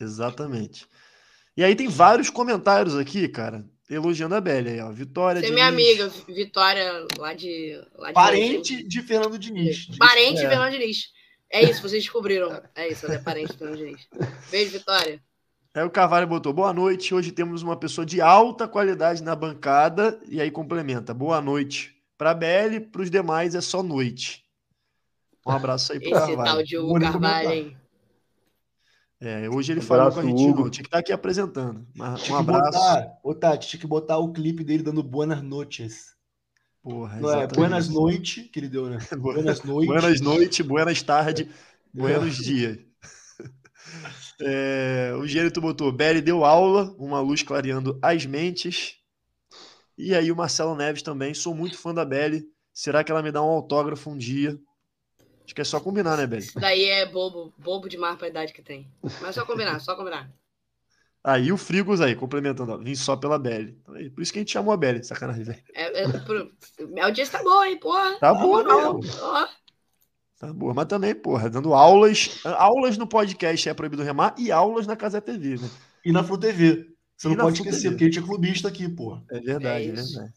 Exatamente. 0.00 0.86
E 1.56 1.62
aí 1.64 1.74
tem 1.74 1.88
vários 1.88 2.30
comentários 2.30 2.96
aqui, 2.96 3.28
cara, 3.28 3.64
elogiando 3.88 4.34
a 4.34 4.40
Belly 4.40 4.70
aí, 4.70 4.80
ó. 4.80 4.90
Vitória 4.90 5.40
Você 5.40 5.46
é 5.46 5.48
de 5.48 5.54
minha 5.54 5.66
amiga, 5.68 6.08
Vitória, 6.26 7.06
lá 7.18 7.34
de. 7.34 7.80
Lá 7.96 8.08
de 8.08 8.14
Parente 8.14 8.82
de 8.82 9.02
Fernando 9.02 9.38
Diniz. 9.38 9.86
Parente 9.98 10.40
de 10.40 10.46
É. 10.46 10.48
Fernando 10.48 10.72
Diniz. 10.72 11.12
É 11.50 11.62
isso, 11.62 11.80
vocês 11.80 12.02
descobriram. 12.02 12.62
É 12.74 12.88
isso, 12.88 13.06
ela 13.06 13.14
é 13.14 13.18
parente 13.18 13.52
de 13.52 13.58
Fernando 13.58 13.78
Diniz. 13.78 14.06
Beijo, 14.50 14.72
Vitória. 14.72 15.20
Aí 15.74 15.84
o 15.84 15.90
Carvalho 15.90 16.26
botou: 16.26 16.52
boa 16.52 16.72
noite. 16.72 17.14
Hoje 17.14 17.32
temos 17.32 17.62
uma 17.62 17.76
pessoa 17.76 18.04
de 18.04 18.20
alta 18.20 18.66
qualidade 18.66 19.22
na 19.22 19.34
bancada. 19.34 20.20
E 20.28 20.40
aí 20.40 20.50
complementa: 20.50 21.14
boa 21.14 21.40
noite. 21.40 21.94
Para 22.16 22.34
Belly, 22.34 22.80
para 22.80 23.02
os 23.02 23.10
demais 23.10 23.54
é 23.54 23.60
só 23.60 23.82
noite. 23.82 24.44
Um 25.46 25.52
abraço 25.52 25.92
aí 25.92 26.00
pro 26.00 26.08
Esse 26.10 26.18
Carvalho. 26.18 26.44
tal 26.50 26.62
de 26.62 26.76
Hugo 26.76 27.00
Carvalho, 27.00 27.50
hein? 27.50 27.76
É, 29.20 29.48
hoje 29.50 29.72
ele 29.72 29.80
Um 29.80 29.82
falou 29.82 30.12
com 30.12 30.20
a 30.20 30.22
gente 30.22 30.42
Hugo. 30.44 30.70
Tinha 30.70 30.82
que 30.82 30.88
estar 30.88 30.98
aqui 30.98 31.12
apresentando. 31.12 31.86
Mas 31.94 32.28
Um 32.30 32.36
abraço. 32.36 32.64
botar, 32.78 33.18
ô 33.22 33.34
Tati, 33.34 33.68
tinha 33.68 33.80
que 33.80 33.86
botar 33.86 34.18
o 34.18 34.32
clipe 34.32 34.62
dele 34.62 34.82
dando 34.82 35.02
Buenas 35.02 35.42
Noches. 35.42 36.16
Porra, 36.82 37.20
Não 37.20 37.30
é. 37.30 37.46
Buenas 37.46 37.88
Noite 37.88 38.44
que 38.44 38.60
ele 38.60 38.68
deu, 38.68 38.88
né? 38.88 38.98
Buenas 39.18 39.62
Noites. 39.64 39.88
Buenas 39.88 40.20
noites, 40.20 40.66
buenas 40.66 41.02
tardes, 41.02 41.46
buenos 41.92 42.36
dias. 42.36 42.78
É, 44.40 45.12
o 45.18 45.26
Gênito 45.26 45.60
botou, 45.60 45.90
Belly 45.90 46.20
deu 46.20 46.44
aula, 46.44 46.94
uma 46.96 47.20
luz 47.20 47.42
clareando 47.42 47.98
as 48.00 48.24
mentes. 48.24 48.94
E 49.96 50.14
aí 50.14 50.30
o 50.30 50.36
Marcelo 50.36 50.76
Neves 50.76 51.02
também, 51.02 51.34
sou 51.34 51.52
muito 51.56 51.76
fã 51.76 51.92
da 51.92 52.04
Belly. 52.04 52.44
Será 52.72 53.02
que 53.02 53.10
ela 53.10 53.20
me 53.20 53.32
dá 53.32 53.42
um 53.42 53.48
autógrafo 53.48 54.10
um 54.10 54.16
dia? 54.16 54.56
Acho 55.48 55.54
que 55.54 55.62
é 55.62 55.64
só 55.64 55.80
combinar, 55.80 56.18
né, 56.18 56.26
Belly? 56.26 56.42
Isso 56.42 56.60
daí 56.60 56.84
é 56.84 57.06
bobo, 57.06 57.54
bobo 57.56 57.88
demais 57.88 58.18
pra 58.18 58.28
idade 58.28 58.52
que 58.52 58.60
tem. 58.60 58.86
Mas 59.22 59.34
só 59.34 59.46
combinar, 59.46 59.80
só 59.80 59.96
combinar. 59.96 60.30
Aí 61.24 61.50
o 61.50 61.56
Frigos 61.56 62.02
aí, 62.02 62.14
complementando, 62.14 62.72
ó, 62.72 62.76
vim 62.76 62.94
só 62.94 63.16
pela 63.16 63.38
Belly. 63.38 63.78
Então, 63.80 63.94
aí, 63.94 64.10
por 64.10 64.20
isso 64.22 64.30
que 64.30 64.38
a 64.38 64.42
gente 64.42 64.52
chamou 64.52 64.74
a 64.74 64.76
Belly, 64.76 65.02
sacanagem, 65.02 65.44
velho. 65.44 65.62
É, 65.74 66.02
é, 66.02 66.08
pro- 66.20 66.52
a 67.00 67.04
audiência 67.06 67.38
tá 67.38 67.42
boa, 67.42 67.66
hein, 67.66 67.78
porra. 67.78 68.18
Tá 68.18 68.34
boa 68.34 68.62
Ó, 68.62 68.92
mesmo. 68.92 69.14
ó. 69.22 69.48
Tá 70.38 70.52
boa, 70.52 70.74
mas 70.74 70.86
também, 70.86 71.14
porra, 71.14 71.48
dando 71.48 71.72
aulas. 71.72 72.40
Aulas 72.44 72.98
no 72.98 73.06
podcast 73.06 73.70
é 73.70 73.72
proibido 73.72 74.02
remar 74.02 74.34
e 74.38 74.52
aulas 74.52 74.86
na 74.86 74.96
Casa 74.96 75.18
TV, 75.18 75.56
né? 75.56 75.68
E 76.04 76.12
na 76.12 76.22
Flu 76.22 76.38
TV. 76.38 76.86
Você 77.16 77.28
E 77.28 77.30
não 77.34 77.44
pode 77.46 77.56
esquecer, 77.56 77.80
TV. 77.84 77.90
porque 77.94 78.04
a 78.04 78.06
gente 78.08 78.18
é 78.18 78.22
clubista 78.22 78.68
aqui, 78.68 78.86
pô. 78.86 79.18
É 79.30 79.40
verdade, 79.40 79.84
É 79.86 79.88
é, 79.88 79.92
verdade. 79.92 80.32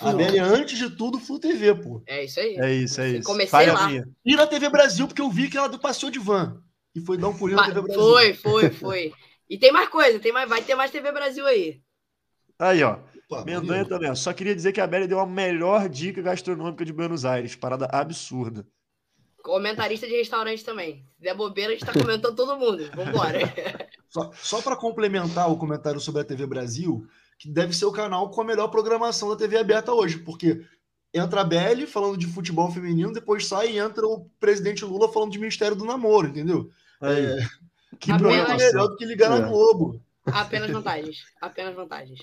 A 0.00 0.10
é, 0.10 0.38
antes 0.38 0.78
de 0.78 0.90
tudo, 0.90 1.18
Flu 1.18 1.40
TV, 1.40 1.74
pô. 1.74 2.02
É 2.06 2.24
isso 2.24 2.38
aí. 2.38 2.56
É 2.56 2.72
isso, 2.72 3.00
é 3.00 3.08
isso. 3.10 3.26
Comecei 3.26 3.50
Falha 3.50 3.72
lá. 3.72 3.88
minha. 3.88 4.08
E 4.24 4.36
na 4.36 4.46
TV 4.46 4.68
Brasil, 4.68 5.06
porque 5.08 5.20
eu 5.20 5.30
vi 5.30 5.50
que 5.50 5.58
ela 5.58 5.76
passeou 5.76 6.10
de 6.10 6.20
van. 6.20 6.62
E 6.94 7.00
foi 7.00 7.18
dar 7.18 7.28
um 7.28 7.36
pulinho 7.36 7.56
na 7.56 7.66
TV 7.66 7.82
Brasil. 7.82 8.02
Foi, 8.02 8.34
foi, 8.34 8.70
foi. 8.70 9.12
E 9.50 9.58
tem 9.58 9.72
mais 9.72 9.88
coisa, 9.88 10.20
tem 10.20 10.32
mais, 10.32 10.48
vai 10.48 10.62
ter 10.62 10.76
mais 10.76 10.90
TV 10.90 11.10
Brasil 11.10 11.44
aí. 11.46 11.80
Aí, 12.58 12.82
ó. 12.82 12.98
Pô, 13.28 13.44
Mendanha 13.44 13.84
também. 13.84 14.10
ó. 14.10 14.14
Só 14.14 14.32
queria 14.32 14.54
dizer 14.54 14.72
que 14.72 14.80
a 14.80 14.86
Belly 14.86 15.06
deu 15.06 15.18
a 15.18 15.26
melhor 15.26 15.88
dica 15.88 16.22
gastronômica 16.22 16.84
de 16.84 16.92
Buenos 16.92 17.24
Aires. 17.24 17.56
Parada 17.56 17.86
absurda. 17.90 18.66
Comentarista 19.42 20.06
de 20.06 20.16
restaurante 20.16 20.64
também. 20.64 21.04
Se 21.16 21.22
der 21.22 21.34
bobeira, 21.34 21.70
a 21.70 21.74
gente 21.74 21.84
tá 21.86 21.92
comentando 21.92 22.36
todo 22.36 22.58
mundo. 22.58 22.88
Vambora. 22.94 23.38
Só, 24.10 24.30
só 24.32 24.62
para 24.62 24.74
complementar 24.74 25.52
o 25.52 25.58
comentário 25.58 26.00
sobre 26.00 26.22
a 26.22 26.24
TV 26.24 26.46
Brasil, 26.46 27.06
que 27.38 27.48
deve 27.48 27.74
ser 27.74 27.84
o 27.86 27.92
canal 27.92 28.30
com 28.30 28.40
a 28.40 28.44
melhor 28.44 28.68
programação 28.68 29.28
da 29.30 29.36
TV 29.36 29.58
aberta 29.58 29.92
hoje, 29.92 30.18
porque 30.18 30.64
entra 31.14 31.40
a 31.40 31.44
Belly 31.44 31.86
falando 31.86 32.16
de 32.16 32.26
futebol 32.26 32.70
feminino, 32.70 33.12
depois 33.12 33.46
sai 33.46 33.72
e 33.72 33.78
entra 33.78 34.06
o 34.06 34.28
presidente 34.40 34.84
Lula 34.84 35.10
falando 35.12 35.30
de 35.32 35.38
Ministério 35.38 35.76
do 35.76 35.84
Namoro, 35.84 36.28
entendeu? 36.28 36.68
Aí. 37.00 37.24
É, 37.26 37.46
Que 37.98 38.10
A 38.10 38.14
muito 38.14 38.28
Belly- 38.28 38.36
programação. 38.44 38.66
melhor 38.66 38.88
do 38.88 38.96
que 38.96 39.04
ligar 39.06 39.26
É. 39.32 39.40
na 39.40 39.48
Globo. 39.48 40.02
Apenas 40.26 40.70
vantagens. 40.70 41.16
Apenas 41.40 41.74
vantagens. 41.74 42.20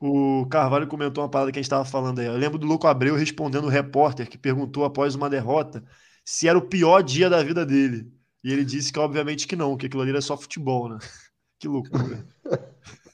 O 0.00 0.46
Carvalho 0.50 0.86
comentou 0.86 1.24
uma 1.24 1.30
parada 1.30 1.50
que 1.50 1.58
a 1.58 1.62
gente 1.62 1.66
estava 1.66 1.84
falando 1.84 2.18
aí. 2.20 2.26
Eu 2.26 2.36
lembro 2.36 2.58
do 2.58 2.66
Louco 2.66 2.86
Abreu 2.86 3.16
respondendo 3.16 3.64
o 3.64 3.68
repórter 3.70 4.28
que 4.28 4.36
perguntou 4.38 4.84
após 4.84 5.14
uma 5.14 5.28
derrota 5.30 5.82
se 6.24 6.46
era 6.46 6.58
o 6.58 6.68
pior 6.68 7.02
dia 7.02 7.28
da 7.30 7.42
vida 7.42 7.64
dele. 7.66 8.12
E 8.44 8.52
ele 8.52 8.64
disse 8.64 8.92
que, 8.92 8.98
obviamente, 8.98 9.48
que 9.48 9.56
não, 9.56 9.76
que 9.76 9.86
aquilo 9.86 10.02
ali 10.02 10.10
era 10.10 10.20
só 10.20 10.36
futebol, 10.36 10.88
né? 10.88 10.98
Que 11.58 11.66
loucura. 11.66 12.24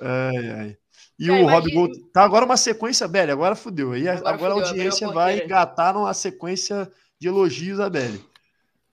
Ai, 0.00 0.50
ai. 0.50 0.78
E 1.18 1.30
o 1.30 1.46
Rob 1.48 1.70
Gold. 1.72 1.98
Tá 2.12 2.22
agora 2.24 2.44
uma 2.44 2.56
sequência, 2.56 3.08
Belly. 3.08 3.30
Agora 3.32 3.54
fudeu. 3.54 3.92
Aí 3.92 4.06
Agora 4.08 4.34
agora, 4.34 4.54
fudeu, 4.54 4.66
a 4.66 4.68
audiência 4.68 5.08
vai 5.08 5.42
engatar 5.42 5.94
numa 5.94 6.12
sequência 6.12 6.90
de 7.18 7.28
elogios 7.28 7.80
a 7.80 7.88
Belly. 7.88 8.22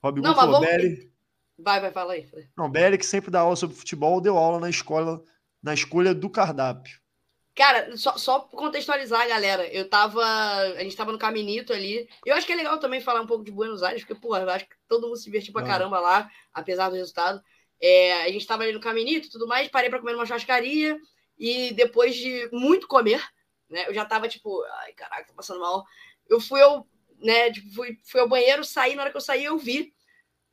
Rob 0.01 0.21
Gold 0.21 0.35
falou, 0.35 0.61
vamos- 0.61 0.69
Belly. 0.69 1.11
Vai, 1.59 1.79
vai, 1.81 1.91
fala 1.91 2.13
aí. 2.13 2.25
Não, 2.57 2.69
Belly 2.69 2.97
que 2.97 3.05
sempre 3.05 3.29
dá 3.29 3.41
aula 3.41 3.55
sobre 3.55 3.75
futebol, 3.75 4.19
deu 4.21 4.37
aula 4.37 4.59
na 4.59 4.69
escola, 4.69 5.21
na 5.61 5.73
escolha 5.73 6.13
do 6.13 6.29
cardápio. 6.29 6.97
Cara, 7.55 7.95
só, 7.95 8.17
só 8.17 8.39
contextualizar, 8.39 9.27
galera. 9.27 9.67
Eu 9.67 9.87
tava. 9.87 10.23
A 10.25 10.79
gente 10.83 10.95
tava 10.95 11.11
no 11.11 11.19
Caminito 11.19 11.71
ali. 11.71 12.09
Eu 12.25 12.35
acho 12.35 12.47
que 12.47 12.53
é 12.53 12.55
legal 12.55 12.79
também 12.79 12.99
falar 12.99 13.21
um 13.21 13.27
pouco 13.27 13.43
de 13.43 13.51
Buenos 13.51 13.83
Aires, 13.83 14.01
porque, 14.03 14.19
pô, 14.19 14.35
eu 14.35 14.49
acho 14.49 14.65
que 14.65 14.75
todo 14.87 15.05
mundo 15.07 15.17
se 15.17 15.25
divertiu 15.25 15.53
pra 15.53 15.61
Ah. 15.61 15.65
caramba 15.67 15.99
lá, 15.99 16.29
apesar 16.51 16.89
do 16.89 16.95
resultado. 16.95 17.39
É, 17.85 18.23
a 18.23 18.31
gente 18.31 18.47
tava 18.47 18.63
ali 18.63 18.71
no 18.71 18.79
Caminito 18.79 19.27
e 19.27 19.29
tudo 19.29 19.45
mais, 19.45 19.67
parei 19.67 19.89
pra 19.89 19.99
comer 19.99 20.13
numa 20.13 20.25
churrascaria. 20.25 20.97
E 21.37 21.73
depois 21.73 22.15
de 22.15 22.47
muito 22.53 22.87
comer, 22.87 23.21
né? 23.69 23.85
Eu 23.89 23.93
já 23.93 24.05
tava 24.05 24.29
tipo, 24.29 24.63
ai, 24.79 24.93
caraca, 24.93 25.27
tô 25.27 25.33
passando 25.33 25.59
mal. 25.59 25.83
Eu 26.29 26.39
fui 26.39 26.61
ao, 26.61 26.87
né, 27.19 27.51
tipo, 27.51 27.73
fui, 27.73 27.99
fui 28.05 28.21
ao 28.21 28.29
banheiro, 28.29 28.63
saí, 28.63 28.95
na 28.95 29.01
hora 29.01 29.11
que 29.11 29.17
eu 29.17 29.21
saí, 29.21 29.43
eu 29.43 29.57
vi 29.57 29.91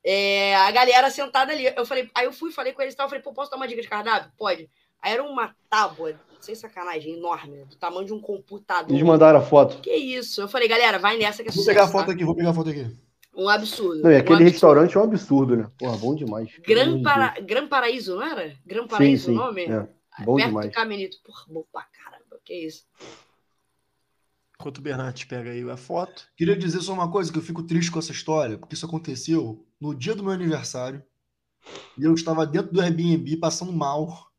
é, 0.03 0.55
a 0.57 0.71
galera 0.71 1.09
sentada 1.09 1.53
ali. 1.53 1.71
Eu 1.73 1.85
falei, 1.85 2.11
aí 2.13 2.25
eu 2.25 2.33
fui, 2.33 2.51
falei 2.51 2.73
com 2.73 2.81
eles 2.81 2.95
e 2.95 2.97
tal, 2.97 3.05
eu 3.05 3.09
falei, 3.09 3.23
pô, 3.23 3.31
posso 3.31 3.49
dar 3.49 3.55
uma 3.55 3.67
dica 3.67 3.81
de 3.81 3.87
cardápio? 3.87 4.33
Pode. 4.37 4.69
Aí 5.01 5.13
era 5.13 5.23
uma 5.23 5.55
tábua, 5.69 6.19
sem 6.41 6.53
sacanagem, 6.53 7.13
enorme, 7.13 7.63
do 7.63 7.77
tamanho 7.77 8.07
de 8.07 8.13
um 8.13 8.19
computador. 8.19 8.91
Eles 8.91 9.07
mandaram 9.07 9.39
a 9.39 9.43
foto. 9.43 9.79
Que 9.79 9.95
isso? 9.95 10.41
Eu 10.41 10.49
falei, 10.49 10.67
galera, 10.67 10.99
vai 10.99 11.17
nessa 11.17 11.43
que 11.43 11.49
é 11.49 11.51
Vou 11.51 11.63
sucesso, 11.63 11.67
pegar 11.67 11.83
a 11.83 11.85
tá? 11.85 11.91
foto 11.91 12.11
aqui, 12.11 12.25
vou 12.25 12.35
pegar 12.35 12.49
a 12.49 12.53
foto 12.53 12.71
aqui. 12.71 12.93
Um 13.35 13.47
absurdo. 13.47 14.01
Não, 14.03 14.11
e 14.11 14.15
um 14.15 14.17
aquele 14.17 14.35
absurdo. 14.35 14.51
restaurante 14.51 14.97
é 14.97 14.99
um 14.99 15.03
absurdo, 15.03 15.55
né? 15.55 15.71
Porra, 15.77 15.97
bom 15.97 16.15
demais. 16.15 16.49
Gran, 16.65 17.01
Para... 17.01 17.39
Gran 17.39 17.67
Paraíso, 17.67 18.15
não 18.15 18.23
era? 18.23 18.55
Gran. 18.65 18.87
Paraíso 18.87 19.25
sim, 19.25 19.31
sim. 19.31 19.37
o 19.37 19.41
nome? 19.41 19.63
É, 19.63 19.87
bom 20.25 20.35
Perto 20.35 20.47
demais. 20.47 20.69
do 20.69 20.73
Caminito. 20.73 21.17
Porra, 21.23 21.45
bom 21.47 21.65
pra 21.71 21.83
caramba. 21.83 22.39
Que 22.43 22.53
isso? 22.53 22.85
Enquanto 24.59 24.77
o 24.77 24.81
Bernardes 24.81 25.23
pega 25.23 25.49
aí 25.49 25.67
a 25.69 25.77
foto. 25.77 26.27
Queria 26.35 26.55
dizer 26.55 26.81
só 26.81 26.93
uma 26.93 27.09
coisa, 27.09 27.31
que 27.31 27.37
eu 27.37 27.41
fico 27.41 27.63
triste 27.63 27.89
com 27.89 27.99
essa 27.99 28.11
história, 28.11 28.57
porque 28.57 28.75
isso 28.75 28.85
aconteceu 28.85 29.65
no 29.79 29.95
dia 29.95 30.13
do 30.13 30.23
meu 30.23 30.33
aniversário, 30.33 31.03
e 31.97 32.03
eu 32.03 32.13
estava 32.13 32.45
dentro 32.45 32.71
do 32.71 32.81
Airbnb 32.81 33.37
passando 33.37 33.71
mal, 33.71 34.31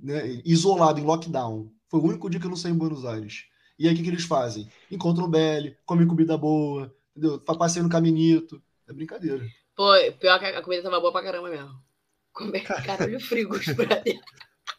né, 0.00 0.40
isolado, 0.44 1.00
em 1.00 1.04
lockdown. 1.04 1.72
Foi 1.88 1.98
o 1.98 2.04
único 2.04 2.30
dia 2.30 2.38
que 2.38 2.46
eu 2.46 2.50
não 2.50 2.56
saí 2.56 2.70
em 2.70 2.76
Buenos 2.76 3.04
Aires. 3.04 3.46
E 3.78 3.88
aí 3.88 3.94
o 3.94 3.96
que, 3.96 4.02
que 4.02 4.10
eles 4.10 4.24
fazem? 4.24 4.70
Encontram 4.90 5.24
o 5.24 5.28
Belly, 5.28 5.76
comem 5.84 6.06
comida 6.06 6.36
boa, 6.36 6.94
entendeu? 7.20 7.42
Fa- 7.46 7.54
Passei 7.56 7.82
no 7.82 7.88
caminito. 7.88 8.62
É 8.88 8.92
brincadeira. 8.92 9.44
Pô, 9.76 9.92
pior 10.18 10.38
que 10.38 10.46
a 10.46 10.62
comida 10.62 10.82
tava 10.82 11.00
boa 11.00 11.12
pra 11.12 11.22
caramba 11.22 11.48
mesmo. 11.48 11.70
Comer 12.32 12.60
caralho 12.60 13.20
frigos 13.20 13.64
pra 13.74 13.96
dentro. 13.96 14.22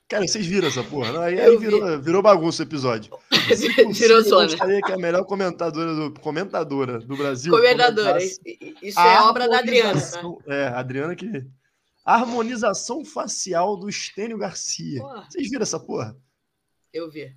Cara, 0.08 0.28
vocês 0.28 0.46
viram 0.46 0.68
essa 0.68 0.84
porra? 0.84 1.12
não? 1.14 1.22
Aí, 1.22 1.38
Eu 1.40 1.52
aí 1.54 1.58
virou, 1.58 2.02
virou 2.02 2.22
bagunça 2.22 2.64
o 2.64 2.66
episódio. 2.66 3.18
Virou 3.94 4.18
Eu 4.18 4.24
zona. 4.24 4.48
gostaria 4.48 4.82
que 4.82 4.92
a 4.92 4.98
melhor 4.98 5.24
comentadora 5.26 5.94
do, 5.96 6.20
comentadora 6.20 7.00
do 7.00 7.16
Brasil. 7.18 7.52
Comentasse 7.54 8.40
Isso 8.82 9.00
a 9.00 9.08
é 9.08 9.20
obra 9.22 9.48
da 9.50 9.60
Adriana, 9.60 9.94
tá? 9.94 10.18
harmonização- 10.20 10.42
É, 10.48 10.68
a 10.68 10.80
Adriana 10.80 11.16
que. 11.16 11.46
Harmonização 12.06 13.06
facial 13.06 13.78
do 13.78 13.88
Estênio 13.88 14.38
Garcia. 14.38 15.00
Porra. 15.02 15.28
Vocês 15.30 15.50
viram 15.50 15.64
essa 15.64 15.80
porra? 15.80 16.16
Eu 16.94 17.10
vi. 17.10 17.34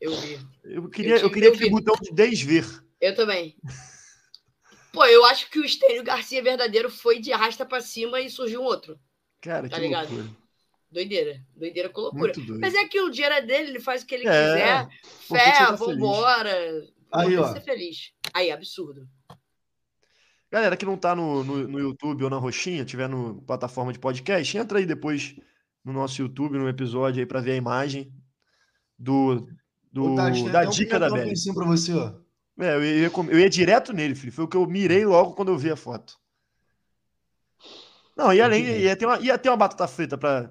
Eu 0.00 0.14
vi. 0.20 0.38
Eu 0.64 0.88
queria, 0.88 1.14
eu 1.14 1.18
tive- 1.18 1.30
queria 1.34 1.48
eu 1.48 1.52
aquele 1.54 1.64
vi. 1.66 1.70
botão 1.70 1.94
de 2.02 2.10
desver. 2.12 2.66
Eu 3.00 3.14
também. 3.14 3.56
Pô, 4.96 5.04
eu 5.04 5.26
acho 5.26 5.50
que 5.50 5.58
o 5.58 5.64
Estênio 5.64 6.02
Garcia 6.02 6.42
verdadeiro 6.42 6.90
foi 6.90 7.18
de 7.20 7.30
arrasta 7.30 7.66
pra 7.66 7.82
cima 7.82 8.18
e 8.20 8.30
surgiu 8.30 8.62
um 8.62 8.64
outro. 8.64 8.98
Cara, 9.42 9.68
Tá 9.68 9.76
que 9.76 9.82
ligado? 9.82 10.08
loucura. 10.08 10.36
Doideira. 10.90 11.42
Doideira 11.54 11.88
com 11.90 12.00
loucura. 12.00 12.22
Muito 12.22 12.40
doido. 12.40 12.60
Mas 12.60 12.74
é 12.74 12.86
que 12.86 12.98
o 13.00 13.10
dinheiro 13.10 13.34
é 13.34 13.42
dele, 13.42 13.68
ele 13.70 13.80
faz 13.80 14.02
o 14.02 14.06
que 14.06 14.14
ele 14.14 14.26
É, 14.26 14.52
quiser. 14.52 14.88
Fé, 15.28 15.52
tá 15.52 15.72
vambora. 15.72 16.50
Aí, 17.12 17.34
Vamos 17.34 17.50
ó. 17.50 17.52
ser 17.52 17.60
feliz. 17.60 18.12
Aí, 18.32 18.50
absurdo. 18.50 19.06
Galera 20.50 20.76
que 20.78 20.86
não 20.86 20.96
tá 20.96 21.14
no, 21.14 21.44
no, 21.44 21.68
no 21.68 21.78
YouTube 21.78 22.24
ou 22.24 22.30
na 22.30 22.38
Roxinha, 22.38 22.84
tiver 22.84 23.08
no 23.08 23.42
plataforma 23.42 23.92
de 23.92 23.98
podcast, 23.98 24.56
entra 24.56 24.78
aí 24.78 24.86
depois 24.86 25.36
no 25.84 25.92
nosso 25.92 26.22
YouTube, 26.22 26.56
no 26.56 26.68
episódio 26.68 27.20
aí 27.20 27.26
para 27.26 27.40
ver 27.40 27.52
a 27.52 27.56
imagem 27.56 28.10
do, 28.98 29.46
do 29.92 30.12
Ô, 30.12 30.16
Tati, 30.16 30.48
da 30.48 30.60
até 30.60 30.68
um 30.68 30.70
dica 30.70 30.98
da 30.98 31.36
cima 31.36 31.54
pra 31.54 31.66
você, 31.66 31.92
ó. 31.92 32.14
É, 32.58 32.74
eu 32.74 32.84
ia, 32.84 33.10
eu 33.30 33.38
ia 33.38 33.50
direto 33.50 33.92
nele, 33.92 34.14
filho. 34.14 34.32
Foi 34.32 34.44
o 34.44 34.48
que 34.48 34.56
eu 34.56 34.66
mirei 34.66 35.04
logo 35.04 35.34
quando 35.34 35.48
eu 35.50 35.58
vi 35.58 35.70
a 35.70 35.76
foto. 35.76 36.14
Não, 38.16 38.32
e 38.32 38.40
além, 38.40 38.64
ia 38.64 38.96
ter 38.96 39.04
uma, 39.04 39.18
ia 39.20 39.36
ter 39.36 39.50
uma 39.50 39.56
batata 39.58 39.86
frita 39.86 40.16
para 40.16 40.50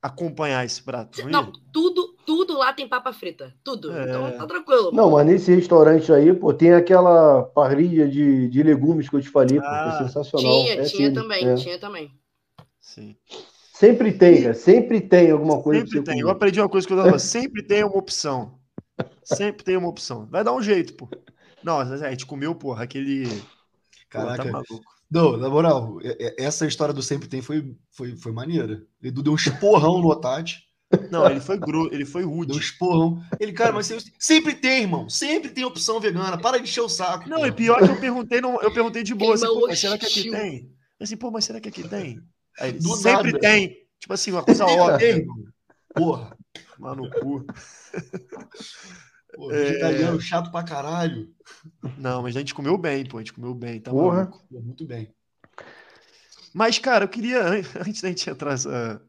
acompanhar 0.00 0.64
esse 0.64 0.82
prato. 0.82 1.28
Não, 1.28 1.52
tudo, 1.72 2.16
tudo 2.26 2.56
lá 2.56 2.72
tem 2.72 2.88
papa 2.88 3.12
frita. 3.12 3.54
Tudo. 3.62 3.92
É. 3.96 4.04
Então 4.04 4.32
tá 4.32 4.46
tranquilo. 4.46 4.90
Não, 4.92 5.10
mas 5.10 5.26
nesse 5.26 5.54
restaurante 5.54 6.10
aí, 6.12 6.32
pô, 6.32 6.54
tem 6.54 6.72
aquela 6.72 7.42
parrilha 7.42 8.08
de, 8.08 8.48
de 8.48 8.62
legumes 8.62 9.08
que 9.08 9.14
eu 9.16 9.20
te 9.20 9.28
falei, 9.28 9.58
pô, 9.58 9.62
que 9.62 9.68
Ah, 9.68 9.98
é 10.00 10.04
sensacional. 10.06 10.64
Tinha, 10.64 10.74
É 10.74 10.82
tinha 10.84 11.12
também, 11.12 11.46
é. 11.48 11.54
tinha 11.54 11.78
também. 11.78 12.10
Sim. 12.80 13.14
Sempre 13.74 14.12
tem, 14.12 14.42
cara. 14.42 14.54
Sempre 14.54 15.00
tem 15.00 15.30
alguma 15.30 15.62
coisa 15.62 15.84
Sempre 15.86 16.02
tem. 16.02 16.18
Eu 16.20 16.26
comer. 16.26 16.36
aprendi 16.36 16.60
uma 16.60 16.68
coisa 16.68 16.86
que 16.86 16.92
eu 16.92 16.96
dava. 16.96 17.18
Sempre 17.20 17.62
tem 17.62 17.84
uma 17.84 17.96
opção. 17.96 18.58
Sempre 19.22 19.64
tem 19.64 19.76
uma 19.76 19.88
opção. 19.88 20.26
Vai 20.30 20.42
dar 20.42 20.52
um 20.52 20.62
jeito, 20.62 20.94
pô. 20.94 21.08
Não, 21.64 21.78
a 21.80 22.10
gente 22.10 22.26
comeu, 22.26 22.54
porra, 22.54 22.84
aquele. 22.84 23.26
Pô, 23.28 23.46
Caraca. 24.08 24.44
tá 24.44 24.50
maluco. 24.50 24.82
Não, 25.10 25.36
na 25.36 25.48
moral, 25.48 25.98
é- 26.02 26.16
é- 26.40 26.44
essa 26.44 26.66
história 26.66 26.94
do 26.94 27.02
sempre 27.02 27.28
tem 27.28 27.42
foi, 27.42 27.76
foi, 27.90 28.16
foi 28.16 28.32
maneira. 28.32 28.82
Edu 29.02 29.22
deu 29.22 29.32
um 29.32 29.36
esporrão 29.36 30.00
no 30.00 30.08
Otati. 30.08 30.62
Não, 31.10 31.26
ele 31.26 31.40
foi 31.40 31.58
gru, 31.58 31.88
ele 31.92 32.04
foi 32.04 32.22
Deu 32.22 32.30
um 32.30 32.34
rude. 32.36 32.58
esporrão. 32.58 33.22
Ele, 33.40 33.52
cara, 33.52 33.72
mas 33.72 33.86
você- 33.86 34.10
sempre 34.18 34.54
tem, 34.54 34.82
irmão. 34.82 35.08
Sempre 35.08 35.50
tem 35.50 35.64
opção 35.64 35.98
vegana. 36.00 36.38
Para 36.38 36.58
de 36.58 36.64
encher 36.64 36.80
o 36.82 36.88
saco. 36.88 37.28
Não, 37.28 37.38
pô. 37.40 37.46
e 37.46 37.52
pior 37.52 37.78
que 37.82 37.90
eu 37.90 38.00
perguntei, 38.00 38.40
não, 38.40 38.60
eu 38.60 38.72
perguntei 38.72 39.02
de 39.02 39.14
boa, 39.14 39.34
assim, 39.34 39.44
Clima 39.46 39.60
pô, 39.60 39.66
mas 39.68 39.78
será 39.78 39.98
que 39.98 40.06
aqui 40.06 40.30
tem? 40.30 40.70
Eu 40.98 41.04
Assim, 41.04 41.16
pô, 41.16 41.30
mas 41.30 41.44
será 41.44 41.60
que 41.60 41.68
aqui 41.68 41.88
tem? 41.88 42.20
Aí 42.60 42.70
ele, 42.70 42.78
Do 42.78 42.94
sempre 42.96 43.32
nada. 43.32 43.38
tem. 43.38 43.86
Tipo 43.98 44.12
assim, 44.14 44.32
uma 44.32 44.42
coisa 44.42 44.66
Sempre 44.66 44.80
óbvia. 44.80 45.26
Porra. 45.94 46.36
Lá 46.78 46.94
no 46.94 47.10
cu. 47.10 47.46
Pô, 49.34 49.50
É. 49.50 49.56
vegetariano 49.64 50.20
chato 50.20 50.50
pra 50.50 50.62
caralho. 50.62 51.28
Não, 51.98 52.22
mas 52.22 52.36
a 52.36 52.40
gente 52.40 52.54
comeu 52.54 52.76
bem, 52.76 53.04
pô. 53.06 53.16
A 53.18 53.20
gente 53.20 53.32
comeu 53.32 53.54
bem, 53.54 53.80
tá 53.80 53.90
Porra. 53.90 54.26
Pô, 54.26 54.60
muito 54.60 54.84
bem. 54.86 55.12
Mas, 56.54 56.78
cara, 56.78 57.04
eu 57.04 57.08
queria, 57.08 57.42
an- 57.42 57.62
antes 57.88 58.02
da 58.02 58.08
gente 58.08 58.28
entrar 58.28 58.52
essa- 58.54 59.00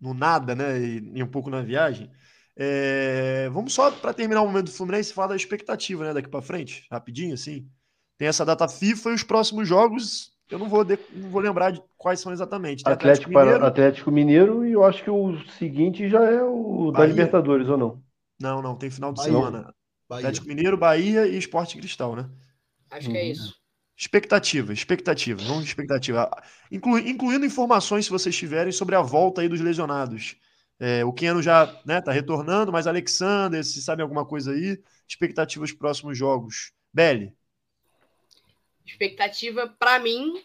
no 0.00 0.14
nada, 0.14 0.54
né, 0.54 0.80
e, 0.80 1.12
e 1.16 1.22
um 1.22 1.26
pouco 1.28 1.48
na 1.50 1.62
viagem, 1.62 2.10
é, 2.56 3.48
vamos 3.52 3.72
só 3.72 3.90
para 3.90 4.12
terminar 4.12 4.42
o 4.42 4.46
momento 4.46 4.66
do 4.66 4.72
Fluminense 4.72 5.12
falar 5.12 5.28
da 5.28 5.36
expectativa, 5.36 6.04
né, 6.04 6.12
daqui 6.14 6.28
para 6.28 6.42
frente, 6.42 6.86
rapidinho, 6.90 7.34
assim. 7.34 7.66
Tem 8.18 8.28
essa 8.28 8.44
data 8.44 8.68
FIFA 8.68 9.10
e 9.10 9.14
os 9.14 9.22
próximos 9.22 9.66
jogos, 9.68 10.32
eu 10.50 10.58
não 10.58 10.68
vou, 10.68 10.84
de- 10.84 10.98
não 11.12 11.28
vou 11.30 11.40
lembrar 11.40 11.70
de 11.72 11.82
quais 11.96 12.20
são 12.20 12.32
exatamente. 12.32 12.84
Tem 12.84 12.92
Atlético, 12.92 13.32
para- 13.32 13.66
Atlético 13.66 14.10
Mineiro 14.10 14.64
e 14.66 14.72
eu 14.72 14.84
acho 14.84 15.02
que 15.02 15.10
o 15.10 15.38
seguinte 15.58 16.08
já 16.08 16.24
é 16.24 16.42
o 16.42 16.90
da 16.92 16.98
Bahia. 16.98 17.10
Libertadores, 17.10 17.68
ou 17.68 17.76
não? 17.78 18.02
Não, 18.42 18.60
não, 18.60 18.76
tem 18.76 18.90
final 18.90 19.12
de 19.12 19.18
Bahia. 19.20 19.32
semana. 19.32 19.74
Bahia. 20.08 20.26
Atlético 20.26 20.48
Mineiro, 20.48 20.76
Bahia 20.76 21.26
e 21.26 21.38
Esporte 21.38 21.76
Cristal, 21.78 22.16
né? 22.16 22.28
Acho 22.90 23.10
que 23.10 23.16
é 23.16 23.22
Uhum. 23.24 23.32
isso. 23.32 23.62
Expectativa, 23.96 24.72
expectativa, 24.72 25.42
vamos 25.44 25.64
de 25.64 25.70
expectativa. 25.70 26.28
Inclu- 26.70 26.98
incluindo 26.98 27.46
informações, 27.46 28.04
se 28.06 28.10
vocês 28.10 28.36
tiverem, 28.36 28.72
sobre 28.72 28.96
a 28.96 29.00
volta 29.02 29.40
aí 29.40 29.48
dos 29.48 29.60
lesionados. 29.60 30.36
É, 30.80 31.04
o 31.04 31.12
Keno 31.12 31.40
já 31.40 31.80
né, 31.86 32.00
tá 32.00 32.10
retornando, 32.10 32.72
mas 32.72 32.86
Alexander, 32.88 33.64
se 33.64 33.80
sabe 33.80 34.02
alguma 34.02 34.26
coisa 34.26 34.50
aí, 34.52 34.82
expectativa 35.08 35.64
dos 35.64 35.72
próximos 35.72 36.18
jogos. 36.18 36.72
Belly, 36.92 37.32
Expectativa, 38.84 39.68
pra 39.78 39.98
mim, 39.98 40.42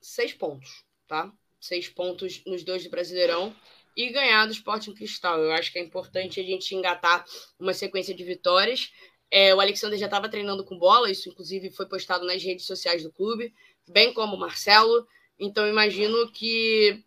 seis 0.00 0.32
pontos, 0.32 0.84
tá? 1.06 1.30
Seis 1.60 1.88
pontos 1.88 2.42
nos 2.46 2.64
dois 2.64 2.84
do 2.84 2.90
Brasileirão 2.90 3.54
e 3.96 4.10
ganhar 4.10 4.46
do 4.46 4.52
Sporting 4.52 4.94
Cristal. 4.94 5.40
Eu 5.40 5.52
acho 5.52 5.72
que 5.72 5.78
é 5.78 5.82
importante 5.82 6.40
a 6.40 6.42
gente 6.42 6.74
engatar 6.74 7.24
uma 7.58 7.72
sequência 7.72 8.14
de 8.14 8.24
vitórias. 8.24 8.92
É, 9.30 9.54
o 9.54 9.60
Alexander 9.60 9.98
já 9.98 10.06
estava 10.06 10.28
treinando 10.28 10.64
com 10.64 10.78
bola, 10.78 11.10
isso 11.10 11.28
inclusive 11.28 11.70
foi 11.70 11.86
postado 11.86 12.26
nas 12.26 12.42
redes 12.42 12.66
sociais 12.66 13.02
do 13.02 13.12
clube, 13.12 13.52
bem 13.88 14.12
como 14.12 14.36
o 14.36 14.38
Marcelo. 14.38 15.06
Então, 15.38 15.68
imagino 15.68 16.30
que 16.30 17.02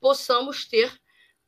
possamos 0.00 0.66
ter 0.66 0.92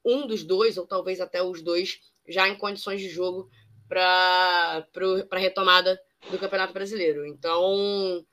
um 0.05 0.27
dos 0.27 0.43
dois, 0.43 0.79
ou 0.79 0.87
talvez 0.87 1.21
até 1.21 1.43
os 1.43 1.61
dois, 1.61 2.01
já 2.27 2.49
em 2.49 2.57
condições 2.57 3.01
de 3.01 3.09
jogo 3.09 3.51
para 3.89 4.87
a 5.31 5.39
retomada 5.39 6.01
do 6.31 6.39
Campeonato 6.39 6.73
Brasileiro. 6.73 7.27
Então, 7.27 8.25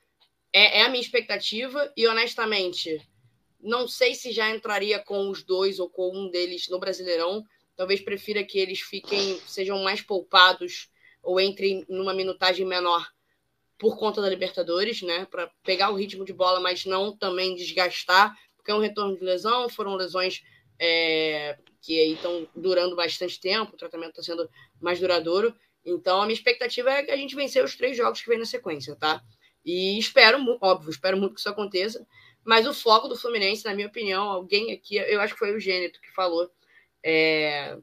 é, 0.52 0.80
é 0.80 0.82
a 0.82 0.88
minha 0.88 1.02
expectativa 1.02 1.92
e, 1.96 2.06
honestamente, 2.06 3.00
não 3.64 3.88
sei 3.88 4.14
se 4.14 4.30
já 4.30 4.54
entraria 4.54 4.98
com 4.98 5.30
os 5.30 5.42
dois 5.42 5.78
ou 5.78 5.88
com 5.88 6.14
um 6.14 6.30
deles 6.30 6.68
no 6.68 6.78
Brasileirão. 6.78 7.42
Talvez 7.74 8.00
prefira 8.00 8.44
que 8.44 8.58
eles 8.58 8.80
fiquem, 8.80 9.40
sejam 9.46 9.82
mais 9.82 10.02
poupados 10.02 10.90
ou 11.22 11.40
entrem 11.40 11.84
numa 11.88 12.12
minutagem 12.12 12.66
menor 12.66 13.08
por 13.78 13.98
conta 13.98 14.20
da 14.20 14.28
Libertadores, 14.28 15.02
né? 15.02 15.26
Para 15.30 15.50
pegar 15.64 15.90
o 15.90 15.96
ritmo 15.96 16.24
de 16.24 16.32
bola, 16.32 16.60
mas 16.60 16.84
não 16.84 17.16
também 17.16 17.56
desgastar, 17.56 18.36
porque 18.56 18.70
é 18.70 18.74
um 18.74 18.80
retorno 18.80 19.16
de 19.18 19.24
lesão, 19.24 19.68
foram 19.68 19.96
lesões 19.96 20.42
é, 20.78 21.58
que 21.80 22.00
estão 22.12 22.46
durando 22.54 22.94
bastante 22.94 23.40
tempo, 23.40 23.74
o 23.74 23.78
tratamento 23.78 24.10
está 24.10 24.22
sendo 24.22 24.48
mais 24.80 25.00
duradouro. 25.00 25.54
Então, 25.84 26.22
a 26.22 26.26
minha 26.26 26.36
expectativa 26.36 26.90
é 26.90 27.02
que 27.02 27.10
a 27.10 27.16
gente 27.16 27.34
vencer 27.34 27.64
os 27.64 27.74
três 27.74 27.96
jogos 27.96 28.20
que 28.20 28.28
vem 28.28 28.38
na 28.38 28.46
sequência, 28.46 28.94
tá? 28.94 29.22
E 29.64 29.98
espero, 29.98 30.38
óbvio, 30.60 30.90
espero 30.90 31.16
muito 31.16 31.34
que 31.34 31.40
isso 31.40 31.48
aconteça. 31.48 32.06
Mas 32.44 32.66
o 32.66 32.74
foco 32.74 33.08
do 33.08 33.16
Fluminense, 33.16 33.64
na 33.64 33.74
minha 33.74 33.88
opinião, 33.88 34.24
alguém 34.28 34.72
aqui, 34.72 34.96
eu 34.96 35.20
acho 35.20 35.32
que 35.32 35.38
foi 35.38 35.54
o 35.54 35.60
Gêneto 35.60 36.00
que 36.00 36.12
falou. 36.12 36.50
É, 37.02 37.78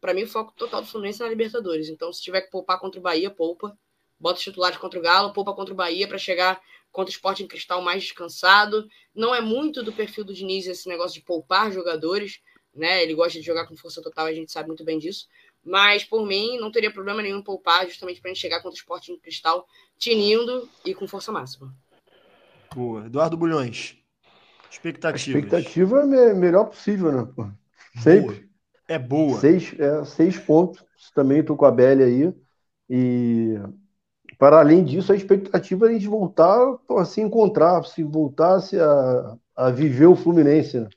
para 0.00 0.14
mim, 0.14 0.22
o 0.22 0.28
foco 0.28 0.52
total 0.56 0.82
do 0.82 0.86
Fluminense 0.86 1.20
é 1.20 1.24
na 1.24 1.30
Libertadores. 1.30 1.88
Então, 1.88 2.12
se 2.12 2.22
tiver 2.22 2.42
que 2.42 2.50
poupar 2.50 2.78
contra 2.78 2.98
o 2.98 3.02
Bahia, 3.02 3.30
poupa. 3.30 3.76
Bota 4.18 4.38
os 4.38 4.44
titulares 4.44 4.78
contra 4.78 4.98
o 4.98 5.02
Galo, 5.02 5.32
poupa 5.32 5.52
contra 5.52 5.74
o 5.74 5.76
Bahia 5.76 6.08
para 6.08 6.16
chegar 6.16 6.60
contra 6.90 7.10
o 7.10 7.12
Sport 7.12 7.40
em 7.40 7.46
Cristal 7.46 7.82
mais 7.82 8.02
descansado. 8.02 8.88
Não 9.14 9.34
é 9.34 9.40
muito 9.40 9.82
do 9.82 9.92
perfil 9.92 10.24
do 10.24 10.32
Diniz 10.32 10.66
esse 10.66 10.88
negócio 10.88 11.20
de 11.20 11.26
poupar 11.26 11.70
jogadores, 11.70 12.40
né? 12.74 13.02
Ele 13.02 13.14
gosta 13.14 13.38
de 13.38 13.44
jogar 13.44 13.66
com 13.66 13.76
força 13.76 14.00
total, 14.00 14.26
a 14.26 14.32
gente 14.32 14.50
sabe 14.50 14.68
muito 14.68 14.84
bem 14.84 14.98
disso. 14.98 15.28
Mas, 15.62 16.04
por 16.04 16.24
mim, 16.24 16.56
não 16.58 16.70
teria 16.70 16.92
problema 16.92 17.20
nenhum 17.20 17.42
poupar, 17.42 17.86
justamente 17.86 18.20
para 18.20 18.30
a 18.30 18.34
gente 18.34 18.40
chegar 18.40 18.62
contra 18.62 18.76
o 18.76 18.78
Sport 18.78 19.08
em 19.08 19.18
Cristal 19.18 19.66
tinindo 19.98 20.68
e 20.84 20.94
com 20.94 21.08
força 21.08 21.32
máxima. 21.32 21.74
boa. 22.74 23.06
Eduardo 23.06 23.36
Bulhões, 23.36 23.96
A 25.12 25.16
expectativas. 25.16 25.16
expectativa 25.16 26.00
é 26.00 26.06
me- 26.06 26.34
melhor 26.34 26.66
possível, 26.66 27.12
né? 27.12 27.32
pô? 27.34 27.46
Sempre. 27.94 28.48
É 28.88 28.98
boa. 28.98 29.40
Seis, 29.40 29.74
é, 29.78 30.04
seis 30.04 30.38
pontos. 30.38 30.84
Também 31.14 31.40
estou 31.40 31.56
com 31.56 31.66
a 31.66 31.70
Belly 31.72 32.02
aí. 32.04 32.34
E 32.90 33.54
para 34.38 34.60
além 34.60 34.84
disso, 34.84 35.12
a 35.12 35.16
expectativa 35.16 35.86
é 35.86 35.90
a 35.90 35.92
gente 35.94 36.08
voltar 36.08 36.58
a 36.98 37.04
se 37.04 37.20
encontrar, 37.22 37.84
se 37.84 38.02
voltasse 38.04 38.78
a, 38.80 39.36
a 39.56 39.70
viver 39.70 40.06
o 40.06 40.16
Fluminense. 40.16 40.80
né? 40.80 40.88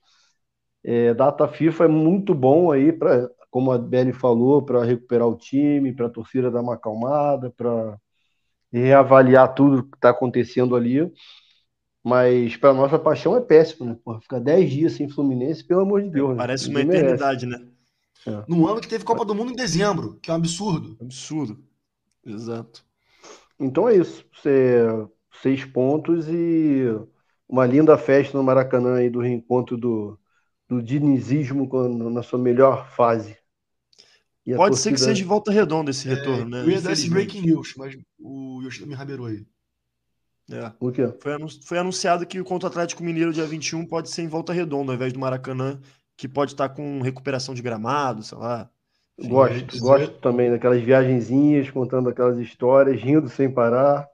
É, 0.83 1.13
data 1.13 1.47
FIFA 1.47 1.85
é 1.85 1.87
muito 1.87 2.33
bom 2.33 2.71
aí 2.71 2.91
para, 2.93 3.29
como 3.51 3.71
a 3.71 3.77
Belly 3.77 4.13
falou, 4.13 4.61
para 4.63 4.83
recuperar 4.83 5.27
o 5.27 5.35
time, 5.37 5.93
para 5.93 6.07
a 6.07 6.09
torcida 6.09 6.49
dar 6.49 6.61
uma 6.61 6.75
acalmada, 6.75 7.51
para 7.51 7.97
reavaliar 8.73 9.53
tudo 9.55 9.83
que 9.85 9.97
está 9.97 10.11
acontecendo 10.11 10.75
ali. 10.75 11.11
Mas 12.09 12.57
para 12.57 12.73
nossa 12.73 12.97
paixão 12.97 13.35
é 13.37 13.41
péssimo, 13.41 13.85
né? 13.85 13.97
Porra, 14.03 14.19
ficar 14.21 14.39
10 14.39 14.69
dias 14.71 14.93
sem 14.93 15.07
Fluminense, 15.09 15.63
pelo 15.63 15.81
amor 15.81 16.01
de 16.01 16.09
Deus. 16.09 16.31
né? 16.31 16.35
Parece 16.37 16.67
uma 16.69 16.79
Ninguém 16.79 17.01
merece. 17.01 17.13
eternidade, 17.23 17.45
né? 17.45 17.61
Num 18.47 18.67
ano 18.67 18.81
que 18.81 18.87
teve 18.87 19.03
Copa 19.05 19.23
do 19.23 19.33
Mundo 19.33 19.51
em 19.51 19.55
dezembro, 19.55 20.19
que 20.21 20.29
é 20.29 20.33
um 20.33 20.37
absurdo. 20.37 20.97
Absurdo. 20.99 21.63
Exato. 22.25 22.83
Então 23.59 23.87
é 23.87 23.95
isso. 23.95 24.25
Cê- 24.41 24.85
seis 25.41 25.63
pontos 25.63 26.27
e 26.27 26.83
uma 27.47 27.65
linda 27.65 27.97
festa 27.97 28.37
no 28.37 28.43
Maracanã 28.43 28.95
aí 28.95 29.09
do 29.09 29.19
reencontro 29.21 29.77
do, 29.77 30.19
do 30.67 30.81
dinizismo 30.81 31.69
na 32.09 32.21
sua 32.21 32.37
melhor 32.37 32.89
fase. 32.91 33.37
E 34.45 34.55
Pode 34.55 34.77
ser 34.77 34.89
que 34.89 34.95
torcida- 34.95 35.11
seja 35.11 35.23
de 35.23 35.23
volta 35.23 35.51
redonda 35.51 35.91
esse 35.91 36.07
retorno, 36.07 36.49
né? 36.49 36.63
Eu 36.63 36.69
ia 36.71 36.81
dar 36.81 36.91
esse 36.91 37.09
breaking 37.09 37.41
news, 37.41 37.73
mas 37.77 37.97
o 38.19 38.61
Yoshida 38.63 38.85
me 38.85 38.93
rabeirou 38.95 39.27
aí. 39.27 39.45
É. 40.51 40.71
O 40.79 40.91
quê? 40.91 41.07
Foi, 41.19 41.33
anun- 41.33 41.47
foi 41.63 41.77
anunciado 41.77 42.25
que 42.25 42.39
o 42.39 42.43
contra 42.45 42.67
o 42.67 42.71
Atlético 42.71 43.03
Mineiro, 43.03 43.31
dia 43.33 43.45
21, 43.45 43.85
pode 43.85 44.09
ser 44.09 44.23
em 44.23 44.27
volta 44.27 44.51
redonda, 44.51 44.91
ao 44.91 44.95
invés 44.95 45.13
do 45.13 45.19
Maracanã, 45.19 45.79
que 46.17 46.27
pode 46.27 46.53
estar 46.53 46.69
com 46.69 47.01
recuperação 47.01 47.53
de 47.53 47.61
gramado, 47.61 48.23
sei 48.23 48.37
lá. 48.37 48.69
Enfim, 49.17 49.29
Gosto, 49.29 49.79
gosto 49.79 50.11
também 50.21 50.49
daquelas 50.49 50.81
viagenzinhas, 50.81 51.69
contando 51.69 52.09
aquelas 52.09 52.37
histórias, 52.39 53.01
rindo 53.01 53.29
sem 53.29 53.51
parar. 53.51 54.07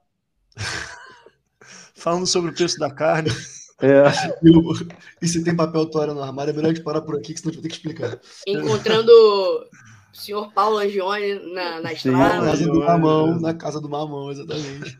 Falando 1.94 2.26
sobre 2.26 2.50
o 2.50 2.54
preço 2.54 2.78
da 2.78 2.90
carne. 2.90 3.30
É, 3.80 4.04
Eu- 4.42 4.62
E 5.20 5.28
se 5.28 5.42
tem 5.44 5.54
papel 5.54 5.86
toalha 5.86 6.14
no 6.14 6.22
armário, 6.22 6.50
é 6.50 6.54
melhor 6.54 6.70
a 6.70 6.74
gente 6.74 6.82
parar 6.84 7.02
por 7.02 7.16
aqui, 7.16 7.34
que 7.34 7.40
senão 7.40 7.50
a 7.50 7.54
gente 7.54 7.62
vai 7.62 7.70
ter 7.70 7.76
que 7.80 7.88
explicar. 7.88 8.20
Encontrando 8.46 9.10
o 9.12 9.66
senhor 10.16 10.52
Paulo 10.52 10.78
Angione 10.78 11.34
na, 11.52 11.80
na 11.80 11.94
Sim. 11.94 12.10
Na 12.10 12.18
estrada. 12.26 12.46
casa 12.46 12.64
do 12.66 12.80
mamão, 12.80 13.40
na 13.40 13.54
casa 13.54 13.80
do 13.80 13.88
mamão, 13.88 14.30
exatamente. 14.30 14.98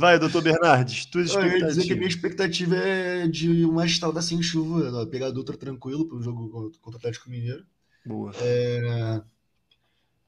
Vai, 0.00 0.18
doutor 0.18 0.42
Bernardes, 0.42 1.04
tuas 1.06 1.34
Eu 1.34 1.42
ia 1.46 1.66
dizer 1.66 1.84
que 1.86 1.92
a 1.92 1.96
minha 1.96 2.08
expectativas. 2.08 2.08
expectativa 2.08 2.76
é 2.76 3.28
de 3.28 3.64
uma 3.64 3.84
estada 3.84 4.22
sem 4.22 4.42
chuva, 4.42 4.90
né? 4.90 5.06
pegar 5.10 5.26
a 5.26 5.30
Dutra 5.30 5.56
tranquilo 5.56 6.06
para 6.08 6.16
o 6.16 6.22
jogo 6.22 6.48
contra 6.80 6.96
o 6.96 6.98
Atlético 6.98 7.28
Mineiro. 7.30 7.64
Boa. 8.04 8.32
É, 8.40 9.22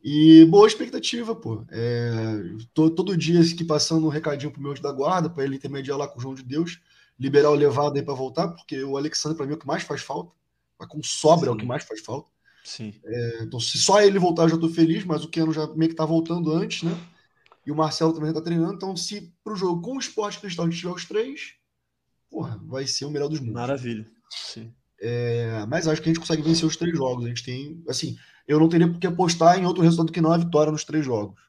E 0.05 0.45
boa 0.47 0.67
expectativa, 0.67 1.35
pô. 1.35 1.65
É, 1.71 2.43
tô- 2.75 2.91
todo 2.91 3.17
dia 3.17 3.41
que 3.57 3.65
passando 3.65 4.05
um 4.07 4.11
recadinho 4.11 4.51
pro 4.51 4.61
meu 4.61 4.73
anjo 4.73 4.83
da 4.83 4.91
guarda, 4.93 5.31
para 5.31 5.45
ele 5.45 5.57
intermediar 5.57 5.97
lá 5.97 6.09
com 6.09 6.19
o 6.19 6.23
João 6.23 6.35
de 6.35 6.43
Deus, 6.43 6.81
liberar 7.19 7.51
o 7.51 7.55
levado 7.55 7.97
aí 7.97 8.03
para 8.03 8.15
voltar, 8.15 8.49
porque 8.49 8.83
o 8.83 8.97
Alexandre, 8.97 9.37
para 9.37 9.47
mim, 9.47 9.53
é 9.53 9.57
o 9.57 9.59
que 9.59 9.67
mais 9.67 9.85
faz 9.85 10.03
falta. 10.03 10.33
Com 10.89 11.01
sobra, 11.05 11.49
é 11.49 11.53
o 11.53 11.57
que 11.57 11.63
Sim. 11.63 11.69
mais 11.69 11.85
faz 11.85 12.01
falta. 12.01 12.29
Sim. 12.65 12.93
É, 13.05 13.45
Então, 13.45 13.61
se 13.61 13.79
só 13.79 14.01
ele 14.03 14.19
voltar, 14.19 14.43
eu 14.45 14.49
já 14.49 14.59
tô 14.59 14.69
feliz, 14.69 15.05
mas 15.05 15.23
o 15.25 15.29
Keno 15.29 15.53
já 15.53 15.69
meio 15.69 15.91
que 15.91 15.97
tá 15.97 16.05
voltando 16.05 16.53
antes, 16.53 16.83
né? 16.83 16.93
E 17.67 17.71
o 17.71 17.77
Marcelo 17.77 18.13
também 18.13 18.29
já 18.29 18.35
tá 18.35 18.41
treinando. 18.41 18.75
Então, 18.75 18.97
se 18.97 19.33
pro 19.45 19.55
jogo 19.57 19.81
com 19.83 19.97
o 19.97 19.99
Esporte 20.01 20.41
Cristal 20.41 20.67
a 20.67 20.69
gente 20.71 20.81
tiver 20.81 20.93
os 20.93 21.05
três, 21.05 21.55
porra, 22.31 22.61
vai 22.65 22.87
ser 22.87 23.05
o 23.05 23.11
melhor 23.11 23.29
dos 23.29 23.39
mundos. 23.41 23.55
Maravilha. 23.55 24.07
Sim. 24.31 24.73
É, 25.01 25.65
mas 25.69 25.87
acho 25.89 26.01
que 26.01 26.09
a 26.09 26.13
gente 26.13 26.21
consegue 26.21 26.43
vencer 26.43 26.65
os 26.67 26.77
três 26.77 26.97
jogos. 26.97 27.25
A 27.25 27.29
gente 27.29 27.45
tem, 27.45 27.83
assim, 27.89 28.17
eu 28.47 28.59
não 28.59 28.69
teria 28.69 28.89
por 28.89 28.99
que 28.99 29.07
apostar 29.07 29.59
em 29.59 29.67
outro 29.67 29.83
resultado 29.83 30.13
que 30.13 30.21
não 30.21 30.33
a 30.33 30.39
vitória 30.39 30.73
nos 30.73 30.85
três 30.85 31.05
jogos. 31.05 31.41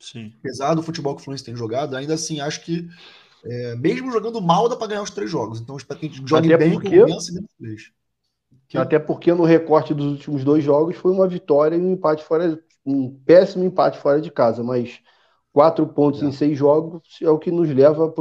Sim. 0.00 0.32
Apesar 0.38 0.74
do 0.74 0.82
futebol 0.82 1.14
que 1.14 1.20
o 1.20 1.24
Fluminense 1.24 1.44
tem 1.44 1.56
jogado, 1.56 1.96
ainda 1.96 2.14
assim 2.14 2.40
acho 2.40 2.64
que, 2.64 2.88
é, 3.44 3.74
mesmo 3.76 4.12
jogando 4.12 4.40
mal, 4.40 4.68
dá 4.68 4.76
para 4.76 4.86
ganhar 4.88 5.02
os 5.02 5.10
três 5.10 5.28
jogos. 5.30 5.60
Então, 5.60 5.76
espero 5.76 5.98
que 5.98 6.06
a 6.06 6.08
gente 6.08 6.22
jogue 6.28 6.52
Até 6.52 6.64
bem 6.64 6.72
porque- 6.74 6.88
e 6.88 7.04
dentro 7.04 7.14
dos 7.16 7.54
três. 7.58 7.92
Que- 8.68 8.78
Até 8.78 8.98
porque 8.98 9.32
no 9.32 9.44
recorte 9.44 9.94
dos 9.94 10.06
últimos 10.12 10.44
dois 10.44 10.62
jogos 10.62 10.96
foi 10.96 11.10
uma 11.10 11.26
vitória 11.26 11.74
e 11.74 11.80
um 11.80 11.92
empate 11.92 12.22
fora, 12.22 12.62
um 12.84 13.10
péssimo 13.24 13.64
empate 13.64 13.98
fora 13.98 14.20
de 14.20 14.30
casa, 14.30 14.62
mas 14.62 15.00
quatro 15.58 15.84
pontos 15.88 16.22
É. 16.22 16.26
em 16.26 16.30
seis 16.30 16.56
jogos 16.56 17.02
é 17.20 17.28
o 17.28 17.36
que 17.36 17.50
nos 17.50 17.68
leva 17.68 18.14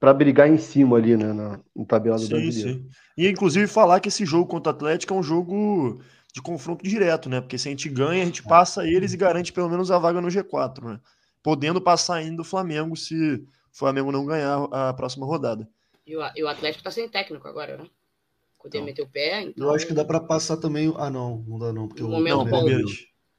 para 0.00 0.12
brigar 0.12 0.48
em 0.48 0.58
cima 0.58 0.96
ali, 0.96 1.16
né, 1.16 1.32
na, 1.32 1.60
no 1.76 1.86
tabelado 1.86 2.22
Sim, 2.22 2.30
brasileiro. 2.30 2.80
sim. 2.80 2.88
E 3.16 3.28
inclusive 3.28 3.68
falar 3.68 4.00
que 4.00 4.08
esse 4.08 4.26
jogo 4.26 4.46
contra 4.46 4.72
o 4.72 4.74
Atlético 4.74 5.14
é 5.14 5.16
um 5.16 5.22
jogo 5.22 6.00
de 6.34 6.42
confronto 6.42 6.82
direto, 6.82 7.28
né? 7.28 7.40
Porque 7.40 7.56
se 7.56 7.68
a 7.68 7.70
gente 7.70 7.88
ganha, 7.88 8.22
a 8.22 8.26
gente 8.26 8.42
passa 8.42 8.84
eles 8.84 9.12
e 9.12 9.16
garante 9.16 9.52
pelo 9.52 9.68
menos 9.68 9.88
a 9.92 9.98
vaga 9.98 10.20
no 10.20 10.26
G4, 10.28 10.82
né? 10.84 11.00
Podendo 11.44 11.80
passar 11.80 12.16
ainda 12.16 12.42
o 12.42 12.44
Flamengo 12.44 12.96
se 12.96 13.14
o 13.34 13.46
Flamengo 13.72 14.10
não 14.10 14.26
ganhar 14.26 14.64
a 14.72 14.92
próxima 14.92 15.26
rodada. 15.26 15.68
E 16.04 16.16
o, 16.16 16.20
e 16.34 16.42
o 16.42 16.48
Atlético 16.48 16.82
tá 16.82 16.90
sem 16.90 17.08
técnico 17.08 17.46
agora, 17.46 17.76
né? 17.76 17.84
O 17.84 18.62
Cudê 18.62 18.78
Então. 18.78 18.86
meteu 18.86 19.04
o 19.04 19.08
pé. 19.08 19.42
Então... 19.42 19.68
Eu 19.68 19.74
acho 19.74 19.86
que 19.86 19.94
dá 19.94 20.04
para 20.04 20.18
passar 20.18 20.56
também. 20.56 20.88
o- 20.88 20.96
Ah, 20.98 21.08
não, 21.10 21.44
não 21.46 21.58
dá 21.58 21.72
não, 21.72 21.86
porque 21.86 22.02
o 22.02 22.08
momento 22.08 22.36
Não, 22.36 22.44
bom. 22.44 22.50
Palmeiras. 22.50 22.90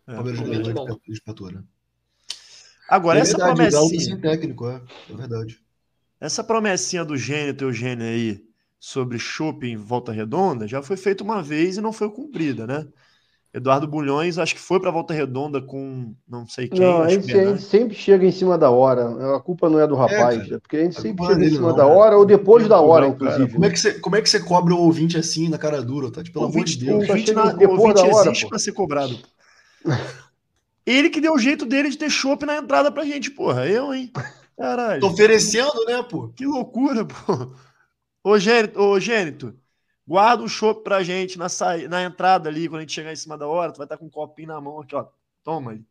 É. 0.07 0.15
Palmeiras 0.15 0.39
Momento 0.39 0.52
ganhou 0.64 0.64
de 0.64 0.69
empatou, 0.72 1.52
Agora, 2.91 3.19
É 3.19 3.22
essa 3.22 3.34
verdade, 3.34 3.49
promessinha, 3.55 4.01
sem 4.01 4.19
técnico, 4.19 4.68
é, 4.68 4.81
é 5.09 5.15
verdade. 5.15 5.61
essa 6.19 6.43
promessinha 6.43 7.03
do 7.03 7.18
Gênio, 7.18 7.55
teu 7.55 7.73
Gênio 7.73 8.05
aí, 8.05 8.43
sobre 8.80 9.18
shopping 9.19 9.72
em 9.72 9.77
Volta 9.77 10.11
Redonda, 10.11 10.68
já 10.68 10.81
foi 10.81 10.97
feita 10.97 11.23
uma 11.23 11.41
vez 11.43 11.77
e 11.77 11.81
não 11.81 11.93
foi 11.93 12.09
cumprida, 12.11 12.65
né? 12.68 12.88
Eduardo 13.53 13.88
Bulhões, 13.88 14.38
acho 14.38 14.55
que 14.55 14.61
foi 14.61 14.80
para 14.81 14.91
Volta 14.91 15.13
Redonda 15.13 15.61
com 15.61 16.15
não 16.27 16.47
sei 16.47 16.69
quem, 16.69 16.88
Não, 16.89 17.01
a 17.01 17.05
acho 17.05 17.19
gente, 17.19 17.27
que 17.27 17.38
a 17.38 17.45
gente 17.45 17.61
sempre 17.61 17.93
chega 17.95 18.26
em 18.26 18.31
cima 18.31 18.57
da 18.57 18.69
hora. 18.72 19.35
A 19.35 19.39
culpa 19.41 19.69
não 19.69 19.80
é 19.80 19.85
do 19.88 19.95
rapaz, 19.95 20.49
é, 20.49 20.59
porque 20.59 20.77
a 20.77 20.84
gente 20.84 20.95
A 20.95 21.01
sempre 21.01 21.22
não 21.22 21.31
é 21.31 21.35
chega 21.35 21.45
em 21.45 21.49
cima 21.49 21.69
não, 21.69 21.73
da 21.73 21.85
né? 21.85 21.88
hora 21.88 22.18
ou 22.18 22.26
depois 22.26 22.68
da 22.68 22.80
hora, 22.80 23.07
Não, 23.07 23.09
inclusive. 23.09 23.53
Como 23.53 23.65
é 23.65 23.69
que 23.69 23.80
você, 23.80 23.99
como 23.99 24.15
é 24.15 24.22
que 24.22 24.30
você 24.30 24.39
cobra 24.41 24.73
o 24.76 24.80
ouvinte 24.80 25.18
assim 25.18 25.49
na 25.49 25.57
cara 25.57 25.81
dura, 25.81 26.11
tá? 26.11 26.22
Pelo 26.23 26.43
O 26.43 26.45
amor 26.45 26.65
de 26.65 26.76
ouvinte, 26.76 26.77
Deus. 26.77 26.93
o 26.93 26.97
ouvinte, 27.01 27.30
chega 27.30 27.43
na- 27.43 27.53
depois 27.53 27.80
o 27.80 27.81
ouvinte 27.81 27.93
da 27.93 28.05
hora, 28.05 28.30
existe 28.30 28.47
para 28.47 28.59
ser 28.59 28.73
cobrado. 28.73 29.22
Ele 30.85 31.09
que 31.09 31.21
deu 31.21 31.33
o 31.33 31.39
jeito 31.39 31.65
dele 31.65 31.89
de 31.89 31.97
ter 31.97 32.09
chopp 32.09 32.45
na 32.45 32.57
entrada 32.57 32.91
pra 32.91 33.05
gente, 33.05 33.31
porra. 33.31 33.67
Eu, 33.67 33.93
hein? 33.93 34.11
Caralho. 34.57 35.01
Tô 35.01 35.07
oferecendo, 35.07 35.85
né, 35.85 36.03
pô? 36.03 36.29
Que 36.29 36.45
loucura, 36.45 37.05
pô. 37.05 37.13
Ô, 38.23 38.37
Gênito, 38.37 38.79
ô, 38.79 38.99
Gênito, 38.99 39.57
guarda 40.07 40.43
um 40.43 40.47
chopp 40.47 40.83
pra 40.83 41.01
gente 41.03 41.37
na, 41.37 41.49
saí- 41.49 41.87
na 41.87 42.03
entrada 42.03 42.49
ali, 42.49 42.67
quando 42.69 42.79
a 42.79 42.81
gente 42.81 42.93
chegar 42.93 43.11
em 43.11 43.15
cima 43.15 43.37
da 43.37 43.47
hora, 43.47 43.71
tu 43.71 43.77
vai 43.77 43.85
estar 43.85 43.97
com 43.97 44.05
um 44.05 44.09
copinho 44.09 44.49
na 44.49 44.61
mão 44.61 44.79
aqui, 44.79 44.95
ó. 44.95 45.07
Toma 45.43 45.71
aí. 45.71 45.81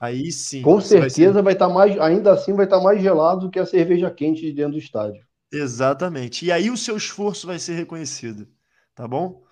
Aí 0.00 0.32
sim. 0.32 0.62
Com 0.62 0.80
você 0.80 0.98
vai 0.98 1.10
ser- 1.10 1.16
certeza 1.16 1.42
vai 1.42 1.52
estar 1.52 1.68
mais, 1.68 1.98
ainda 2.00 2.32
assim 2.32 2.52
vai 2.52 2.64
estar 2.64 2.80
mais 2.80 3.00
gelado 3.00 3.42
do 3.42 3.50
que 3.50 3.58
a 3.58 3.66
cerveja 3.66 4.10
quente 4.10 4.40
de 4.42 4.52
dentro 4.52 4.72
do 4.72 4.78
estádio. 4.78 5.22
Exatamente. 5.52 6.44
E 6.44 6.52
aí 6.52 6.70
o 6.70 6.76
seu 6.76 6.96
esforço 6.96 7.46
vai 7.46 7.58
ser 7.58 7.74
reconhecido, 7.74 8.48
tá 8.94 9.06
bom? 9.08 9.42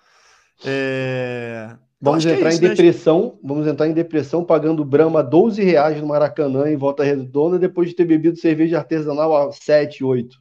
É... 0.65 1.77
então 1.99 2.11
Vamos 2.11 2.25
é 2.25 2.33
entrar 2.33 2.49
isso, 2.49 2.59
em 2.59 2.61
né? 2.61 2.69
depressão, 2.69 3.39
vamos 3.43 3.67
entrar 3.67 3.87
em 3.87 3.93
depressão 3.93 4.43
pagando 4.45 4.85
Brahma 4.85 5.23
12 5.23 5.63
reais 5.63 5.99
no 5.99 6.07
Maracanã 6.07 6.69
em 6.69 6.77
volta 6.77 7.03
redonda 7.03 7.57
depois 7.57 7.89
de 7.89 7.95
ter 7.95 8.05
bebido 8.05 8.37
cerveja 8.37 8.77
artesanal 8.77 9.35
a 9.49 9.51
7, 9.51 10.03
8. 10.03 10.37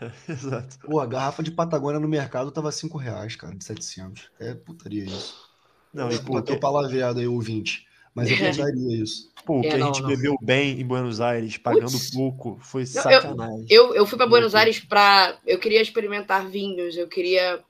Exato. 0.28 0.78
Pô, 0.80 0.98
a 0.98 1.06
garrafa 1.06 1.42
de 1.42 1.50
Patagônia 1.50 2.00
no 2.00 2.08
mercado 2.08 2.50
tava 2.50 2.72
5 2.72 2.98
reais, 2.98 3.36
cara, 3.36 3.54
de 3.54 3.64
700. 3.64 4.30
É 4.40 4.54
putaria 4.54 5.04
isso. 5.04 5.48
Não, 5.92 6.10
e 6.10 6.18
Pô, 6.18 6.36
até 6.36 6.52
o 6.52 6.60
palavreado 6.60 7.20
aí, 7.20 7.26
ouvinte. 7.26 7.86
Mas 8.14 8.30
é 8.30 8.36
putaria 8.50 9.02
isso. 9.02 9.30
Pô, 9.44 9.58
o 9.58 9.62
que 9.62 9.68
É, 9.68 9.74
a 9.74 9.78
gente 9.78 10.02
não. 10.02 10.08
bebeu 10.08 10.36
bem 10.42 10.80
em 10.80 10.86
Buenos 10.86 11.20
Aires, 11.20 11.56
pagando 11.56 11.98
pouco, 12.12 12.58
foi 12.60 12.82
eu- 12.82 12.86
sacanagem. 12.86 13.66
Eu, 13.68 13.94
eu 13.94 14.06
fui 14.06 14.16
pra 14.16 14.26
Buenos. 14.26 14.54
Aires 14.54 14.80
pra. 14.80 15.38
Eu 15.46 15.58
queria 15.58 15.80
experimentar 15.82 16.46
vinhos, 16.48 16.96
eu 16.96 17.08
queria. 17.08 17.62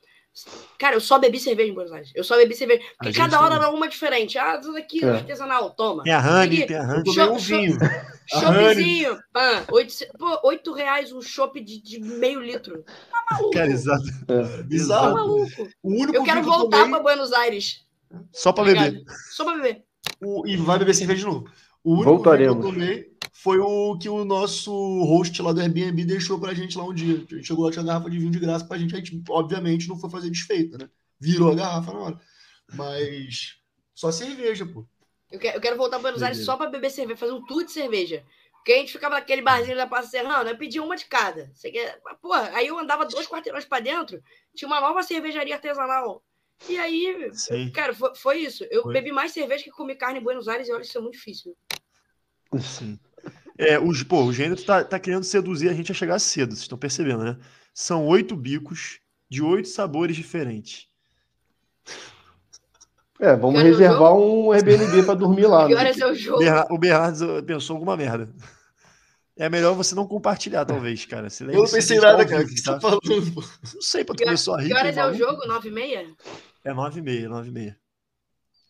Cara, 0.78 0.94
eu 0.96 1.00
só 1.00 1.18
bebi 1.18 1.38
cerveja 1.38 1.70
em 1.70 1.74
Buenos 1.74 1.92
Aires. 1.92 2.12
Eu 2.14 2.24
só 2.24 2.36
bebi 2.36 2.54
cerveja. 2.54 2.80
Porque 2.98 3.12
cada 3.12 3.38
hora 3.40 3.54
também. 3.56 3.66
era 3.68 3.76
uma 3.76 3.88
diferente. 3.88 4.38
Ah, 4.38 4.58
isso 4.58 4.72
daqui, 4.72 5.04
É. 5.04 5.08
artesanal, 5.10 5.70
toma. 5.70 6.02
Tem 6.04 6.12
a 6.12 6.18
Honey, 6.20 6.66
tem 6.66 6.76
a 6.76 6.82
Eu 6.82 6.88
Honey. 6.88 7.02
tomei 7.04 7.28
um 7.28 7.36
vinho. 7.36 7.78
A 8.32 8.38
Choppzinho, 8.42 9.18
pã, 9.32 9.64
oito, 9.72 9.92
pô, 10.16 10.40
oito 10.44 10.72
reais 10.72 11.10
um 11.12 11.20
chopp 11.20 11.60
de, 11.60 11.82
de 11.82 11.98
meio 11.98 12.40
litro. 12.40 12.84
Tá 13.10 13.24
maluco? 13.28 13.50
Cara, 13.50 13.72
exato. 13.72 14.04
tá 14.24 14.62
Bizarro. 14.62 15.14
maluco. 15.14 15.68
O 15.82 15.90
único 16.00 16.14
Eu 16.16 16.22
quero 16.22 16.40
voltar 16.44 16.76
tomei, 16.84 16.90
pra 16.92 17.02
Buenos 17.02 17.32
Aires. 17.32 17.84
Só 18.32 18.52
pra 18.52 18.62
tá 18.64 18.70
beber. 18.72 18.92
ligado? 18.92 19.04
Só 19.32 19.44
pra 19.44 19.54
beber. 19.54 19.82
o- 20.22 20.46
e 20.46 20.56
vai 20.56 20.78
beber 20.78 20.94
cerveja 20.94 21.18
de 21.18 21.26
novo. 21.26 21.50
O 21.82 21.94
único 21.94 22.04
Voltaremos. 22.08 22.54
vinho 22.54 22.62
que 22.62 22.68
eu 22.68 22.72
tomei 22.72 23.09
foi 23.42 23.58
o 23.58 23.96
que 23.98 24.08
o 24.08 24.24
nosso 24.24 24.72
host 25.04 25.40
lá 25.40 25.52
do 25.52 25.60
Airbnb 25.60 26.04
deixou 26.04 26.38
pra 26.38 26.52
gente 26.52 26.76
lá 26.76 26.84
um 26.84 26.92
dia. 26.92 27.14
A 27.14 27.18
gente 27.18 27.44
chegou 27.44 27.64
lá, 27.64 27.72
tinha 27.72 27.84
garrafa 27.84 28.10
de 28.10 28.18
vinho 28.18 28.30
de 28.30 28.38
graça 28.38 28.66
pra 28.66 28.76
gente. 28.76 28.94
A 28.94 28.98
gente, 28.98 29.22
obviamente, 29.30 29.88
não 29.88 29.98
foi 29.98 30.10
fazer 30.10 30.28
desfeita, 30.28 30.76
né? 30.76 30.90
Virou 31.18 31.50
a 31.50 31.54
garrafa 31.54 31.92
na 31.92 31.98
hora. 31.98 32.20
Mas 32.74 33.56
só 33.94 34.12
cerveja, 34.12 34.66
pô. 34.66 34.86
Eu 35.32 35.38
quero, 35.38 35.56
eu 35.56 35.60
quero 35.60 35.76
voltar 35.76 35.98
pra 35.98 36.10
Buenos 36.10 36.22
Aires 36.22 36.44
só 36.44 36.56
pra 36.56 36.68
beber 36.68 36.90
cerveja, 36.90 37.18
fazer 37.18 37.32
um 37.32 37.44
tour 37.46 37.64
de 37.64 37.72
cerveja. 37.72 38.24
Porque 38.52 38.72
a 38.72 38.76
gente 38.76 38.92
ficava 38.92 39.14
naquele 39.14 39.40
barzinho 39.40 39.76
da 39.76 39.86
Praça 39.86 40.10
Serrana, 40.10 40.50
eu 40.50 40.58
pedia 40.58 40.82
uma 40.82 40.94
de 40.94 41.06
cada. 41.06 41.50
Você 41.54 41.70
quer... 41.70 41.98
Porra, 42.20 42.50
aí 42.52 42.66
eu 42.66 42.78
andava 42.78 43.06
dois 43.06 43.26
quarteirões 43.26 43.64
pra 43.64 43.80
dentro, 43.80 44.22
tinha 44.54 44.68
uma 44.68 44.82
nova 44.82 45.02
cervejaria 45.02 45.54
artesanal. 45.54 46.22
E 46.68 46.76
aí, 46.76 47.30
Sim, 47.32 47.70
cara, 47.70 47.94
foi, 47.94 48.14
foi 48.14 48.38
isso. 48.40 48.64
Eu 48.70 48.82
Foi. 48.82 48.92
bebi 48.92 49.12
mais 49.12 49.32
cerveja 49.32 49.64
que 49.64 49.70
comi 49.70 49.94
carne 49.94 50.20
em 50.20 50.22
Buenos 50.22 50.46
Aires 50.46 50.68
e 50.68 50.72
olha, 50.72 50.82
isso 50.82 50.98
é 50.98 51.00
muito 51.00 51.14
difícil. 51.14 51.56
sim. 52.60 52.98
É, 53.60 53.78
os, 53.78 54.02
pô, 54.02 54.24
o 54.24 54.32
gênero 54.32 54.62
tá, 54.62 54.82
tá 54.82 54.98
querendo 54.98 55.22
seduzir 55.22 55.68
a 55.68 55.74
gente 55.74 55.92
a 55.92 55.94
chegar 55.94 56.18
cedo, 56.18 56.52
vocês 56.52 56.62
estão 56.62 56.78
percebendo, 56.78 57.22
né? 57.22 57.36
São 57.74 58.06
oito 58.06 58.34
bicos 58.34 59.00
de 59.28 59.42
oito 59.42 59.68
sabores 59.68 60.16
diferentes. 60.16 60.88
É, 63.20 63.36
vamos 63.36 63.60
reservar 63.60 64.14
um 64.14 64.50
Airbnb 64.50 65.02
para 65.04 65.14
dormir 65.14 65.46
lá, 65.46 65.66
Que 65.68 65.74
né? 65.74 65.80
horas 65.80 66.00
é 66.00 66.06
o 66.06 66.14
jogo? 66.14 66.42
O 66.70 66.78
Bernardo 66.78 67.42
pensou 67.44 67.76
alguma 67.76 67.98
merda. 67.98 68.32
É 69.36 69.50
melhor 69.50 69.74
você 69.74 69.94
não 69.94 70.06
compartilhar, 70.06 70.64
talvez, 70.64 71.04
cara. 71.04 71.28
Se 71.28 71.44
Eu 71.44 71.52
não 71.52 71.62
pensei 71.64 71.98
você 71.98 72.00
nada, 72.00 72.26
cara. 72.26 72.42
O 72.42 72.46
que 72.46 72.56
você 72.56 72.64
tá? 72.64 72.74
tá 72.74 72.80
falando? 72.80 73.00
Não 73.06 73.82
sei, 73.82 74.04
pô, 74.04 74.14
tu 74.14 74.24
começou 74.24 74.54
a 74.54 74.60
rir. 74.62 74.68
Que 74.68 74.74
horas 74.74 74.96
é 74.96 75.06
o 75.06 75.12
jogo? 75.12 75.46
Nove 75.46 75.68
e 75.68 75.72
meia? 75.72 76.06
É 76.64 76.72
nove 76.72 77.00
e 77.00 77.02
meia, 77.02 77.28
nove 77.28 77.48
e 77.48 77.52
meia. 77.52 77.79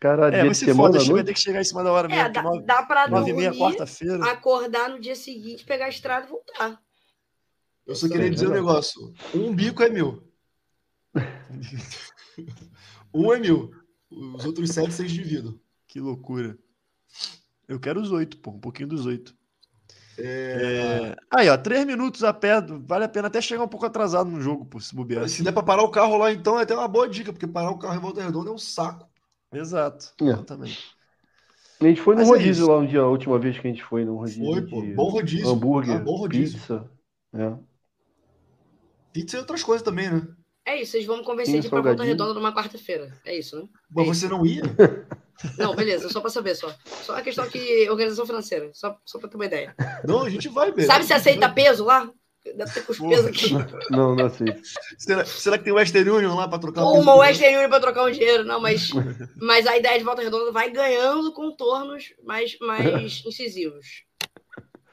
Cara, 0.00 0.28
É, 0.28 0.30
dia 0.30 0.44
mas 0.46 0.52
de 0.52 0.58
se 0.60 0.64
semana 0.64 0.98
foda, 0.98 1.12
vai 1.12 1.24
ter 1.24 1.34
que 1.34 1.40
chegar 1.40 1.60
em 1.60 1.64
cima 1.64 1.84
da 1.84 1.92
hora 1.92 2.08
mesmo. 2.08 2.20
É, 2.22 2.24
porque 2.24 2.34
dá, 2.38 2.42
nove, 2.42 2.62
dá 2.62 2.82
pra 2.82 3.06
nove 3.06 3.30
e 3.30 3.34
dormir, 3.34 3.58
quarta-feira. 3.58 4.24
acordar 4.32 4.88
no 4.88 4.98
dia 4.98 5.14
seguinte, 5.14 5.62
pegar 5.64 5.84
a 5.86 5.88
estrada 5.90 6.26
e 6.26 6.30
voltar. 6.30 6.80
Eu 7.86 7.94
só 7.94 8.08
queria 8.08 8.26
É 8.26 8.30
dizer 8.30 8.46
um 8.46 8.50
verdade. 8.50 8.66
negócio. 8.66 9.12
Um 9.34 9.54
bico 9.54 9.82
é 9.82 9.90
meu. 9.90 10.22
Um 13.12 13.32
é 13.34 13.38
meu. 13.38 13.70
Os 14.10 14.44
outros 14.44 14.70
sete 14.70 14.92
vocês 14.92 15.10
dividam. 15.12 15.58
Que 15.86 16.00
loucura. 16.00 16.56
Eu 17.68 17.78
quero 17.78 18.00
os 18.00 18.10
oito, 18.10 18.38
pô, 18.38 18.50
um 18.52 18.58
pouquinho 18.60 18.88
dos 18.88 19.06
oito. 19.06 19.34
É, 20.18 21.16
Aí, 21.30 21.48
ó, 21.48 21.56
três 21.56 21.84
minutos 21.86 22.22
a 22.24 22.32
pé, 22.32 22.60
vale 22.60 23.04
a 23.04 23.08
pena 23.08 23.28
até 23.28 23.40
chegar 23.40 23.64
um 23.64 23.68
pouco 23.68 23.86
atrasado 23.86 24.28
no 24.30 24.40
jogo, 24.40 24.66
pô, 24.66 24.78
se 24.80 24.94
bobear. 24.94 25.28
Se 25.28 25.42
der 25.42 25.52
pra 25.52 25.62
parar 25.62 25.82
o 25.82 25.90
carro 25.90 26.16
lá, 26.16 26.32
então 26.32 26.58
é 26.58 26.62
até 26.62 26.74
uma 26.74 26.88
boa 26.88 27.08
dica, 27.08 27.32
porque 27.32 27.46
parar 27.46 27.70
o 27.70 27.78
carro 27.78 27.94
em 27.96 28.00
volta 28.00 28.22
redonda 28.22 28.50
é 28.50 28.52
um 28.52 28.58
saco. 28.58 29.09
Exato, 29.52 30.12
É. 30.20 30.24
exatamente. 30.24 30.94
A 31.80 31.84
gente 31.84 32.00
foi 32.00 32.14
no 32.14 32.20
Mas 32.20 32.28
é 32.28 32.32
rodízio 32.32 32.62
isso. 32.64 32.70
lá 32.70 32.78
um 32.78 32.86
dia, 32.86 33.00
a 33.00 33.08
última 33.08 33.38
vez 33.38 33.58
que 33.58 33.66
a 33.66 33.70
gente 33.70 33.82
foi 33.82 34.04
no 34.04 34.16
rodízio 34.16 34.44
Foi, 34.44 34.62
pô. 34.62 34.82
de 34.82 34.92
Bom 34.94 35.08
rodízio. 35.08 35.48
hambúrguer, 35.48 35.96
Ah, 35.96 35.98
bom 35.98 36.16
rodízio. 36.16 36.58
pizza. 36.58 36.90
É. 37.34 37.52
Pizza 39.12 39.36
e 39.36 39.40
outras 39.40 39.62
coisas 39.62 39.82
também, 39.82 40.10
né? 40.10 40.26
É 40.66 40.80
isso, 40.82 40.92
vocês 40.92 41.06
vão 41.06 41.16
me 41.18 41.24
convencer 41.24 41.54
Sim, 41.54 41.60
de 41.60 41.66
ir 41.66 41.70
pra 41.70 41.80
Volta. 41.80 42.04
Redonda 42.04 42.34
numa 42.34 42.54
quarta-feira. 42.54 43.12
É 43.24 43.36
isso, 43.36 43.56
né? 43.60 43.66
Mas 43.90 44.06
É 44.06 44.14
você 44.14 44.28
não 44.28 44.44
ia? 44.46 44.62
Não, 45.56 45.74
beleza, 45.74 46.10
só 46.10 46.20
pra 46.20 46.28
saber 46.28 46.54
só. 46.54 46.70
Só 47.02 47.16
a 47.16 47.22
questão 47.22 47.48
que 47.48 47.88
organização 47.88 48.26
financeira, 48.26 48.70
só, 48.74 48.94
só 49.06 49.18
pra 49.18 49.26
ter 49.26 49.36
uma 49.36 49.46
ideia. 49.46 49.74
Não, 50.06 50.20
a 50.22 50.28
gente 50.28 50.50
vai 50.50 50.70
ver. 50.70 50.82
Sabe 50.82 51.02
se 51.06 51.14
aceita 51.14 51.48
peso 51.48 51.82
lá? 51.82 52.12
Deve 52.44 52.72
ter 52.72 52.82
com 52.86 52.92
os 52.92 52.98
Porra. 52.98 53.10
pesos 53.10 53.26
aqui. 53.26 53.50
Não, 53.92 54.16
não 54.16 54.26
aceito. 54.26 54.62
Será, 54.98 55.24
será 55.26 55.58
que 55.58 55.64
tem 55.64 55.72
o 55.72 55.76
Western 55.76 56.08
Union 56.10 56.34
lá 56.34 56.48
pra 56.48 56.58
trocar 56.58 56.84
uma 56.84 57.14
Western 57.16 57.56
Union 57.56 57.68
pra 57.68 57.80
trocar 57.80 58.04
um 58.04 58.10
dinheiro, 58.10 58.44
não, 58.44 58.58
mas, 58.60 58.88
mas 59.36 59.66
a 59.66 59.76
ideia 59.76 59.98
de 59.98 60.04
volta 60.04 60.22
redonda 60.22 60.50
vai 60.50 60.70
ganhando 60.70 61.32
contornos 61.34 62.14
mais, 62.24 62.56
mais 62.60 63.22
incisivos. 63.26 64.04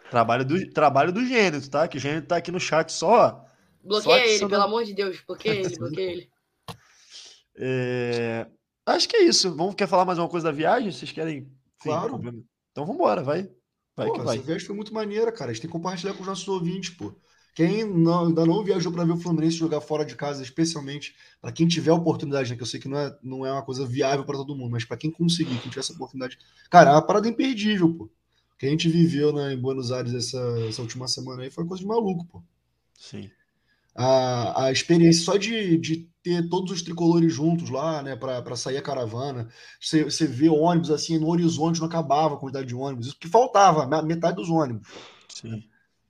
Trabalho 0.10 0.44
do, 0.45 0.69
trabalho 0.72 1.11
do 1.14 1.26
Gênesis, 1.26 1.69
tá? 1.69 1.88
Que 1.88 1.98
o 1.98 1.99
Gênesis 1.99 2.28
tá 2.28 2.36
aqui 2.38 2.52
no 2.52 2.60
chat 2.60 2.91
só. 2.91 3.44
Bloqueia 3.84 4.18
Só 4.18 4.24
ele, 4.26 4.40
pelo 4.40 4.52
não- 4.52 4.64
amor 4.64 4.84
de 4.84 4.94
Deus. 4.94 5.22
Bloqueia 5.26 5.61
ele, 5.61 5.78
bloqueia 5.78 6.11
ele. 6.11 6.30
É, 7.57 8.48
Acho 8.86 9.07
que 9.10 9.18
é 9.18 9.24
isso. 9.24 9.53
Vamos, 9.56 9.76
quer 9.76 9.88
falar 9.88 10.06
mais 10.06 10.19
uma 10.19 10.30
coisa 10.30 10.45
da 10.45 10.52
viagem? 10.56 10.91
Vocês 10.91 11.11
querem? 11.11 11.49
Claro. 11.82 12.11
complementar? 12.11 12.45
Então 12.72 12.86
vambora, 12.86 13.22
vai. 13.24 13.49
Vai 13.95 14.07
Pô, 14.07 14.14
que 14.14 14.19
vai. 14.22 14.38
Essa 14.38 14.45
viagem 14.45 14.65
foi 14.68 14.76
muito 14.76 14.94
maneira, 14.94 15.32
cara. 15.32 15.52
A 15.52 15.53
gente 15.53 15.64
tem 15.64 15.69
que 15.69 15.76
compartilhar 15.78 16.14
com 16.14 16.22
os 16.22 16.28
nossos 16.28 16.48
ouvintes, 16.48 16.91
pô. 16.91 17.14
Quem 17.58 17.84
não- 17.84 18.28
ainda 18.28 18.46
não 18.46 18.64
viajou 18.64 18.92
para 18.92 19.04
ver 19.04 19.14
o 19.14 19.18
Fluminense 19.18 19.58
jogar 19.58 19.82
fora 19.82 20.06
de 20.06 20.16
casa, 20.16 20.44
especialmente 20.44 21.16
para 21.42 21.52
quem 21.52 21.68
tiver 21.68 21.90
a 21.90 21.96
oportunidade, 21.96 22.52
né? 22.52 22.56
Que 22.56 22.62
eu 22.62 22.68
sei 22.68 22.80
que 22.80 22.88
não 22.88 23.00
é, 23.00 23.18
não 23.24 23.44
é 23.46 23.52
uma 23.52 23.64
coisa 23.64 23.84
viável 23.84 24.24
para 24.24 24.38
todo 24.38 24.56
mundo, 24.56 24.70
mas 24.72 24.86
para 24.86 24.96
quem 24.96 25.10
conseguir, 25.10 25.58
quem 25.60 25.70
tiver 25.72 25.80
essa 25.80 25.94
oportunidade. 25.94 26.38
Cara, 26.70 26.92
é 26.92 26.94
uma 26.94 27.02
parada 27.02 27.28
imperdível, 27.28 27.92
pô. 27.96 28.04
O 28.04 28.58
que 28.60 28.68
a 28.68 28.70
gente 28.70 28.88
viveu 28.88 29.34
né, 29.34 29.54
em 29.54 29.60
Buenos 29.60 29.92
Aires 29.92 30.14
essa, 30.14 30.40
essa 30.70 30.82
última 30.84 31.08
semana 31.08 31.42
aí 31.44 31.50
foi 31.50 31.66
coisa 31.66 31.82
de 31.82 31.88
maluco, 31.88 32.26
pô. 32.26 32.44
Sim. 32.94 33.32
A, 33.96 34.66
a 34.66 34.72
experiência 34.72 35.24
só 35.24 35.38
de, 35.38 35.76
de 35.80 36.08
ter 36.22 36.48
todos 36.50 36.72
os 36.72 36.84
tricolores 36.84 37.34
juntos 37.34 37.72
lá, 37.72 38.04
né, 38.04 38.16
para 38.16 38.56
sair 38.56 38.78
a 38.78 38.82
caravana. 38.84 39.50
Você, 39.82 40.04
você 40.04 40.28
vê 40.28 40.48
ônibus 40.50 40.92
assim 40.92 41.18
no 41.18 41.28
horizonte, 41.30 41.80
não 41.80 41.88
acabava 41.88 42.36
a 42.36 42.38
quantidade 42.38 42.68
de 42.68 42.76
ônibus. 42.76 43.08
Isso 43.08 43.20
que 43.20 43.28
faltava, 43.28 43.88
me- 43.88 44.08
metade 44.08 44.36
dos 44.36 44.50
ônibus. 44.50 44.88
Sim. 45.28 45.70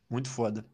Muito 0.09 0.29
foda. 0.29 0.65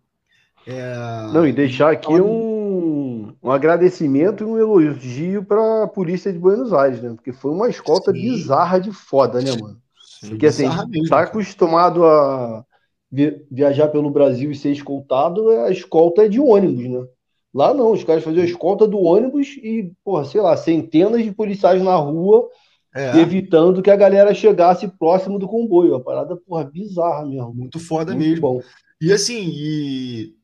Não, 1.29 1.47
e 1.47 1.51
deixar 1.53 1.91
aqui 1.91 2.19
um, 2.21 3.35
um 3.41 3.51
agradecimento 3.51 4.43
e 4.43 4.45
um 4.45 4.57
elogio 4.59 5.43
para 5.43 5.83
a 5.83 5.87
polícia 5.87 6.31
de 6.31 6.37
Buenos 6.39 6.73
Aires, 6.73 7.01
né? 7.01 7.09
Porque 7.15 7.31
foi 7.33 7.51
uma 7.51 7.69
escolta 7.69 8.11
Sim. 8.11 8.13
bizarra 8.13 8.79
de 8.79 8.91
foda, 8.91 9.41
né, 9.41 9.51
mano? 9.53 9.81
Sim. 10.01 10.29
Porque 10.29 10.47
assim, 10.47 10.85
mesmo, 10.89 11.09
tá 11.09 11.21
cara. 11.21 11.23
acostumado 11.23 12.05
a 12.05 12.65
vi- 13.11 13.45
viajar 13.51 13.89
pelo 13.89 14.09
Brasil 14.11 14.51
e 14.51 14.55
ser 14.55 14.71
escoltado, 14.71 15.49
a 15.51 15.71
escolta 15.71 16.25
é 16.25 16.29
de 16.29 16.39
ônibus, 16.39 16.85
né? 16.89 17.07
Lá 17.53 17.73
não, 17.73 17.91
os 17.91 18.03
caras 18.03 18.23
faziam 18.23 18.43
a 18.43 18.45
escolta 18.47 18.87
do 18.87 18.99
ônibus 18.99 19.47
e, 19.57 19.91
porra, 20.03 20.25
sei 20.25 20.41
lá, 20.41 20.57
centenas 20.57 21.23
de 21.23 21.31
policiais 21.31 21.81
na 21.83 21.95
rua 21.95 22.49
É, 22.95 23.13
evitando 23.13 23.81
que 23.81 23.91
a 23.91 23.95
galera 23.95 24.33
chegasse 24.33 24.87
próximo 24.87 25.39
do 25.39 25.47
comboio. 25.47 25.95
A 25.95 26.01
parada, 26.03 26.35
porra, 26.37 26.65
bizarra 26.65 27.25
mesmo. 27.25 27.53
muito 27.53 27.79
foda 27.79 28.15
Muito 28.15 28.15
mesmo. 28.15 28.47
bom. 28.47 28.63
E 29.01 29.11
assim, 29.11 29.49
e, 29.53 30.35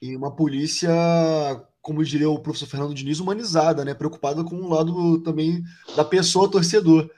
e 0.00 0.16
uma 0.16 0.34
polícia, 0.34 0.90
como 1.82 2.04
diria 2.04 2.28
o 2.30 2.40
professor 2.40 2.66
Fernando 2.66 2.94
Diniz, 2.94 3.20
humanizada, 3.20 3.84
né? 3.84 3.94
Preocupada 3.94 4.42
com 4.44 4.56
o 4.56 4.68
lado 4.68 5.18
também 5.20 5.62
da 5.96 6.04
pessoa 6.04 6.50
torcedor. 6.50 7.10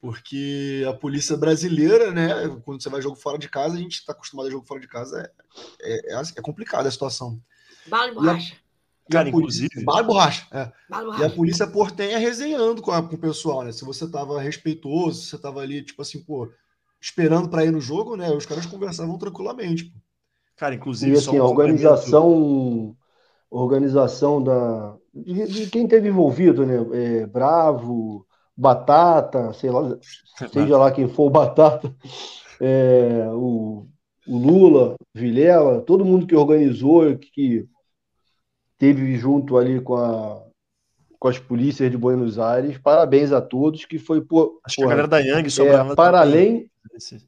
Porque 0.00 0.84
a 0.86 0.92
polícia 0.92 1.34
brasileira, 1.36 2.12
né? 2.12 2.28
Quando 2.64 2.82
você 2.82 2.90
vai 2.90 3.00
jogo 3.00 3.16
fora 3.16 3.38
de 3.38 3.48
casa, 3.48 3.74
a 3.74 3.78
gente 3.78 3.94
está 4.00 4.12
acostumado 4.12 4.48
a 4.48 4.50
jogo 4.50 4.66
fora 4.66 4.78
de 4.80 4.86
casa, 4.88 5.30
é, 5.80 6.14
é, 6.14 6.22
é 6.36 6.42
complicada 6.42 6.88
a 6.88 6.92
situação. 6.92 7.40
Bala 7.86 8.08
de 8.08 8.14
borracha. 8.14 8.54
E 9.08 9.12
Cara, 9.12 9.28
a 9.28 9.32
polícia- 9.32 9.64
inclusive- 9.64 9.84
Bala 9.84 10.00
e 10.02 10.04
borracha, 10.04 10.46
é. 10.50 10.72
Bala 10.88 11.02
de 11.04 11.08
E 11.08 11.12
a 11.12 11.16
borracha. 11.16 11.34
polícia 11.36 11.66
portenha 11.66 12.18
resenhando 12.18 12.82
com, 12.82 12.90
a- 12.90 13.02
com 13.02 13.14
o 13.14 13.18
pessoal, 13.18 13.62
né? 13.62 13.72
Se 13.72 13.82
você 13.84 14.06
tava 14.06 14.40
respeitoso, 14.42 15.22
se 15.22 15.28
você 15.30 15.38
tava 15.38 15.60
ali, 15.60 15.82
tipo 15.82 16.02
assim, 16.02 16.22
pô, 16.22 16.50
esperando 17.00 17.48
para 17.48 17.64
ir 17.64 17.70
no 17.70 17.80
jogo, 17.80 18.14
né? 18.14 18.30
Os 18.30 18.44
caras 18.46 18.66
conversavam 18.66 19.16
tranquilamente. 19.18 19.84
Pô. 19.84 19.98
Cara, 20.56 20.74
inclusive, 20.74 21.14
E 21.14 21.18
assim, 21.18 21.36
a 21.36 21.44
organização, 21.44 22.96
organização 23.50 24.42
da, 24.42 24.96
de, 25.12 25.46
de 25.46 25.66
quem 25.70 25.86
teve 25.86 26.08
envolvido, 26.08 26.64
né? 26.64 26.76
É, 26.92 27.26
Bravo, 27.26 28.26
Batata, 28.56 29.52
sei 29.52 29.70
lá, 29.70 29.96
seja 30.52 30.78
lá 30.78 30.90
quem 30.90 31.08
for 31.08 31.26
o 31.26 31.30
Batata, 31.30 31.94
é, 32.60 33.28
o, 33.32 33.86
o 34.26 34.38
Lula, 34.38 34.94
Vilela, 35.14 35.80
todo 35.82 36.04
mundo 36.04 36.26
que 36.26 36.36
organizou, 36.36 37.16
que 37.16 37.66
teve 38.78 39.16
junto 39.16 39.56
ali 39.56 39.80
com 39.80 39.96
a, 39.96 40.42
com 41.18 41.28
as 41.28 41.38
polícias 41.38 41.90
de 41.90 41.96
Buenos 41.96 42.38
Aires, 42.38 42.78
parabéns 42.78 43.32
a 43.32 43.40
todos, 43.40 43.84
que 43.84 43.98
foi 43.98 44.20
por, 44.20 44.60
Acho 44.64 44.76
que 44.76 44.84
a 44.84 44.88
galera 44.88 45.08
da 45.08 45.18
Yang 45.18 45.46
é, 45.46 45.50
Sobrava 45.50 45.96
para 45.96 46.20
também. 46.22 46.38
além 46.38 46.70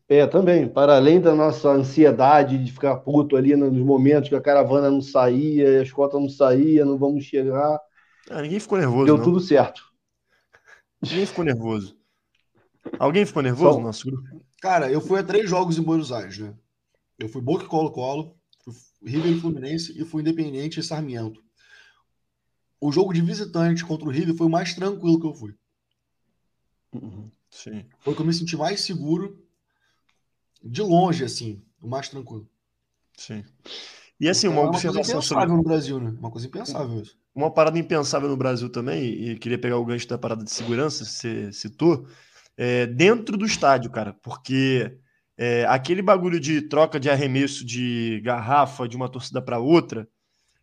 é, 0.08 0.26
também. 0.26 0.68
Para 0.68 0.96
além 0.96 1.20
da 1.20 1.34
nossa 1.34 1.68
ansiedade 1.70 2.62
de 2.62 2.72
ficar 2.72 2.96
puto 2.96 3.36
ali 3.36 3.56
nos 3.56 3.72
momentos 3.72 4.28
que 4.28 4.34
a 4.34 4.40
caravana 4.40 4.90
não 4.90 5.00
saía, 5.00 5.80
a 5.80 5.82
escolta 5.82 6.18
não 6.18 6.28
saía, 6.28 6.84
não 6.84 6.98
vamos 6.98 7.24
chegar, 7.24 7.80
Ah, 8.30 8.42
ninguém 8.42 8.60
ficou 8.60 8.78
nervoso, 8.78 9.06
deu 9.06 9.16
não. 9.16 9.24
tudo 9.24 9.40
certo. 9.40 9.82
Ninguém 11.02 11.26
ficou 11.26 11.44
nervoso. 11.44 11.96
Alguém 12.98 13.26
ficou 13.26 13.42
nervoso 13.42 13.72
Só- 13.74 13.78
no 13.78 13.86
nosso 13.86 14.06
grupo? 14.06 14.44
Cara, 14.60 14.90
eu 14.90 15.00
fui 15.00 15.20
a 15.20 15.22
três 15.22 15.48
jogos 15.48 15.78
em 15.78 15.82
Buenos 15.82 16.10
Aires, 16.12 16.38
né? 16.38 16.54
Eu 17.18 17.28
fui 17.28 17.40
Boca 17.42 17.64
e 17.64 17.68
Colo-Colo, 17.68 18.36
River 19.04 19.32
e 19.32 19.40
Fluminense 19.40 20.00
e 20.00 20.04
fui 20.04 20.22
Independente 20.22 20.80
e 20.80 20.82
Sarmiento. 20.82 21.42
O 22.80 22.90
jogo 22.92 23.12
de 23.12 23.20
visitante 23.20 23.84
contra 23.84 24.06
o 24.08 24.10
River 24.10 24.34
foi 24.34 24.46
o 24.46 24.50
mais 24.50 24.74
tranquilo 24.74 25.20
que 25.20 25.26
eu 25.26 25.34
fui. 25.34 25.54
Sim. 27.50 27.84
Foi 28.00 28.14
que 28.14 28.20
eu 28.20 28.26
me 28.26 28.32
senti 28.34 28.56
mais 28.56 28.80
seguro 28.80 29.45
de 30.68 30.82
longe, 30.82 31.24
assim, 31.24 31.62
o 31.80 31.88
mais 31.88 32.08
tranquilo. 32.08 32.48
Sim. 33.16 33.44
E 34.20 34.28
assim, 34.28 34.48
Então, 34.48 34.62
uma 34.62 34.68
é 34.68 34.72
coisa 34.72 34.88
impensável 34.88 35.22
sobre 35.22 35.46
no 35.46 35.62
Brasil, 35.62 36.00
né? 36.00 36.10
Uma 36.18 36.30
coisa 36.30 36.46
impensável 36.46 37.00
isso. 37.02 37.16
uma 37.34 37.50
parada 37.52 37.78
impensável 37.78 38.28
no 38.28 38.36
Brasil 38.36 38.70
também, 38.70 39.04
e 39.04 39.38
queria 39.38 39.58
pegar 39.58 39.76
o 39.78 39.84
gancho 39.84 40.08
da 40.08 40.18
parada 40.18 40.42
de 40.44 40.50
segurança, 40.50 41.04
você 41.04 41.52
citou, 41.52 42.06
é, 42.56 42.86
dentro 42.86 43.36
do 43.36 43.44
estádio, 43.46 43.90
cara, 43.90 44.14
porque 44.22 44.98
é, 45.36 45.66
aquele 45.66 46.00
bagulho 46.02 46.40
de 46.40 46.62
troca 46.62 46.98
de 46.98 47.10
arremesso 47.10 47.64
de 47.64 48.20
garrafa 48.24 48.88
de 48.88 48.96
uma 48.96 49.08
torcida 49.08 49.42
para 49.42 49.58
outra, 49.58 50.08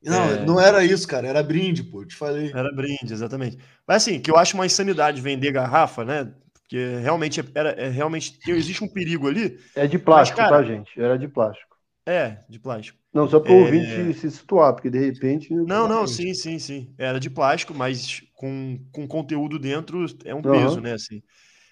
Não, 0.04 0.32
É. 0.32 0.46
não 0.46 0.60
era 0.60 0.84
isso, 0.86 1.08
cara. 1.08 1.28
Era 1.28 1.42
brinde, 1.44 1.84
pô. 1.84 2.06
Te 2.06 2.16
falei. 2.16 2.52
era 2.54 2.72
brinde, 2.76 3.14
exatamente. 3.14 3.58
Mas 3.88 3.98
assim, 4.04 4.20
que 4.20 4.30
eu 4.32 4.38
acho 4.38 4.56
uma 4.56 4.66
insanidade 4.66 5.22
vender 5.22 5.52
garrafa, 5.54 6.04
né? 6.06 6.34
Porque 6.74 6.98
realmente 7.02 7.40
é- 7.40 7.44
era, 7.54 7.70
é, 7.72 7.88
realmente 7.90 8.40
existe 8.48 8.84
um 8.84 8.88
perigo 8.92 9.28
ali. 9.28 9.60
É 9.76 9.86
de 9.86 10.00
plástico, 10.00 10.40
Mas, 10.40 10.48
cara- 10.48 10.58
tá, 10.58 10.64
gente? 10.64 11.00
Era 11.00 11.16
de 11.16 11.28
plástico. 11.28 11.78
É, 12.06 12.44
de 12.50 12.60
plástico. 12.60 13.00
Não, 13.14 13.28
só 13.28 13.40
para 13.40 13.52
o 13.54 13.56
É. 13.56 13.60
ouvinte 13.60 14.14
se 14.14 14.30
situar, 14.30 14.74
porque 14.74 14.90
de 14.90 15.00
repente. 15.00 15.54
Não, 15.66 15.88
não, 15.88 16.06
sim, 16.06 16.34
sim, 16.34 16.60
sim. 16.60 16.94
Era 16.98 17.20
de 17.20 17.30
plástico, 17.30 17.74
mas 17.74 18.22
com, 18.34 18.78
com 18.92 19.08
conteúdo 19.08 19.58
dentro 19.58 20.06
é 20.26 20.36
um 20.36 20.44
Aham. 20.44 20.44
peso, 20.44 20.82
né? 20.82 20.94
Assim. 20.94 21.22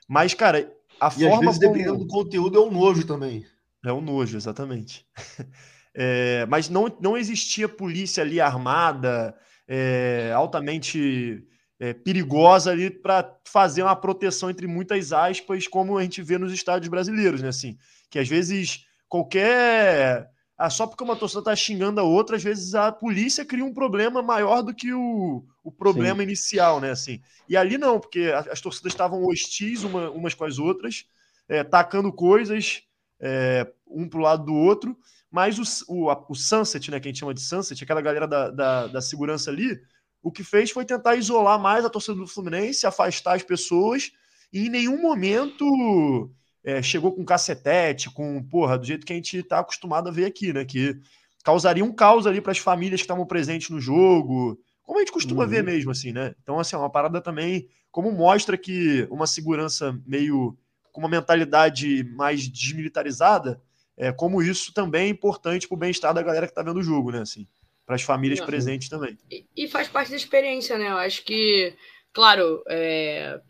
Mas, 0.07 0.33
cara, 0.33 0.71
a 0.99 1.11
E 1.15 1.25
às 1.25 1.37
forma 1.37 1.37
vezes, 1.37 1.57
como. 1.57 1.81
dependendo 1.81 1.99
do 1.99 2.07
conteúdo, 2.07 2.57
é 2.59 2.61
um 2.61 2.69
nojo 2.71 3.07
também. 3.07 3.45
É 3.85 3.91
um 3.91 4.01
nojo, 4.01 4.37
exatamente. 4.37 5.05
É, 5.93 6.45
mas 6.45 6.69
não, 6.69 6.87
não 7.01 7.17
existia 7.17 7.67
polícia 7.67 8.23
ali 8.23 8.39
armada, 8.39 9.37
é, 9.67 10.31
altamente 10.33 11.45
é, 11.81 11.93
perigosa 11.95 12.71
ali 12.71 12.91
para 12.91 13.35
fazer 13.43 13.81
uma 13.81 13.95
proteção 13.95 14.51
entre 14.51 14.67
muitas 14.67 15.11
aspas, 15.11 15.67
como 15.67 15.97
a 15.97 16.03
gente 16.03 16.21
vê 16.21 16.37
nos 16.37 16.53
estádios 16.53 16.89
brasileiros, 16.89 17.41
né? 17.41 17.49
Assim, 17.49 17.75
que 18.09 18.19
às 18.19 18.29
vezes 18.29 18.85
qualquer. 19.09 20.29
Ah, 20.57 20.69
só 20.69 20.85
porque 20.85 21.03
uma 21.03 21.15
torcida 21.15 21.39
está 21.41 21.55
xingando 21.55 21.99
a 21.99 22.03
outra, 22.03 22.35
às 22.35 22.43
vezes 22.43 22.75
a 22.75 22.91
polícia 22.91 23.43
cria 23.43 23.65
um 23.65 23.73
problema 23.73 24.21
maior 24.21 24.61
do 24.61 24.75
que 24.75 24.93
o, 24.93 25.43
o 25.63 25.71
problema 25.71 26.21
inicial, 26.21 26.79
né? 26.79 26.91
Assim. 26.91 27.19
E 27.49 27.57
ali 27.57 27.79
não, 27.79 27.99
porque 27.99 28.31
as 28.49 28.61
torcidas 28.61 28.93
estavam 28.93 29.25
hostis 29.25 29.83
uma- 29.83 30.11
umas 30.11 30.35
com 30.35 30.45
as 30.45 30.59
outras, 30.59 31.05
é, 31.49 31.63
tacando 31.63 32.13
coisas 32.13 32.83
é, 33.19 33.67
um 33.87 34.07
pro 34.07 34.21
lado 34.21 34.45
do 34.45 34.53
outro, 34.53 34.95
mas 35.31 35.57
o, 35.57 35.63
o, 35.93 36.09
a- 36.11 36.25
o 36.29 36.35
Sunset, 36.35 36.91
né, 36.91 36.99
que 36.99 37.07
a 37.07 37.09
gente 37.11 37.19
chama 37.19 37.33
de 37.33 37.41
Sunset, 37.41 37.83
aquela 37.83 38.01
galera 38.01 38.27
da, 38.27 38.49
da, 38.51 38.87
da 38.87 39.01
segurança 39.01 39.49
ali, 39.51 39.79
o 40.21 40.31
que 40.31 40.43
fez 40.43 40.71
foi 40.71 40.85
tentar 40.85 41.15
isolar 41.15 41.59
mais 41.59 41.83
a 41.83 41.89
torcida 41.89 42.15
do 42.15 42.27
Fluminense, 42.27 42.85
afastar 42.85 43.35
as 43.35 43.43
pessoas, 43.43 44.11
e 44.53 44.67
em 44.67 44.69
nenhum 44.69 45.01
momento 45.01 46.29
é, 46.63 46.81
chegou 46.81 47.11
com 47.11 47.25
cacetete, 47.25 48.09
com, 48.11 48.41
porra, 48.43 48.77
do 48.77 48.85
jeito 48.85 49.05
que 49.05 49.13
a 49.13 49.15
gente 49.15 49.37
está 49.37 49.59
acostumado 49.59 50.09
a 50.09 50.11
ver 50.11 50.25
aqui, 50.25 50.53
né, 50.53 50.63
que 50.65 50.95
causaria 51.43 51.83
um 51.83 51.91
caos 51.91 52.27
ali 52.27 52.39
para 52.39 52.51
as 52.51 52.59
famílias 52.59 53.01
que 53.01 53.05
estavam 53.05 53.25
presentes 53.25 53.69
no 53.69 53.79
jogo, 53.79 54.59
como 54.83 54.99
a 54.99 55.01
gente 55.01 55.11
costuma 55.11 55.43
Uhum. 55.43 55.49
ver 55.49 55.63
mesmo, 55.63 55.91
assim, 55.91 56.11
né? 56.11 56.35
Então, 56.43 56.59
assim, 56.59 56.75
é 56.75 56.79
uma 56.79 56.89
parada 56.89 57.21
também, 57.21 57.67
como 57.91 58.11
mostra 58.11 58.57
que 58.57 59.07
uma 59.09 59.25
segurança 59.25 59.97
meio 60.05 60.57
com 60.91 60.99
uma 60.99 61.09
mentalidade 61.09 62.03
mais 62.15 62.47
desmilitarizada, 62.47 63.61
é, 63.97 64.11
como 64.11 64.41
isso 64.41 64.73
também 64.73 65.05
é 65.05 65.09
importante 65.09 65.67
para 65.67 65.75
o 65.75 65.79
bem-estar 65.79 66.13
da 66.13 66.21
galera 66.21 66.45
que 66.45 66.51
está 66.51 66.61
vendo 66.61 66.79
o 66.79 66.83
jogo, 66.83 67.11
né? 67.11 67.21
Assim, 67.21 67.47
para 67.91 67.97
as 67.97 68.03
famílias 68.03 68.39
Não. 68.39 68.45
presentes 68.45 68.87
também. 68.87 69.17
E, 69.29 69.45
e 69.55 69.67
faz 69.67 69.89
parte 69.89 70.11
da 70.11 70.15
experiência, 70.15 70.77
né? 70.77 70.87
Eu 70.87 70.97
acho 70.97 71.25
que, 71.25 71.75
claro, 72.13 72.63
é, 72.69 73.41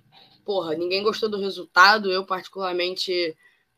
porra, 0.44 0.74
ninguém 0.74 1.04
gostou 1.04 1.30
do 1.30 1.40
resultado. 1.40 2.12
Eu, 2.12 2.26
particularmente, 2.26 3.38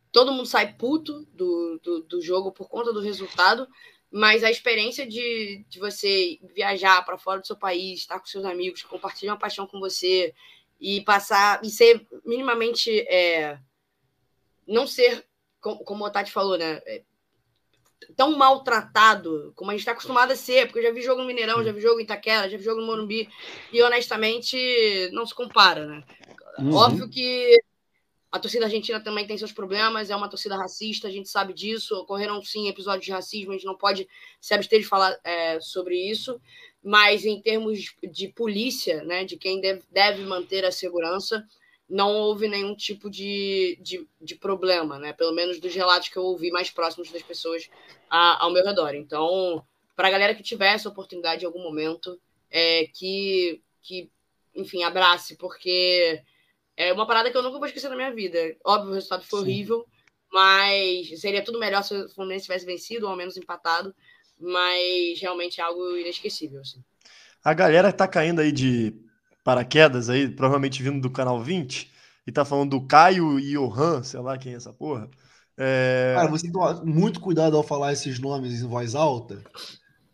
todo 0.09 0.31
mundo 0.31 0.45
sai 0.45 0.73
puto 0.73 1.27
do, 1.33 1.81
do, 1.83 2.03
do 2.03 2.21
jogo 2.21 2.53
por 2.53 2.69
conta 2.69 2.93
do 2.93 3.01
resultado. 3.01 3.67
Mas 4.09 4.41
a 4.41 4.49
experiência 4.49 5.05
de, 5.05 5.65
de 5.67 5.79
você 5.79 6.39
viajar 6.55 7.03
para 7.03 7.17
fora 7.17 7.41
do 7.41 7.47
seu 7.47 7.57
país, 7.57 7.99
estar 7.99 8.19
com 8.19 8.25
seus 8.25 8.45
amigos, 8.45 8.83
compartilhar 8.83 9.33
uma 9.33 9.39
paixão 9.39 9.67
com 9.67 9.81
você 9.81 10.33
e 10.79 11.01
passar 11.01 11.59
e 11.61 11.69
ser 11.69 12.07
minimamente 12.23 13.01
é, 13.09 13.59
não 14.65 14.87
ser 14.87 15.25
como 15.59 16.05
o 16.05 16.09
Tati 16.09 16.31
falou, 16.31 16.57
né? 16.57 16.81
Tão 18.15 18.37
maltratado 18.37 19.53
como 19.55 19.71
a 19.71 19.73
gente 19.73 19.81
está 19.81 19.91
acostumado 19.91 20.31
a 20.31 20.35
ser, 20.35 20.65
porque 20.65 20.79
eu 20.79 20.83
já 20.83 20.91
vi 20.91 21.01
jogo 21.01 21.21
no 21.21 21.27
Mineirão, 21.27 21.63
já 21.63 21.71
vi 21.71 21.81
jogo 21.81 21.99
em 21.99 22.03
Itaquera, 22.03 22.49
já 22.49 22.57
vi 22.57 22.63
jogo 22.63 22.81
no 22.81 22.87
Morumbi, 22.87 23.29
e 23.71 23.81
honestamente 23.81 25.09
não 25.11 25.25
se 25.25 25.33
compara, 25.33 25.85
né? 25.85 26.03
Uhum. 26.59 26.73
Óbvio 26.73 27.09
que 27.09 27.59
a 28.33 28.39
torcida 28.39 28.65
argentina 28.65 28.99
também 28.99 29.27
tem 29.27 29.37
seus 29.37 29.51
problemas, 29.51 30.09
é 30.09 30.15
uma 30.15 30.27
torcida 30.27 30.57
racista, 30.57 31.07
a 31.07 31.11
gente 31.11 31.29
sabe 31.29 31.53
disso. 31.53 31.95
Ocorreram 31.95 32.41
sim 32.43 32.67
episódios 32.67 33.05
de 33.05 33.11
racismo, 33.11 33.51
a 33.51 33.53
gente 33.53 33.65
não 33.65 33.77
pode 33.77 34.07
se 34.41 34.55
abster 34.55 34.79
de 34.79 34.87
falar 34.87 35.15
é, 35.23 35.59
sobre 35.59 35.95
isso. 35.95 36.41
Mas 36.83 37.25
em 37.25 37.39
termos 37.39 37.93
de 38.11 38.27
polícia, 38.29 39.03
né, 39.03 39.23
de 39.23 39.37
quem 39.37 39.61
deve, 39.61 39.83
deve 39.91 40.23
manter 40.23 40.65
a 40.65 40.71
segurança, 40.71 41.45
não 41.93 42.11
houve 42.11 42.47
nenhum 42.47 42.75
tipo 42.75 43.07
de, 43.07 43.77
de, 43.79 44.07
de, 44.19 44.33
problema, 44.33 44.97
né? 44.97 45.13
Pelo 45.13 45.31
menos 45.31 45.59
dos 45.59 45.75
relatos 45.75 46.09
que 46.09 46.17
eu 46.17 46.23
ouvi 46.23 46.49
mais 46.49 46.71
próximos 46.71 47.11
das 47.11 47.21
pessoas 47.21 47.69
a, 48.09 48.43
ao 48.43 48.51
meu 48.51 48.65
redor. 48.65 48.95
Então, 48.95 49.63
para 49.95 50.07
a 50.07 50.11
galera 50.11 50.33
que 50.33 50.41
tiver 50.41 50.73
essa 50.73 50.89
oportunidade 50.89 51.43
em 51.43 51.45
algum 51.45 51.61
momento, 51.61 52.19
é, 52.49 52.87
que, 52.87 53.61
que, 53.79 54.09
enfim, 54.55 54.81
abrace, 54.81 55.35
porque 55.35 56.19
é 56.75 56.91
uma 56.91 57.05
parada 57.05 57.29
que 57.29 57.37
eu 57.37 57.43
nunca 57.43 57.59
vou 57.59 57.67
esquecer 57.67 57.89
na 57.89 57.95
minha 57.95 58.11
vida. 58.11 58.39
Óbvio, 58.65 58.89
o 58.89 58.95
resultado 58.95 59.23
foi 59.23 59.41
Sim. 59.41 59.45
horrível, 59.45 59.85
mas 60.31 61.21
seria 61.21 61.43
tudo 61.43 61.59
melhor 61.59 61.83
se 61.83 61.93
o 61.93 62.09
Fluminense 62.09 62.45
tivesse 62.45 62.65
vencido 62.65 63.05
ou 63.05 63.11
ao 63.11 63.17
menos 63.17 63.37
empatado. 63.37 63.93
Mas 64.39 65.21
realmente 65.21 65.61
é 65.61 65.63
algo 65.63 65.95
inesquecível. 65.95 66.61
Assim. 66.61 66.83
A 67.43 67.53
galera 67.53 67.93
tá 67.93 68.07
caindo 68.07 68.41
aí 68.41 68.51
de 68.51 68.95
paraquedas 69.43 70.09
aí, 70.09 70.29
provavelmente 70.29 70.81
vindo 70.81 71.01
do 71.01 71.09
canal 71.09 71.41
20, 71.41 71.91
e 72.25 72.31
tá 72.31 72.45
falando 72.45 72.71
do 72.71 72.87
Caio 72.87 73.39
e 73.39 73.53
Johan, 73.53 74.01
sei 74.03 74.19
lá 74.19 74.37
quem 74.37 74.53
é 74.53 74.55
essa 74.55 74.71
porra. 74.71 75.09
É... 75.57 76.13
Cara, 76.15 76.29
você 76.29 76.43
tem 76.43 76.51
que 76.51 76.57
tomar 76.57 76.83
muito 76.83 77.19
cuidado 77.19 77.57
ao 77.57 77.63
falar 77.63 77.93
esses 77.93 78.19
nomes 78.19 78.61
em 78.61 78.67
voz 78.67 78.95
alta, 78.95 79.43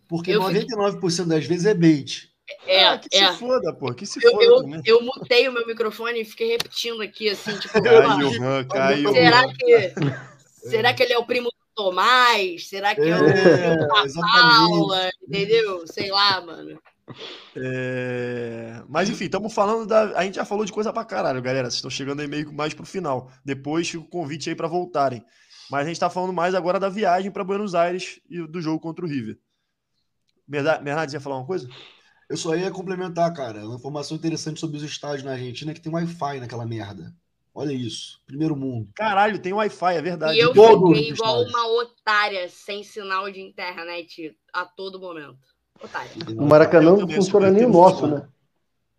porque 0.07 0.31
eu 0.31 0.41
99% 0.41 0.99
fiquei... 0.99 1.25
das 1.25 1.45
vezes 1.45 1.65
é 1.65 1.73
bait. 1.73 2.29
É, 2.65 2.87
ah, 2.87 2.97
que 2.97 3.15
é. 3.15 3.31
se 3.31 3.37
foda, 3.37 3.73
pô. 3.73 3.93
Que 3.93 4.05
se 4.05 4.23
eu, 4.23 4.31
foda 4.31 4.43
eu, 4.43 4.61
também. 4.61 4.81
eu 4.85 5.01
mutei 5.03 5.47
o 5.47 5.53
meu 5.53 5.67
microfone 5.67 6.21
e 6.21 6.25
fiquei 6.25 6.47
repetindo 6.49 7.01
aqui, 7.01 7.29
assim, 7.29 7.55
tipo, 7.57 7.81
Caio, 7.81 8.43
Han, 8.43 8.63
Caio, 8.65 9.11
será 9.11 9.47
que 9.53 9.93
será 10.67 10.93
que 10.93 11.03
ele 11.03 11.13
é 11.13 11.19
o 11.19 11.25
primo 11.25 11.49
do 11.49 11.55
Tomás? 11.75 12.67
Será 12.67 12.95
que 12.95 13.01
é, 13.01 13.09
é 13.09 13.15
o 13.15 13.23
primo 13.23 13.87
da 13.87 14.21
Paula? 14.31 15.09
Entendeu? 15.27 15.85
Sei 15.85 16.09
lá, 16.09 16.41
mano. 16.41 16.79
É... 17.55 18.83
Mas 18.87 19.09
enfim, 19.09 19.25
estamos 19.25 19.53
falando 19.53 19.87
da. 19.87 20.17
A 20.17 20.23
gente 20.23 20.35
já 20.35 20.45
falou 20.45 20.65
de 20.65 20.71
coisa 20.71 20.93
pra 20.93 21.03
caralho, 21.03 21.41
galera. 21.41 21.65
Vocês 21.69 21.75
estão 21.75 21.89
chegando 21.89 22.21
aí 22.21 22.27
meio 22.27 22.53
mais 22.53 22.73
pro 22.73 22.85
final. 22.85 23.31
Depois 23.43 23.89
fica 23.89 24.03
o 24.03 24.07
convite 24.07 24.49
aí 24.49 24.55
para 24.55 24.67
voltarem. 24.67 25.23
Mas 25.69 25.81
a 25.81 25.85
gente 25.85 25.95
está 25.95 26.09
falando 26.09 26.33
mais 26.33 26.55
agora 26.55 26.79
da 26.79 26.89
viagem 26.89 27.31
para 27.31 27.43
Buenos 27.43 27.75
Aires 27.75 28.19
e 28.29 28.45
do 28.47 28.61
jogo 28.61 28.79
contra 28.79 29.05
o 29.05 29.07
River. 29.07 29.37
Bernardo, 30.47 31.13
ia 31.13 31.19
falar 31.19 31.37
uma 31.37 31.45
coisa? 31.45 31.69
Eu 32.27 32.37
só 32.37 32.55
ia 32.55 32.71
complementar, 32.71 33.31
cara. 33.33 33.65
Uma 33.65 33.75
informação 33.75 34.17
interessante 34.17 34.59
sobre 34.59 34.77
os 34.77 34.83
estádios 34.83 35.23
na 35.23 35.31
Argentina 35.31 35.71
é 35.71 35.73
que 35.73 35.81
tem 35.81 35.93
Wi-Fi 35.93 36.39
naquela 36.39 36.65
merda. 36.65 37.13
Olha 37.53 37.73
isso. 37.73 38.21
Primeiro 38.25 38.55
mundo. 38.55 38.89
Caralho, 38.95 39.39
tem 39.39 39.53
Wi-Fi, 39.53 39.95
é 39.95 40.01
verdade. 40.01 40.37
E 40.37 40.39
eu 40.39 40.53
todo 40.53 40.93
fiquei 40.93 41.09
igual 41.09 41.41
uma 41.43 41.67
otária, 41.81 42.47
sem 42.47 42.83
sinal 42.83 43.31
de 43.31 43.41
internet 43.41 44.35
a 44.53 44.65
todo 44.65 44.99
momento. 44.99 45.37
Otária. 45.81 46.11
No 46.35 46.45
Maracanã 46.45 46.97
não 46.97 47.07
funciona 47.07 47.49
nem 47.49 47.65
o 47.65 47.69
nosso, 47.69 48.07
né? 48.07 48.27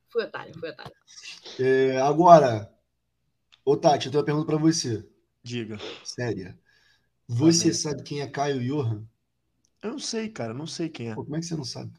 Fui 0.09 0.25
otário, 0.25 0.59
fui 0.59 0.71
otário. 0.71 0.93
É, 1.59 2.01
agora, 2.01 2.73
ô 3.65 3.77
Tati, 3.77 4.07
eu 4.07 4.13
tenho 4.13 4.21
uma 4.21 4.25
pergunta 4.25 4.47
pra 4.47 4.57
você. 4.57 5.07
Diga. 5.43 5.79
Séria. 6.05 6.59
Você 7.29 7.73
sabe 7.73 8.03
quem 8.03 8.21
é 8.21 8.27
Caio 8.27 8.61
Johan? 8.61 9.05
Eu 9.83 9.93
não 9.93 9.99
sei, 9.99 10.29
cara, 10.29 10.53
não 10.53 10.67
sei 10.67 10.89
quem 10.89 11.11
é. 11.11 11.15
Pô, 11.15 11.25
como 11.25 11.37
é 11.37 11.41
que 11.41 11.47
você 11.47 11.55
não 11.55 11.65
sabe? 11.65 11.93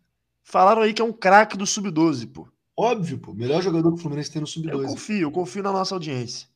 Falaram 0.44 0.82
aí 0.82 0.94
que 0.94 1.02
é 1.02 1.06
um 1.06 1.14
craque 1.14 1.56
do 1.56 1.66
Sub-12, 1.66 2.32
pô. 2.32 2.48
Óbvio, 2.76 3.18
pô. 3.18 3.34
Melhor 3.34 3.62
jogador 3.62 3.90
que 3.92 4.00
o 4.00 4.02
Fluminense 4.02 4.32
tem 4.32 4.42
no 4.42 4.48
Sub-12. 4.48 4.72
Eu 4.72 4.88
confio, 4.90 5.22
eu 5.22 5.32
confio 5.32 5.64
na 5.64 5.72
nossa 5.72 5.96
audiência. 5.96 6.48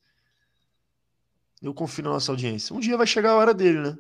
Eu 1.62 1.74
confio 1.74 2.04
na 2.04 2.12
nossa 2.12 2.32
audiência. 2.32 2.76
Um 2.76 2.80
dia 2.80 2.98
vai 2.98 3.08
chegar 3.08 3.32
a 3.32 3.36
hora 3.36 3.54
dele, 3.54 3.80
né? 3.80 3.98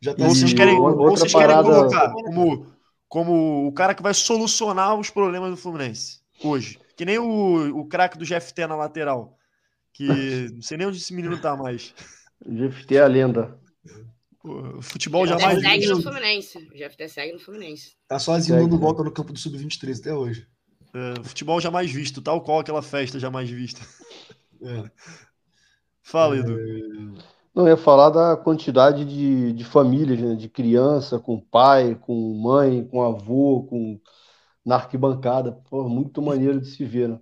Já 0.00 0.14
tá 0.14 0.24
ou 0.24 0.30
vocês 0.30 0.52
querem, 0.52 0.78
ou 0.78 1.10
vocês 1.10 1.32
parada... 1.32 1.62
querem 1.62 1.80
colocar 1.80 2.10
como, 2.12 2.66
como 3.08 3.66
o 3.66 3.72
cara 3.72 3.94
que 3.94 4.02
vai 4.02 4.14
solucionar 4.14 4.98
os 4.98 5.10
problemas 5.10 5.50
do 5.50 5.56
Fluminense 5.56 6.20
hoje. 6.42 6.78
Que 6.96 7.04
nem 7.04 7.18
o, 7.18 7.78
o 7.78 7.86
craque 7.86 8.18
do 8.18 8.24
GFT 8.24 8.66
na 8.66 8.76
lateral. 8.76 9.36
Que 9.92 10.06
não 10.54 10.62
sei 10.62 10.78
nem 10.78 10.86
onde 10.86 10.98
esse 10.98 11.14
menino 11.14 11.38
tá 11.40 11.56
mais. 11.56 11.94
O 12.44 12.52
GFT 12.52 12.96
é 12.96 13.00
a 13.00 13.06
lenda. 13.06 13.58
O 14.44 14.80
futebol 14.80 15.26
jamais. 15.26 15.60
segue 15.60 15.86
no 15.86 16.02
Fluminense. 16.02 16.58
O 16.58 16.76
GFT 16.76 17.08
segue 17.08 17.32
no 17.32 17.38
Fluminense. 17.40 17.96
Tá 18.06 18.18
sozinho 18.18 18.58
dando 18.58 18.78
volta 18.78 19.02
no 19.02 19.10
campo 19.10 19.32
do 19.32 19.38
Sub-23 19.38 19.98
até 20.00 20.14
hoje. 20.14 20.46
É, 20.94 21.22
futebol 21.24 21.60
jamais 21.60 21.90
visto, 21.90 22.22
tal 22.22 22.40
qual 22.40 22.60
aquela 22.60 22.80
festa 22.80 23.18
jamais 23.18 23.50
vista. 23.50 23.80
É. 24.62 24.90
Fala, 26.02 26.38
Edu. 26.38 26.58
É... 26.58 27.35
Não, 27.56 27.66
ia 27.66 27.76
falar 27.76 28.10
da 28.10 28.36
quantidade 28.36 29.04
de, 29.04 29.52
de 29.54 29.64
famílias, 29.64 30.20
né? 30.20 30.34
de 30.34 30.48
criança, 30.48 31.18
com 31.18 31.40
pai, 31.40 31.94
com 31.94 32.14
mãe, 32.34 32.86
com 32.86 33.02
avô, 33.02 33.66
com 33.68 33.98
na 34.64 34.76
arquibancada. 34.76 35.52
Pô, 35.70 35.88
muito 35.88 36.20
maneiro 36.20 36.60
de 36.60 36.66
se 36.68 36.84
ver. 36.84 37.08
Né? 37.08 37.18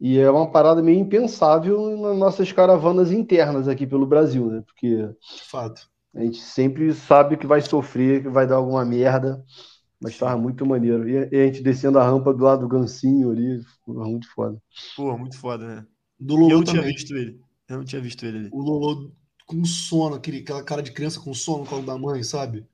E 0.00 0.18
é 0.18 0.30
uma 0.30 0.50
parada 0.50 0.82
meio 0.82 0.98
impensável 0.98 1.96
nas 1.98 2.16
nossas 2.16 2.50
caravanas 2.50 3.12
internas 3.12 3.68
aqui 3.68 3.86
pelo 3.86 4.06
Brasil, 4.06 4.46
né? 4.46 4.62
Porque. 4.66 4.96
De 4.96 5.42
fato 5.42 5.94
a 6.14 6.20
gente 6.20 6.40
sempre 6.40 6.94
sabe 6.94 7.36
que 7.36 7.46
vai 7.46 7.60
sofrer, 7.60 8.22
que 8.22 8.28
vai 8.28 8.46
dar 8.46 8.56
alguma 8.56 8.84
merda, 8.84 9.44
mas 10.00 10.12
estava 10.12 10.40
muito 10.40 10.64
maneiro. 10.64 11.08
E 11.08 11.18
a 11.18 11.46
gente 11.46 11.62
descendo 11.62 11.98
a 11.98 12.04
rampa 12.04 12.32
do 12.32 12.44
lado 12.44 12.60
do 12.60 12.68
Gancinho 12.68 13.32
ali, 13.32 13.60
muito 13.86 14.28
foda. 14.32 14.62
Pô, 14.96 15.18
muito 15.18 15.36
foda, 15.36 15.66
né? 15.66 15.86
Do 16.18 16.36
Lolo 16.36 16.52
eu 16.52 16.56
não 16.58 16.64
também. 16.64 16.82
tinha 16.82 16.94
visto 16.94 17.16
ele. 17.16 17.40
Eu 17.68 17.76
não 17.78 17.84
tinha 17.84 18.00
visto 18.00 18.24
ele 18.24 18.38
ali. 18.38 18.50
O 18.52 18.60
Lolo 18.60 19.12
com 19.46 19.64
sono, 19.64 20.16
aquele, 20.16 20.40
aquela 20.40 20.64
cara 20.64 20.82
de 20.82 20.92
criança 20.92 21.20
com 21.20 21.34
sono 21.34 21.64
no 21.64 21.70
colo 21.70 21.84
da 21.86 21.98
mãe, 21.98 22.22
sabe? 22.22 22.66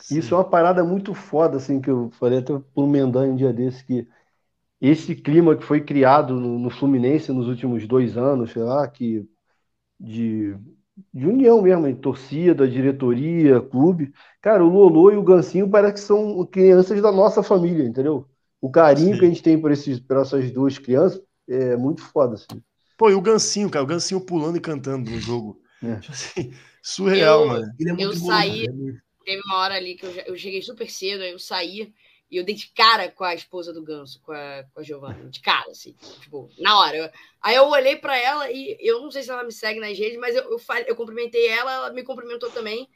Sim. 0.00 0.18
Isso 0.18 0.34
é 0.34 0.38
uma 0.38 0.48
parada 0.48 0.84
muito 0.84 1.14
foda, 1.14 1.56
assim, 1.56 1.80
que 1.80 1.90
eu 1.90 2.10
falei 2.12 2.38
até 2.40 2.58
pro 2.74 2.86
Mendan 2.86 3.28
um 3.32 3.36
dia 3.36 3.52
desse, 3.52 3.84
que 3.84 4.06
esse 4.80 5.14
clima 5.16 5.56
que 5.56 5.64
foi 5.64 5.82
criado 5.84 6.34
no, 6.40 6.58
no 6.58 6.70
Fluminense 6.70 7.32
nos 7.32 7.48
últimos 7.48 7.86
dois 7.88 8.16
anos, 8.18 8.52
sei 8.52 8.62
lá, 8.64 8.88
que 8.88 9.28
de 10.00 10.56
de 11.14 11.26
união 11.26 11.62
mesmo, 11.62 11.88
de 11.88 11.94
torcida, 12.00 12.68
diretoria, 12.68 13.60
clube. 13.60 14.12
Cara, 14.42 14.64
o 14.64 14.68
Lolo 14.68 15.12
e 15.12 15.16
o 15.16 15.24
Gancinho 15.24 15.70
parece 15.70 15.94
que 15.94 16.00
são 16.00 16.46
crianças 16.46 17.02
da 17.02 17.12
nossa 17.12 17.42
família, 17.42 17.84
entendeu? 17.86 18.28
O 18.60 18.70
carinho 18.70 19.16
Sim. 19.16 19.18
que 19.18 19.24
a 19.26 19.28
gente 19.28 19.42
tem 19.42 19.60
por, 19.60 19.72
esses, 19.72 20.00
por 20.00 20.18
essas 20.18 20.52
duas 20.52 20.78
crianças 20.78 21.22
é 21.48 21.76
muito 21.76 22.02
foda, 22.02 22.34
assim. 22.36 22.62
Pô, 22.96 23.10
e 23.10 23.14
o 23.14 23.20
Gancinho, 23.20 23.70
cara, 23.70 23.84
o 23.84 23.86
Gancinho 23.88 24.20
pulando 24.24 24.56
e 24.56 24.60
cantando 24.60 25.10
no 25.10 25.20
jogo. 25.20 25.61
É. 25.82 25.96
Tipo 25.96 26.12
assim, 26.12 26.54
surreal, 26.82 27.42
eu, 27.42 27.48
mano. 27.48 27.66
É 27.66 28.04
eu 28.04 28.12
saí, 28.14 28.68
bom, 28.68 28.92
teve 29.24 29.42
uma 29.46 29.58
hora 29.58 29.74
ali 29.74 29.94
que 29.94 30.04
eu, 30.04 30.10
eu 30.10 30.36
cheguei 30.36 30.62
super 30.62 30.88
cedo, 30.90 31.22
aí 31.22 31.32
eu 31.32 31.38
saí 31.38 31.92
e 32.32 32.38
eu 32.38 32.44
dei 32.44 32.54
de 32.54 32.68
cara 32.72 33.10
com 33.10 33.24
a 33.24 33.34
esposa 33.34 33.74
do 33.74 33.82
Ganso, 33.82 34.18
com 34.22 34.32
a, 34.32 34.64
com 34.72 34.80
a 34.80 34.82
Giovanna. 34.82 35.28
De 35.28 35.38
cara, 35.40 35.70
assim. 35.70 35.94
Tipo, 36.22 36.48
na 36.58 36.78
hora. 36.78 36.96
Eu, 36.96 37.10
aí 37.42 37.54
eu 37.54 37.68
olhei 37.68 37.96
para 37.96 38.16
ela 38.16 38.50
e 38.50 38.74
eu 38.80 39.02
não 39.02 39.10
sei 39.10 39.22
se 39.22 39.30
ela 39.30 39.44
me 39.44 39.52
segue 39.52 39.78
nas 39.78 39.98
redes, 39.98 40.18
mas 40.18 40.34
eu, 40.34 40.44
eu, 40.44 40.58
eu 40.86 40.96
cumprimentei 40.96 41.46
ela, 41.46 41.70
ela 41.70 41.92
me 41.92 42.02
cumprimentou 42.02 42.50
também. 42.50 42.88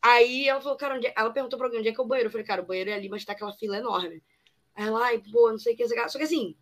Aí 0.00 0.48
ela 0.48 0.58
falou, 0.62 0.78
cara, 0.78 0.94
onde 0.94 1.06
é? 1.06 1.12
ela 1.14 1.30
perguntou 1.30 1.58
pra 1.58 1.66
alguém 1.66 1.80
onde 1.80 1.90
é 1.90 1.92
que 1.92 2.00
é 2.00 2.02
o 2.02 2.06
banheiro. 2.06 2.28
Eu 2.28 2.32
falei, 2.32 2.46
cara, 2.46 2.62
o 2.62 2.66
banheiro 2.66 2.88
é 2.88 2.94
ali, 2.94 3.10
mas 3.10 3.26
tá 3.26 3.32
aquela 3.32 3.52
fila 3.52 3.76
enorme. 3.76 4.22
Aí 4.74 4.86
ela, 4.86 5.04
ai, 5.04 5.18
pô, 5.18 5.50
não 5.50 5.58
sei 5.58 5.74
o 5.74 5.76
que. 5.76 5.86
Só 5.86 6.16
que 6.16 6.24
assim, 6.24 6.56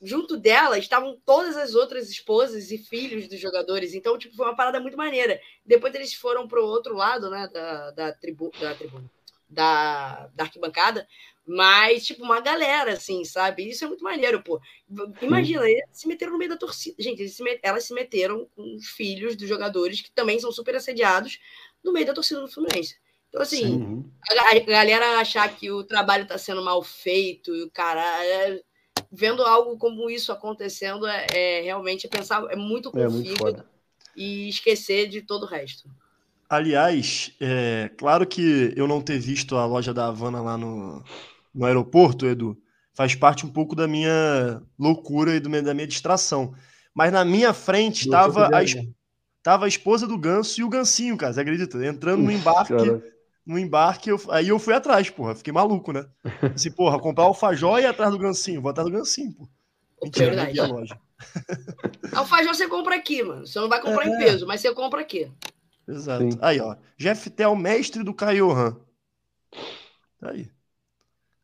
junto 0.00 0.36
dela 0.36 0.78
estavam 0.78 1.20
todas 1.24 1.56
as 1.56 1.74
outras 1.74 2.10
esposas 2.10 2.70
e 2.70 2.78
filhos 2.78 3.28
dos 3.28 3.38
jogadores. 3.38 3.94
Então, 3.94 4.18
tipo, 4.18 4.36
foi 4.36 4.46
uma 4.46 4.56
parada 4.56 4.80
muito 4.80 4.96
maneira. 4.96 5.40
Depois 5.64 5.94
eles 5.94 6.14
foram 6.14 6.48
pro 6.48 6.64
outro 6.64 6.94
lado, 6.94 7.30
né, 7.30 7.48
da, 7.52 7.90
da, 7.90 8.12
tribu, 8.12 8.50
da 8.60 8.74
tribuna 8.74 9.10
da, 9.50 10.30
da 10.34 10.44
arquibancada, 10.44 11.06
mas, 11.46 12.06
tipo, 12.06 12.22
uma 12.22 12.40
galera, 12.40 12.92
assim, 12.92 13.24
sabe? 13.24 13.68
Isso 13.68 13.84
é 13.84 13.88
muito 13.88 14.04
maneiro, 14.04 14.40
pô. 14.42 14.60
Imagina, 15.20 15.68
eles 15.68 15.84
se 15.92 16.06
meteram 16.06 16.32
no 16.32 16.38
meio 16.38 16.50
da 16.50 16.56
torcida. 16.56 16.94
Gente, 16.98 17.28
se 17.28 17.42
met... 17.42 17.58
elas 17.62 17.84
se 17.84 17.92
meteram 17.92 18.48
com 18.54 18.76
os 18.76 18.86
filhos 18.86 19.34
dos 19.34 19.48
jogadores, 19.48 20.00
que 20.00 20.12
também 20.12 20.38
são 20.38 20.52
super 20.52 20.76
assediados, 20.76 21.40
no 21.82 21.92
meio 21.92 22.06
da 22.06 22.14
torcida 22.14 22.40
do 22.40 22.48
Fluminense. 22.48 22.96
Então, 23.28 23.42
assim, 23.42 24.04
a, 24.30 24.56
a, 24.56 24.58
galera 24.60 25.18
achar 25.18 25.48
que 25.54 25.70
o 25.70 25.82
trabalho 25.82 26.26
tá 26.26 26.38
sendo 26.38 26.62
mal 26.62 26.82
feito 26.82 27.54
e 27.54 27.62
o 27.62 27.70
cara. 27.70 28.02
Vendo 29.12 29.42
algo 29.42 29.76
como 29.76 30.08
isso 30.08 30.30
acontecendo 30.30 31.06
é, 31.06 31.26
é 31.32 31.60
realmente 31.62 32.06
pensar, 32.08 32.44
é 32.50 32.56
muito 32.56 32.90
É 32.90 33.04
conflito 33.04 33.64
e 34.16 34.48
esquecer 34.48 35.08
de 35.08 35.22
todo 35.22 35.42
o 35.44 35.46
resto. 35.46 35.88
Aliás, 36.48 37.32
é 37.40 37.90
claro 37.96 38.26
que 38.26 38.72
eu 38.76 38.86
não 38.88 39.00
ter 39.00 39.18
visto 39.18 39.56
a 39.56 39.64
loja 39.66 39.94
da 39.94 40.06
Havana 40.08 40.40
lá 40.42 40.56
no, 40.56 41.02
no 41.54 41.64
aeroporto, 41.64 42.26
Edu, 42.26 42.56
faz 42.92 43.14
parte 43.14 43.46
um 43.46 43.48
pouco 43.52 43.76
da 43.76 43.86
minha 43.86 44.60
loucura 44.78 45.34
e 45.34 45.40
do 45.40 45.48
meu- 45.48 45.62
da 45.62 45.72
minha 45.74 45.86
distração. 45.86 46.52
Mas 46.94 47.12
na 47.12 47.24
minha 47.24 47.52
frente 47.54 48.04
Do 48.06 48.10
tava 48.10 48.46
seu 48.46 48.56
a, 48.56 48.62
es- 48.64 48.76
tava 49.42 49.64
a 49.64 49.68
esposa 49.68 50.06
do 50.08 50.18
Ganso 50.18 50.60
e 50.60 50.64
o 50.64 50.68
Gansinho, 50.68 51.16
cara, 51.16 51.32
você 51.32 51.40
acredita? 51.40 51.84
Entrando 51.86 52.22
no 52.24 52.32
embarque, 52.32 52.72
Cara, 52.72 53.02
no 53.46 53.58
embarque, 53.58 54.10
eu- 54.10 54.20
aí 54.30 54.48
eu 54.48 54.58
fui 54.58 54.74
atrás, 54.74 55.08
porra, 55.10 55.34
fiquei 55.34 55.52
maluco, 55.52 55.92
né? 55.92 56.06
Assim, 56.54 56.70
porra, 56.70 56.98
comprar 56.98 57.24
alfajor 57.24 57.78
e 57.78 57.82
ir 57.82 57.86
atrás 57.86 58.10
do 58.12 58.18
Gansinho, 58.18 58.60
vou 58.62 58.70
atrás 58.70 58.88
do 58.88 58.96
Gansinho, 58.96 59.32
pô. 59.32 59.48
Mentira, 60.02 60.34
não 60.34 60.50
vi 60.52 60.60
a 60.60 60.66
loja. 60.66 60.98
Alfajor 62.14 62.54
você 62.54 62.66
compra 62.66 62.96
aqui, 62.96 63.22
mano. 63.22 63.46
Você 63.46 63.58
não 63.58 63.68
vai 63.68 63.80
comprar 63.82 64.06
em 64.06 64.14
É. 64.14 64.18
peso, 64.18 64.46
mas 64.46 64.60
você 64.62 64.72
compra 64.72 65.00
aqui. 65.02 65.30
Exato. 65.86 66.22
Sim. 66.32 66.38
Aí, 66.40 66.58
ó. 66.60 66.74
Jeff 66.96 67.28
Tel, 67.28 67.54
mestre 67.54 68.02
do 68.02 68.14
Kaiohan. 68.14 68.76
Tá 70.18 70.30
aí. 70.30 70.50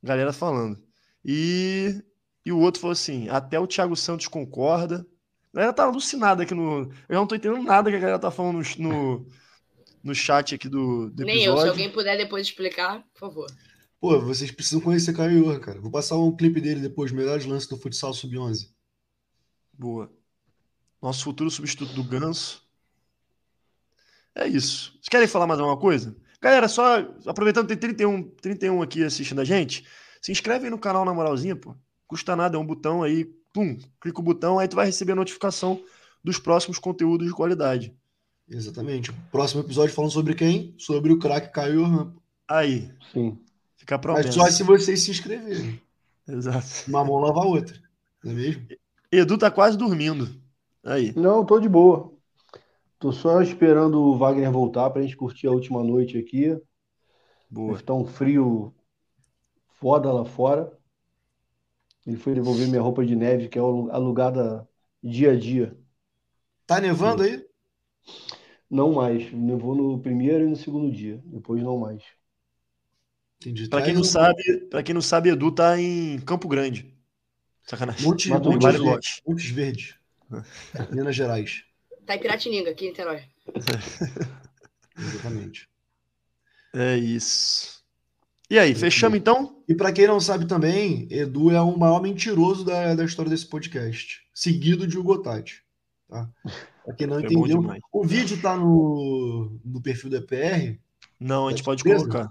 Galera 0.03 0.33
falando. 0.33 0.79
E, 1.25 2.03
e 2.45 2.53
o 2.53 2.59
outro 2.59 2.81
falou 2.81 2.93
assim: 2.93 3.29
até 3.29 3.59
o 3.61 3.67
Thiago 3.67 3.97
Santos 3.97 4.29
concorda. 4.29 5.07
A 5.53 5.57
galera 5.57 5.73
tá 5.73 5.85
alucinada 5.85 6.43
aqui 6.43 6.55
no. 6.55 6.91
Eu 7.09 7.17
não 7.17 7.27
tô 7.27 7.35
entendendo 7.35 7.63
nada 7.63 7.91
que 7.91 7.97
a 7.97 8.01
galera 8.01 8.19
tá 8.19 8.31
falando 8.31 8.63
no, 8.79 8.89
no, 8.89 9.27
no 10.07 10.15
chat 10.15 10.55
aqui 10.55 10.69
do, 10.69 11.11
do 11.11 11.25
Nem 11.25 11.37
eu. 11.37 11.43
Se 11.43 11.49
episódio. 11.49 11.71
alguém 11.71 11.91
puder 11.91 12.17
depois 12.17 12.47
explicar, 12.47 13.05
por 13.13 13.21
favor. 13.21 13.47
Pô, 14.01 14.21
vocês 14.21 14.51
precisam 14.51 14.81
conhecer 14.81 15.13
Caio 15.13 15.59
cara. 15.61 15.81
Vou 15.81 15.91
passar 15.91 16.17
um 16.17 16.35
clipe 16.35 16.61
dele 16.61 16.81
depois, 16.81 17.11
melhores 17.11 17.45
lances 17.45 17.69
do 17.69 17.77
futsal 17.77 18.15
sub-11. 18.15 18.71
Boa. 19.73 20.11
Nosso 21.03 21.25
futuro 21.25 21.51
substituto 21.51 21.93
do 21.93 22.05
Ganso. 22.05 22.63
É 24.35 24.47
isso. 24.47 24.93
Vocês 24.93 25.09
querem 25.11 25.27
falar 25.27 25.47
mais 25.47 25.59
alguma 25.59 25.79
coisa? 25.79 26.17
Galera, 26.41 26.69
só 26.69 26.99
aproveitando, 27.27 27.67
tem 27.67 27.77
31, 27.77 28.23
31 28.37 28.83
aqui 28.83 29.03
assistindo 29.03 29.41
a 29.41 29.45
gente. 29.45 29.87
Se 30.21 30.31
inscreve 30.31 30.67
aí 30.67 30.71
no 30.71 30.79
canal 30.79 31.05
na 31.05 31.13
moralzinha, 31.13 31.57
pô. 31.57 31.75
Custa 32.07 32.37
nada, 32.37 32.57
é 32.57 32.61
um 32.61 32.67
botão 32.67 33.03
aí. 33.03 33.25
Pum, 33.53 33.77
clica 34.01 34.21
o 34.21 34.23
botão, 34.23 34.59
aí 34.59 34.69
tu 34.69 34.77
vai 34.77 34.87
receber 34.87 35.13
a 35.13 35.17
notificação 35.17 35.83
dos 36.23 36.39
próximos 36.39 36.79
conteúdos 36.79 37.27
de 37.27 37.33
qualidade. 37.33 37.97
Exatamente. 38.49 39.13
Próximo 39.31 39.63
episódio 39.63 39.95
falando 39.95 40.13
sobre 40.13 40.35
quem? 40.35 40.75
Sobre 40.79 41.13
o 41.13 41.19
craque 41.19 41.53
Caio 41.53 41.85
Johan. 41.85 42.15
Aí, 42.49 42.93
sim. 43.13 43.39
fica 43.77 43.97
a 43.97 43.99
Mas 43.99 44.03
promessa. 44.03 44.33
só 44.33 44.47
se 44.51 44.63
vocês 44.63 45.01
se 45.03 45.11
inscreverem. 45.11 45.81
Exato. 46.29 46.67
Uma 46.89 47.05
mão 47.05 47.19
lava 47.19 47.41
a 47.41 47.45
outra. 47.47 47.77
Não 48.23 48.33
é 48.33 48.35
mesmo? 48.35 48.67
Edu 49.11 49.39
tá 49.39 49.51
quase 49.51 49.77
dormindo. 49.77 50.29
Aí. 50.85 51.13
Não, 51.17 51.45
tô 51.45 51.59
de 51.59 51.69
boa. 51.69 52.13
Tô 52.99 53.13
só 53.13 53.43
esperando 53.43 54.01
o 54.01 54.17
Wagner 54.17 54.51
voltar 54.51 54.91
pra 54.91 55.03
gente 55.03 55.17
curtir 55.17 55.47
a 55.49 55.53
última 55.53 55.83
noite 55.83 56.17
aqui. 56.19 56.57
Boa. 57.51 57.81
Tá 57.81 57.95
um 57.95 58.07
frio 58.07 58.75
foda 59.79 60.13
lá 60.13 60.25
fora. 60.25 60.73
Ele 62.07 62.17
foi 62.17 62.35
devolver 62.35 62.69
minha 62.69 62.81
roupa 62.81 63.05
de 63.05 63.17
neve, 63.17 63.49
que 63.49 63.59
é 63.59 63.61
alu- 63.61 63.91
alugada 63.91 64.69
dia 65.03 65.33
a 65.33 65.39
dia. 65.39 65.77
Tá 66.67 66.81
nevando 66.81 67.23
aí? 67.23 67.46
Não 68.71 68.93
mais. 68.93 69.33
Nevou 69.33 69.75
no 69.75 69.99
primeiro 69.99 70.45
e 70.45 70.49
no 70.49 70.57
segundo 70.57 70.91
dia. 70.91 71.21
Depois 71.25 71.63
não 71.63 71.79
mais. 71.79 72.03
Entendi. 73.41 73.69
Pra 73.69 73.83
quem 73.83 73.95
não 73.95 74.05
sabe, 74.05 74.43
para 74.71 74.83
quem 74.83 74.95
não 74.95 75.03
sabe, 75.03 75.31
Edu 75.31 75.53
tá 75.53 75.79
em 75.81 76.19
Campo 76.21 76.49
Grande. 76.49 76.95
Sacanagem. 77.65 78.07
Monte, 78.07 78.29
Grosso. 78.29 78.45
Verdes. 78.45 78.63
Bariloche. 78.63 79.23
Montes 79.27 79.51
Verdes. 79.51 79.95
Minas 80.91 81.17
Gerais. 81.17 81.65
Tá 82.05 82.15
em 82.15 82.21
Piratininga, 82.21 82.71
aqui 82.71 82.87
em 82.87 82.89
Niterói. 82.89 83.23
Exatamente. 84.97 85.69
É 86.75 86.97
isso. 86.97 87.85
E 88.49 88.59
aí, 88.59 88.75
fechamos 88.75 89.19
então? 89.19 89.63
E 89.69 89.75
pra 89.75 89.93
quem 89.93 90.07
não 90.07 90.21
sabe 90.21 90.47
também, 90.47 91.09
Edu 91.11 91.51
é 91.51 91.61
o 91.61 91.77
maior 91.77 92.01
mentiroso 92.01 92.65
da, 92.65 92.95
da 92.95 93.05
história 93.05 93.29
desse 93.29 93.47
podcast, 93.47 94.23
seguido 94.33 94.87
de 94.87 94.97
Hugo 94.97 95.21
Tati. 95.21 95.65
Tá? 96.09 96.31
Pra 96.87 96.95
quem 96.95 97.09
não 97.09 97.17
Foi 97.17 97.25
entendeu, 97.25 97.81
o 97.93 98.05
vídeo 98.05 98.41
tá 98.41 98.57
no, 98.57 99.59
no 99.65 99.83
perfil 99.83 100.09
do 100.09 100.17
EPR, 100.19 100.79
Não, 101.19 101.49
a 101.49 101.51
gente 101.51 101.63
É 101.63 101.65
pode 101.65 101.81
surpresa? 101.81 102.09
colocar. 102.09 102.31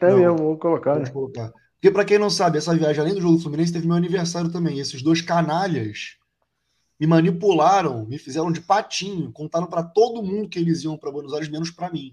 É 0.00 0.10
Não. 0.10 0.18
mesmo, 0.18 0.38
vou 0.38 0.58
colocar, 0.58 0.98
né? 0.98 1.08
colocar. 1.08 1.52
Porque 1.74 1.88
pra 1.92 2.04
quem 2.04 2.18
não 2.18 2.28
sabe, 2.28 2.58
essa 2.58 2.74
viagem, 2.74 3.00
além 3.00 3.14
do 3.14 3.20
jogo 3.20 3.36
do 3.36 3.42
Fluminense, 3.42 3.72
teve 3.72 3.86
meu 3.86 3.94
aniversário 3.96 4.50
também. 4.50 4.80
Esses 4.80 5.02
dois 5.02 5.20
canalhas 5.20 6.16
me 6.98 7.06
manipularam, 7.06 8.04
me 8.04 8.18
fizeram 8.18 8.50
de 8.50 8.60
patinho, 8.60 9.30
contaram 9.30 9.68
pra 9.68 9.84
todo 9.84 10.20
mundo 10.20 10.48
que 10.48 10.58
eles 10.58 10.82
iam 10.82 10.96
pra 10.98 11.12
Buenos 11.12 11.32
Aires, 11.32 11.48
menos 11.48 11.70
pra 11.70 11.88
mim. 11.88 12.12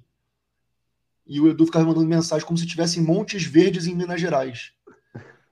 E 1.26 1.42
o 1.42 1.48
Edu 1.48 1.66
ficava 1.66 1.86
mandando 1.86 2.06
mensagem 2.06 2.46
como 2.46 2.58
se 2.58 2.68
tivesse 2.68 3.00
em 3.00 3.04
Montes 3.04 3.46
Verdes 3.46 3.88
em 3.88 3.96
Minas 3.96 4.22
Gerais. 4.22 4.74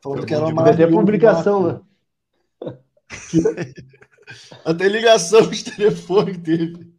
Falando 0.04 0.20
Foi 0.20 0.28
que 0.28 0.34
era 0.36 0.46
uma 0.46 0.54
maravilhosa 0.54 0.92
publicação, 0.94 1.68
né? 1.68 1.82
Até 4.66 4.88
ligação 4.88 5.50
de 5.50 5.64
telefone 5.64 6.38
teve. 6.38 6.94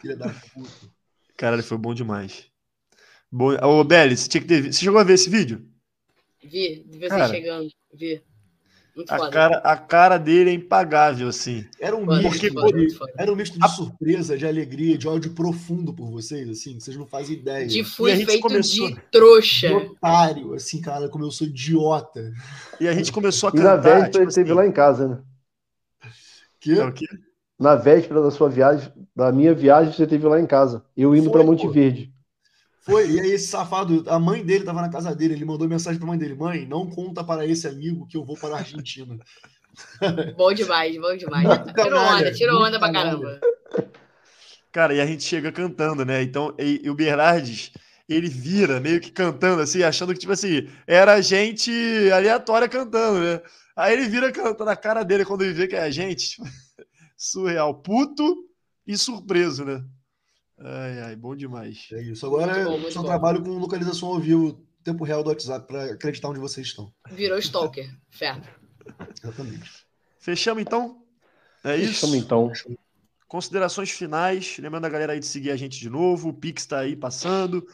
Filha 0.00 0.16
da 0.16 0.28
puta. 0.28 0.70
Cara, 1.36 1.62
foi 1.62 1.78
bom 1.78 1.94
demais. 1.94 2.46
Bom... 3.30 3.52
Ô, 3.64 3.84
Belly, 3.84 4.16
você 4.16 4.28
tinha 4.28 4.40
que 4.40 4.46
ter... 4.48 4.72
Você 4.72 4.84
chegou 4.84 4.98
a 4.98 5.04
ver 5.04 5.14
esse 5.14 5.30
vídeo? 5.30 5.64
Vi, 6.42 6.84
de 6.88 6.98
você 6.98 7.08
Cara, 7.08 7.28
chegando. 7.28 7.68
Vi. 7.94 8.22
Muito 8.96 9.12
A 9.12 9.16
foda. 9.18 9.30
cara, 9.30 9.56
a 9.58 9.76
cara 9.76 10.18
dele 10.18 10.50
é 10.50 10.52
impagável, 10.54 11.28
assim. 11.28 11.64
Era 11.78 11.94
um 11.94 12.04
Foda, 12.04 12.20
misto, 12.20 12.98
foda, 12.98 13.12
era 13.16 13.32
um 13.32 13.36
misto 13.36 13.56
de 13.56 13.68
surpresa, 13.76 14.36
de 14.36 14.44
alegria, 14.44 14.98
de 14.98 15.06
ódio 15.06 15.32
profundo 15.34 15.94
por 15.94 16.10
vocês, 16.10 16.48
assim, 16.48 16.74
que 16.76 16.82
vocês 16.82 16.96
não 16.96 17.06
fazem 17.06 17.36
ideia. 17.36 17.64
De 17.64 17.78
E 17.78 17.82
a 17.82 17.84
fui 17.84 18.16
gente 18.16 18.26
feito 18.26 18.40
começou- 18.42 18.88
de 18.88 19.00
trouxa. 19.12 19.68
De 19.68 19.74
otário, 19.74 20.52
assim, 20.54 20.80
cara, 20.80 21.08
como 21.08 21.24
eu 21.24 21.30
sou 21.30 21.46
idiota. 21.46 22.32
E 22.80 22.88
a 22.88 22.92
gente 22.92 23.12
começou 23.12 23.50
a 23.50 23.52
E 23.54 23.56
na 23.58 23.62
cantar, 23.62 23.76
véspera 23.82 24.06
tipo 24.10 24.18
ele 24.18 24.28
esteve 24.30 24.50
assim, 24.50 24.58
lá 24.58 24.66
em 24.66 24.72
casa, 24.72 25.06
né? 25.06 25.18
Que 26.60 26.78
é 26.78 26.84
o 26.84 26.92
quê? 26.92 27.06
Na 27.58 27.74
véspera 27.74 28.22
da 28.22 28.30
sua 28.30 28.48
viagem, 28.48 28.92
da 29.14 29.32
minha 29.32 29.54
viagem, 29.54 29.92
você 29.92 30.04
esteve 30.04 30.26
lá 30.26 30.40
em 30.40 30.46
casa. 30.46 30.84
Eu 30.96 31.14
indo 31.14 31.30
pra 31.30 31.42
Monte 31.42 31.66
pô. 31.66 31.72
Verde. 31.72 32.12
foi, 32.80 33.10
e 33.10 33.20
aí 33.20 33.30
esse 33.32 33.48
safado, 33.48 34.04
a 34.06 34.18
mãe 34.18 34.44
dele 34.44 34.64
tava 34.64 34.80
na 34.80 34.88
casa 34.88 35.14
dele, 35.14 35.34
ele 35.34 35.44
mandou 35.44 35.68
mensagem 35.68 35.98
pra 35.98 36.08
mãe 36.08 36.18
dele: 36.18 36.34
mãe, 36.34 36.66
não 36.66 36.88
conta 36.88 37.24
para 37.24 37.44
esse 37.44 37.66
amigo 37.66 38.06
que 38.06 38.16
eu 38.16 38.24
vou 38.24 38.36
para 38.36 38.54
a 38.54 38.58
Argentina. 38.58 39.18
Bom 40.36 40.52
demais, 40.52 40.96
bom 40.96 41.16
demais. 41.16 41.46
Tirou 41.72 42.00
onda, 42.00 42.32
tirou 42.32 42.62
onda 42.64 42.78
pra 42.80 42.92
caramba. 42.92 43.40
Cara, 44.72 44.92
e 44.92 45.00
a 45.00 45.06
gente 45.06 45.22
chega 45.22 45.52
cantando, 45.52 46.04
né? 46.04 46.22
Então, 46.22 46.52
e, 46.58 46.80
e 46.82 46.90
o 46.90 46.94
Bernardes, 46.94 47.70
ele 48.08 48.28
vira 48.28 48.80
meio 48.80 49.00
que 49.00 49.12
cantando, 49.12 49.62
assim, 49.62 49.82
achando 49.82 50.12
que, 50.12 50.18
tipo 50.18 50.32
assim, 50.32 50.68
era 50.86 51.20
gente 51.20 51.70
aleatória 52.12 52.68
cantando, 52.68 53.20
né? 53.20 53.40
Aí 53.78 53.92
ele 53.92 54.08
vira 54.08 54.32
cantando 54.32 54.70
a 54.70 54.76
cara 54.76 55.04
dele 55.04 55.24
quando 55.24 55.42
ele 55.44 55.52
vê 55.52 55.68
que 55.68 55.76
é 55.76 55.82
a 55.82 55.90
gente. 55.90 56.30
tipo, 56.30 56.42
surreal. 57.16 57.80
Puto 57.80 58.44
e 58.84 58.98
surpreso, 58.98 59.64
né? 59.64 59.84
Ai, 60.58 61.00
ai, 61.02 61.16
bom 61.16 61.36
demais. 61.36 61.86
É 61.92 62.02
isso. 62.02 62.26
Agora 62.26 62.52
Muito 62.52 62.66
bom, 62.66 62.74
eu 62.74 62.80
muito 62.80 62.92
só 62.92 63.02
bom. 63.02 63.06
trabalho 63.06 63.40
com 63.40 63.50
localização 63.50 64.08
ao 64.08 64.18
vivo, 64.18 64.66
tempo 64.82 65.04
real 65.04 65.22
do 65.22 65.28
WhatsApp, 65.28 65.64
pra 65.64 65.84
acreditar 65.92 66.28
onde 66.28 66.40
vocês 66.40 66.66
estão. 66.66 66.92
Virou 67.12 67.38
stalker. 67.38 67.88
Fé. 68.10 68.40
Exatamente. 69.22 69.86
Fechamos, 70.18 70.60
então? 70.60 71.04
É 71.62 71.76
isso? 71.76 72.00
Chama 72.06 72.16
então. 72.16 72.50
Considerações 73.28 73.90
finais. 73.90 74.58
Lembrando 74.58 74.86
a 74.86 74.88
galera 74.88 75.12
aí 75.12 75.20
de 75.20 75.26
seguir 75.26 75.52
a 75.52 75.56
gente 75.56 75.78
de 75.78 75.88
novo. 75.88 76.30
O 76.30 76.34
Pix 76.34 76.62
está 76.62 76.80
aí 76.80 76.96
passando. 76.96 77.64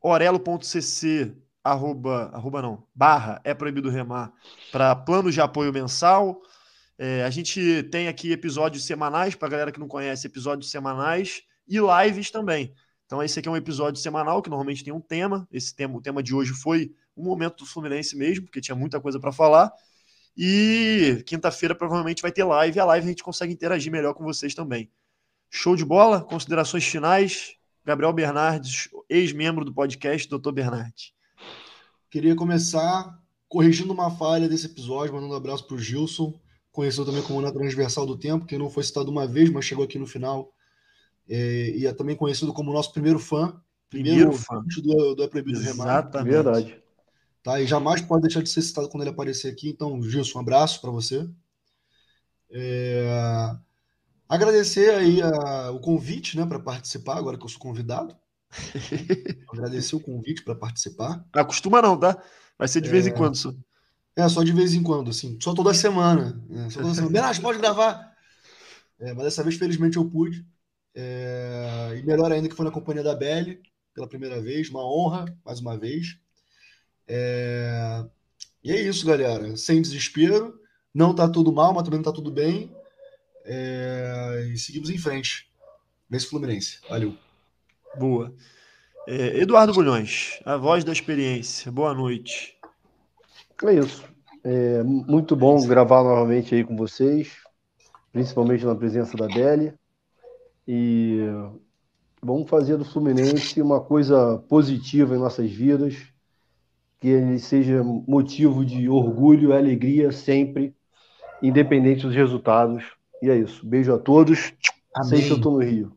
Orelo.cc, 0.00 1.36
arroba, 1.62 2.30
arroba 2.32 2.62
não, 2.62 2.86
barra, 2.94 3.40
é 3.44 3.54
proibido 3.54 3.88
remar, 3.88 4.32
para 4.70 4.94
planos 4.96 5.34
de 5.34 5.40
apoio 5.40 5.72
mensal. 5.72 6.40
É, 6.98 7.24
a 7.24 7.30
gente 7.30 7.82
tem 7.84 8.08
aqui 8.08 8.32
episódios 8.32 8.84
semanais, 8.84 9.34
para 9.34 9.48
galera 9.48 9.72
que 9.72 9.80
não 9.80 9.88
conhece, 9.88 10.26
episódios 10.26 10.70
semanais 10.70 11.42
e 11.66 11.78
lives 11.78 12.30
também. 12.30 12.74
Então, 13.06 13.22
esse 13.22 13.38
aqui 13.38 13.48
é 13.48 13.50
um 13.52 13.56
episódio 13.56 14.00
semanal 14.00 14.40
que 14.40 14.48
normalmente 14.48 14.82
tem 14.82 14.92
um 14.92 15.00
tema. 15.00 15.46
Esse 15.52 15.74
tema, 15.74 15.98
o 15.98 16.00
tema 16.00 16.22
de 16.22 16.34
hoje 16.34 16.52
foi 16.52 16.94
o 17.14 17.22
momento 17.22 17.58
do 17.58 17.66
Fluminense 17.66 18.16
mesmo, 18.16 18.44
porque 18.44 18.60
tinha 18.60 18.74
muita 18.74 19.00
coisa 19.00 19.20
para 19.20 19.30
falar. 19.30 19.70
E 20.36 21.22
quinta-feira 21.26 21.74
provavelmente 21.74 22.22
vai 22.22 22.32
ter 22.32 22.44
live. 22.44 22.80
A 22.80 22.84
live 22.86 23.06
a 23.06 23.08
gente 23.10 23.22
consegue 23.22 23.52
interagir 23.52 23.92
melhor 23.92 24.14
com 24.14 24.24
vocês 24.24 24.54
também. 24.54 24.90
Show 25.50 25.76
de 25.76 25.84
bola? 25.84 26.22
Considerações 26.22 26.86
finais? 26.86 27.56
Gabriel 27.84 28.12
Bernardes, 28.12 28.88
ex-membro 29.08 29.64
do 29.64 29.74
podcast, 29.74 30.28
Dr. 30.28 30.52
Bernardes. 30.52 31.12
Queria 32.12 32.36
começar 32.36 33.18
corrigindo 33.48 33.90
uma 33.90 34.10
falha 34.10 34.46
desse 34.46 34.66
episódio, 34.66 35.14
mandando 35.14 35.32
um 35.32 35.36
abraço 35.36 35.66
pro 35.66 35.78
Gilson, 35.78 36.38
conhecido 36.70 37.06
também 37.06 37.22
como 37.22 37.40
na 37.40 37.50
transversal 37.50 38.04
do 38.04 38.18
tempo, 38.18 38.44
que 38.44 38.58
não 38.58 38.68
foi 38.68 38.84
citado 38.84 39.10
uma 39.10 39.26
vez, 39.26 39.48
mas 39.48 39.64
chegou 39.64 39.82
aqui 39.82 39.98
no 39.98 40.06
final. 40.06 40.52
É, 41.26 41.70
e 41.70 41.86
é 41.86 41.92
também 41.94 42.14
conhecido 42.14 42.52
como 42.52 42.70
nosso 42.70 42.92
primeiro 42.92 43.18
fã, 43.18 43.58
primeiro, 43.88 44.30
Primeiro 44.30 44.32
fã. 44.34 44.62
do, 44.82 45.14
do 45.14 45.22
É 45.22 45.26
Proibido 45.26 45.58
Remar. 45.58 45.86
Exatamente. 45.86 46.32
Verdade. 46.34 46.82
Tá? 47.42 47.62
E 47.62 47.66
jamais 47.66 48.02
pode 48.02 48.20
deixar 48.20 48.42
de 48.42 48.50
ser 48.50 48.60
citado 48.60 48.90
quando 48.90 49.04
ele 49.04 49.10
aparecer 49.10 49.50
aqui. 49.50 49.70
Então, 49.70 50.02
Gilson, 50.02 50.38
um 50.38 50.42
abraço 50.42 50.82
para 50.82 50.90
você. 50.90 51.26
É... 52.50 53.56
Agradecer 54.28 54.90
aí 54.90 55.22
a... 55.22 55.70
o 55.70 55.80
convite 55.80 56.36
né, 56.36 56.44
para 56.44 56.60
participar, 56.60 57.16
agora 57.16 57.38
que 57.38 57.44
eu 57.44 57.48
sou 57.48 57.58
convidado. 57.58 58.14
Agradecer 59.52 59.96
o 59.96 60.00
convite 60.00 60.42
para 60.42 60.54
participar. 60.54 61.24
Acostuma 61.32 61.80
não, 61.80 61.98
tá? 61.98 62.22
Vai 62.58 62.68
ser 62.68 62.80
de 62.80 62.88
vez 62.88 63.06
em 63.06 63.12
quando 63.12 63.36
só. 63.36 63.52
É, 64.14 64.28
só 64.28 64.42
de 64.42 64.52
vez 64.52 64.74
em 64.74 64.82
quando, 64.82 65.10
assim. 65.10 65.38
Só 65.40 65.54
toda 65.54 65.72
semana. 65.72 66.40
Né? 66.48 66.68
Só 66.70 66.82
toda 66.82 66.94
semana. 66.94 67.32
Pode 67.40 67.58
gravar. 67.58 68.12
É, 69.00 69.12
mas 69.14 69.24
dessa 69.24 69.42
vez, 69.42 69.56
felizmente, 69.56 69.96
eu 69.96 70.04
pude. 70.04 70.46
É... 70.94 71.96
E 71.98 72.02
melhor 72.02 72.30
ainda 72.30 72.48
que 72.48 72.54
foi 72.54 72.64
na 72.64 72.70
companhia 72.70 73.02
da 73.02 73.14
Belly, 73.14 73.60
pela 73.94 74.06
primeira 74.06 74.40
vez. 74.40 74.68
Uma 74.68 74.84
honra, 74.84 75.24
mais 75.44 75.60
uma 75.60 75.78
vez. 75.78 76.18
É... 77.08 78.04
E 78.62 78.70
é 78.70 78.80
isso, 78.80 79.06
galera. 79.06 79.56
Sem 79.56 79.80
desespero. 79.80 80.60
Não 80.94 81.14
tá 81.14 81.26
tudo 81.26 81.50
mal, 81.50 81.72
mas 81.72 81.84
também 81.84 81.98
não 81.98 82.04
tá 82.04 82.12
tudo 82.12 82.30
bem. 82.30 82.70
É... 83.44 84.50
E 84.52 84.58
seguimos 84.58 84.90
em 84.90 84.98
frente. 84.98 85.50
Nesse 86.08 86.26
Fluminense. 86.26 86.80
Valeu. 86.88 87.16
Boa. 87.98 88.32
É, 89.06 89.40
Eduardo 89.40 89.72
Bulhões, 89.72 90.40
a 90.44 90.56
voz 90.56 90.84
da 90.84 90.92
experiência. 90.92 91.70
Boa 91.70 91.92
noite. 91.92 92.56
É 93.64 93.74
isso. 93.74 94.04
É 94.44 94.82
muito 94.82 95.36
bom 95.36 95.64
gravar 95.66 96.02
novamente 96.02 96.54
aí 96.54 96.64
com 96.64 96.76
vocês, 96.76 97.36
principalmente 98.12 98.64
na 98.64 98.74
presença 98.74 99.16
da 99.16 99.26
Belle. 99.26 99.74
E 100.66 101.20
vamos 102.22 102.48
fazer 102.48 102.76
do 102.76 102.84
Fluminense 102.84 103.60
uma 103.60 103.80
coisa 103.80 104.38
positiva 104.48 105.14
em 105.14 105.18
nossas 105.18 105.50
vidas, 105.50 105.96
que 106.98 107.08
ele 107.08 107.38
seja 107.38 107.82
motivo 107.82 108.64
de 108.64 108.88
orgulho 108.88 109.50
e 109.50 109.52
alegria 109.52 110.10
sempre, 110.12 110.74
independente 111.42 112.06
dos 112.06 112.14
resultados. 112.14 112.84
E 113.20 113.28
é 113.28 113.36
isso. 113.36 113.66
Beijo 113.66 113.92
a 113.94 113.98
todos. 113.98 114.52
Amém. 114.94 115.08
Sei 115.08 115.26
que 115.26 115.32
eu 115.32 115.40
tô 115.40 115.50
no 115.50 115.58
Rio. 115.58 115.92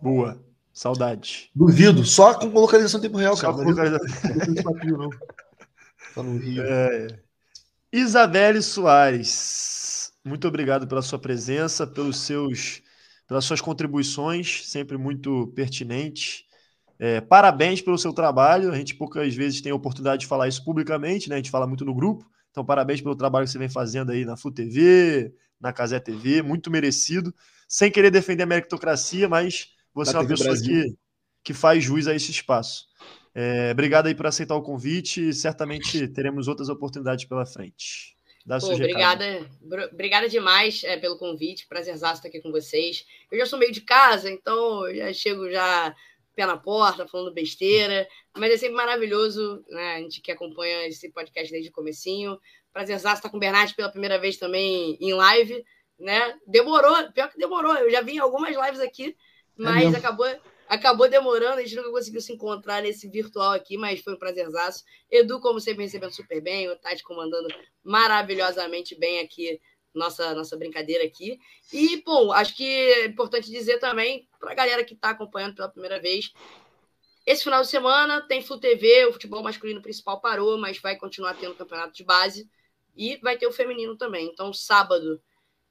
Boa. 0.00 0.49
Saudade. 0.80 1.50
Duvido. 1.54 2.06
Só 2.06 2.32
com 2.32 2.46
localização 2.46 3.00
em 3.00 3.02
tempo 3.02 3.18
real, 3.18 3.36
Só 3.36 3.52
cara. 3.52 3.52
Com 3.52 3.68
localização. 3.68 5.10
Tá 6.14 6.22
no 6.22 6.38
Rio. 6.38 6.62
É. 6.64 7.06
Isabelle 7.92 8.62
Soares, 8.62 10.10
muito 10.24 10.48
obrigado 10.48 10.88
pela 10.88 11.02
sua 11.02 11.18
presença, 11.18 11.86
pelos 11.86 12.20
seus, 12.20 12.80
pelas 13.28 13.44
suas 13.44 13.60
contribuições, 13.60 14.66
sempre 14.66 14.96
muito 14.96 15.48
pertinentes. 15.54 16.44
É, 16.98 17.20
parabéns 17.20 17.82
pelo 17.82 17.98
seu 17.98 18.14
trabalho. 18.14 18.72
A 18.72 18.76
gente 18.76 18.94
poucas 18.94 19.34
vezes 19.34 19.60
tem 19.60 19.72
a 19.72 19.74
oportunidade 19.74 20.22
de 20.22 20.26
falar 20.26 20.48
isso 20.48 20.64
publicamente, 20.64 21.28
né? 21.28 21.34
A 21.34 21.38
gente 21.38 21.50
fala 21.50 21.66
muito 21.66 21.84
no 21.84 21.94
grupo. 21.94 22.24
Então, 22.50 22.64
parabéns 22.64 23.02
pelo 23.02 23.14
trabalho 23.14 23.44
que 23.44 23.52
você 23.52 23.58
vem 23.58 23.68
fazendo 23.68 24.12
aí 24.12 24.24
na 24.24 24.34
FUTV, 24.34 24.70
TV, 24.70 25.34
na 25.60 25.74
Casé 25.74 26.00
TV, 26.00 26.40
muito 26.40 26.70
merecido. 26.70 27.34
Sem 27.68 27.90
querer 27.90 28.10
defender 28.10 28.44
a 28.44 28.46
meritocracia, 28.46 29.28
mas 29.28 29.78
você 29.94 30.16
é 30.16 30.18
uma 30.18 30.26
TV 30.26 30.44
pessoa 30.44 30.56
que, 30.56 30.94
que 31.42 31.54
faz 31.54 31.84
jus 31.84 32.06
a 32.06 32.14
esse 32.14 32.30
espaço. 32.30 32.88
É, 33.34 33.70
obrigado 33.72 34.06
aí 34.06 34.14
por 34.14 34.26
aceitar 34.26 34.54
o 34.54 34.62
convite. 34.62 35.32
Certamente 35.32 36.08
teremos 36.08 36.48
outras 36.48 36.68
oportunidades 36.68 37.24
pela 37.24 37.46
frente. 37.46 38.16
Pô, 38.58 38.72
obrigada, 38.72 39.48
obrigada 39.92 40.28
demais 40.28 40.82
é, 40.82 40.96
pelo 40.96 41.18
convite. 41.18 41.68
Prazerzaço 41.68 42.14
estar 42.16 42.28
aqui 42.28 42.40
com 42.40 42.50
vocês. 42.50 43.06
Eu 43.30 43.38
já 43.38 43.46
sou 43.46 43.58
meio 43.58 43.70
de 43.70 43.82
casa, 43.82 44.30
então 44.30 44.92
já 44.94 45.12
chego 45.12 45.50
já 45.50 45.94
pé 46.34 46.46
na 46.46 46.56
porta, 46.56 47.06
falando 47.06 47.34
besteira. 47.34 48.08
Mas 48.36 48.52
é 48.52 48.56
sempre 48.56 48.76
maravilhoso, 48.76 49.62
né? 49.68 49.96
A 49.96 49.98
gente 49.98 50.20
que 50.20 50.32
acompanha 50.32 50.86
esse 50.86 51.10
podcast 51.10 51.52
desde 51.52 51.68
o 51.68 51.72
comecinho. 51.72 52.38
Prazerzaço 52.72 53.16
estar 53.16 53.28
com 53.28 53.36
o 53.36 53.40
Bernardo 53.40 53.74
pela 53.74 53.90
primeira 53.90 54.18
vez 54.18 54.36
também 54.36 54.96
em 55.00 55.12
live, 55.12 55.62
né? 55.98 56.34
Demorou, 56.46 57.12
pior 57.12 57.28
que 57.28 57.38
demorou. 57.38 57.74
Eu 57.76 57.90
já 57.90 58.00
vi 58.00 58.18
algumas 58.18 58.56
lives 58.56 58.80
aqui, 58.80 59.14
mas 59.62 59.94
é 59.94 59.96
acabou 59.98 60.26
Acabou 60.70 61.10
demorando, 61.10 61.58
a 61.58 61.62
gente 61.64 61.74
nunca 61.74 61.90
conseguiu 61.90 62.20
se 62.20 62.32
encontrar 62.32 62.80
nesse 62.80 63.08
virtual 63.08 63.50
aqui, 63.50 63.76
mas 63.76 63.98
foi 63.98 64.14
um 64.14 64.16
prazerzaço. 64.16 64.84
Edu, 65.10 65.40
como 65.40 65.58
sempre, 65.58 65.82
recebendo 65.82 66.12
super 66.12 66.40
bem, 66.40 66.70
o 66.70 66.76
Tati 66.76 67.02
comandando 67.02 67.48
maravilhosamente 67.82 68.94
bem 68.94 69.18
aqui 69.18 69.60
nossa, 69.92 70.32
nossa 70.32 70.56
brincadeira 70.56 71.04
aqui. 71.04 71.40
E, 71.72 72.00
bom, 72.04 72.30
acho 72.30 72.56
que 72.56 72.64
é 72.64 73.06
importante 73.06 73.50
dizer 73.50 73.80
também 73.80 74.28
para 74.38 74.52
a 74.52 74.54
galera 74.54 74.84
que 74.84 74.94
está 74.94 75.10
acompanhando 75.10 75.56
pela 75.56 75.68
primeira 75.68 76.00
vez. 76.00 76.32
Esse 77.26 77.42
final 77.42 77.62
de 77.62 77.68
semana 77.68 78.20
tem 78.20 78.40
Flu 78.40 78.60
TV, 78.60 79.06
o 79.06 79.12
futebol 79.12 79.42
masculino 79.42 79.82
principal 79.82 80.20
parou, 80.20 80.56
mas 80.56 80.78
vai 80.78 80.94
continuar 80.94 81.34
tendo 81.34 81.56
campeonato 81.56 81.94
de 81.94 82.04
base 82.04 82.48
e 82.96 83.16
vai 83.16 83.36
ter 83.36 83.48
o 83.48 83.52
feminino 83.52 83.96
também. 83.96 84.28
Então, 84.28 84.52
sábado 84.52 85.20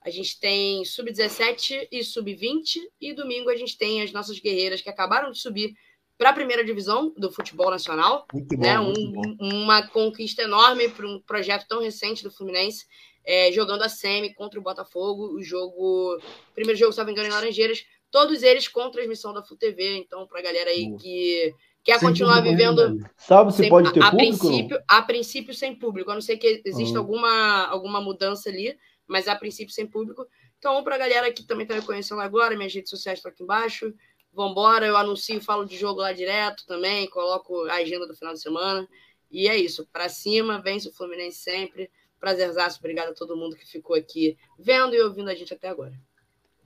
a 0.02 0.10
gente 0.10 0.40
tem 0.40 0.86
sub-17 0.86 1.88
e 1.92 2.04
sub-20, 2.04 2.78
e 3.02 3.14
domingo 3.14 3.50
a 3.50 3.56
gente 3.56 3.78
tem 3.78 4.02
as 4.02 4.12
nossas 4.12 4.40
guerreiras 4.40 4.82
que 4.82 4.90
acabaram 4.90 5.32
de 5.32 5.40
subir 5.40 5.74
para 6.18 6.32
a 6.32 6.34
primeira 6.34 6.64
divisão 6.64 7.14
do 7.18 7.32
futebol 7.32 7.70
nacional. 7.70 8.26
Muito 8.34 8.56
bom, 8.56 8.62
né? 8.62 8.78
Muito 8.78 9.00
um, 9.00 9.12
bom. 9.12 9.36
Uma 9.40 9.88
conquista 9.88 10.42
enorme 10.42 10.90
para 10.90 11.08
um 11.08 11.20
projeto 11.22 11.66
tão 11.68 11.82
recente 11.82 12.24
do 12.24 12.32
Fluminense, 12.32 12.86
é, 13.26 13.52
jogando 13.52 13.84
a 13.84 13.90
semi 13.90 14.34
contra 14.34 14.60
o 14.60 14.64
Botafogo. 14.64 15.34
O 15.34 15.42
jogo, 15.42 16.16
o 16.16 16.20
primeiro 16.54 16.80
jogo, 16.80 16.92
se 16.92 17.00
não 17.00 17.06
me 17.06 17.12
engano, 17.12 17.28
em 17.28 17.32
Laranjeiras, 17.32 17.86
todos 18.12 18.44
eles 18.44 18.68
com 18.68 18.90
transmissão 18.90 19.34
da 19.34 19.44
FUTV. 19.44 19.98
Então, 19.98 20.28
para 20.28 20.40
a 20.40 20.44
galera 20.44 20.70
aí 20.70 20.94
que 20.98 21.54
quer 21.84 22.00
sem 22.00 22.08
continuar 22.08 22.42
vivendo. 22.42 22.98
Sabe 23.18 23.52
se 23.52 23.60
sem, 23.60 23.70
pode 23.70 23.94
ter 23.94 24.04
a, 24.04 24.12
público? 24.12 24.36
A 24.36 24.40
princípio, 24.40 24.84
a 24.88 25.02
princípio, 25.02 25.54
sem 25.54 25.76
público, 25.76 26.12
a 26.12 26.14
não 26.14 26.22
ser 26.22 26.38
que 26.38 26.62
exista 26.66 27.00
uhum. 27.00 27.06
alguma, 27.06 27.66
alguma 27.68 28.02
mudança 28.02 28.50
ali 28.50 28.78
mas 29.10 29.28
a 29.28 29.36
princípio 29.36 29.74
sem 29.74 29.88
público. 29.88 30.26
Então, 30.60 30.82
para 30.84 30.96
a 30.96 30.98
galera 31.00 31.34
que 31.34 31.44
também 31.44 31.64
está 31.64 31.76
me 31.76 31.82
conhecendo 31.82 32.22
agora, 32.22 32.56
minhas 32.56 32.74
redes 32.74 32.92
sociais 32.92 33.18
estão 33.20 33.32
aqui 33.32 33.44
embaixo. 33.44 33.94
Vambora, 34.32 34.86
eu 34.86 34.96
anuncio, 34.96 35.42
falo 35.42 35.66
de 35.66 35.76
jogo 35.76 36.02
lá 36.02 36.14
direto 36.14 36.66
também, 36.68 37.10
coloco 37.10 37.66
a 37.66 37.76
agenda 37.76 38.06
do 38.06 38.16
final 38.16 38.34
de 38.34 38.40
semana. 38.40 38.88
E 39.32 39.48
é 39.48 39.58
isso, 39.58 39.88
para 39.92 40.08
cima, 40.08 40.62
vence 40.62 40.88
o 40.88 40.94
Fluminense 40.94 41.40
sempre. 41.40 41.90
Prazerzaço, 42.20 42.80
obrigado 42.80 43.10
a 43.10 43.14
todo 43.14 43.36
mundo 43.36 43.56
que 43.56 43.66
ficou 43.66 43.96
aqui 43.96 44.38
vendo 44.58 44.94
e 44.94 45.02
ouvindo 45.02 45.30
a 45.30 45.36
gente 45.36 45.54
até 45.54 45.70
agora. 45.70 45.94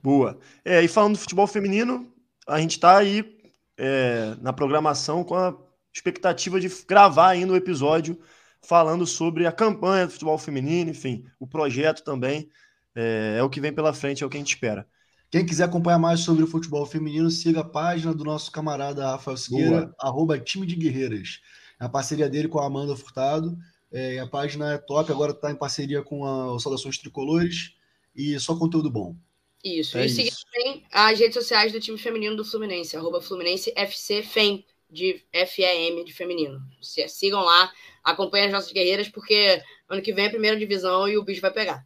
Boa. 0.02 0.38
É, 0.64 0.82
e 0.82 0.88
falando 0.88 1.14
do 1.14 1.20
futebol 1.20 1.46
feminino, 1.46 2.12
a 2.46 2.60
gente 2.60 2.72
está 2.72 2.98
aí 2.98 3.38
é, 3.78 4.34
na 4.40 4.52
programação 4.52 5.24
com 5.24 5.34
a 5.34 5.56
expectativa 5.92 6.60
de 6.60 6.68
gravar 6.86 7.28
ainda 7.28 7.52
o 7.52 7.56
episódio 7.56 8.20
falando 8.66 9.06
sobre 9.06 9.46
a 9.46 9.52
campanha 9.52 10.06
do 10.06 10.12
futebol 10.12 10.38
feminino, 10.38 10.90
enfim, 10.90 11.24
o 11.38 11.46
projeto 11.46 12.02
também. 12.02 12.48
É, 12.94 13.36
é, 13.38 13.42
o 13.42 13.50
que 13.50 13.60
vem 13.60 13.72
pela 13.72 13.92
frente, 13.92 14.22
é 14.22 14.26
o 14.26 14.30
que 14.30 14.36
a 14.36 14.40
gente 14.40 14.54
espera. 14.54 14.86
Quem 15.30 15.44
quiser 15.44 15.64
acompanhar 15.64 15.98
mais 15.98 16.20
sobre 16.20 16.44
o 16.44 16.46
futebol 16.46 16.86
feminino, 16.86 17.30
siga 17.30 17.60
a 17.60 17.64
página 17.64 18.14
do 18.14 18.22
nosso 18.22 18.52
camarada 18.52 19.10
Rafael 19.10 19.36
Siqueira, 19.36 19.92
arroba 19.98 20.38
time 20.38 20.66
de 20.66 20.76
guerreiras. 20.76 21.40
É 21.80 21.84
a 21.86 21.88
parceria 21.88 22.28
dele 22.28 22.46
com 22.46 22.60
a 22.60 22.66
Amanda 22.66 22.94
Furtado. 22.94 23.56
É, 23.90 24.18
a 24.20 24.26
página 24.26 24.74
é 24.74 24.78
top, 24.78 25.10
agora 25.10 25.32
está 25.32 25.50
em 25.50 25.56
parceria 25.56 26.02
com 26.02 26.24
a 26.24 26.58
Saudações 26.60 26.98
Tricolores 26.98 27.74
e 28.14 28.38
só 28.38 28.56
conteúdo 28.56 28.90
bom. 28.90 29.16
Isso. 29.64 29.96
É 29.98 30.06
e 30.06 30.08
seguir 30.08 30.32
também 30.52 30.84
as 30.92 31.18
redes 31.18 31.34
sociais 31.34 31.72
do 31.72 31.80
time 31.80 31.98
feminino 31.98 32.36
do 32.36 32.44
Fluminense, 32.44 32.96
arroba 32.96 33.20
Fluminense 33.20 33.72
FC 33.74 34.22
FEM, 34.22 34.64
de 34.90 35.24
FEM 35.32 36.04
de 36.04 36.12
feminino. 36.12 36.60
Sigam 36.80 37.42
lá, 37.42 37.70
acompanhem 38.02 38.46
as 38.46 38.52
nossas 38.52 38.72
guerreiras, 38.72 39.08
porque 39.08 39.62
ano 39.88 40.02
que 40.02 40.12
vem 40.12 40.24
é 40.24 40.28
a 40.28 40.30
primeira 40.30 40.58
divisão 40.58 41.08
e 41.08 41.16
o 41.16 41.24
bicho 41.24 41.40
vai 41.40 41.52
pegar. 41.52 41.84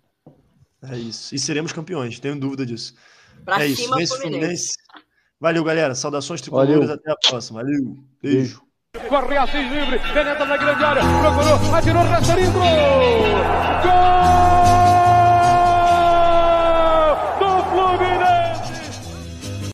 É 0.83 0.97
isso. 0.97 1.35
E 1.35 1.39
seremos 1.39 1.73
campeões, 1.73 2.21
tenho 2.21 2.39
dúvida 2.39 2.65
disso. 2.65 2.95
Pra 3.45 3.65
é 3.65 3.69
cima, 3.69 4.03
isso. 4.03 4.17
Fluminense. 4.17 4.39
Fluminense. 4.39 4.75
Valeu, 5.41 5.63
galera. 5.63 5.95
Saudações 5.95 6.41
tricolores. 6.41 6.91
Até 6.91 7.13
a 7.13 7.17
próxima. 7.17 7.63
Valeu. 7.63 7.97
Beijo. 8.23 8.63
Corre 9.09 9.63
livre, 9.63 9.99
penetra 10.13 10.45
na 10.45 10.57
grande 10.57 10.83
área, 10.83 11.03
procurou, 11.03 11.75
atirou, 11.75 12.03
Gol! 13.83 14.88